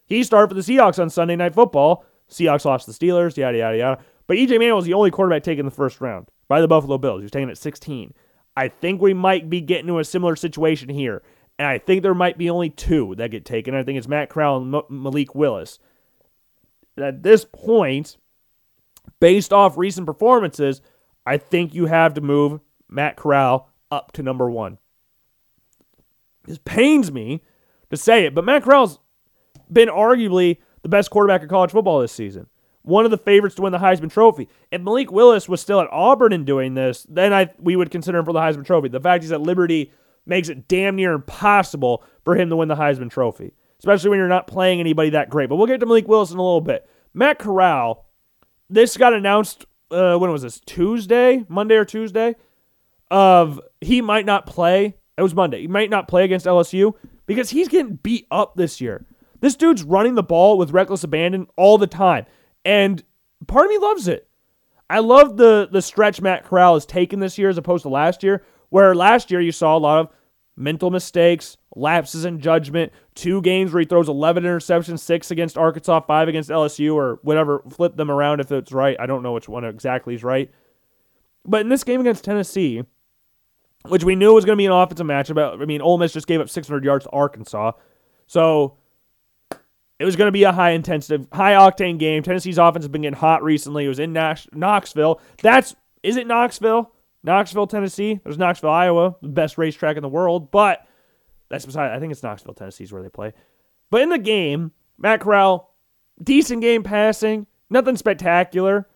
He 0.06 0.24
started 0.24 0.50
for 0.50 0.54
the 0.54 0.62
Seahawks 0.62 1.00
on 1.00 1.10
Sunday 1.10 1.36
Night 1.36 1.54
Football. 1.54 2.06
Seahawks 2.30 2.66
lost 2.66 2.86
to 2.86 2.92
the 2.92 2.98
Steelers, 2.98 3.38
yada 3.38 3.58
yada 3.58 3.78
yada. 3.78 4.04
But 4.28 4.38
EJ 4.38 4.60
Manuel 4.60 4.76
was 4.76 4.86
the 4.86 4.94
only 4.94 5.12
quarterback 5.12 5.44
taken 5.44 5.62
in 5.62 5.66
the 5.66 5.76
first 5.76 6.02
round 6.02 6.28
by 6.50 6.60
the 6.60 6.68
Buffalo 6.68 6.98
Bills. 6.98 7.22
He 7.22 7.24
was 7.24 7.32
taken 7.32 7.50
at 7.50 7.58
16. 7.58 8.14
I 8.58 8.68
think 8.68 9.02
we 9.02 9.14
might 9.14 9.50
be 9.50 9.62
getting 9.62 9.88
to 9.88 10.00
a 10.00 10.04
similar 10.04 10.36
situation 10.36 10.90
here, 10.90 11.24
and 11.58 11.68
I 11.68 11.78
think 11.78 12.04
there 12.04 12.14
might 12.14 12.38
be 12.38 12.50
only 12.50 12.70
two 12.70 13.16
that 13.16 13.32
get 13.32 13.46
taken. 13.46 13.76
I 13.76 13.84
think 13.84 13.98
it's 13.98 14.08
Matt 14.08 14.30
Corral 14.30 14.58
and 14.58 14.84
Malik 14.90 15.36
Willis. 15.36 15.80
At 16.98 17.24
this 17.24 17.46
point, 17.46 18.18
based 19.20 19.54
off 19.54 19.78
recent 19.78 20.08
performances, 20.08 20.82
I 21.26 21.38
think 21.38 21.74
you 21.74 21.86
have 21.86 22.16
to 22.16 22.22
move 22.22 22.60
Matt 22.90 23.16
Corral 23.16 23.70
up 23.92 24.12
to 24.14 24.24
number 24.24 24.50
one. 24.50 24.78
This 26.46 26.60
pains 26.64 27.12
me 27.12 27.44
to 27.90 27.98
say 27.98 28.26
it, 28.26 28.34
but 28.34 28.46
Matt 28.46 28.64
Corral's 28.64 29.00
been 29.72 29.90
arguably 29.90 30.58
the 30.82 30.90
best 30.90 31.10
quarterback 31.10 31.44
of 31.44 31.50
college 31.50 31.72
football 31.72 32.00
this 32.00 32.12
season. 32.12 32.48
One 32.84 33.04
of 33.04 33.12
the 33.12 33.18
favorites 33.18 33.56
to 33.56 33.64
win 33.64 33.74
the 33.74 33.80
Heisman 33.80 34.12
Trophy. 34.12 34.48
If 34.72 34.82
Malik 34.82 35.12
Willis 35.12 35.50
was 35.50 35.60
still 35.60 35.82
at 35.82 35.90
Auburn 35.92 36.32
and 36.32 36.46
doing 36.46 36.74
this, 36.74 37.06
then 37.10 37.34
I 37.34 37.50
we 37.60 37.76
would 37.76 37.92
consider 37.92 38.20
him 38.20 38.26
for 38.26 38.32
the 38.32 38.40
Heisman 38.40 38.66
Trophy. 38.66 38.88
The 38.88 39.02
fact 39.02 39.24
he's 39.24 39.32
at 39.34 39.42
Liberty 39.42 39.92
makes 40.26 40.48
it 40.48 40.70
damn 40.70 40.96
near 40.96 41.14
impossible 41.14 42.04
for 42.24 42.36
him 42.36 42.50
to 42.50 42.56
win 42.56 42.70
the 42.70 42.76
Heisman 42.76 43.12
Trophy, 43.12 43.54
especially 43.80 44.10
when 44.10 44.20
you're 44.20 44.30
not 44.30 44.48
playing 44.48 44.80
anybody 44.80 45.10
that 45.10 45.30
great. 45.30 45.50
But 45.50 45.58
we'll 45.58 45.68
get 45.68 45.82
to 45.82 45.86
Malik 45.86 46.08
Willis 46.08 46.32
in 46.32 46.38
a 46.38 46.42
little 46.42 46.62
bit. 46.62 46.88
Matt 47.14 47.40
Corral, 47.40 48.06
this 48.70 48.96
got 48.96 49.14
announced. 49.14 49.66
Uh, 49.92 50.18
when 50.18 50.32
was 50.32 50.42
this? 50.42 50.60
Tuesday, 50.62 51.46
Monday 51.50 51.76
or 51.76 51.86
Tuesday? 51.86 52.36
Of 53.10 53.60
he 53.82 54.02
might 54.02 54.26
not 54.26 54.46
play. 54.46 54.96
It 55.18 55.22
was 55.22 55.34
Monday. 55.34 55.62
He 55.62 55.68
might 55.68 55.90
not 55.90 56.08
play 56.08 56.24
against 56.24 56.46
LSU 56.46 56.94
because 57.26 57.50
he's 57.50 57.68
getting 57.68 57.96
beat 57.96 58.28
up 58.32 58.56
this 58.56 58.80
year. 58.80 59.06
This 59.40 59.56
dude's 59.56 59.84
running 59.84 60.16
the 60.16 60.24
ball 60.24 60.58
with 60.58 60.72
reckless 60.72 61.04
abandon 61.04 61.48
all 61.56 61.78
the 61.78 61.88
time. 61.88 62.26
And 62.66 63.04
part 63.48 63.66
of 63.66 63.72
me 63.72 63.78
loves 63.78 64.08
it. 64.08 64.28
I 64.90 65.00
love 65.00 65.38
the 65.38 65.68
the 65.72 65.82
stretch 65.82 66.22
Matt 66.22 66.46
Corral 66.46 66.76
has 66.76 66.86
taken 66.86 67.20
this 67.20 67.38
year 67.38 67.50
as 67.50 67.58
opposed 67.58 67.84
to 67.84 67.90
last 67.90 68.24
year, 68.24 68.44
where 68.70 68.96
last 68.96 69.32
year 69.32 69.42
you 69.42 69.52
saw 69.52 69.76
a 69.76 69.80
lot 69.80 70.00
of 70.00 70.10
mental 70.56 70.90
mistakes, 70.90 71.58
lapses 71.76 72.26
in 72.26 72.40
judgment, 72.40 72.92
two 73.14 73.42
games 73.42 73.72
where 73.72 73.82
he 73.82 73.86
throws 73.86 74.10
11 74.10 74.44
interceptions, 74.44 75.00
six 75.00 75.30
against 75.30 75.58
Arkansas, 75.58 76.00
five 76.02 76.28
against 76.28 76.50
LSU, 76.50 76.96
or 76.96 77.20
whatever, 77.22 77.62
flip 77.70 77.96
them 77.96 78.10
around 78.10 78.40
if 78.40 78.52
it's 78.52 78.72
right. 78.72 78.98
I 79.00 79.06
don't 79.06 79.22
know 79.22 79.34
which 79.34 79.48
one 79.48 79.64
exactly 79.64 80.16
is 80.16 80.24
right. 80.24 80.50
But 81.46 81.62
in 81.62 81.70
this 81.70 81.84
game 81.84 82.02
against 82.02 82.24
Tennessee, 82.24 82.84
which 83.90 84.04
we 84.04 84.16
knew 84.16 84.34
was 84.34 84.46
going 84.46 84.56
to 84.56 84.62
be 84.62 84.66
an 84.66 84.72
offensive 84.72 85.06
matchup. 85.06 85.62
I 85.62 85.66
mean, 85.66 85.82
Ole 85.82 85.98
Miss 85.98 86.14
just 86.14 86.28
gave 86.28 86.42
up 86.42 86.50
600 86.50 86.84
yards 86.84 87.06
to 87.06 87.12
Arkansas, 87.12 87.74
so 88.26 88.78
it 90.00 90.06
was 90.06 90.16
going 90.16 90.28
to 90.28 90.32
be 90.32 90.44
a 90.44 90.52
high 90.52 90.72
intensive, 90.72 91.28
high 91.32 91.54
octane 91.54 91.98
game. 91.98 92.24
Tennessee's 92.24 92.58
offense 92.58 92.84
has 92.86 92.90
been 92.90 93.02
getting 93.02 93.18
hot 93.18 93.44
recently. 93.44 93.86
It 93.86 93.90
was 93.90 94.00
in 94.00 94.14
Nash- 94.14 94.48
Knoxville. 94.54 95.20
That's 95.42 95.76
is 96.04 96.18
it 96.18 96.28
Knoxville? 96.28 96.92
Knoxville, 97.24 97.68
Tennessee. 97.68 98.20
There's 98.24 98.38
Knoxville, 98.38 98.70
Iowa, 98.70 99.16
the 99.22 99.28
best 99.28 99.58
racetrack 99.58 99.98
in 99.98 100.04
the 100.04 100.10
world, 100.10 100.52
but 100.52 100.86
that's 101.50 101.66
beside. 101.66 101.92
I 101.92 102.00
think 102.00 102.12
it's 102.12 102.24
Knoxville, 102.24 102.54
Tennessee 102.54 102.84
is 102.84 102.92
where 102.92 103.02
they 103.02 103.10
play. 103.10 103.34
But 103.90 104.02
in 104.02 104.10
the 104.10 104.18
game, 104.18 104.72
Matt 104.98 105.22
Corral, 105.22 105.74
decent 106.22 106.62
game 106.62 106.84
passing, 106.84 107.48
nothing 107.70 107.98
spectacular. 107.98 108.88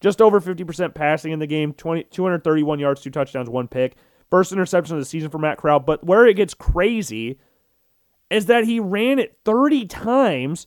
Just 0.00 0.22
over 0.22 0.40
50% 0.40 0.94
passing 0.94 1.30
in 1.32 1.40
the 1.40 1.46
game, 1.46 1.74
20, 1.74 2.04
231 2.04 2.78
yards, 2.78 3.02
two 3.02 3.10
touchdowns, 3.10 3.50
one 3.50 3.68
pick. 3.68 3.96
First 4.30 4.52
interception 4.52 4.96
of 4.96 5.00
the 5.00 5.06
season 5.06 5.30
for 5.30 5.38
Matt 5.38 5.58
Corral. 5.58 5.80
But 5.80 6.04
where 6.04 6.26
it 6.26 6.34
gets 6.34 6.54
crazy 6.54 7.38
is 8.30 8.46
that 8.46 8.64
he 8.64 8.78
ran 8.78 9.18
it 9.18 9.38
30 9.44 9.86
times 9.86 10.66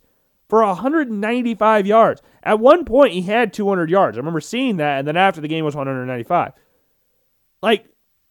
for 0.50 0.64
195 0.64 1.88
yards. 1.88 2.22
At 2.44 2.60
one 2.60 2.86
point, 2.86 3.14
he 3.14 3.22
had 3.22 3.54
200 3.54 3.90
yards. 3.90 4.18
I 4.18 4.20
remember 4.20 4.42
seeing 4.42 4.78
that, 4.78 5.00
and 5.00 5.08
then 5.08 5.18
after 5.18 5.42
the 5.42 5.48
game 5.48 5.64
was 5.64 5.76
195. 5.76 6.52
Like, 7.62 7.88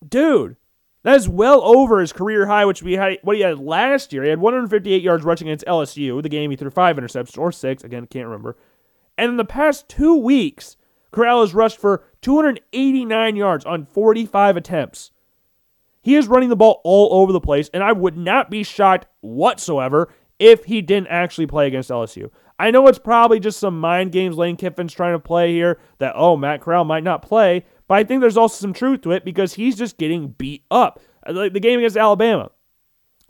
dude, 0.06 0.56
that 1.02 1.16
is 1.16 1.28
well 1.28 1.62
over 1.62 2.00
his 2.00 2.12
career 2.12 2.46
high, 2.46 2.64
which 2.64 2.82
we 2.82 2.92
had 2.92 3.18
what 3.22 3.36
he 3.36 3.42
had 3.42 3.58
last 3.58 4.12
year. 4.12 4.22
He 4.22 4.28
had 4.28 4.38
158 4.38 5.02
yards 5.02 5.24
rushing 5.24 5.48
against 5.48 5.66
LSU. 5.66 6.22
The 6.22 6.28
game 6.28 6.50
he 6.50 6.56
threw 6.56 6.70
five 6.70 6.96
interceptions 6.96 7.38
or 7.38 7.50
six. 7.50 7.82
Again, 7.82 8.06
can't 8.06 8.26
remember. 8.26 8.56
And 9.18 9.30
in 9.30 9.36
the 9.36 9.44
past 9.44 9.88
two 9.88 10.14
weeks, 10.14 10.76
Corral 11.10 11.40
has 11.40 11.54
rushed 11.54 11.78
for 11.78 12.04
289 12.20 13.36
yards 13.36 13.64
on 13.64 13.86
45 13.86 14.56
attempts. 14.56 15.10
He 16.02 16.16
is 16.16 16.28
running 16.28 16.48
the 16.48 16.56
ball 16.56 16.80
all 16.84 17.22
over 17.22 17.32
the 17.32 17.40
place, 17.40 17.70
and 17.72 17.82
I 17.82 17.92
would 17.92 18.16
not 18.16 18.50
be 18.50 18.64
shocked 18.64 19.06
whatsoever 19.20 20.12
if 20.38 20.64
he 20.64 20.82
didn't 20.82 21.06
actually 21.06 21.46
play 21.46 21.68
against 21.68 21.90
LSU. 21.90 22.30
I 22.58 22.70
know 22.70 22.86
it's 22.88 22.98
probably 22.98 23.40
just 23.40 23.60
some 23.60 23.78
mind 23.78 24.12
games 24.12 24.36
Lane 24.36 24.56
Kiffin's 24.56 24.92
trying 24.92 25.14
to 25.14 25.18
play 25.20 25.52
here 25.52 25.78
that, 25.98 26.14
oh, 26.16 26.36
Matt 26.36 26.60
Corral 26.60 26.84
might 26.84 27.04
not 27.04 27.22
play, 27.22 27.64
but 27.86 27.94
I 27.94 28.04
think 28.04 28.20
there's 28.20 28.36
also 28.36 28.60
some 28.60 28.72
truth 28.72 29.02
to 29.02 29.12
it 29.12 29.24
because 29.24 29.54
he's 29.54 29.76
just 29.76 29.98
getting 29.98 30.28
beat 30.28 30.64
up. 30.70 31.00
Like 31.28 31.52
the 31.52 31.60
game 31.60 31.78
against 31.78 31.96
Alabama, 31.96 32.50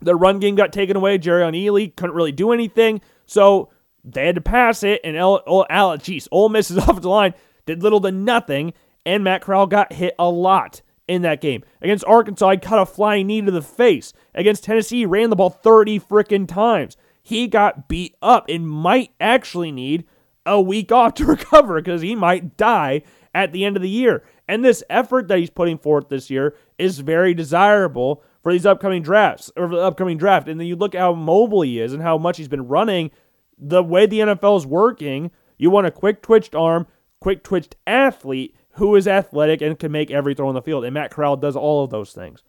the 0.01 0.17
run 0.17 0.39
game 0.39 0.55
got 0.55 0.73
taken 0.73 0.97
away. 0.97 1.19
Jerrion 1.19 1.55
Ealy 1.55 1.95
couldn't 1.95 2.17
really 2.17 2.33
do 2.33 2.53
anything, 2.53 3.03
so 3.27 3.71
they 4.03 4.27
had 4.27 4.35
to 4.35 4.41
pass 4.41 4.83
it, 4.83 5.01
and 5.05 5.17
El, 5.17 5.43
oh, 5.47 5.63
El, 5.69 5.93
El 5.93 5.99
geez, 5.99 6.27
Ole 6.33 6.49
Miss's 6.49 6.77
offensive 6.79 7.05
line 7.05 7.35
did 7.67 7.83
little 7.83 8.01
to 8.01 8.11
nothing, 8.11 8.73
and 9.05 9.23
Matt 9.23 9.43
Corral 9.43 9.67
got 9.67 9.93
hit 9.93 10.15
a 10.19 10.29
lot 10.29 10.81
in 11.13 11.23
that 11.23 11.43
game. 11.43 11.63
Against 11.83 12.07
Arkansas, 12.07 12.51
he 12.51 12.57
cut 12.57 12.79
a 12.79 12.87
flying 12.87 13.27
knee 13.27 13.43
to 13.43 13.51
the 13.51 13.61
face. 13.61 14.15
Against 14.35 14.65
Tennessee, 14.65 15.01
he 15.01 15.07
ran 15.07 15.29
the 15.29 15.37
ball 15.37 15.51
30 15.51 16.01
freaking 16.01 16.49
times. 16.49 16.97
He 17.23 17.49
got 17.49 17.87
beat 17.87 18.17
up 18.23 18.47
and 18.49 18.69
might 18.69 19.11
actually 19.21 19.71
need 19.71 20.05
a 20.47 20.61
week 20.61 20.91
off 20.91 21.15
to 21.17 21.27
recover 21.27 21.81
because 21.81 22.01
he 22.01 22.15
might 22.15 22.57
die 22.57 23.03
at 23.35 23.53
the 23.53 23.65
end 23.65 23.77
of 23.77 23.83
the 23.83 23.91
year. 23.91 24.25
And 24.49 24.65
this 24.65 24.83
effort 24.89 25.29
that 25.29 25.39
he's 25.39 25.51
putting 25.51 25.77
forth 25.77 26.09
this 26.09 26.31
year 26.31 26.55
is 26.79 27.01
very 27.01 27.35
desirable 27.35 28.23
for 28.43 28.53
these 28.53 28.67
upcoming 28.67 29.03
drafts 29.03 29.53
or 29.55 29.69
the 29.69 29.77
upcoming 29.77 30.17
draft. 30.17 30.49
And 30.49 30.59
then 30.59 30.67
you 30.67 30.77
look 30.77 30.95
at 30.95 31.01
how 31.01 31.13
mobile 31.13 31.63
he 31.63 31.79
is 31.79 31.93
and 31.93 32.03
how 32.03 32.17
much 32.17 32.39
he's 32.39 32.49
been 32.49 32.69
running. 32.69 33.11
The 33.59 33.83
way 33.83 34.07
the 34.07 34.21
NFL 34.21 34.57
is 34.57 34.67
working, 34.67 35.31
you 35.59 35.71
want 35.71 35.87
a 35.87 35.91
quick 35.91 36.23
twitched 36.23 36.55
arm, 36.55 36.87
quick 37.21 37.45
twitched 37.45 37.77
athlete 37.87 38.57
who 38.75 38.97
is 38.97 39.07
athletic 39.07 39.61
and 39.61 39.79
can 39.79 39.93
make 39.93 40.11
every 40.11 40.35
throw 40.35 40.49
on 40.49 40.55
the 40.55 40.63
field. 40.63 40.85
And 40.85 40.95
Matt 40.95 41.11
Corral 41.11 41.37
does 41.37 41.57
all 41.57 41.85
of 41.85 41.91
those 41.91 42.13
things. 42.13 42.43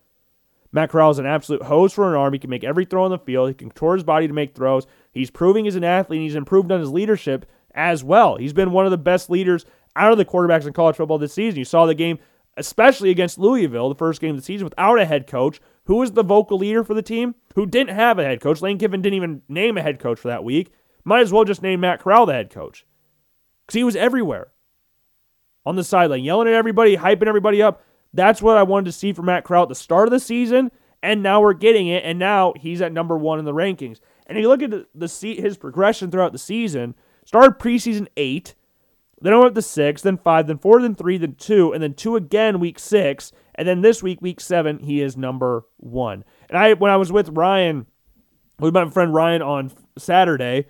Matt 0.72 0.90
Corral 0.90 1.12
is 1.12 1.20
an 1.20 1.26
absolute 1.26 1.64
hose 1.64 1.94
for 1.94 2.10
an 2.10 2.16
arm. 2.16 2.34
He 2.34 2.40
can 2.40 2.50
make 2.50 2.64
every 2.64 2.86
throw 2.86 3.04
on 3.04 3.12
the 3.12 3.20
field. 3.20 3.50
He 3.50 3.54
can 3.54 3.70
control 3.70 3.94
his 3.94 4.04
body 4.04 4.28
to 4.28 4.34
make 4.34 4.56
throws. 4.56 4.88
He's 5.12 5.30
proving 5.30 5.66
he's 5.66 5.76
an 5.76 5.84
athlete. 5.84 6.22
he's 6.22 6.36
improved 6.36 6.72
on 6.72 6.80
his 6.80 6.92
leadership 6.92 7.46
as 7.76 8.04
well. 8.04 8.38
He's 8.38 8.54
been 8.54 8.72
one 8.72 8.86
of 8.86 8.92
the 8.92 8.98
best 8.98 9.30
leaders 9.30 9.66
out 9.96 10.12
of 10.12 10.18
the 10.18 10.26
quarterbacks 10.26 10.66
in 10.66 10.74
college 10.74 10.96
football 10.96 11.20
this 11.20 11.34
season. 11.34 11.60
You 11.60 11.66
saw 11.66 11.86
the 11.86 11.94
game, 11.94 12.18
especially 12.58 13.12
against 13.12 13.38
Louisville, 13.38 13.90
the 13.90 13.96
first 13.96 14.20
game 14.20 14.32
of 14.32 14.38
the 14.38 14.46
season, 14.46 14.66
without 14.66 15.00
a 15.00 15.06
head 15.06 15.28
coach. 15.28 15.60
Who 15.86 15.98
was 15.98 16.14
the 16.14 16.24
vocal 16.24 16.58
leader 16.58 16.84
for 16.84 16.96
the 16.96 17.02
team? 17.02 17.36
Who 17.56 17.68
didn't 17.68 17.96
have 17.96 18.18
a 18.18 18.24
head 18.24 18.42
coach? 18.42 18.62
Lane 18.62 18.80
Kiffin 18.80 19.02
didn't 19.02 19.18
even 19.18 19.42
name 19.48 19.78
a 19.78 19.82
head 19.82 20.00
coach 20.00 20.20
for 20.20 20.30
that 20.30 20.44
week. 20.44 20.72
Might 21.04 21.22
as 21.22 21.34
well 21.34 21.44
just 21.44 21.62
name 21.62 21.82
Matt 21.82 22.00
Corral 22.00 22.26
the 22.26 22.34
head 22.34 22.50
coach 22.50 22.86
because 23.66 23.76
he 23.76 23.84
was 23.84 23.96
everywhere 23.96 24.53
on 25.66 25.76
the 25.76 25.84
sideline, 25.84 26.24
yelling 26.24 26.48
at 26.48 26.54
everybody, 26.54 26.98
hyping 26.98 27.28
everybody 27.28 27.62
up. 27.62 27.84
That's 28.14 28.42
what 28.42 28.58
I 28.58 28.64
wanted 28.64 28.86
to 28.86 28.92
see 28.92 29.14
from 29.14 29.26
Matt 29.26 29.44
Corral 29.44 29.64
at 29.64 29.70
the 29.70 29.76
start 29.76 30.08
of 30.08 30.12
the 30.12 30.20
season, 30.20 30.72
and 31.02 31.24
now 31.24 31.42
we're 31.42 31.54
getting 31.54 31.88
it, 31.88 32.04
and 32.06 32.20
now 32.20 32.54
he's 32.58 32.82
at 32.82 32.94
number 32.94 33.18
one 33.18 33.40
in 33.40 33.46
the 33.46 33.54
rankings. 33.54 34.00
And 34.28 34.38
if 34.38 34.42
you 34.42 34.48
look 34.48 34.62
at 34.62 34.72
the, 34.72 34.88
the 34.94 35.08
his 35.42 35.58
progression 35.58 36.12
throughout 36.12 36.32
the 36.32 36.38
season, 36.38 36.96
started 37.26 37.60
preseason 37.60 38.08
eight, 38.18 38.56
then 39.20 39.40
went 39.40 39.56
to 39.56 39.62
six, 39.62 40.02
then 40.02 40.18
five, 40.18 40.48
then 40.48 40.58
four, 40.58 40.82
then 40.82 40.96
three, 40.96 41.18
then 41.18 41.36
two, 41.36 41.72
and 41.72 41.82
then 41.82 41.94
two 41.94 42.16
again 42.16 42.60
week 42.60 42.78
six, 42.78 43.32
and 43.56 43.68
then 43.68 43.82
this 43.82 44.04
week, 44.04 44.22
week 44.22 44.42
seven, 44.42 44.80
he 44.80 45.02
is 45.02 45.16
number 45.16 45.66
one. 45.78 46.24
And 46.50 46.58
I, 46.58 46.74
when 46.74 46.92
I 46.92 46.98
was 46.98 47.12
with 47.12 47.30
Ryan, 47.30 47.86
with 48.60 48.74
my 48.74 48.90
friend 48.90 49.14
Ryan 49.14 49.42
on 49.42 49.72
Saturday 49.98 50.68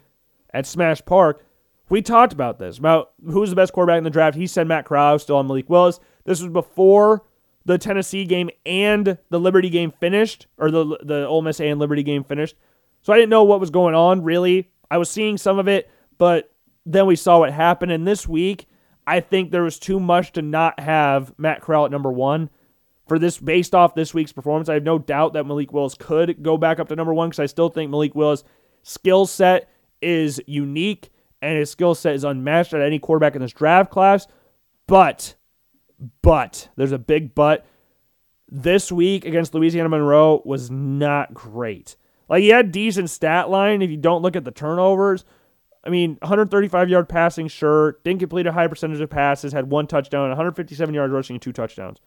at 0.54 0.66
Smash 0.66 1.04
Park, 1.06 1.46
we 1.94 2.02
talked 2.02 2.34
about 2.34 2.58
this 2.58 2.80
about 2.80 3.12
who's 3.24 3.52
the 3.52 3.56
best 3.56 3.72
quarterback 3.72 4.00
in 4.00 4.04
the 4.04 4.10
draft. 4.10 4.36
He 4.36 4.48
said 4.48 4.68
Matt 4.68 4.86
Corral, 4.86 5.20
still 5.20 5.36
on 5.36 5.46
Malik 5.46 5.70
Willis. 5.70 6.00
This 6.26 6.42
was 6.42 6.52
before 6.52 7.24
the 7.66 7.78
Tennessee 7.78 8.26
game 8.26 8.50
and 8.66 9.20
the 9.30 9.40
Liberty 9.40 9.70
game 9.70 9.92
finished, 10.00 10.48
or 10.58 10.72
the 10.72 10.98
the 11.04 11.28
Ole 11.28 11.44
Miss 11.44 11.60
and 11.60 11.80
Liberty 11.80 12.02
game 12.02 12.24
finished. 12.24 12.56
So 13.04 13.14
I 13.14 13.18
didn't 13.18 13.30
know 13.30 13.44
what 13.44 13.60
was 13.60 13.70
going 13.70 13.94
on 13.94 14.24
really. 14.24 14.72
I 14.90 14.98
was 14.98 15.08
seeing 15.08 15.38
some 15.38 15.60
of 15.60 15.68
it, 15.68 15.88
but 16.18 16.52
then 16.84 17.06
we 17.06 17.16
saw 17.16 17.38
what 17.38 17.54
happened. 17.54 17.92
And 17.92 18.08
this 18.08 18.28
week, 18.28 18.66
I 19.06 19.20
think 19.20 19.52
there 19.52 19.62
was 19.62 19.78
too 19.78 20.00
much 20.00 20.32
to 20.32 20.42
not 20.42 20.80
have 20.80 21.32
Matt 21.38 21.62
Corral 21.62 21.86
at 21.86 21.92
number 21.92 22.12
one 22.12 22.50
for 23.08 23.20
this 23.20 23.38
based 23.38 23.76
off 23.76 23.94
this 23.94 24.16
week's 24.16 24.32
performance. 24.32 24.68
I 24.68 24.74
have 24.74 24.84
no 24.84 24.98
doubt 24.98 25.34
that 25.34 25.46
Malik 25.46 25.72
Willis 25.72 25.94
could 25.94 26.42
go 26.42 26.58
back 26.58 26.80
up 26.80 26.90
to 26.90 26.96
number 26.96 27.14
one 27.14 27.30
because 27.30 27.40
I 27.40 27.46
still 27.46 27.70
think 27.70 27.92
Malik 27.92 28.16
Willis' 28.16 28.44
skill 28.82 29.28
set 29.28 29.70
is 30.02 30.42
unique 30.48 31.12
and 31.44 31.58
his 31.58 31.70
skill 31.70 31.94
set 31.94 32.16
is 32.16 32.24
unmatched 32.24 32.74
at 32.74 32.82
any 32.82 33.00
quarterback 33.00 33.36
in 33.36 33.42
this 33.42 33.52
draft 33.52 33.92
class. 33.92 34.28
But, 34.88 35.36
but, 36.22 36.70
there's 36.76 36.92
a 36.92 36.98
big 36.98 37.36
but. 37.36 37.66
This 38.50 38.92
week 38.92 39.26
against 39.26 39.54
Louisiana 39.54 39.90
Monroe 39.90 40.42
was 40.46 40.72
not 40.72 41.34
great. 41.34 41.96
Like, 42.30 42.44
he 42.44 42.50
had 42.50 42.72
decent 42.72 43.10
stat 43.10 43.50
line 43.50 43.82
if 43.82 43.90
you 43.90 43.98
don't 43.98 44.22
look 44.22 44.36
at 44.36 44.46
the 44.46 44.52
turnovers. 44.52 45.26
I 45.84 45.90
mean, 45.90 46.18
135 46.22 46.90
yard 46.90 47.10
passing, 47.10 47.48
sure. 47.48 47.98
Didn't 48.04 48.20
complete 48.20 48.48
a 48.48 48.54
high 48.54 48.68
percentage 48.68 49.02
of 49.02 49.10
passes, 49.10 49.52
had 49.52 49.70
one 49.70 49.88
touchdown, 49.88 50.30
157 50.30 50.96
yards 50.96 51.12
rushing, 51.12 51.36
and 51.36 51.42
two 51.42 51.52
touchdowns. 51.52 52.00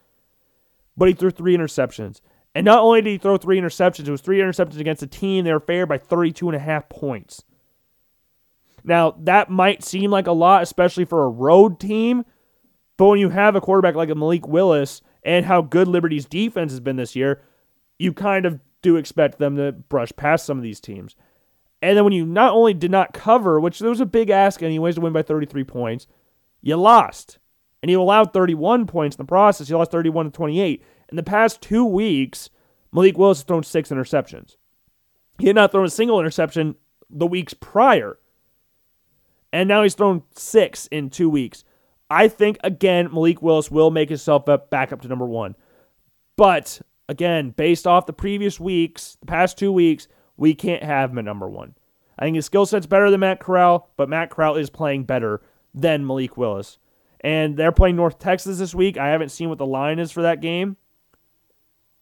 But 0.97 1.09
he 1.09 1.15
threw 1.15 1.31
three 1.31 1.57
interceptions. 1.57 2.21
And 2.55 2.65
not 2.65 2.79
only 2.79 3.03
did 3.03 3.11
he 3.11 3.19
throw 3.19 3.37
three 3.37 3.61
interceptions, 3.61 4.09
it 4.09 4.11
was 4.11 4.23
three 4.23 4.39
interceptions 4.39 4.81
against 4.81 5.03
a 5.03 5.07
team 5.07 5.45
they 5.45 5.53
were 5.53 5.61
favored 5.61 5.89
by 5.89 5.99
32 5.99 6.49
and 6.49 6.57
a 6.57 6.61
half 6.61 6.89
points. 6.89 7.45
Now, 8.87 9.17
that 9.25 9.51
might 9.51 9.83
seem 9.83 10.13
like 10.13 10.29
a 10.29 10.33
lot, 10.33 10.63
especially 10.63 11.05
for 11.05 11.25
a 11.25 11.29
road 11.29 11.81
team, 11.81 12.25
but 12.97 13.07
when 13.07 13.19
you 13.19 13.31
have 13.31 13.57
a 13.57 13.61
quarterback 13.61 13.97
like 13.97 14.11
a 14.11 14.15
Malik 14.15 14.47
Willis 14.47 15.03
and 15.25 15.45
how 15.45 15.61
good 15.61 15.89
Liberty's 15.89 16.25
defense 16.25 16.71
has 16.71 16.81
been 16.81 16.97
this 16.97 17.17
year, 17.17 17.43
you 17.99 18.13
kind 18.13 18.47
of 18.47 18.61
do 18.83 18.97
expect 18.97 19.39
them 19.39 19.57
to 19.57 19.73
brush 19.73 20.13
past 20.17 20.47
some 20.47 20.57
of 20.57 20.63
these 20.63 20.79
teams. 20.79 21.17
And 21.83 21.97
then 21.97 22.05
when 22.05 22.13
you 22.13 22.25
not 22.25 22.53
only 22.53 22.75
did 22.75 22.93
not 22.93 23.13
cover, 23.13 23.61
which 23.61 23.81
there 23.81 23.91
was 23.91 24.01
a 24.01 24.07
big 24.07 24.31
ask 24.31 24.63
anyways 24.63 24.95
to 24.95 25.01
win 25.01 25.13
by 25.13 25.23
33 25.23 25.65
points, 25.65 26.07
you 26.63 26.77
lost. 26.77 27.39
And 27.83 27.91
you 27.91 28.01
allowed 28.01 28.33
31 28.33 28.87
points 28.87 29.17
in 29.17 29.23
the 29.23 29.29
process. 29.29 29.69
You 29.69 29.77
lost 29.77 29.91
31 29.91 30.27
to 30.27 30.31
28. 30.31 30.85
In 31.11 31.17
the 31.17 31.23
past 31.23 31.61
two 31.61 31.85
weeks, 31.85 32.51
Malik 32.93 33.19
Willis 33.19 33.39
has 33.39 33.45
thrown 33.45 33.63
six 33.63 33.91
interceptions. 33.91 34.57
He 35.39 35.49
had 35.49 35.57
not 35.57 35.73
thrown 35.73 35.85
a 35.85 35.91
single 35.91 36.19
interception 36.19 36.77
the 37.11 37.27
weeks 37.27 37.53
prior 37.53 38.19
and 39.53 39.69
now 39.69 39.83
he's 39.83 39.95
thrown 39.95 40.23
six 40.35 40.87
in 40.89 41.11
two 41.11 41.29
weeks. 41.31 41.65
I 42.09 42.29
think, 42.29 42.59
again, 42.63 43.13
Malik 43.13 43.43
Willis 43.43 43.71
will 43.71 43.91
make 43.91 44.09
himself 44.09 44.49
up 44.49 44.71
back 44.71 44.93
up 44.93 45.03
to 45.03 45.09
number 45.09 45.27
one. 45.27 45.57
But, 46.37 46.81
again, 47.09 47.51
based 47.51 47.87
off 47.87 48.07
the 48.07 48.13
previous 48.13 48.61
weeks, 48.61 49.17
the 49.21 49.27
past 49.27 49.59
two 49.59 49.73
weeks, 49.73 50.07
we 50.37 50.55
can't 50.55 50.83
have 50.83 51.11
him 51.11 51.19
at 51.19 51.25
number 51.25 51.49
one. 51.49 51.75
I 52.19 52.25
think 52.25 52.37
his 52.37 52.47
skill 52.47 52.67
set's 52.67 52.87
better 52.87 53.11
than 53.11 53.21
Matt 53.21 53.41
Corral, 53.41 53.91
but 53.97 54.09
Matt 54.09 54.31
Corral 54.31 54.57
is 54.57 54.71
playing 54.71 55.05
better 55.05 55.43
than 55.75 56.07
Malik 56.07 56.37
Willis. 56.37 56.79
And 57.21 57.57
they're 57.57 57.73
playing 57.73 57.97
North 57.97 58.19
Texas 58.19 58.59
this 58.59 58.75
week. 58.75 58.97
I 58.97 59.09
haven't 59.09 59.31
seen 59.31 59.49
what 59.49 59.59
the 59.59 59.67
line 59.67 59.99
is 59.99 60.13
for 60.13 60.23
that 60.23 60.41
game. 60.41 60.77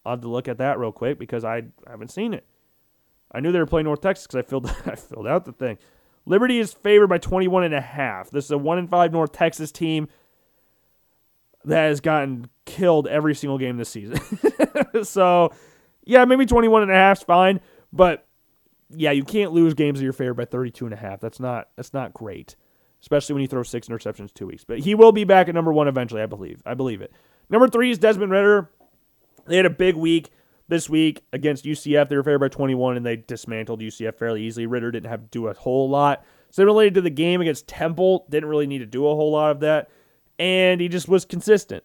I'll 0.04 0.12
have 0.12 0.20
to 0.20 0.28
look 0.28 0.48
at 0.48 0.58
that 0.58 0.78
real 0.78 0.92
quick 0.92 1.18
because 1.18 1.44
I 1.44 1.62
haven't 1.86 2.10
seen 2.10 2.34
it. 2.34 2.46
I 3.32 3.40
knew 3.40 3.50
they 3.50 3.58
were 3.58 3.66
playing 3.66 3.84
North 3.84 4.00
Texas 4.00 4.26
because 4.26 4.44
I 4.44 4.48
filled 4.48 4.66
I 4.86 4.94
filled 4.96 5.26
out 5.26 5.44
the 5.44 5.52
thing. 5.52 5.78
Liberty 6.26 6.58
is 6.58 6.72
favored 6.72 7.08
by 7.08 7.18
21 7.18 7.64
and 7.64 7.74
a 7.74 7.80
half. 7.80 8.30
This 8.30 8.46
is 8.46 8.50
a 8.50 8.58
1 8.58 8.78
and 8.78 8.88
5 8.88 9.12
North 9.12 9.32
Texas 9.32 9.70
team 9.70 10.08
that 11.64 11.84
has 11.84 12.00
gotten 12.00 12.48
killed 12.64 13.06
every 13.06 13.34
single 13.34 13.58
game 13.58 13.76
this 13.76 13.88
season. 13.88 14.18
so, 15.02 15.52
yeah, 16.04 16.24
maybe 16.24 16.46
21 16.46 16.82
and 16.82 16.90
a 16.90 16.94
half 16.94 17.18
is 17.18 17.24
fine, 17.24 17.60
but 17.92 18.26
yeah, 18.90 19.10
you 19.10 19.24
can't 19.24 19.52
lose 19.52 19.74
games 19.74 19.98
that 19.98 20.04
you're 20.04 20.12
favored 20.12 20.34
by 20.34 20.44
32 20.44 20.84
and 20.84 20.94
a 20.94 20.96
half. 20.96 21.20
That's 21.20 21.40
not 21.40 21.68
that's 21.76 21.92
not 21.92 22.14
great, 22.14 22.56
especially 23.00 23.34
when 23.34 23.42
you 23.42 23.48
throw 23.48 23.62
six 23.62 23.88
interceptions 23.88 24.32
two 24.32 24.46
weeks. 24.46 24.64
But 24.64 24.80
he 24.80 24.94
will 24.94 25.12
be 25.12 25.24
back 25.24 25.48
at 25.48 25.54
number 25.54 25.72
1 25.72 25.88
eventually, 25.88 26.22
I 26.22 26.26
believe. 26.26 26.62
I 26.64 26.74
believe 26.74 27.00
it. 27.00 27.12
Number 27.50 27.68
3 27.68 27.90
is 27.90 27.98
Desmond 27.98 28.32
Ridder. 28.32 28.70
They 29.46 29.56
had 29.56 29.66
a 29.66 29.70
big 29.70 29.96
week 29.96 30.30
this 30.68 30.88
week 30.88 31.24
against 31.32 31.64
UCF. 31.64 32.08
They 32.08 32.16
were 32.16 32.22
favored 32.22 32.38
by 32.40 32.48
21 32.48 32.96
and 32.96 33.06
they 33.06 33.16
dismantled 33.16 33.80
UCF 33.80 34.16
fairly 34.16 34.42
easily. 34.42 34.66
Ridder 34.66 34.90
didn't 34.90 35.10
have 35.10 35.22
to 35.22 35.28
do 35.28 35.48
a 35.48 35.54
whole 35.54 35.88
lot. 35.88 36.24
Similarly 36.50 36.90
to 36.92 37.00
the 37.00 37.10
game 37.10 37.40
against 37.40 37.66
Temple, 37.66 38.26
didn't 38.30 38.48
really 38.48 38.66
need 38.66 38.78
to 38.78 38.86
do 38.86 39.06
a 39.06 39.14
whole 39.14 39.32
lot 39.32 39.50
of 39.50 39.60
that. 39.60 39.90
And 40.38 40.80
he 40.80 40.88
just 40.88 41.08
was 41.08 41.24
consistent. 41.24 41.84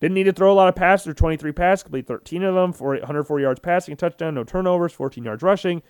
Didn't 0.00 0.14
need 0.14 0.24
to 0.24 0.32
throw 0.32 0.52
a 0.52 0.54
lot 0.54 0.68
of 0.68 0.74
passes 0.74 1.08
or 1.08 1.14
23 1.14 1.52
passes, 1.52 1.82
complete 1.84 2.06
13 2.06 2.42
of 2.42 2.54
them 2.54 2.72
for 2.72 2.88
104 2.88 3.40
yards 3.40 3.60
passing, 3.60 3.92
a 3.92 3.96
touchdown, 3.96 4.34
no 4.34 4.44
turnovers, 4.44 4.92
14 4.92 5.24
yards 5.24 5.42
rushing. 5.42 5.82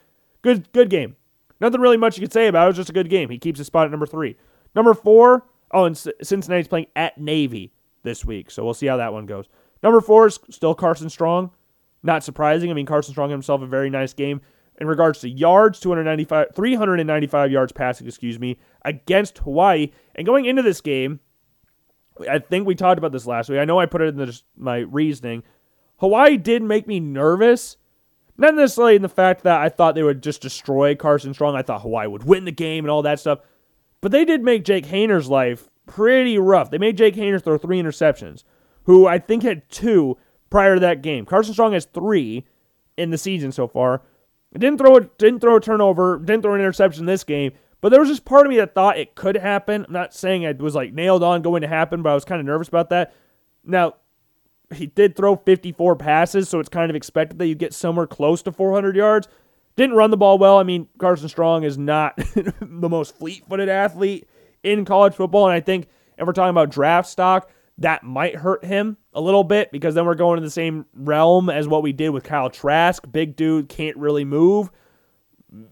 Good 0.43 0.70
good 0.73 0.90
game. 0.90 1.16
Nothing 1.60 1.81
really 1.81 1.97
much 1.97 2.16
you 2.16 2.23
could 2.23 2.32
say 2.32 2.47
about 2.47 2.62
it. 2.62 2.64
It 2.64 2.68
was 2.68 2.77
just 2.77 2.90
a 2.90 2.93
good 2.93 3.09
game. 3.10 3.31
He 3.31 3.39
keeps 3.39 3.59
his 3.59 3.66
spot 3.66 3.86
at 3.86 3.90
number 3.90 4.06
three. 4.06 4.36
Number 4.74 4.94
four, 4.94 5.47
oh, 5.73 5.85
and 5.85 5.97
Cincinnati's 5.97 6.68
playing 6.68 6.86
at 6.94 7.18
Navy 7.18 7.73
this 8.02 8.24
week, 8.24 8.51
so 8.51 8.64
we'll 8.64 8.74
see 8.74 8.86
how 8.86 8.98
that 8.98 9.12
one 9.12 9.27
goes. 9.27 9.47
Number 9.82 10.01
four 10.01 10.27
is 10.27 10.39
still 10.51 10.74
Carson 10.74 11.09
Strong. 11.09 11.51
Not 12.02 12.24
surprising. 12.24 12.70
I 12.70 12.74
mean, 12.74 12.86
Carson 12.86 13.12
Strong 13.12 13.31
himself 13.31 13.62
a 13.62 13.66
very 13.66 13.90
nice 13.90 14.12
game 14.12 14.40
in 14.78 14.86
regards 14.86 15.20
to 15.20 15.28
yards, 15.28 15.81
295, 15.81 16.48
395 16.55 17.51
yards 17.51 17.73
passing, 17.73 18.06
excuse 18.06 18.39
me, 18.39 18.59
against 18.85 19.39
Hawaii. 19.39 19.90
And 20.14 20.27
going 20.27 20.44
into 20.44 20.62
this 20.62 20.81
game, 20.81 21.20
I 22.31 22.39
think 22.39 22.66
we 22.66 22.74
talked 22.74 22.98
about 22.98 23.12
this 23.12 23.27
last 23.27 23.48
week. 23.48 23.59
I 23.59 23.64
know 23.64 23.78
I 23.78 23.86
put 23.86 24.02
it 24.02 24.09
in 24.09 24.16
the, 24.16 24.40
my 24.56 24.78
reasoning. 24.78 25.43
Hawaii 25.98 26.36
did 26.36 26.62
make 26.62 26.86
me 26.86 27.01
nervous. 27.01 27.77
Not 28.39 28.55
necessarily 28.55 28.97
in 28.97 29.02
the 29.02 29.09
fact 29.09 29.44
that 29.44 29.60
I 29.60 29.70
thought 29.70 29.94
they 29.94 30.02
would 30.02 30.23
just 30.23 30.43
destroy 30.43 30.94
Carson 30.94 31.32
Strong. 31.32 31.56
I 31.56 31.62
thought 31.62 31.82
Hawaii 31.82 32.06
would 32.06 32.24
win 32.24 32.44
the 32.44 32.52
game 32.52 32.85
and 32.85 32.90
all 32.90 33.02
that 33.02 33.18
stuff. 33.18 33.40
But 34.02 34.12
they 34.12 34.24
did 34.24 34.43
make 34.43 34.64
Jake 34.64 34.86
Haener's 34.86 35.28
life 35.28 35.70
pretty 35.86 36.39
rough. 36.39 36.70
They 36.70 36.78
made 36.78 36.98
Jake 36.98 37.14
Haener 37.14 37.43
throw 37.43 37.56
three 37.56 37.81
interceptions, 37.81 38.44
who 38.85 39.06
I 39.06 39.18
think 39.18 39.43
had 39.43 39.68
two 39.70 40.18
prior 40.51 40.74
to 40.74 40.81
that 40.81 41.02
game. 41.02 41.24
Carson 41.24 41.52
Strong 41.52 41.73
has 41.73 41.85
three 41.86 42.44
in 42.97 43.10
the 43.10 43.18
season 43.18 43.52
so 43.52 43.66
far. 43.66 44.02
Didn't 44.56 44.78
throw 44.78 44.97
it, 44.97 45.18
didn't 45.18 45.40
throw 45.40 45.56
a 45.56 45.60
turnover, 45.60 46.18
didn't 46.18 46.43
throw 46.43 46.55
an 46.55 46.60
interception 46.60 47.06
this 47.06 47.24
game. 47.24 47.52
But 47.81 47.90
there 47.90 48.01
was 48.01 48.09
just 48.09 48.24
part 48.24 48.47
of 48.47 48.51
me 48.51 48.56
that 48.56 48.74
thought 48.74 48.98
it 48.98 49.14
could 49.14 49.36
happen. 49.36 49.85
I'm 49.86 49.93
not 49.93 50.14
saying 50.14 50.43
it 50.43 50.59
was 50.59 50.74
like 50.74 50.93
nailed 50.93 51.23
on 51.23 51.43
going 51.43 51.60
to 51.60 51.68
happen, 51.68 52.02
but 52.02 52.10
I 52.10 52.14
was 52.14 52.24
kind 52.24 52.40
of 52.40 52.47
nervous 52.47 52.68
about 52.68 52.90
that. 52.90 53.14
Now, 53.64 53.97
he 54.74 54.86
did 54.86 55.14
throw 55.14 55.36
54 55.36 55.97
passes, 55.97 56.48
so 56.48 56.59
it's 56.59 56.68
kind 56.68 56.90
of 56.90 56.97
expected 56.97 57.39
that 57.39 57.47
you 57.47 57.55
get 57.55 57.74
somewhere 57.74 58.06
close 58.06 58.43
to 58.43 58.52
400 58.52 58.97
yards. 58.97 59.28
Didn't 59.77 59.94
run 59.94 60.10
the 60.10 60.16
ball 60.16 60.39
well. 60.39 60.59
I 60.59 60.62
mean, 60.62 60.89
Carson 60.98 61.28
Strong 61.28 61.64
is 61.64 61.77
not 61.77 62.16
the 62.60 62.89
most 62.89 63.16
fleet 63.16 63.44
footed 63.48 63.68
athlete 63.68 64.27
in 64.62 64.85
college 64.85 65.14
football. 65.14 65.47
And 65.47 65.52
I 65.52 65.60
think 65.60 65.86
if 66.16 66.27
we're 66.27 66.32
talking 66.32 66.51
about 66.51 66.70
draft 66.70 67.09
stock, 67.09 67.51
that 67.78 68.03
might 68.03 68.36
hurt 68.36 68.65
him 68.65 68.97
a 69.12 69.20
little 69.20 69.44
bit 69.44 69.70
because 69.70 69.94
then 69.94 70.07
we're 70.07 70.15
going 70.15 70.39
in 70.39 70.44
the 70.44 70.51
same 70.51 70.86
realm 70.94 71.51
as 71.51 71.69
what 71.69 71.82
we 71.82 71.93
did 71.93 72.11
with 72.11 72.24
Kyle 72.24 72.51
Trask. 72.51 73.05
Big 73.11 73.36
dude 73.36 73.69
can't 73.69 73.97
really 73.97 74.24
move. 74.24 74.70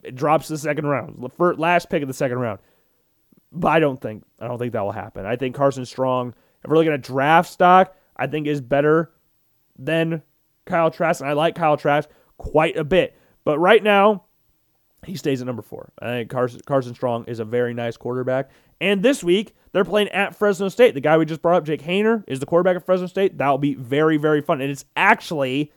It 0.02 0.14
drops 0.14 0.48
the 0.48 0.58
second 0.58 0.86
round, 0.86 1.30
last 1.38 1.90
pick 1.90 2.02
of 2.02 2.08
the 2.08 2.14
second 2.14 2.38
round. 2.38 2.60
But 3.52 3.68
I 3.68 3.80
don't 3.80 4.00
think 4.00 4.24
I 4.38 4.48
don't 4.48 4.58
think 4.58 4.72
that 4.72 4.82
will 4.82 4.92
happen. 4.92 5.26
I 5.26 5.36
think 5.36 5.54
Carson 5.54 5.86
Strong, 5.86 6.34
if 6.62 6.70
we're 6.70 6.76
looking 6.76 6.92
at 6.92 7.02
draft 7.02 7.50
stock, 7.50 7.96
I 8.16 8.26
think 8.26 8.46
is 8.46 8.60
better 8.60 9.12
than 9.78 10.22
Kyle 10.66 10.90
Trask, 10.90 11.20
and 11.20 11.30
I 11.30 11.34
like 11.34 11.54
Kyle 11.54 11.76
Trask 11.76 12.08
quite 12.36 12.76
a 12.76 12.84
bit. 12.84 13.16
But 13.44 13.58
right 13.58 13.82
now, 13.82 14.24
he 15.04 15.16
stays 15.16 15.40
at 15.40 15.46
number 15.46 15.62
four. 15.62 15.92
I 15.98 16.06
think 16.06 16.30
Carson, 16.30 16.60
Carson 16.66 16.94
Strong 16.94 17.26
is 17.26 17.38
a 17.38 17.44
very 17.44 17.74
nice 17.74 17.96
quarterback. 17.96 18.50
And 18.80 19.02
this 19.02 19.24
week, 19.24 19.54
they're 19.72 19.84
playing 19.84 20.08
at 20.08 20.36
Fresno 20.36 20.68
State. 20.68 20.94
The 20.94 21.00
guy 21.00 21.16
we 21.16 21.24
just 21.24 21.42
brought 21.42 21.56
up, 21.56 21.64
Jake 21.64 21.82
Haener, 21.82 22.24
is 22.26 22.40
the 22.40 22.46
quarterback 22.46 22.76
of 22.76 22.84
Fresno 22.84 23.06
State. 23.06 23.38
That'll 23.38 23.58
be 23.58 23.74
very, 23.74 24.16
very 24.16 24.40
fun. 24.40 24.60
And 24.60 24.70
it's 24.70 24.84
actually 24.96 25.72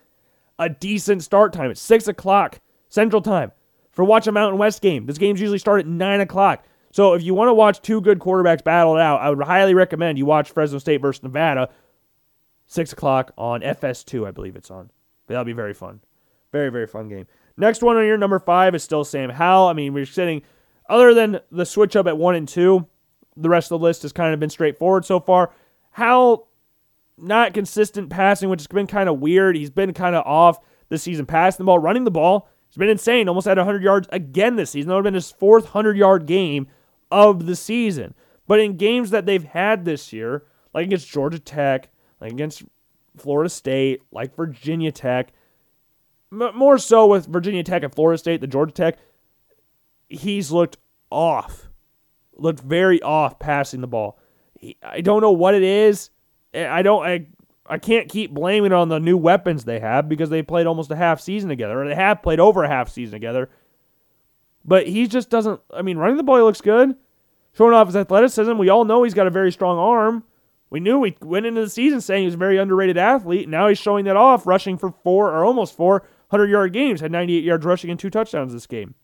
a 0.59 0.69
decent 0.69 1.23
start 1.23 1.53
time. 1.53 1.71
It's 1.71 1.81
6 1.81 2.07
o'clock 2.07 2.59
Central 2.89 3.21
Time 3.21 3.51
for 3.91 4.03
Watch 4.03 4.27
a 4.27 4.31
Mountain 4.31 4.59
West 4.59 4.81
game. 4.81 5.05
This 5.05 5.17
game's 5.17 5.41
usually 5.41 5.59
start 5.59 5.79
at 5.79 5.87
9 5.87 6.21
o'clock. 6.21 6.65
So 6.91 7.13
if 7.13 7.21
you 7.23 7.33
want 7.33 7.49
to 7.49 7.53
watch 7.53 7.81
two 7.81 8.01
good 8.01 8.19
quarterbacks 8.19 8.63
battle 8.63 8.95
it 8.95 9.01
out, 9.01 9.21
I 9.21 9.29
would 9.29 9.45
highly 9.45 9.73
recommend 9.73 10.17
you 10.17 10.25
watch 10.25 10.51
Fresno 10.51 10.79
State 10.79 11.01
versus 11.01 11.23
Nevada, 11.23 11.69
6 12.67 12.93
o'clock 12.93 13.31
on 13.37 13.61
FS2, 13.61 14.27
I 14.27 14.31
believe 14.31 14.55
it's 14.55 14.71
on. 14.71 14.89
But 15.25 15.33
that'll 15.33 15.45
be 15.45 15.53
very 15.53 15.73
fun. 15.73 15.99
Very, 16.51 16.69
very 16.69 16.87
fun 16.87 17.09
game. 17.09 17.27
Next 17.57 17.81
one 17.81 17.97
on 17.97 18.05
your 18.05 18.17
number 18.17 18.39
five 18.39 18.75
is 18.75 18.83
still 18.83 19.03
Sam 19.03 19.29
Howell. 19.29 19.67
I 19.67 19.73
mean, 19.73 19.93
we're 19.93 20.05
sitting, 20.05 20.43
other 20.89 21.13
than 21.13 21.39
the 21.51 21.65
switch 21.65 21.95
up 21.95 22.07
at 22.07 22.17
one 22.17 22.35
and 22.35 22.47
two, 22.47 22.87
the 23.35 23.49
rest 23.49 23.71
of 23.71 23.79
the 23.79 23.83
list 23.83 24.01
has 24.01 24.11
kind 24.11 24.33
of 24.33 24.39
been 24.39 24.49
straightforward 24.49 25.05
so 25.05 25.19
far. 25.19 25.53
Howell, 25.91 26.47
not 27.17 27.53
consistent 27.53 28.09
passing, 28.09 28.49
which 28.49 28.61
has 28.61 28.67
been 28.67 28.87
kind 28.87 29.09
of 29.09 29.19
weird. 29.19 29.55
He's 29.55 29.69
been 29.69 29.93
kind 29.93 30.15
of 30.15 30.25
off 30.25 30.59
this 30.89 31.03
season, 31.03 31.25
passing 31.25 31.63
the 31.63 31.65
ball, 31.65 31.79
running 31.79 32.03
the 32.03 32.11
ball. 32.11 32.49
He's 32.69 32.77
been 32.77 32.89
insane. 32.89 33.27
Almost 33.27 33.47
had 33.47 33.57
100 33.57 33.81
yards 33.81 34.07
again 34.11 34.55
this 34.55 34.71
season. 34.71 34.89
That 34.89 34.95
would 34.95 35.05
have 35.05 35.11
been 35.11 35.13
his 35.15 35.31
fourth 35.31 35.65
100 35.65 35.97
yard 35.97 36.25
game 36.25 36.67
of 37.11 37.45
the 37.45 37.55
season. 37.55 38.13
But 38.47 38.59
in 38.59 38.77
games 38.77 39.09
that 39.11 39.25
they've 39.25 39.43
had 39.43 39.85
this 39.85 40.13
year, 40.13 40.45
like 40.73 40.85
against 40.85 41.09
Georgia 41.09 41.39
Tech, 41.39 41.89
like 42.21 42.31
against 42.31 42.63
Florida 43.17 43.49
State, 43.49 44.01
like 44.11 44.35
Virginia 44.35 44.91
Tech, 44.91 45.33
more 46.31 46.77
so 46.77 47.07
with 47.07 47.25
Virginia 47.27 47.63
Tech 47.63 47.83
and 47.83 47.93
Florida 47.93 48.17
State, 48.17 48.41
the 48.41 48.47
Georgia 48.47 48.73
Tech, 48.73 48.97
he's 50.09 50.51
looked 50.51 50.77
off, 51.09 51.69
looked 52.35 52.59
very 52.59 53.01
off 53.01 53.39
passing 53.39 53.81
the 53.81 53.87
ball. 53.87 54.19
He, 54.59 54.77
I 54.81 55.01
don't 55.01 55.21
know 55.21 55.31
what 55.31 55.55
it 55.55 55.63
is. 55.63 56.09
I 56.53 56.81
don't. 56.81 57.05
I 57.05 57.27
I 57.69 57.77
can't 57.77 58.09
keep 58.09 58.31
blaming 58.31 58.71
on 58.71 58.89
the 58.89 58.99
new 58.99 59.17
weapons 59.17 59.65
they 59.65 59.79
have 59.79 60.07
because 60.07 60.29
they 60.29 60.41
played 60.41 60.67
almost 60.67 60.89
a 60.91 60.95
half 60.95 61.19
season 61.19 61.49
together, 61.49 61.81
or 61.81 61.87
they 61.87 61.95
have 61.95 62.23
played 62.23 62.39
over 62.39 62.63
a 62.63 62.67
half 62.67 62.89
season 62.89 63.13
together. 63.13 63.49
But 64.63 64.87
he 64.87 65.07
just 65.07 65.29
doesn't. 65.29 65.59
I 65.73 65.81
mean, 65.81 65.97
running 65.97 66.17
the 66.17 66.23
ball 66.23 66.43
looks 66.43 66.61
good, 66.61 66.95
showing 67.53 67.73
off 67.73 67.87
his 67.87 67.95
athleticism. 67.95 68.57
We 68.57 68.69
all 68.69 68.85
know 68.85 69.03
he's 69.03 69.13
got 69.13 69.27
a 69.27 69.31
very 69.31 69.51
strong 69.51 69.77
arm. 69.77 70.23
We 70.69 70.79
knew 70.79 70.99
we 70.99 71.15
went 71.21 71.45
into 71.45 71.61
the 71.61 71.69
season 71.69 72.01
saying 72.01 72.23
he 72.23 72.25
was 72.25 72.33
a 72.33 72.37
very 72.37 72.57
underrated 72.57 72.97
athlete. 72.97 73.47
Now 73.47 73.69
he's 73.69 73.77
showing 73.77 74.05
that 74.05 74.17
off, 74.17 74.45
rushing 74.45 74.77
for 74.77 74.91
four 75.03 75.31
or 75.31 75.45
almost 75.45 75.75
four 75.75 76.03
100 76.29 76.49
yard 76.49 76.73
games, 76.73 76.99
had 76.99 77.11
98 77.11 77.43
yards 77.43 77.65
rushing 77.65 77.89
and 77.89 77.99
two 77.99 78.09
touchdowns 78.09 78.51
this 78.51 78.67
game. 78.67 78.95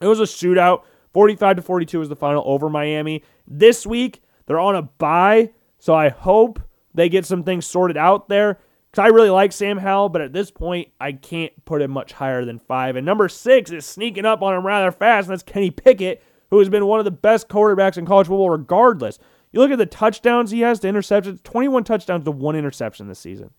It 0.00 0.06
was 0.06 0.20
a 0.20 0.24
shootout. 0.24 0.82
45 1.12 1.56
to 1.56 1.62
42 1.62 1.98
was 1.98 2.08
the 2.08 2.16
final 2.16 2.42
over 2.46 2.68
Miami. 2.68 3.22
This 3.46 3.86
week, 3.86 4.22
they're 4.46 4.60
on 4.60 4.76
a 4.76 4.82
bye, 4.82 5.50
so 5.78 5.94
I 5.94 6.10
hope 6.10 6.60
they 6.94 7.08
get 7.08 7.24
some 7.24 7.42
things 7.42 7.66
sorted 7.66 7.96
out 7.96 8.28
there. 8.28 8.58
Because 8.90 9.04
I 9.04 9.08
really 9.08 9.30
like 9.30 9.52
Sam 9.52 9.78
Howell, 9.78 10.10
but 10.10 10.22
at 10.22 10.32
this 10.32 10.50
point, 10.50 10.88
I 11.00 11.12
can't 11.12 11.52
put 11.64 11.82
him 11.82 11.90
much 11.90 12.12
higher 12.12 12.44
than 12.44 12.58
five. 12.58 12.96
And 12.96 13.04
number 13.06 13.28
six 13.28 13.70
is 13.70 13.84
sneaking 13.86 14.26
up 14.26 14.42
on 14.42 14.54
him 14.54 14.66
rather 14.66 14.90
fast, 14.90 15.28
and 15.28 15.32
that's 15.32 15.42
Kenny 15.42 15.70
Pickett, 15.70 16.22
who 16.50 16.58
has 16.58 16.68
been 16.68 16.86
one 16.86 16.98
of 16.98 17.04
the 17.04 17.10
best 17.10 17.48
quarterbacks 17.48 17.98
in 17.98 18.06
college 18.06 18.26
football, 18.26 18.50
regardless. 18.50 19.18
You 19.52 19.60
look 19.60 19.70
at 19.70 19.78
the 19.78 19.86
touchdowns 19.86 20.50
he 20.50 20.60
has 20.60 20.80
to 20.80 20.88
interceptions 20.88 21.42
21 21.42 21.84
touchdowns 21.84 22.24
to 22.24 22.30
one 22.30 22.56
interception 22.56 23.08
this 23.08 23.18
season. 23.18 23.50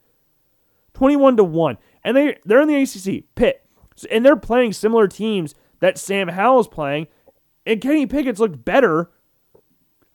21 0.94 1.38
to 1.38 1.44
1 1.44 1.78
and 2.04 2.16
they 2.16 2.38
they're 2.46 2.62
in 2.62 2.68
the 2.68 2.82
ACC, 2.82 3.26
Pitt, 3.36 3.66
and 4.10 4.26
they're 4.26 4.36
playing 4.36 4.74
similar 4.74 5.08
teams 5.08 5.54
that 5.80 5.98
Sam 5.98 6.30
Howell's 6.30 6.68
playing, 6.68 7.08
and 7.66 7.82
Kenny 7.82 8.06
Pickett's 8.06 8.40
looked 8.40 8.64
better 8.64 9.12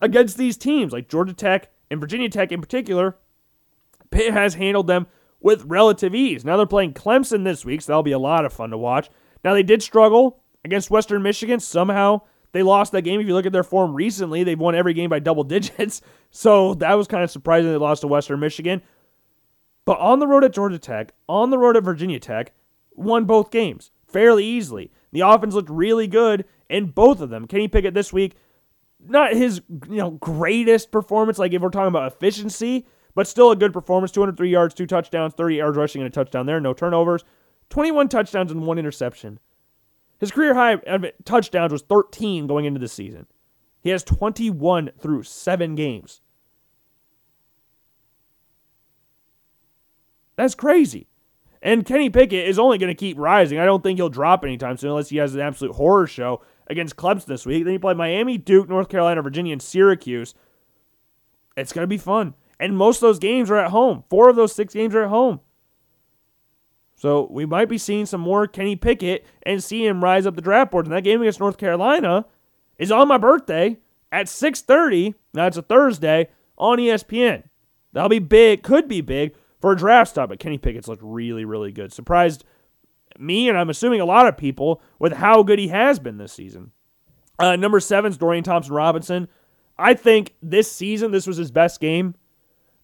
against 0.01 0.36
these 0.36 0.56
teams 0.56 0.93
like 0.93 1.09
Georgia 1.09 1.34
Tech 1.34 1.70
and 1.90 2.01
Virginia 2.01 2.28
Tech 2.28 2.52
in 2.52 2.60
particular. 2.60 3.16
Pitt 4.10 4.32
has 4.32 4.55
handled 4.55 4.86
them 4.86 5.06
with 5.40 5.64
relative 5.64 6.14
ease. 6.14 6.44
Now 6.44 6.56
they're 6.56 6.66
playing 6.66 6.94
Clemson 6.94 7.44
this 7.44 7.64
week, 7.64 7.82
so 7.82 7.93
that'll 7.93 8.02
be 8.02 8.12
a 8.12 8.18
lot 8.18 8.44
of 8.44 8.52
fun 8.52 8.70
to 8.70 8.78
watch. 8.78 9.10
Now 9.44 9.55
they 9.55 9.62
did 9.62 9.82
struggle 9.82 10.43
against 10.64 10.90
Western 10.90 11.22
Michigan. 11.22 11.60
Somehow 11.60 12.22
they 12.52 12.62
lost 12.62 12.93
that 12.93 13.02
game. 13.02 13.20
If 13.20 13.26
you 13.26 13.34
look 13.34 13.47
at 13.47 13.52
their 13.52 13.64
form 13.64 13.94
recently, 13.94 14.44
they've 14.44 14.59
won 14.59 14.74
every 14.74 14.94
game 14.94 15.10
by 15.10 15.18
double 15.18 15.44
digits. 15.44 16.02
So 16.30 16.74
that 16.74 16.94
was 16.94 17.09
kind 17.09 17.24
of 17.24 17.30
surprising 17.30 17.70
they 17.70 17.76
lost 17.76 18.02
to 18.02 18.09
Western 18.09 18.40
Michigan. 18.40 18.82
But 19.84 19.98
on 19.98 20.20
the 20.20 20.28
road 20.28 20.44
at 20.44 20.52
Georgia 20.52 20.78
Tech, 20.78 21.12
on 21.28 21.51
the 21.51 21.59
road 21.59 21.76
at 21.76 21.82
Virginia 21.82 22.20
Tech, 22.20 22.52
won 22.93 23.24
both 23.24 23.51
games 23.51 23.90
fairly 24.06 24.44
easily. 24.44 24.93
The 25.12 25.20
offense 25.20 25.55
looked 25.55 25.70
really 25.70 26.06
good 26.06 26.44
in 26.68 26.86
both 26.86 27.20
of 27.20 27.30
them. 27.30 27.47
Kenny 27.47 27.68
Pickett 27.68 27.94
this 27.94 28.12
week, 28.12 28.34
not 28.98 29.34
his 29.34 29.60
you 29.89 29.97
know 29.97 30.12
greatest 30.12 30.90
performance, 30.90 31.39
like 31.39 31.52
if 31.52 31.60
we're 31.60 31.70
talking 31.70 31.89
about 31.89 32.10
efficiency, 32.12 32.86
but 33.14 33.26
still 33.26 33.51
a 33.51 33.56
good 33.56 33.72
performance. 33.72 34.10
203 34.12 34.48
yards, 34.48 34.74
two 34.74 34.86
touchdowns, 34.86 35.34
30 35.34 35.56
yards 35.56 35.76
rushing, 35.76 36.02
and 36.02 36.09
a 36.09 36.10
touchdown 36.10 36.47
there. 36.47 36.60
No 36.60 36.72
turnovers. 36.72 37.24
21 37.70 38.09
touchdowns 38.09 38.51
and 38.51 38.66
one 38.66 38.78
interception. 38.78 39.39
His 40.18 40.30
career 40.30 40.55
high 40.55 40.76
touchdowns 41.24 41.72
was 41.72 41.82
13 41.82 42.47
going 42.47 42.64
into 42.64 42.78
the 42.78 42.89
season. 42.89 43.26
He 43.80 43.90
has 43.90 44.05
21 44.05 44.93
through 44.98 45.24
seven 45.24 45.74
games. 45.74 46.20
That's 50.36 50.55
crazy. 50.55 51.09
And 51.62 51.86
Kenny 51.86 52.10
Pickett 52.10 52.48
is 52.48 52.59
only 52.59 52.76
going 52.76 52.90
to 52.90 52.98
keep 52.98 53.16
rising. 53.16 53.59
I 53.59 53.64
don't 53.64 53.82
think 53.82 53.98
he'll 53.98 54.09
drop 54.09 54.44
anytime 54.44 54.76
soon 54.76 54.90
unless 54.90 55.10
he 55.10 55.18
has 55.18 55.34
an 55.34 55.40
absolute 55.40 55.76
horror 55.76 56.09
show 56.09 56.43
against 56.66 56.97
Clemson 56.97 57.26
this 57.26 57.47
week. 57.47 57.64
Then 57.64 57.72
he 57.72 57.78
played 57.78 57.97
Miami, 57.97 58.36
Duke, 58.36 58.68
North 58.68 58.89
Carolina, 58.89 59.22
Virginia, 59.22 59.52
and 59.52 59.62
Syracuse. 59.62 60.34
It's 61.56 61.72
going 61.72 61.84
to 61.84 61.89
be 61.89 61.98
fun. 61.98 62.34
And 62.59 62.76
most 62.76 62.97
of 62.97 63.02
those 63.02 63.20
games 63.20 63.48
are 63.51 63.56
at 63.56 63.70
home. 63.70 64.02
Four 64.10 64.28
of 64.28 64.36
those 64.36 64.55
six 64.55 64.74
games 64.74 64.94
are 64.94 65.05
at 65.05 65.09
home. 65.09 65.40
So 66.97 67.28
we 67.30 67.47
might 67.47 67.68
be 67.68 67.78
seeing 67.78 68.06
some 68.06 68.20
more 68.20 68.47
Kenny 68.47 68.76
Pickett 68.76 69.24
and 69.44 69.62
see 69.62 69.86
him 69.86 70.02
rise 70.02 70.26
up 70.26 70.34
the 70.34 70.43
draft 70.43 70.72
board. 70.72 70.86
And 70.86 70.94
that 70.94 71.02
game 71.02 71.20
against 71.20 71.40
North 71.40 71.59
Carolina 71.59 72.26
is 72.78 72.93
on 72.93 73.09
my 73.09 73.18
birthday 73.18 73.78
at 74.10 74.26
6:30. 74.26 75.14
Now 75.34 75.47
it's 75.47 75.56
a 75.56 75.62
Thursday 75.62 76.28
on 76.56 76.78
ESPN. 76.78 77.44
That'll 77.93 78.09
be 78.09 78.20
big, 78.20 78.62
could 78.62 78.89
be 78.89 79.01
big 79.01 79.34
for 79.62 79.72
a 79.72 79.76
draft 79.76 80.10
stop, 80.10 80.28
but 80.28 80.40
Kenny 80.40 80.59
Pickett's 80.59 80.89
looked 80.89 81.02
really, 81.02 81.47
really 81.47 81.72
good. 81.72 81.93
Surprised 81.93 82.44
me 83.18 83.48
and 83.48 83.56
I'm 83.56 83.70
assuming 83.70 84.01
a 84.01 84.05
lot 84.05 84.26
of 84.26 84.36
people 84.36 84.82
with 84.98 85.14
how 85.14 85.43
good 85.43 85.59
he 85.59 85.68
has 85.68 85.98
been 85.98 86.18
this 86.18 86.32
season. 86.32 86.72
Uh, 87.39 87.56
number 87.56 87.80
seven 87.80 88.10
is 88.10 88.18
Dorian 88.18 88.44
Thompson 88.44 88.74
Robinson. 88.74 89.28
I 89.78 89.94
think 89.94 90.34
this 90.43 90.70
season, 90.70 91.12
this 91.12 91.26
was 91.26 91.36
his 91.36 91.51
best 91.51 91.80
game. 91.80 92.14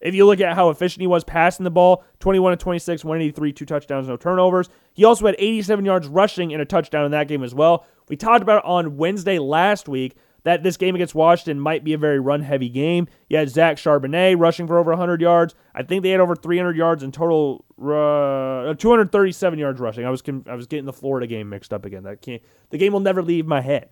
If 0.00 0.14
you 0.14 0.24
look 0.26 0.40
at 0.40 0.54
how 0.54 0.70
efficient 0.70 1.00
he 1.00 1.08
was 1.08 1.24
passing 1.24 1.64
the 1.64 1.70
ball, 1.70 2.04
21 2.20 2.52
to 2.52 2.56
26, 2.56 3.04
183, 3.04 3.52
two 3.52 3.64
touchdowns, 3.64 4.06
no 4.06 4.16
turnovers. 4.16 4.68
He 4.94 5.04
also 5.04 5.26
had 5.26 5.34
87 5.38 5.84
yards 5.84 6.06
rushing 6.06 6.52
and 6.52 6.62
a 6.62 6.64
touchdown 6.64 7.04
in 7.04 7.10
that 7.10 7.26
game 7.26 7.42
as 7.42 7.54
well. 7.54 7.84
We 8.08 8.16
talked 8.16 8.42
about 8.42 8.58
it 8.58 8.64
on 8.64 8.96
Wednesday 8.96 9.40
last 9.40 9.88
week 9.88 10.16
that 10.48 10.62
this 10.62 10.78
game 10.78 10.94
against 10.94 11.14
Washington 11.14 11.60
might 11.60 11.84
be 11.84 11.92
a 11.92 11.98
very 11.98 12.18
run 12.18 12.40
heavy 12.40 12.70
game. 12.70 13.06
You 13.28 13.36
had 13.36 13.50
Zach 13.50 13.76
Charbonnet 13.76 14.38
rushing 14.38 14.66
for 14.66 14.78
over 14.78 14.90
100 14.92 15.20
yards. 15.20 15.54
I 15.74 15.82
think 15.82 16.02
they 16.02 16.08
had 16.08 16.20
over 16.20 16.34
300 16.34 16.74
yards 16.74 17.02
in 17.02 17.12
total, 17.12 17.66
uh, 17.78 18.72
237 18.72 19.58
yards 19.58 19.78
rushing. 19.78 20.06
I 20.06 20.10
was 20.10 20.22
I 20.46 20.54
was 20.54 20.66
getting 20.66 20.86
the 20.86 20.92
Florida 20.94 21.26
game 21.26 21.50
mixed 21.50 21.74
up 21.74 21.84
again. 21.84 22.04
That 22.04 22.22
can't 22.22 22.40
the 22.70 22.78
game 22.78 22.94
will 22.94 23.00
never 23.00 23.22
leave 23.22 23.46
my 23.46 23.60
head. 23.60 23.90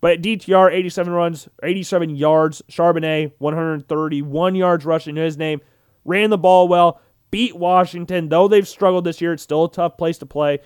But 0.00 0.22
DTR, 0.22 0.72
87 0.72 1.12
runs, 1.12 1.48
87 1.62 2.16
yards. 2.16 2.62
Charbonnet, 2.70 3.32
131 3.38 4.54
yards 4.54 4.86
rushing 4.86 5.16
his 5.16 5.36
name. 5.36 5.60
Ran 6.06 6.30
the 6.30 6.38
ball 6.38 6.66
well, 6.66 7.00
beat 7.30 7.56
Washington. 7.56 8.30
Though 8.30 8.48
they've 8.48 8.66
struggled 8.66 9.04
this 9.04 9.20
year, 9.20 9.34
it's 9.34 9.42
still 9.42 9.64
a 9.64 9.70
tough 9.70 9.98
place 9.98 10.16
to 10.18 10.26
play. 10.26 10.60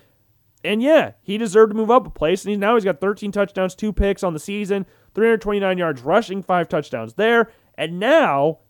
And 0.65 0.83
yeah, 0.83 1.13
he 1.23 1.39
deserved 1.39 1.71
to 1.71 1.77
move 1.77 1.91
up 1.91 2.07
a 2.07 2.11
place. 2.11 2.45
And 2.45 2.59
now 2.59 2.75
he's 2.75 2.85
got 2.85 3.01
13 3.01 3.33
touchdowns, 3.33 3.75
two 3.75 3.93
picks 3.93 4.23
on 4.23 4.33
the 4.33 4.39
season, 4.39 4.87
329 5.19 5.79
yards 5.79 6.03
rushing, 6.03 6.45
five 6.45 6.69
touchdowns 6.69 7.15
there. 7.15 7.51
And 7.77 7.99
now 7.99 8.61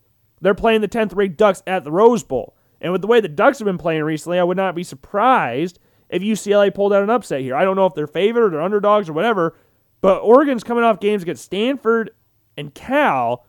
they're 0.41 0.55
playing 0.55 0.81
the 0.81 0.87
10th 0.87 1.15
ranked 1.15 1.37
Ducks 1.37 1.61
at 1.67 1.83
the 1.83 1.91
Rose 1.91 2.23
Bowl. 2.23 2.55
And 2.81 2.91
with 2.91 3.01
the 3.01 3.07
way 3.07 3.21
the 3.21 3.27
Ducks 3.27 3.59
have 3.59 3.67
been 3.67 3.77
playing 3.77 4.01
recently, 4.01 4.39
I 4.39 4.43
would 4.43 4.57
not 4.57 4.73
be 4.73 4.83
surprised 4.83 5.77
if 6.09 6.23
UCLA 6.23 6.73
pulled 6.73 6.91
out 6.91 7.03
an 7.03 7.11
upset 7.11 7.41
here. 7.41 7.55
I 7.55 7.63
don't 7.63 7.75
know 7.75 7.85
if 7.85 7.93
they're 7.93 8.07
favored 8.07 8.45
or 8.45 8.49
they're 8.49 8.61
underdogs 8.61 9.07
or 9.07 9.13
whatever, 9.13 9.55
but 10.01 10.21
Oregon's 10.21 10.63
coming 10.63 10.83
off 10.83 10.99
games 10.99 11.21
against 11.21 11.45
Stanford 11.45 12.09
and 12.57 12.73
Cal 12.73 13.45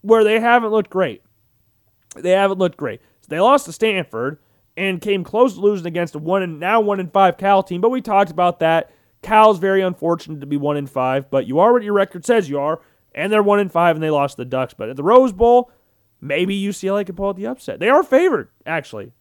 where 0.00 0.24
they 0.24 0.40
haven't 0.40 0.70
looked 0.70 0.90
great. 0.90 1.22
They 2.16 2.30
haven't 2.30 2.58
looked 2.58 2.76
great. 2.76 3.00
So 3.20 3.28
they 3.28 3.38
lost 3.38 3.66
to 3.66 3.72
Stanford 3.72 4.38
and 4.76 5.00
came 5.00 5.22
close 5.22 5.54
to 5.54 5.60
losing 5.60 5.86
against 5.86 6.16
a 6.16 6.18
one 6.18 6.42
and 6.42 6.58
now 6.58 6.80
one 6.80 6.98
and 6.98 7.12
five 7.12 7.38
Cal 7.38 7.62
team. 7.62 7.80
But 7.80 7.90
we 7.90 8.00
talked 8.00 8.32
about 8.32 8.58
that. 8.58 8.90
Cal's 9.22 9.58
very 9.58 9.82
unfortunate 9.82 10.40
to 10.40 10.46
be 10.46 10.56
one 10.56 10.76
in 10.76 10.86
five, 10.86 11.30
but 11.30 11.46
you 11.46 11.60
are 11.60 11.72
what 11.72 11.82
your 11.82 11.94
record 11.94 12.26
says 12.26 12.48
you 12.48 12.58
are, 12.58 12.80
and 13.14 13.32
they're 13.32 13.42
one 13.42 13.60
in 13.60 13.68
five 13.68 13.96
and 13.96 14.02
they 14.02 14.10
lost 14.10 14.36
the 14.36 14.44
Ducks. 14.44 14.74
But 14.74 14.88
at 14.88 14.96
the 14.96 15.04
Rose 15.04 15.32
Bowl, 15.32 15.70
maybe 16.20 16.60
UCLA 16.60 17.06
can 17.06 17.14
pull 17.14 17.28
out 17.28 17.36
the 17.36 17.46
upset. 17.46 17.78
They 17.78 17.88
are 17.88 18.02
favored, 18.02 18.48
actually. 18.66 19.12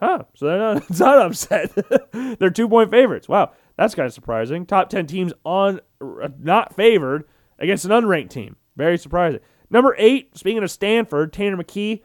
Huh. 0.00 0.24
So 0.34 0.46
they're 0.46 0.58
not, 0.58 0.76
it's 0.90 1.00
not 1.00 1.22
upset. 1.22 1.72
they're 2.38 2.50
two 2.50 2.68
point 2.68 2.90
favorites. 2.90 3.28
Wow. 3.28 3.52
That's 3.76 3.94
kind 3.94 4.06
of 4.06 4.12
surprising. 4.12 4.66
Top 4.66 4.90
10 4.90 5.06
teams 5.06 5.32
on 5.44 5.80
not 6.40 6.74
favored 6.74 7.24
against 7.58 7.84
an 7.84 7.92
unranked 7.92 8.30
team. 8.30 8.56
Very 8.76 8.98
surprising. 8.98 9.40
Number 9.70 9.94
eight, 9.98 10.36
speaking 10.36 10.62
of 10.62 10.70
Stanford, 10.70 11.32
Tanner 11.32 11.56
McKee 11.56 12.02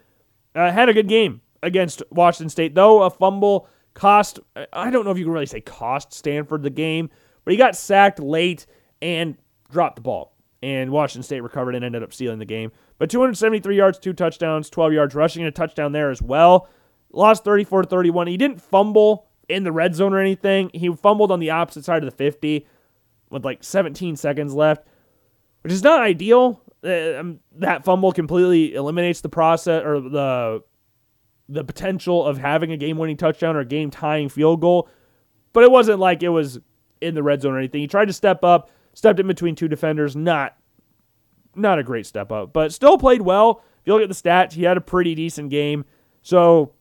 uh, 0.54 0.72
had 0.72 0.90
a 0.90 0.94
good 0.94 1.08
game 1.08 1.42
against 1.62 2.04
Washington 2.12 2.50
State, 2.50 2.76
though 2.76 3.04
a 3.04 3.10
fumble 3.10 3.68
cost, 3.94 4.40
I 4.72 4.90
don't 4.90 5.06
know 5.06 5.12
if 5.12 5.18
you 5.18 5.26
can 5.26 5.34
really 5.34 5.46
say 5.46 5.62
cost 5.62 6.14
Stanford 6.14 6.64
the 6.64 6.70
game, 6.70 7.10
but 7.44 7.52
he 7.52 7.58
got 7.58 7.76
sacked 7.76 8.20
late 8.20 8.66
and 9.02 9.38
dropped 9.72 9.98
the 9.98 10.02
ball. 10.02 10.34
And 10.62 10.92
Washington 10.92 11.24
State 11.24 11.42
recovered 11.42 11.76
and 11.76 11.84
ended 11.84 12.04
up 12.04 12.14
stealing 12.14 12.40
the 12.40 12.46
game. 12.46 12.72
But 12.98 13.10
273 13.10 13.76
yards, 13.76 14.00
two 14.00 14.14
touchdowns, 14.14 14.70
12 14.70 14.94
yards 14.94 15.16
rushing, 15.16 15.42
and 15.42 15.50
a 15.50 15.52
touchdown 15.52 15.92
there 15.92 16.10
as 16.10 16.22
well. 16.22 16.70
Lost 17.12 17.44
34 17.44 17.84
31. 17.84 18.28
He 18.28 18.38
didn't 18.38 18.62
fumble 18.62 19.28
in 19.50 19.64
the 19.64 19.72
red 19.72 19.94
zone 19.94 20.14
or 20.14 20.20
anything. 20.20 20.72
He 20.74 20.94
fumbled 20.96 21.32
on 21.32 21.40
the 21.40 21.50
opposite 21.50 21.84
side 21.84 22.04
of 22.04 22.10
the 22.10 22.16
50 22.16 22.66
with 23.30 23.44
like 23.44 23.64
17 23.64 24.16
seconds 24.16 24.54
left, 24.54 24.88
which 25.62 25.74
is 25.74 25.84
not 25.84 26.02
ideal. 26.02 26.62
Uh, 26.84 27.20
um, 27.20 27.40
that 27.58 27.84
fumble 27.84 28.12
completely 28.12 28.74
eliminates 28.76 29.22
the 29.22 29.30
process 29.30 29.84
or 29.84 30.02
the 30.02 30.64
the 31.50 31.64
potential 31.64 32.26
of 32.26 32.38
having 32.38 32.72
a 32.72 32.78
game-winning 32.78 33.18
touchdown 33.18 33.56
or 33.56 33.60
a 33.60 33.66
game-tying 33.66 34.30
field 34.30 34.62
goal. 34.62 34.88
But 35.52 35.66
it 35.66 35.72
wasn't 35.72 36.00
like 36.00 36.24
it 36.24 36.30
was 36.30 36.60
in 37.04 37.16
the 37.16 37.24
red 37.24 37.42
zone 37.42 37.54
or 37.54 37.60
anything. 37.60 37.82
He 37.82 37.88
tried 37.88 38.06
to 38.06 38.14
step 38.14 38.44
up, 38.44 38.70
stepped 38.94 39.20
in 39.20 39.28
between 39.28 39.56
two 39.56 39.68
defenders. 39.68 40.16
Not 40.16 40.58
not 41.56 41.80
a 41.80 41.84
great 41.84 42.06
step 42.06 42.32
up, 42.32 42.52
but 42.54 42.74
still 42.74 42.98
played 42.98 43.22
well. 43.22 43.64
If 43.82 43.88
you 43.88 43.94
look 43.94 44.02
at 44.02 44.10
the 44.10 44.16
stats, 44.16 44.54
he 44.54 44.64
had 44.64 44.78
a 44.78 44.82
pretty 44.82 45.14
decent 45.14 45.50
game. 45.50 45.86
So 46.22 46.74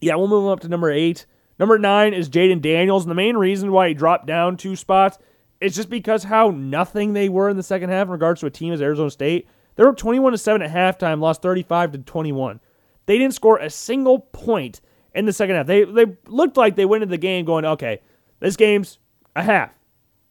yeah, 0.00 0.16
we'll 0.16 0.28
move 0.28 0.44
him 0.44 0.50
up 0.50 0.60
to 0.60 0.68
number 0.68 0.90
eight. 0.90 1.26
Number 1.58 1.78
nine 1.78 2.12
is 2.12 2.28
Jayden 2.28 2.60
Daniels, 2.60 3.04
and 3.04 3.10
the 3.10 3.14
main 3.14 3.36
reason 3.36 3.72
why 3.72 3.88
he 3.88 3.94
dropped 3.94 4.26
down 4.26 4.56
two 4.56 4.74
spots 4.74 5.18
is 5.60 5.76
just 5.76 5.88
because 5.88 6.24
how 6.24 6.50
nothing 6.50 7.12
they 7.12 7.28
were 7.28 7.48
in 7.48 7.56
the 7.56 7.62
second 7.62 7.90
half 7.90 8.08
in 8.08 8.12
regards 8.12 8.40
to 8.40 8.46
a 8.46 8.50
team 8.50 8.72
as 8.72 8.82
Arizona 8.82 9.10
State. 9.10 9.48
They 9.76 9.84
were 9.84 9.94
21 9.94 10.32
to 10.32 10.38
7 10.38 10.60
at 10.60 10.70
halftime, 10.70 11.20
lost 11.20 11.40
35 11.40 11.92
to 11.92 11.98
21. 11.98 12.60
They 13.06 13.16
didn't 13.18 13.34
score 13.34 13.58
a 13.58 13.70
single 13.70 14.18
point 14.18 14.80
in 15.14 15.24
the 15.24 15.32
second 15.32 15.56
half. 15.56 15.66
They 15.66 15.84
they 15.84 16.06
looked 16.26 16.56
like 16.56 16.76
they 16.76 16.84
went 16.84 17.02
into 17.02 17.12
the 17.12 17.18
game 17.18 17.44
going, 17.44 17.64
okay, 17.64 18.00
this 18.40 18.56
game's 18.56 18.98
a 19.34 19.42
half. 19.42 19.78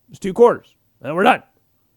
It's 0.09 0.19
two 0.19 0.33
quarters. 0.33 0.75
And 1.01 1.15
we're 1.15 1.23
done. 1.23 1.43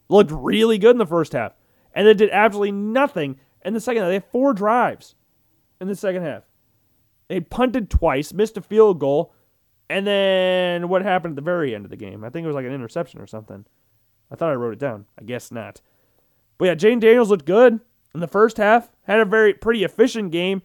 Looked 0.08 0.30
really 0.30 0.78
good 0.78 0.92
in 0.92 0.98
the 0.98 1.06
first 1.06 1.32
half. 1.32 1.52
And 1.94 2.06
they 2.06 2.14
did 2.14 2.30
absolutely 2.30 2.72
nothing 2.72 3.38
in 3.64 3.74
the 3.74 3.80
second 3.80 4.02
half. 4.02 4.08
They 4.08 4.14
had 4.14 4.30
four 4.30 4.52
drives 4.52 5.14
in 5.80 5.88
the 5.88 5.96
second 5.96 6.22
half. 6.22 6.44
They 7.28 7.40
punted 7.40 7.90
twice, 7.90 8.32
missed 8.32 8.56
a 8.56 8.62
field 8.62 9.00
goal, 9.00 9.32
and 9.88 10.06
then 10.06 10.88
what 10.88 11.02
happened 11.02 11.32
at 11.32 11.36
the 11.36 11.42
very 11.42 11.74
end 11.74 11.84
of 11.84 11.90
the 11.90 11.96
game? 11.96 12.24
I 12.24 12.30
think 12.30 12.44
it 12.44 12.48
was 12.48 12.54
like 12.54 12.66
an 12.66 12.72
interception 12.72 13.20
or 13.20 13.26
something. 13.26 13.64
I 14.30 14.36
thought 14.36 14.50
I 14.50 14.54
wrote 14.54 14.74
it 14.74 14.78
down. 14.78 15.06
I 15.18 15.24
guess 15.24 15.50
not. 15.50 15.80
But 16.58 16.66
yeah, 16.66 16.74
Jane 16.74 17.00
Daniels 17.00 17.30
looked 17.30 17.46
good 17.46 17.80
in 18.14 18.20
the 18.20 18.28
first 18.28 18.56
half. 18.56 18.90
Had 19.02 19.20
a 19.20 19.24
very 19.24 19.54
pretty 19.54 19.84
efficient 19.84 20.32
game. 20.32 20.62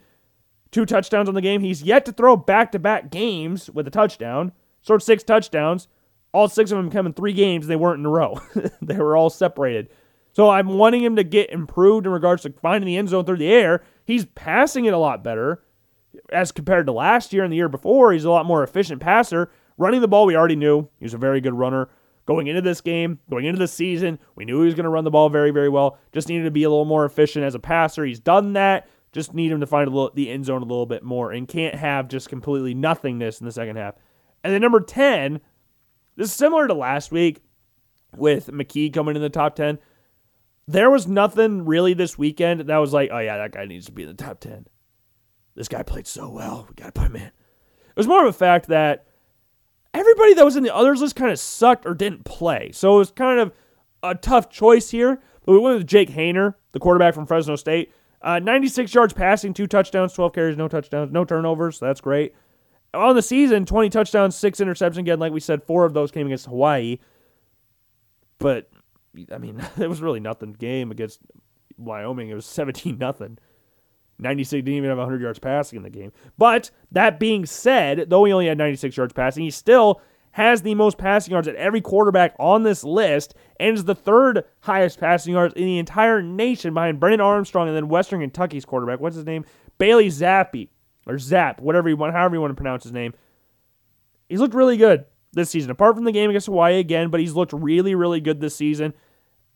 Two 0.71 0.85
touchdowns 0.85 1.27
on 1.27 1.35
the 1.35 1.41
game. 1.41 1.61
He's 1.61 1.83
yet 1.83 2.05
to 2.05 2.11
throw 2.11 2.37
back 2.37 2.71
to 2.71 2.79
back 2.79 3.09
games 3.09 3.69
with 3.69 3.87
a 3.87 3.91
touchdown. 3.91 4.51
Scored 4.81 5.03
six 5.03 5.23
touchdowns. 5.23 5.87
All 6.31 6.47
six 6.47 6.72
of 6.72 6.77
them 6.77 6.91
come 6.91 7.06
in 7.06 7.14
three 7.14 7.34
games. 7.34 7.68
They 7.68 7.76
weren't 7.76 7.99
in 7.99 8.06
a 8.06 8.10
row. 8.10 8.39
they 8.81 8.97
were 8.97 9.18
all 9.18 9.30
separated. 9.30 9.89
So 10.31 10.49
I'm 10.49 10.77
wanting 10.77 11.03
him 11.03 11.15
to 11.15 11.23
get 11.23 11.49
improved 11.49 12.06
in 12.06 12.11
regards 12.11 12.43
to 12.43 12.53
finding 12.61 12.85
the 12.85 12.97
end 12.97 13.10
zone 13.10 13.26
through 13.26 13.38
the 13.38 13.51
air. 13.51 13.84
He's 14.06 14.26
passing 14.26 14.85
it 14.85 14.93
a 14.93 14.97
lot 14.97 15.23
better 15.23 15.64
as 16.31 16.51
compared 16.51 16.85
to 16.85 16.91
last 16.91 17.34
year 17.34 17.43
and 17.43 17.51
the 17.51 17.57
year 17.57 17.69
before, 17.69 18.11
he's 18.11 18.26
a 18.26 18.31
lot 18.31 18.45
more 18.45 18.64
efficient 18.64 19.01
passer. 19.01 19.51
Running 19.77 20.01
the 20.01 20.07
ball, 20.07 20.26
we 20.26 20.35
already 20.35 20.56
knew 20.56 20.89
he 20.99 21.06
was 21.06 21.14
a 21.14 21.18
very 21.19 21.41
good 21.41 21.53
runner. 21.53 21.89
Going 22.26 22.47
into 22.47 22.61
this 22.61 22.81
game, 22.81 23.19
going 23.30 23.45
into 23.45 23.57
the 23.57 23.68
season, 23.68 24.19
we 24.35 24.45
knew 24.45 24.60
he 24.60 24.65
was 24.65 24.76
going 24.76 24.84
to 24.84 24.89
run 24.89 25.03
the 25.03 25.10
ball 25.10 25.30
very, 25.30 25.49
very 25.51 25.69
well. 25.69 25.97
Just 26.11 26.30
needed 26.30 26.43
to 26.43 26.51
be 26.51 26.64
a 26.64 26.69
little 26.69 26.85
more 26.85 27.06
efficient 27.06 27.43
as 27.43 27.56
a 27.56 27.60
passer. 27.60 28.06
He's 28.06 28.19
done 28.19 28.53
that. 28.53 28.88
Just 29.11 29.34
need 29.34 29.51
him 29.51 29.61
to 29.61 29.65
find 29.65 29.91
little, 29.91 30.11
the 30.14 30.30
end 30.30 30.45
zone 30.45 30.61
a 30.61 30.65
little 30.65 30.85
bit 30.85 31.01
more 31.01 31.31
and 31.31 31.47
can't 31.47 31.73
have 31.73 32.07
just 32.07 32.30
completely 32.30 32.76
nothingness 32.76 33.39
in 33.39 33.47
the 33.47 33.51
second 33.51 33.77
half. 33.77 33.95
And 34.43 34.53
then 34.53 34.61
number 34.61 34.80
10, 34.80 35.41
this 36.19 36.29
is 36.29 36.35
similar 36.35 36.67
to 36.67 36.73
last 36.75 37.11
week 37.11 37.41
with 38.15 38.47
McKee 38.47 38.93
coming 38.93 39.15
in 39.15 39.21
the 39.21 39.29
top 39.29 39.55
10. 39.55 39.79
There 40.67 40.91
was 40.91 41.07
nothing 41.07 41.65
really 41.65 41.95
this 41.95 42.17
weekend 42.17 42.61
that 42.61 42.77
was 42.77 42.93
like, 42.93 43.09
oh, 43.11 43.17
yeah, 43.17 43.37
that 43.37 43.53
guy 43.53 43.65
needs 43.65 43.87
to 43.87 43.91
be 43.91 44.03
in 44.03 44.09
the 44.09 44.13
top 44.13 44.39
10 44.39 44.67
this 45.59 45.67
guy 45.67 45.83
played 45.83 46.07
so 46.07 46.29
well. 46.29 46.65
We 46.69 46.75
got 46.75 46.85
to 46.85 46.91
put 46.93 47.07
him 47.07 47.17
in. 47.17 47.23
It 47.23 47.97
was 47.97 48.07
more 48.07 48.21
of 48.21 48.33
a 48.33 48.37
fact 48.37 48.67
that 48.67 49.05
everybody 49.93 50.33
that 50.35 50.45
was 50.45 50.55
in 50.55 50.63
the 50.63 50.73
others 50.73 51.01
list 51.01 51.17
kind 51.17 51.31
of 51.31 51.37
sucked 51.37 51.85
or 51.85 51.93
didn't 51.93 52.23
play. 52.23 52.71
So 52.71 52.95
it 52.95 52.99
was 52.99 53.11
kind 53.11 53.41
of 53.41 53.51
a 54.01 54.15
tough 54.15 54.49
choice 54.49 54.89
here. 54.89 55.21
But 55.45 55.51
we 55.51 55.59
went 55.59 55.77
with 55.77 55.85
Jake 55.85 56.11
Haener, 56.11 56.55
the 56.71 56.79
quarterback 56.79 57.13
from 57.13 57.25
Fresno 57.25 57.57
State. 57.57 57.91
Uh, 58.21 58.39
96 58.39 58.93
yards 58.93 59.11
passing, 59.11 59.53
two 59.53 59.67
touchdowns, 59.67 60.13
12 60.13 60.31
carries, 60.33 60.57
no 60.57 60.69
touchdowns, 60.69 61.11
no 61.11 61.25
turnovers. 61.25 61.79
So 61.79 61.87
that's 61.87 61.99
great. 61.99 62.33
On 62.93 63.15
the 63.15 63.21
season, 63.21 63.65
20 63.65 63.89
touchdowns, 63.89 64.35
six 64.35 64.59
interceptions. 64.59 64.97
Again, 64.97 65.19
like 65.19 65.31
we 65.31 65.39
said, 65.39 65.63
four 65.63 65.85
of 65.85 65.93
those 65.93 66.11
came 66.11 66.25
against 66.25 66.47
Hawaii. 66.47 66.97
But, 68.39 68.69
I 69.31 69.37
mean, 69.37 69.63
it 69.77 69.87
was 69.87 70.01
really 70.01 70.19
nothing 70.19 70.53
game 70.53 70.91
against 70.91 71.19
Wyoming. 71.77 72.29
It 72.29 72.35
was 72.35 72.45
17 72.47 72.97
nothing. 72.97 73.37
96 74.21 74.65
didn't 74.65 74.77
even 74.77 74.89
have 74.89 74.97
100 74.97 75.21
yards 75.21 75.39
passing 75.39 75.77
in 75.77 75.83
the 75.83 75.89
game. 75.89 76.11
But 76.37 76.71
that 76.91 77.19
being 77.19 77.45
said, 77.45 78.09
though 78.09 78.25
he 78.25 78.33
only 78.33 78.47
had 78.47 78.57
96 78.57 78.97
yards 78.97 79.13
passing, 79.13 79.43
he 79.43 79.49
still 79.49 80.01
has 80.31 80.61
the 80.61 80.75
most 80.75 80.97
passing 80.97 81.31
yards 81.31 81.47
at 81.47 81.55
every 81.55 81.81
quarterback 81.81 82.35
on 82.37 82.63
this 82.63 82.83
list 82.83 83.33
and 83.59 83.75
is 83.75 83.85
the 83.85 83.95
third 83.95 84.43
highest 84.61 84.99
passing 84.99 85.33
yards 85.33 85.53
in 85.55 85.65
the 85.65 85.79
entire 85.79 86.21
nation 86.21 86.73
behind 86.73 86.99
Brennan 86.99 87.21
Armstrong 87.21 87.67
and 87.67 87.75
then 87.75 87.87
Western 87.87 88.19
Kentucky's 88.19 88.65
quarterback. 88.65 88.99
What's 88.99 89.15
his 89.15 89.25
name? 89.25 89.45
Bailey 89.77 90.09
Zappe 90.09 90.69
or 91.10 91.18
Zap, 91.18 91.60
whatever 91.60 91.90
you 91.90 91.98
want, 91.98 92.14
however 92.14 92.36
you 92.36 92.41
want 92.41 92.52
to 92.52 92.56
pronounce 92.56 92.84
his 92.84 92.94
name. 92.94 93.14
He's 94.30 94.40
looked 94.40 94.53
really 94.53 94.77
good 94.77 95.06
this 95.34 95.49
season, 95.49 95.72
apart 95.72 95.95
from 95.95 96.03
the 96.06 96.11
game 96.11 96.30
against 96.30 96.45
Hawaii 96.45 96.80
again, 96.80 97.10
but 97.10 97.19
he's 97.19 97.34
looked 97.34 97.52
really, 97.52 97.95
really 97.95 98.22
good 98.22 98.40
this 98.40 98.56
season. 98.56 98.94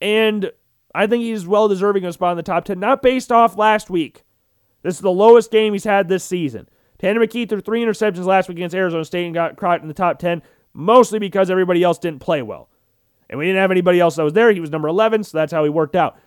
And 0.02 0.52
I 0.96 1.06
think 1.08 1.24
he's 1.24 1.48
well 1.48 1.68
deserving 1.68 2.04
of 2.06 2.10
a 2.10 2.14
spot 2.14 2.32
in 2.32 2.38
the 2.38 2.44
top 2.44 2.66
10, 2.66 2.80
not 2.80 3.02
based 3.02 3.32
off 3.32 3.58
last 3.58 3.90
week. 3.90 4.24
This 4.82 4.96
is 4.96 5.02
the 5.02 5.12
lowest 5.12 5.52
game 5.52 5.74
he's 5.74 5.84
had 5.84 6.10
this 6.10 6.24
season. 6.24 6.68
Tanner 6.98 7.20
McKee 7.20 7.48
threw 7.48 7.62
three 7.62 7.84
interceptions 7.84 8.26
last 8.26 8.50
week 8.50 8.58
against 8.58 8.76
Arizona 8.76 9.06
State 9.06 9.26
and 9.26 9.34
got 9.34 9.58
caught 9.58 9.82
in 9.82 9.88
the 9.88 9.94
top 9.94 10.20
10, 10.20 10.42
mostly 10.74 11.20
because 11.20 11.50
everybody 11.50 11.84
else 11.84 12.00
didn't 12.00 12.20
play 12.20 12.42
well. 12.42 12.70
And 13.30 13.40
we 13.40 13.46
didn't 13.46 13.62
have 13.62 13.72
anybody 13.72 14.00
else 14.00 14.16
that 14.16 14.24
was 14.24 14.34
there. 14.34 14.52
He 14.52 14.60
was 14.60 14.72
number 14.72 14.88
11, 14.88 15.24
so 15.24 15.38
that's 15.38 15.54
how 15.54 15.64
he 15.64 15.70
worked 15.70 15.96
out. 15.96 16.18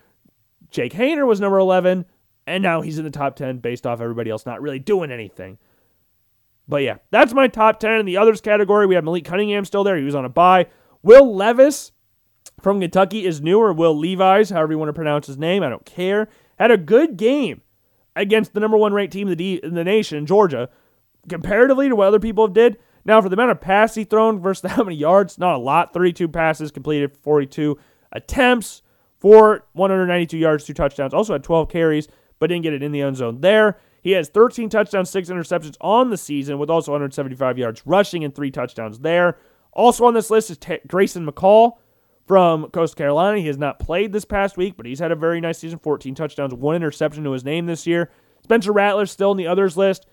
Jake 0.70 0.92
Haener 0.92 1.26
was 1.26 1.40
number 1.40 1.58
11, 1.58 2.04
and 2.46 2.62
now 2.62 2.80
he's 2.80 2.98
in 2.98 3.04
the 3.04 3.10
top 3.10 3.36
10 3.36 3.58
based 3.58 3.86
off 3.86 4.00
everybody 4.00 4.30
else 4.30 4.46
not 4.46 4.62
really 4.62 4.78
doing 4.78 5.10
anything. 5.10 5.58
But 6.68 6.82
yeah, 6.82 6.96
that's 7.10 7.32
my 7.32 7.48
top 7.48 7.80
10. 7.80 8.00
In 8.00 8.06
the 8.06 8.16
others 8.16 8.40
category, 8.40 8.86
we 8.86 8.94
have 8.94 9.04
Malik 9.04 9.24
Cunningham 9.24 9.64
still 9.64 9.84
there. 9.84 9.96
He 9.96 10.04
was 10.04 10.14
on 10.14 10.24
a 10.24 10.28
bye. 10.28 10.66
Will 11.02 11.34
Levis 11.34 11.92
from 12.60 12.80
Kentucky 12.80 13.24
is 13.24 13.40
new, 13.40 13.60
or 13.60 13.72
Will 13.72 13.96
Levis, 13.96 14.50
however 14.50 14.72
you 14.72 14.78
want 14.78 14.88
to 14.88 14.94
pronounce 14.94 15.26
his 15.26 15.38
name. 15.38 15.62
I 15.62 15.68
don't 15.68 15.84
care. 15.84 16.28
Had 16.58 16.70
a 16.70 16.76
good 16.76 17.16
game 17.16 17.62
against 18.14 18.54
the 18.54 18.60
number 18.60 18.76
one 18.76 18.94
ranked 18.94 19.12
team 19.12 19.28
in 19.28 19.36
the, 19.36 19.84
nation, 19.84 20.26
Georgia, 20.26 20.70
comparatively 21.28 21.88
to 21.88 21.96
what 21.96 22.08
other 22.08 22.18
people 22.18 22.46
have 22.46 22.54
did. 22.54 22.78
Now, 23.04 23.20
for 23.20 23.28
the 23.28 23.34
amount 23.34 23.52
of 23.52 23.60
passes 23.60 23.96
he 23.96 24.04
thrown 24.04 24.40
versus 24.40 24.70
how 24.72 24.82
many 24.82 24.96
yards, 24.96 25.38
not 25.38 25.54
a 25.54 25.58
lot. 25.58 25.92
32 25.92 26.28
passes 26.28 26.70
completed, 26.70 27.16
42 27.16 27.78
attempts 28.12 28.82
for 29.18 29.66
192 29.74 30.38
yards, 30.38 30.64
two 30.64 30.74
touchdowns. 30.74 31.14
Also 31.14 31.34
had 31.34 31.44
12 31.44 31.68
carries, 31.68 32.08
but 32.38 32.48
didn't 32.48 32.62
get 32.62 32.72
it 32.72 32.82
in 32.82 32.92
the 32.92 33.02
end 33.02 33.16
zone 33.16 33.40
there. 33.40 33.78
He 34.02 34.12
has 34.12 34.28
13 34.28 34.68
touchdowns, 34.68 35.10
six 35.10 35.28
interceptions 35.28 35.76
on 35.80 36.10
the 36.10 36.16
season, 36.16 36.58
with 36.58 36.70
also 36.70 36.92
175 36.92 37.58
yards 37.58 37.82
rushing 37.84 38.22
and 38.22 38.34
three 38.34 38.50
touchdowns 38.50 39.00
there. 39.00 39.36
Also 39.72 40.04
on 40.04 40.14
this 40.14 40.30
list 40.30 40.50
is 40.50 40.58
T- 40.58 40.78
Grayson 40.86 41.26
McCall 41.26 41.72
from 42.26 42.70
Coastal 42.70 42.96
Carolina. 42.96 43.38
He 43.38 43.46
has 43.46 43.58
not 43.58 43.78
played 43.78 44.12
this 44.12 44.24
past 44.24 44.56
week, 44.56 44.76
but 44.76 44.86
he's 44.86 44.98
had 44.98 45.12
a 45.12 45.16
very 45.16 45.40
nice 45.40 45.58
season 45.58 45.78
14 45.78 46.14
touchdowns, 46.14 46.54
one 46.54 46.76
interception 46.76 47.24
to 47.24 47.32
his 47.32 47.44
name 47.44 47.66
this 47.66 47.86
year. 47.86 48.10
Spencer 48.42 48.72
Rattler 48.72 49.06
still 49.06 49.32
in 49.32 49.36
the 49.36 49.46
others 49.46 49.76
list. 49.76 50.06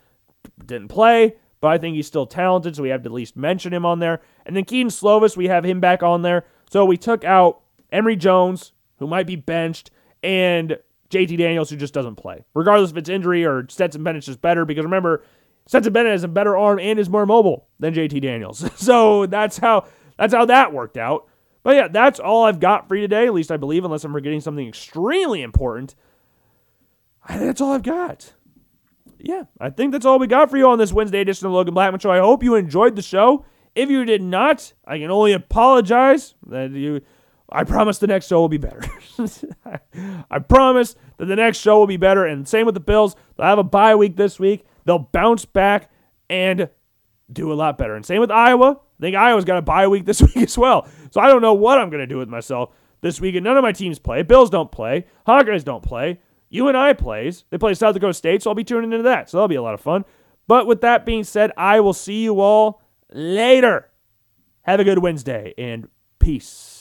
Didn't 0.66 0.88
play, 0.88 1.36
but 1.62 1.68
I 1.70 1.78
think 1.78 1.96
he's 1.96 2.08
still 2.08 2.26
talented, 2.26 2.76
so 2.76 2.84
we 2.84 2.90
have 2.90 3.04
to 3.04 3.10
at 3.10 3.14
least 3.14 3.38
mention 3.38 3.74
him 3.74 3.86
on 3.86 4.00
there. 4.00 4.22
And 4.46 4.56
then 4.56 4.66
Kedon 4.66 4.90
Slovis, 4.90 5.38
we 5.38 5.48
have 5.48 5.64
him 5.64 5.80
back 5.80 6.04
on 6.04 6.24
there. 6.24 6.46
So 6.70 6.84
we 6.84 6.98
took 6.98 7.24
out 7.24 7.62
Emory 7.92 8.16
Jones, 8.16 8.74
who 8.98 9.08
might 9.08 9.28
be 9.28 9.36
benched, 9.36 9.92
and 10.22 10.78
JT 11.14 11.38
Daniels, 11.38 11.70
who 11.70 11.78
just 11.78 11.94
doesn't 11.94 12.16
play. 12.16 12.44
Regardless 12.54 12.92
if 12.92 12.98
it's 12.98 13.10
injury 13.10 13.46
or 13.46 13.66
Stetson 13.70 14.04
Bennett's 14.04 14.26
just 14.26 14.42
better, 14.42 14.66
because 14.66 14.84
remember, 14.84 15.24
Stetson 15.68 15.94
Bennett 15.94 16.12
has 16.12 16.24
a 16.24 16.28
better 16.28 16.58
arm 16.58 16.80
and 16.80 17.00
is 17.00 17.10
more 17.10 17.26
mobile 17.26 17.68
than 17.80 17.94
JT 17.94 18.22
Daniels. 18.22 18.70
so 18.76 19.26
that's 19.26 19.58
how 19.58 19.86
that's 20.18 20.34
how 20.34 20.46
that 20.46 20.74
worked 20.74 20.98
out. 20.98 21.28
But 21.64 21.76
yeah, 21.76 21.88
that's 21.88 22.20
all 22.20 22.44
I've 22.44 22.60
got 22.60 22.88
for 22.88 22.96
you 22.96 23.02
today, 23.04 23.26
at 23.26 23.34
least 23.34 23.52
I 23.52 23.58
believe, 23.58 23.86
unless 23.86 24.04
I'm 24.04 24.12
forgetting 24.12 24.42
something 24.42 24.68
extremely 24.68 25.42
important. 25.42 25.96
I 27.24 27.38
think 27.38 27.46
that's 27.46 27.62
all 27.62 27.72
I've 27.72 27.84
got. 27.84 28.34
Yeah, 29.18 29.44
I 29.62 29.70
think 29.70 29.94
that's 29.94 30.06
all 30.06 30.20
we 30.20 30.28
got 30.28 30.50
for 30.50 30.58
you 30.58 30.68
on 30.68 30.78
this 30.78 30.92
Wednesday 30.92 31.22
edition 31.22 31.46
of 31.46 31.54
the 31.54 31.58
Logan 31.58 31.74
Blackman 31.74 32.02
Show. 32.02 32.12
I 32.12 32.20
hope 32.20 32.44
you 32.44 32.56
enjoyed 32.56 32.98
the 32.98 33.02
show. 33.02 33.46
If 33.74 33.90
you 33.90 34.04
did 34.04 34.22
not, 34.22 34.74
I 34.86 35.00
can 35.00 35.10
only 35.10 35.32
apologize 35.32 36.36
that 36.48 36.72
you 36.72 37.02
I 37.54 37.64
promise 37.64 38.00
the 38.00 38.08
next 38.08 38.28
show 38.28 38.42
will 38.42 38.50
be 38.50 38.58
better. 38.58 38.82
I 40.32 40.40
promise 40.40 40.96
that 41.18 41.26
the 41.26 41.36
next 41.36 41.60
show 41.60 41.78
will 41.80 41.88
be 41.88 41.98
better. 41.98 42.26
And 42.26 42.48
same 42.48 42.66
with 42.66 42.74
the 42.74 42.82
Bills. 42.82 43.16
They'll 43.38 43.46
have 43.46 43.60
a 43.60 43.64
bye 43.64 43.96
week 43.96 44.18
this 44.18 44.40
week. 44.40 44.66
They'll 44.86 45.00
bounce 45.00 45.46
back 45.46 45.92
and 46.30 46.70
do 47.32 47.52
a 47.52 47.56
lot 47.56 47.78
better. 47.78 47.96
And 47.96 48.06
same 48.06 48.20
with 48.20 48.32
Iowa. 48.32 48.72
I 48.72 49.02
think 49.02 49.16
Iowa's 49.16 49.46
got 49.46 49.58
a 49.58 49.62
bye 49.62 49.88
week 49.88 50.06
this 50.06 50.22
week 50.36 50.38
as 50.38 50.58
well. 50.58 50.88
So 51.12 51.22
I 51.22 51.28
don't 51.28 51.42
know 51.42 51.54
what 51.54 51.78
I'm 51.78 51.90
going 51.90 52.02
to 52.02 52.08
do 52.08 52.18
with 52.18 52.30
myself 52.30 52.72
this 53.02 53.22
week. 53.22 53.36
And 53.36 53.44
none 53.44 53.58
of 53.58 53.62
my 53.62 53.72
teams 53.72 54.00
play. 54.00 54.24
Bills 54.24 54.50
don't 54.50 54.72
play. 54.72 55.06
Hawkeyes 55.28 55.64
don't 55.64 55.84
play. 55.84 56.20
UNI 56.50 56.94
plays. 56.96 57.46
They 57.50 57.58
play 57.58 57.74
South 57.74 57.94
Dakota 57.94 58.14
State, 58.14 58.44
so 58.44 58.50
I'll 58.50 58.56
be 58.56 58.64
tuning 58.64 58.92
into 58.92 59.04
that. 59.04 59.30
So 59.30 59.38
that'll 59.38 59.48
be 59.48 59.56
a 59.56 59.62
lot 59.62 59.74
of 59.74 59.82
fun. 59.82 60.06
But 60.48 60.68
with 60.68 60.82
that 60.82 61.06
being 61.06 61.24
said, 61.24 61.52
I 61.58 61.80
will 61.80 61.94
see 61.94 62.24
you 62.24 62.40
all 62.42 62.82
later. 63.12 63.90
Have 64.62 64.80
a 64.80 64.84
good 64.84 65.00
Wednesday 65.00 65.54
and 65.58 65.88
peace. 66.20 66.73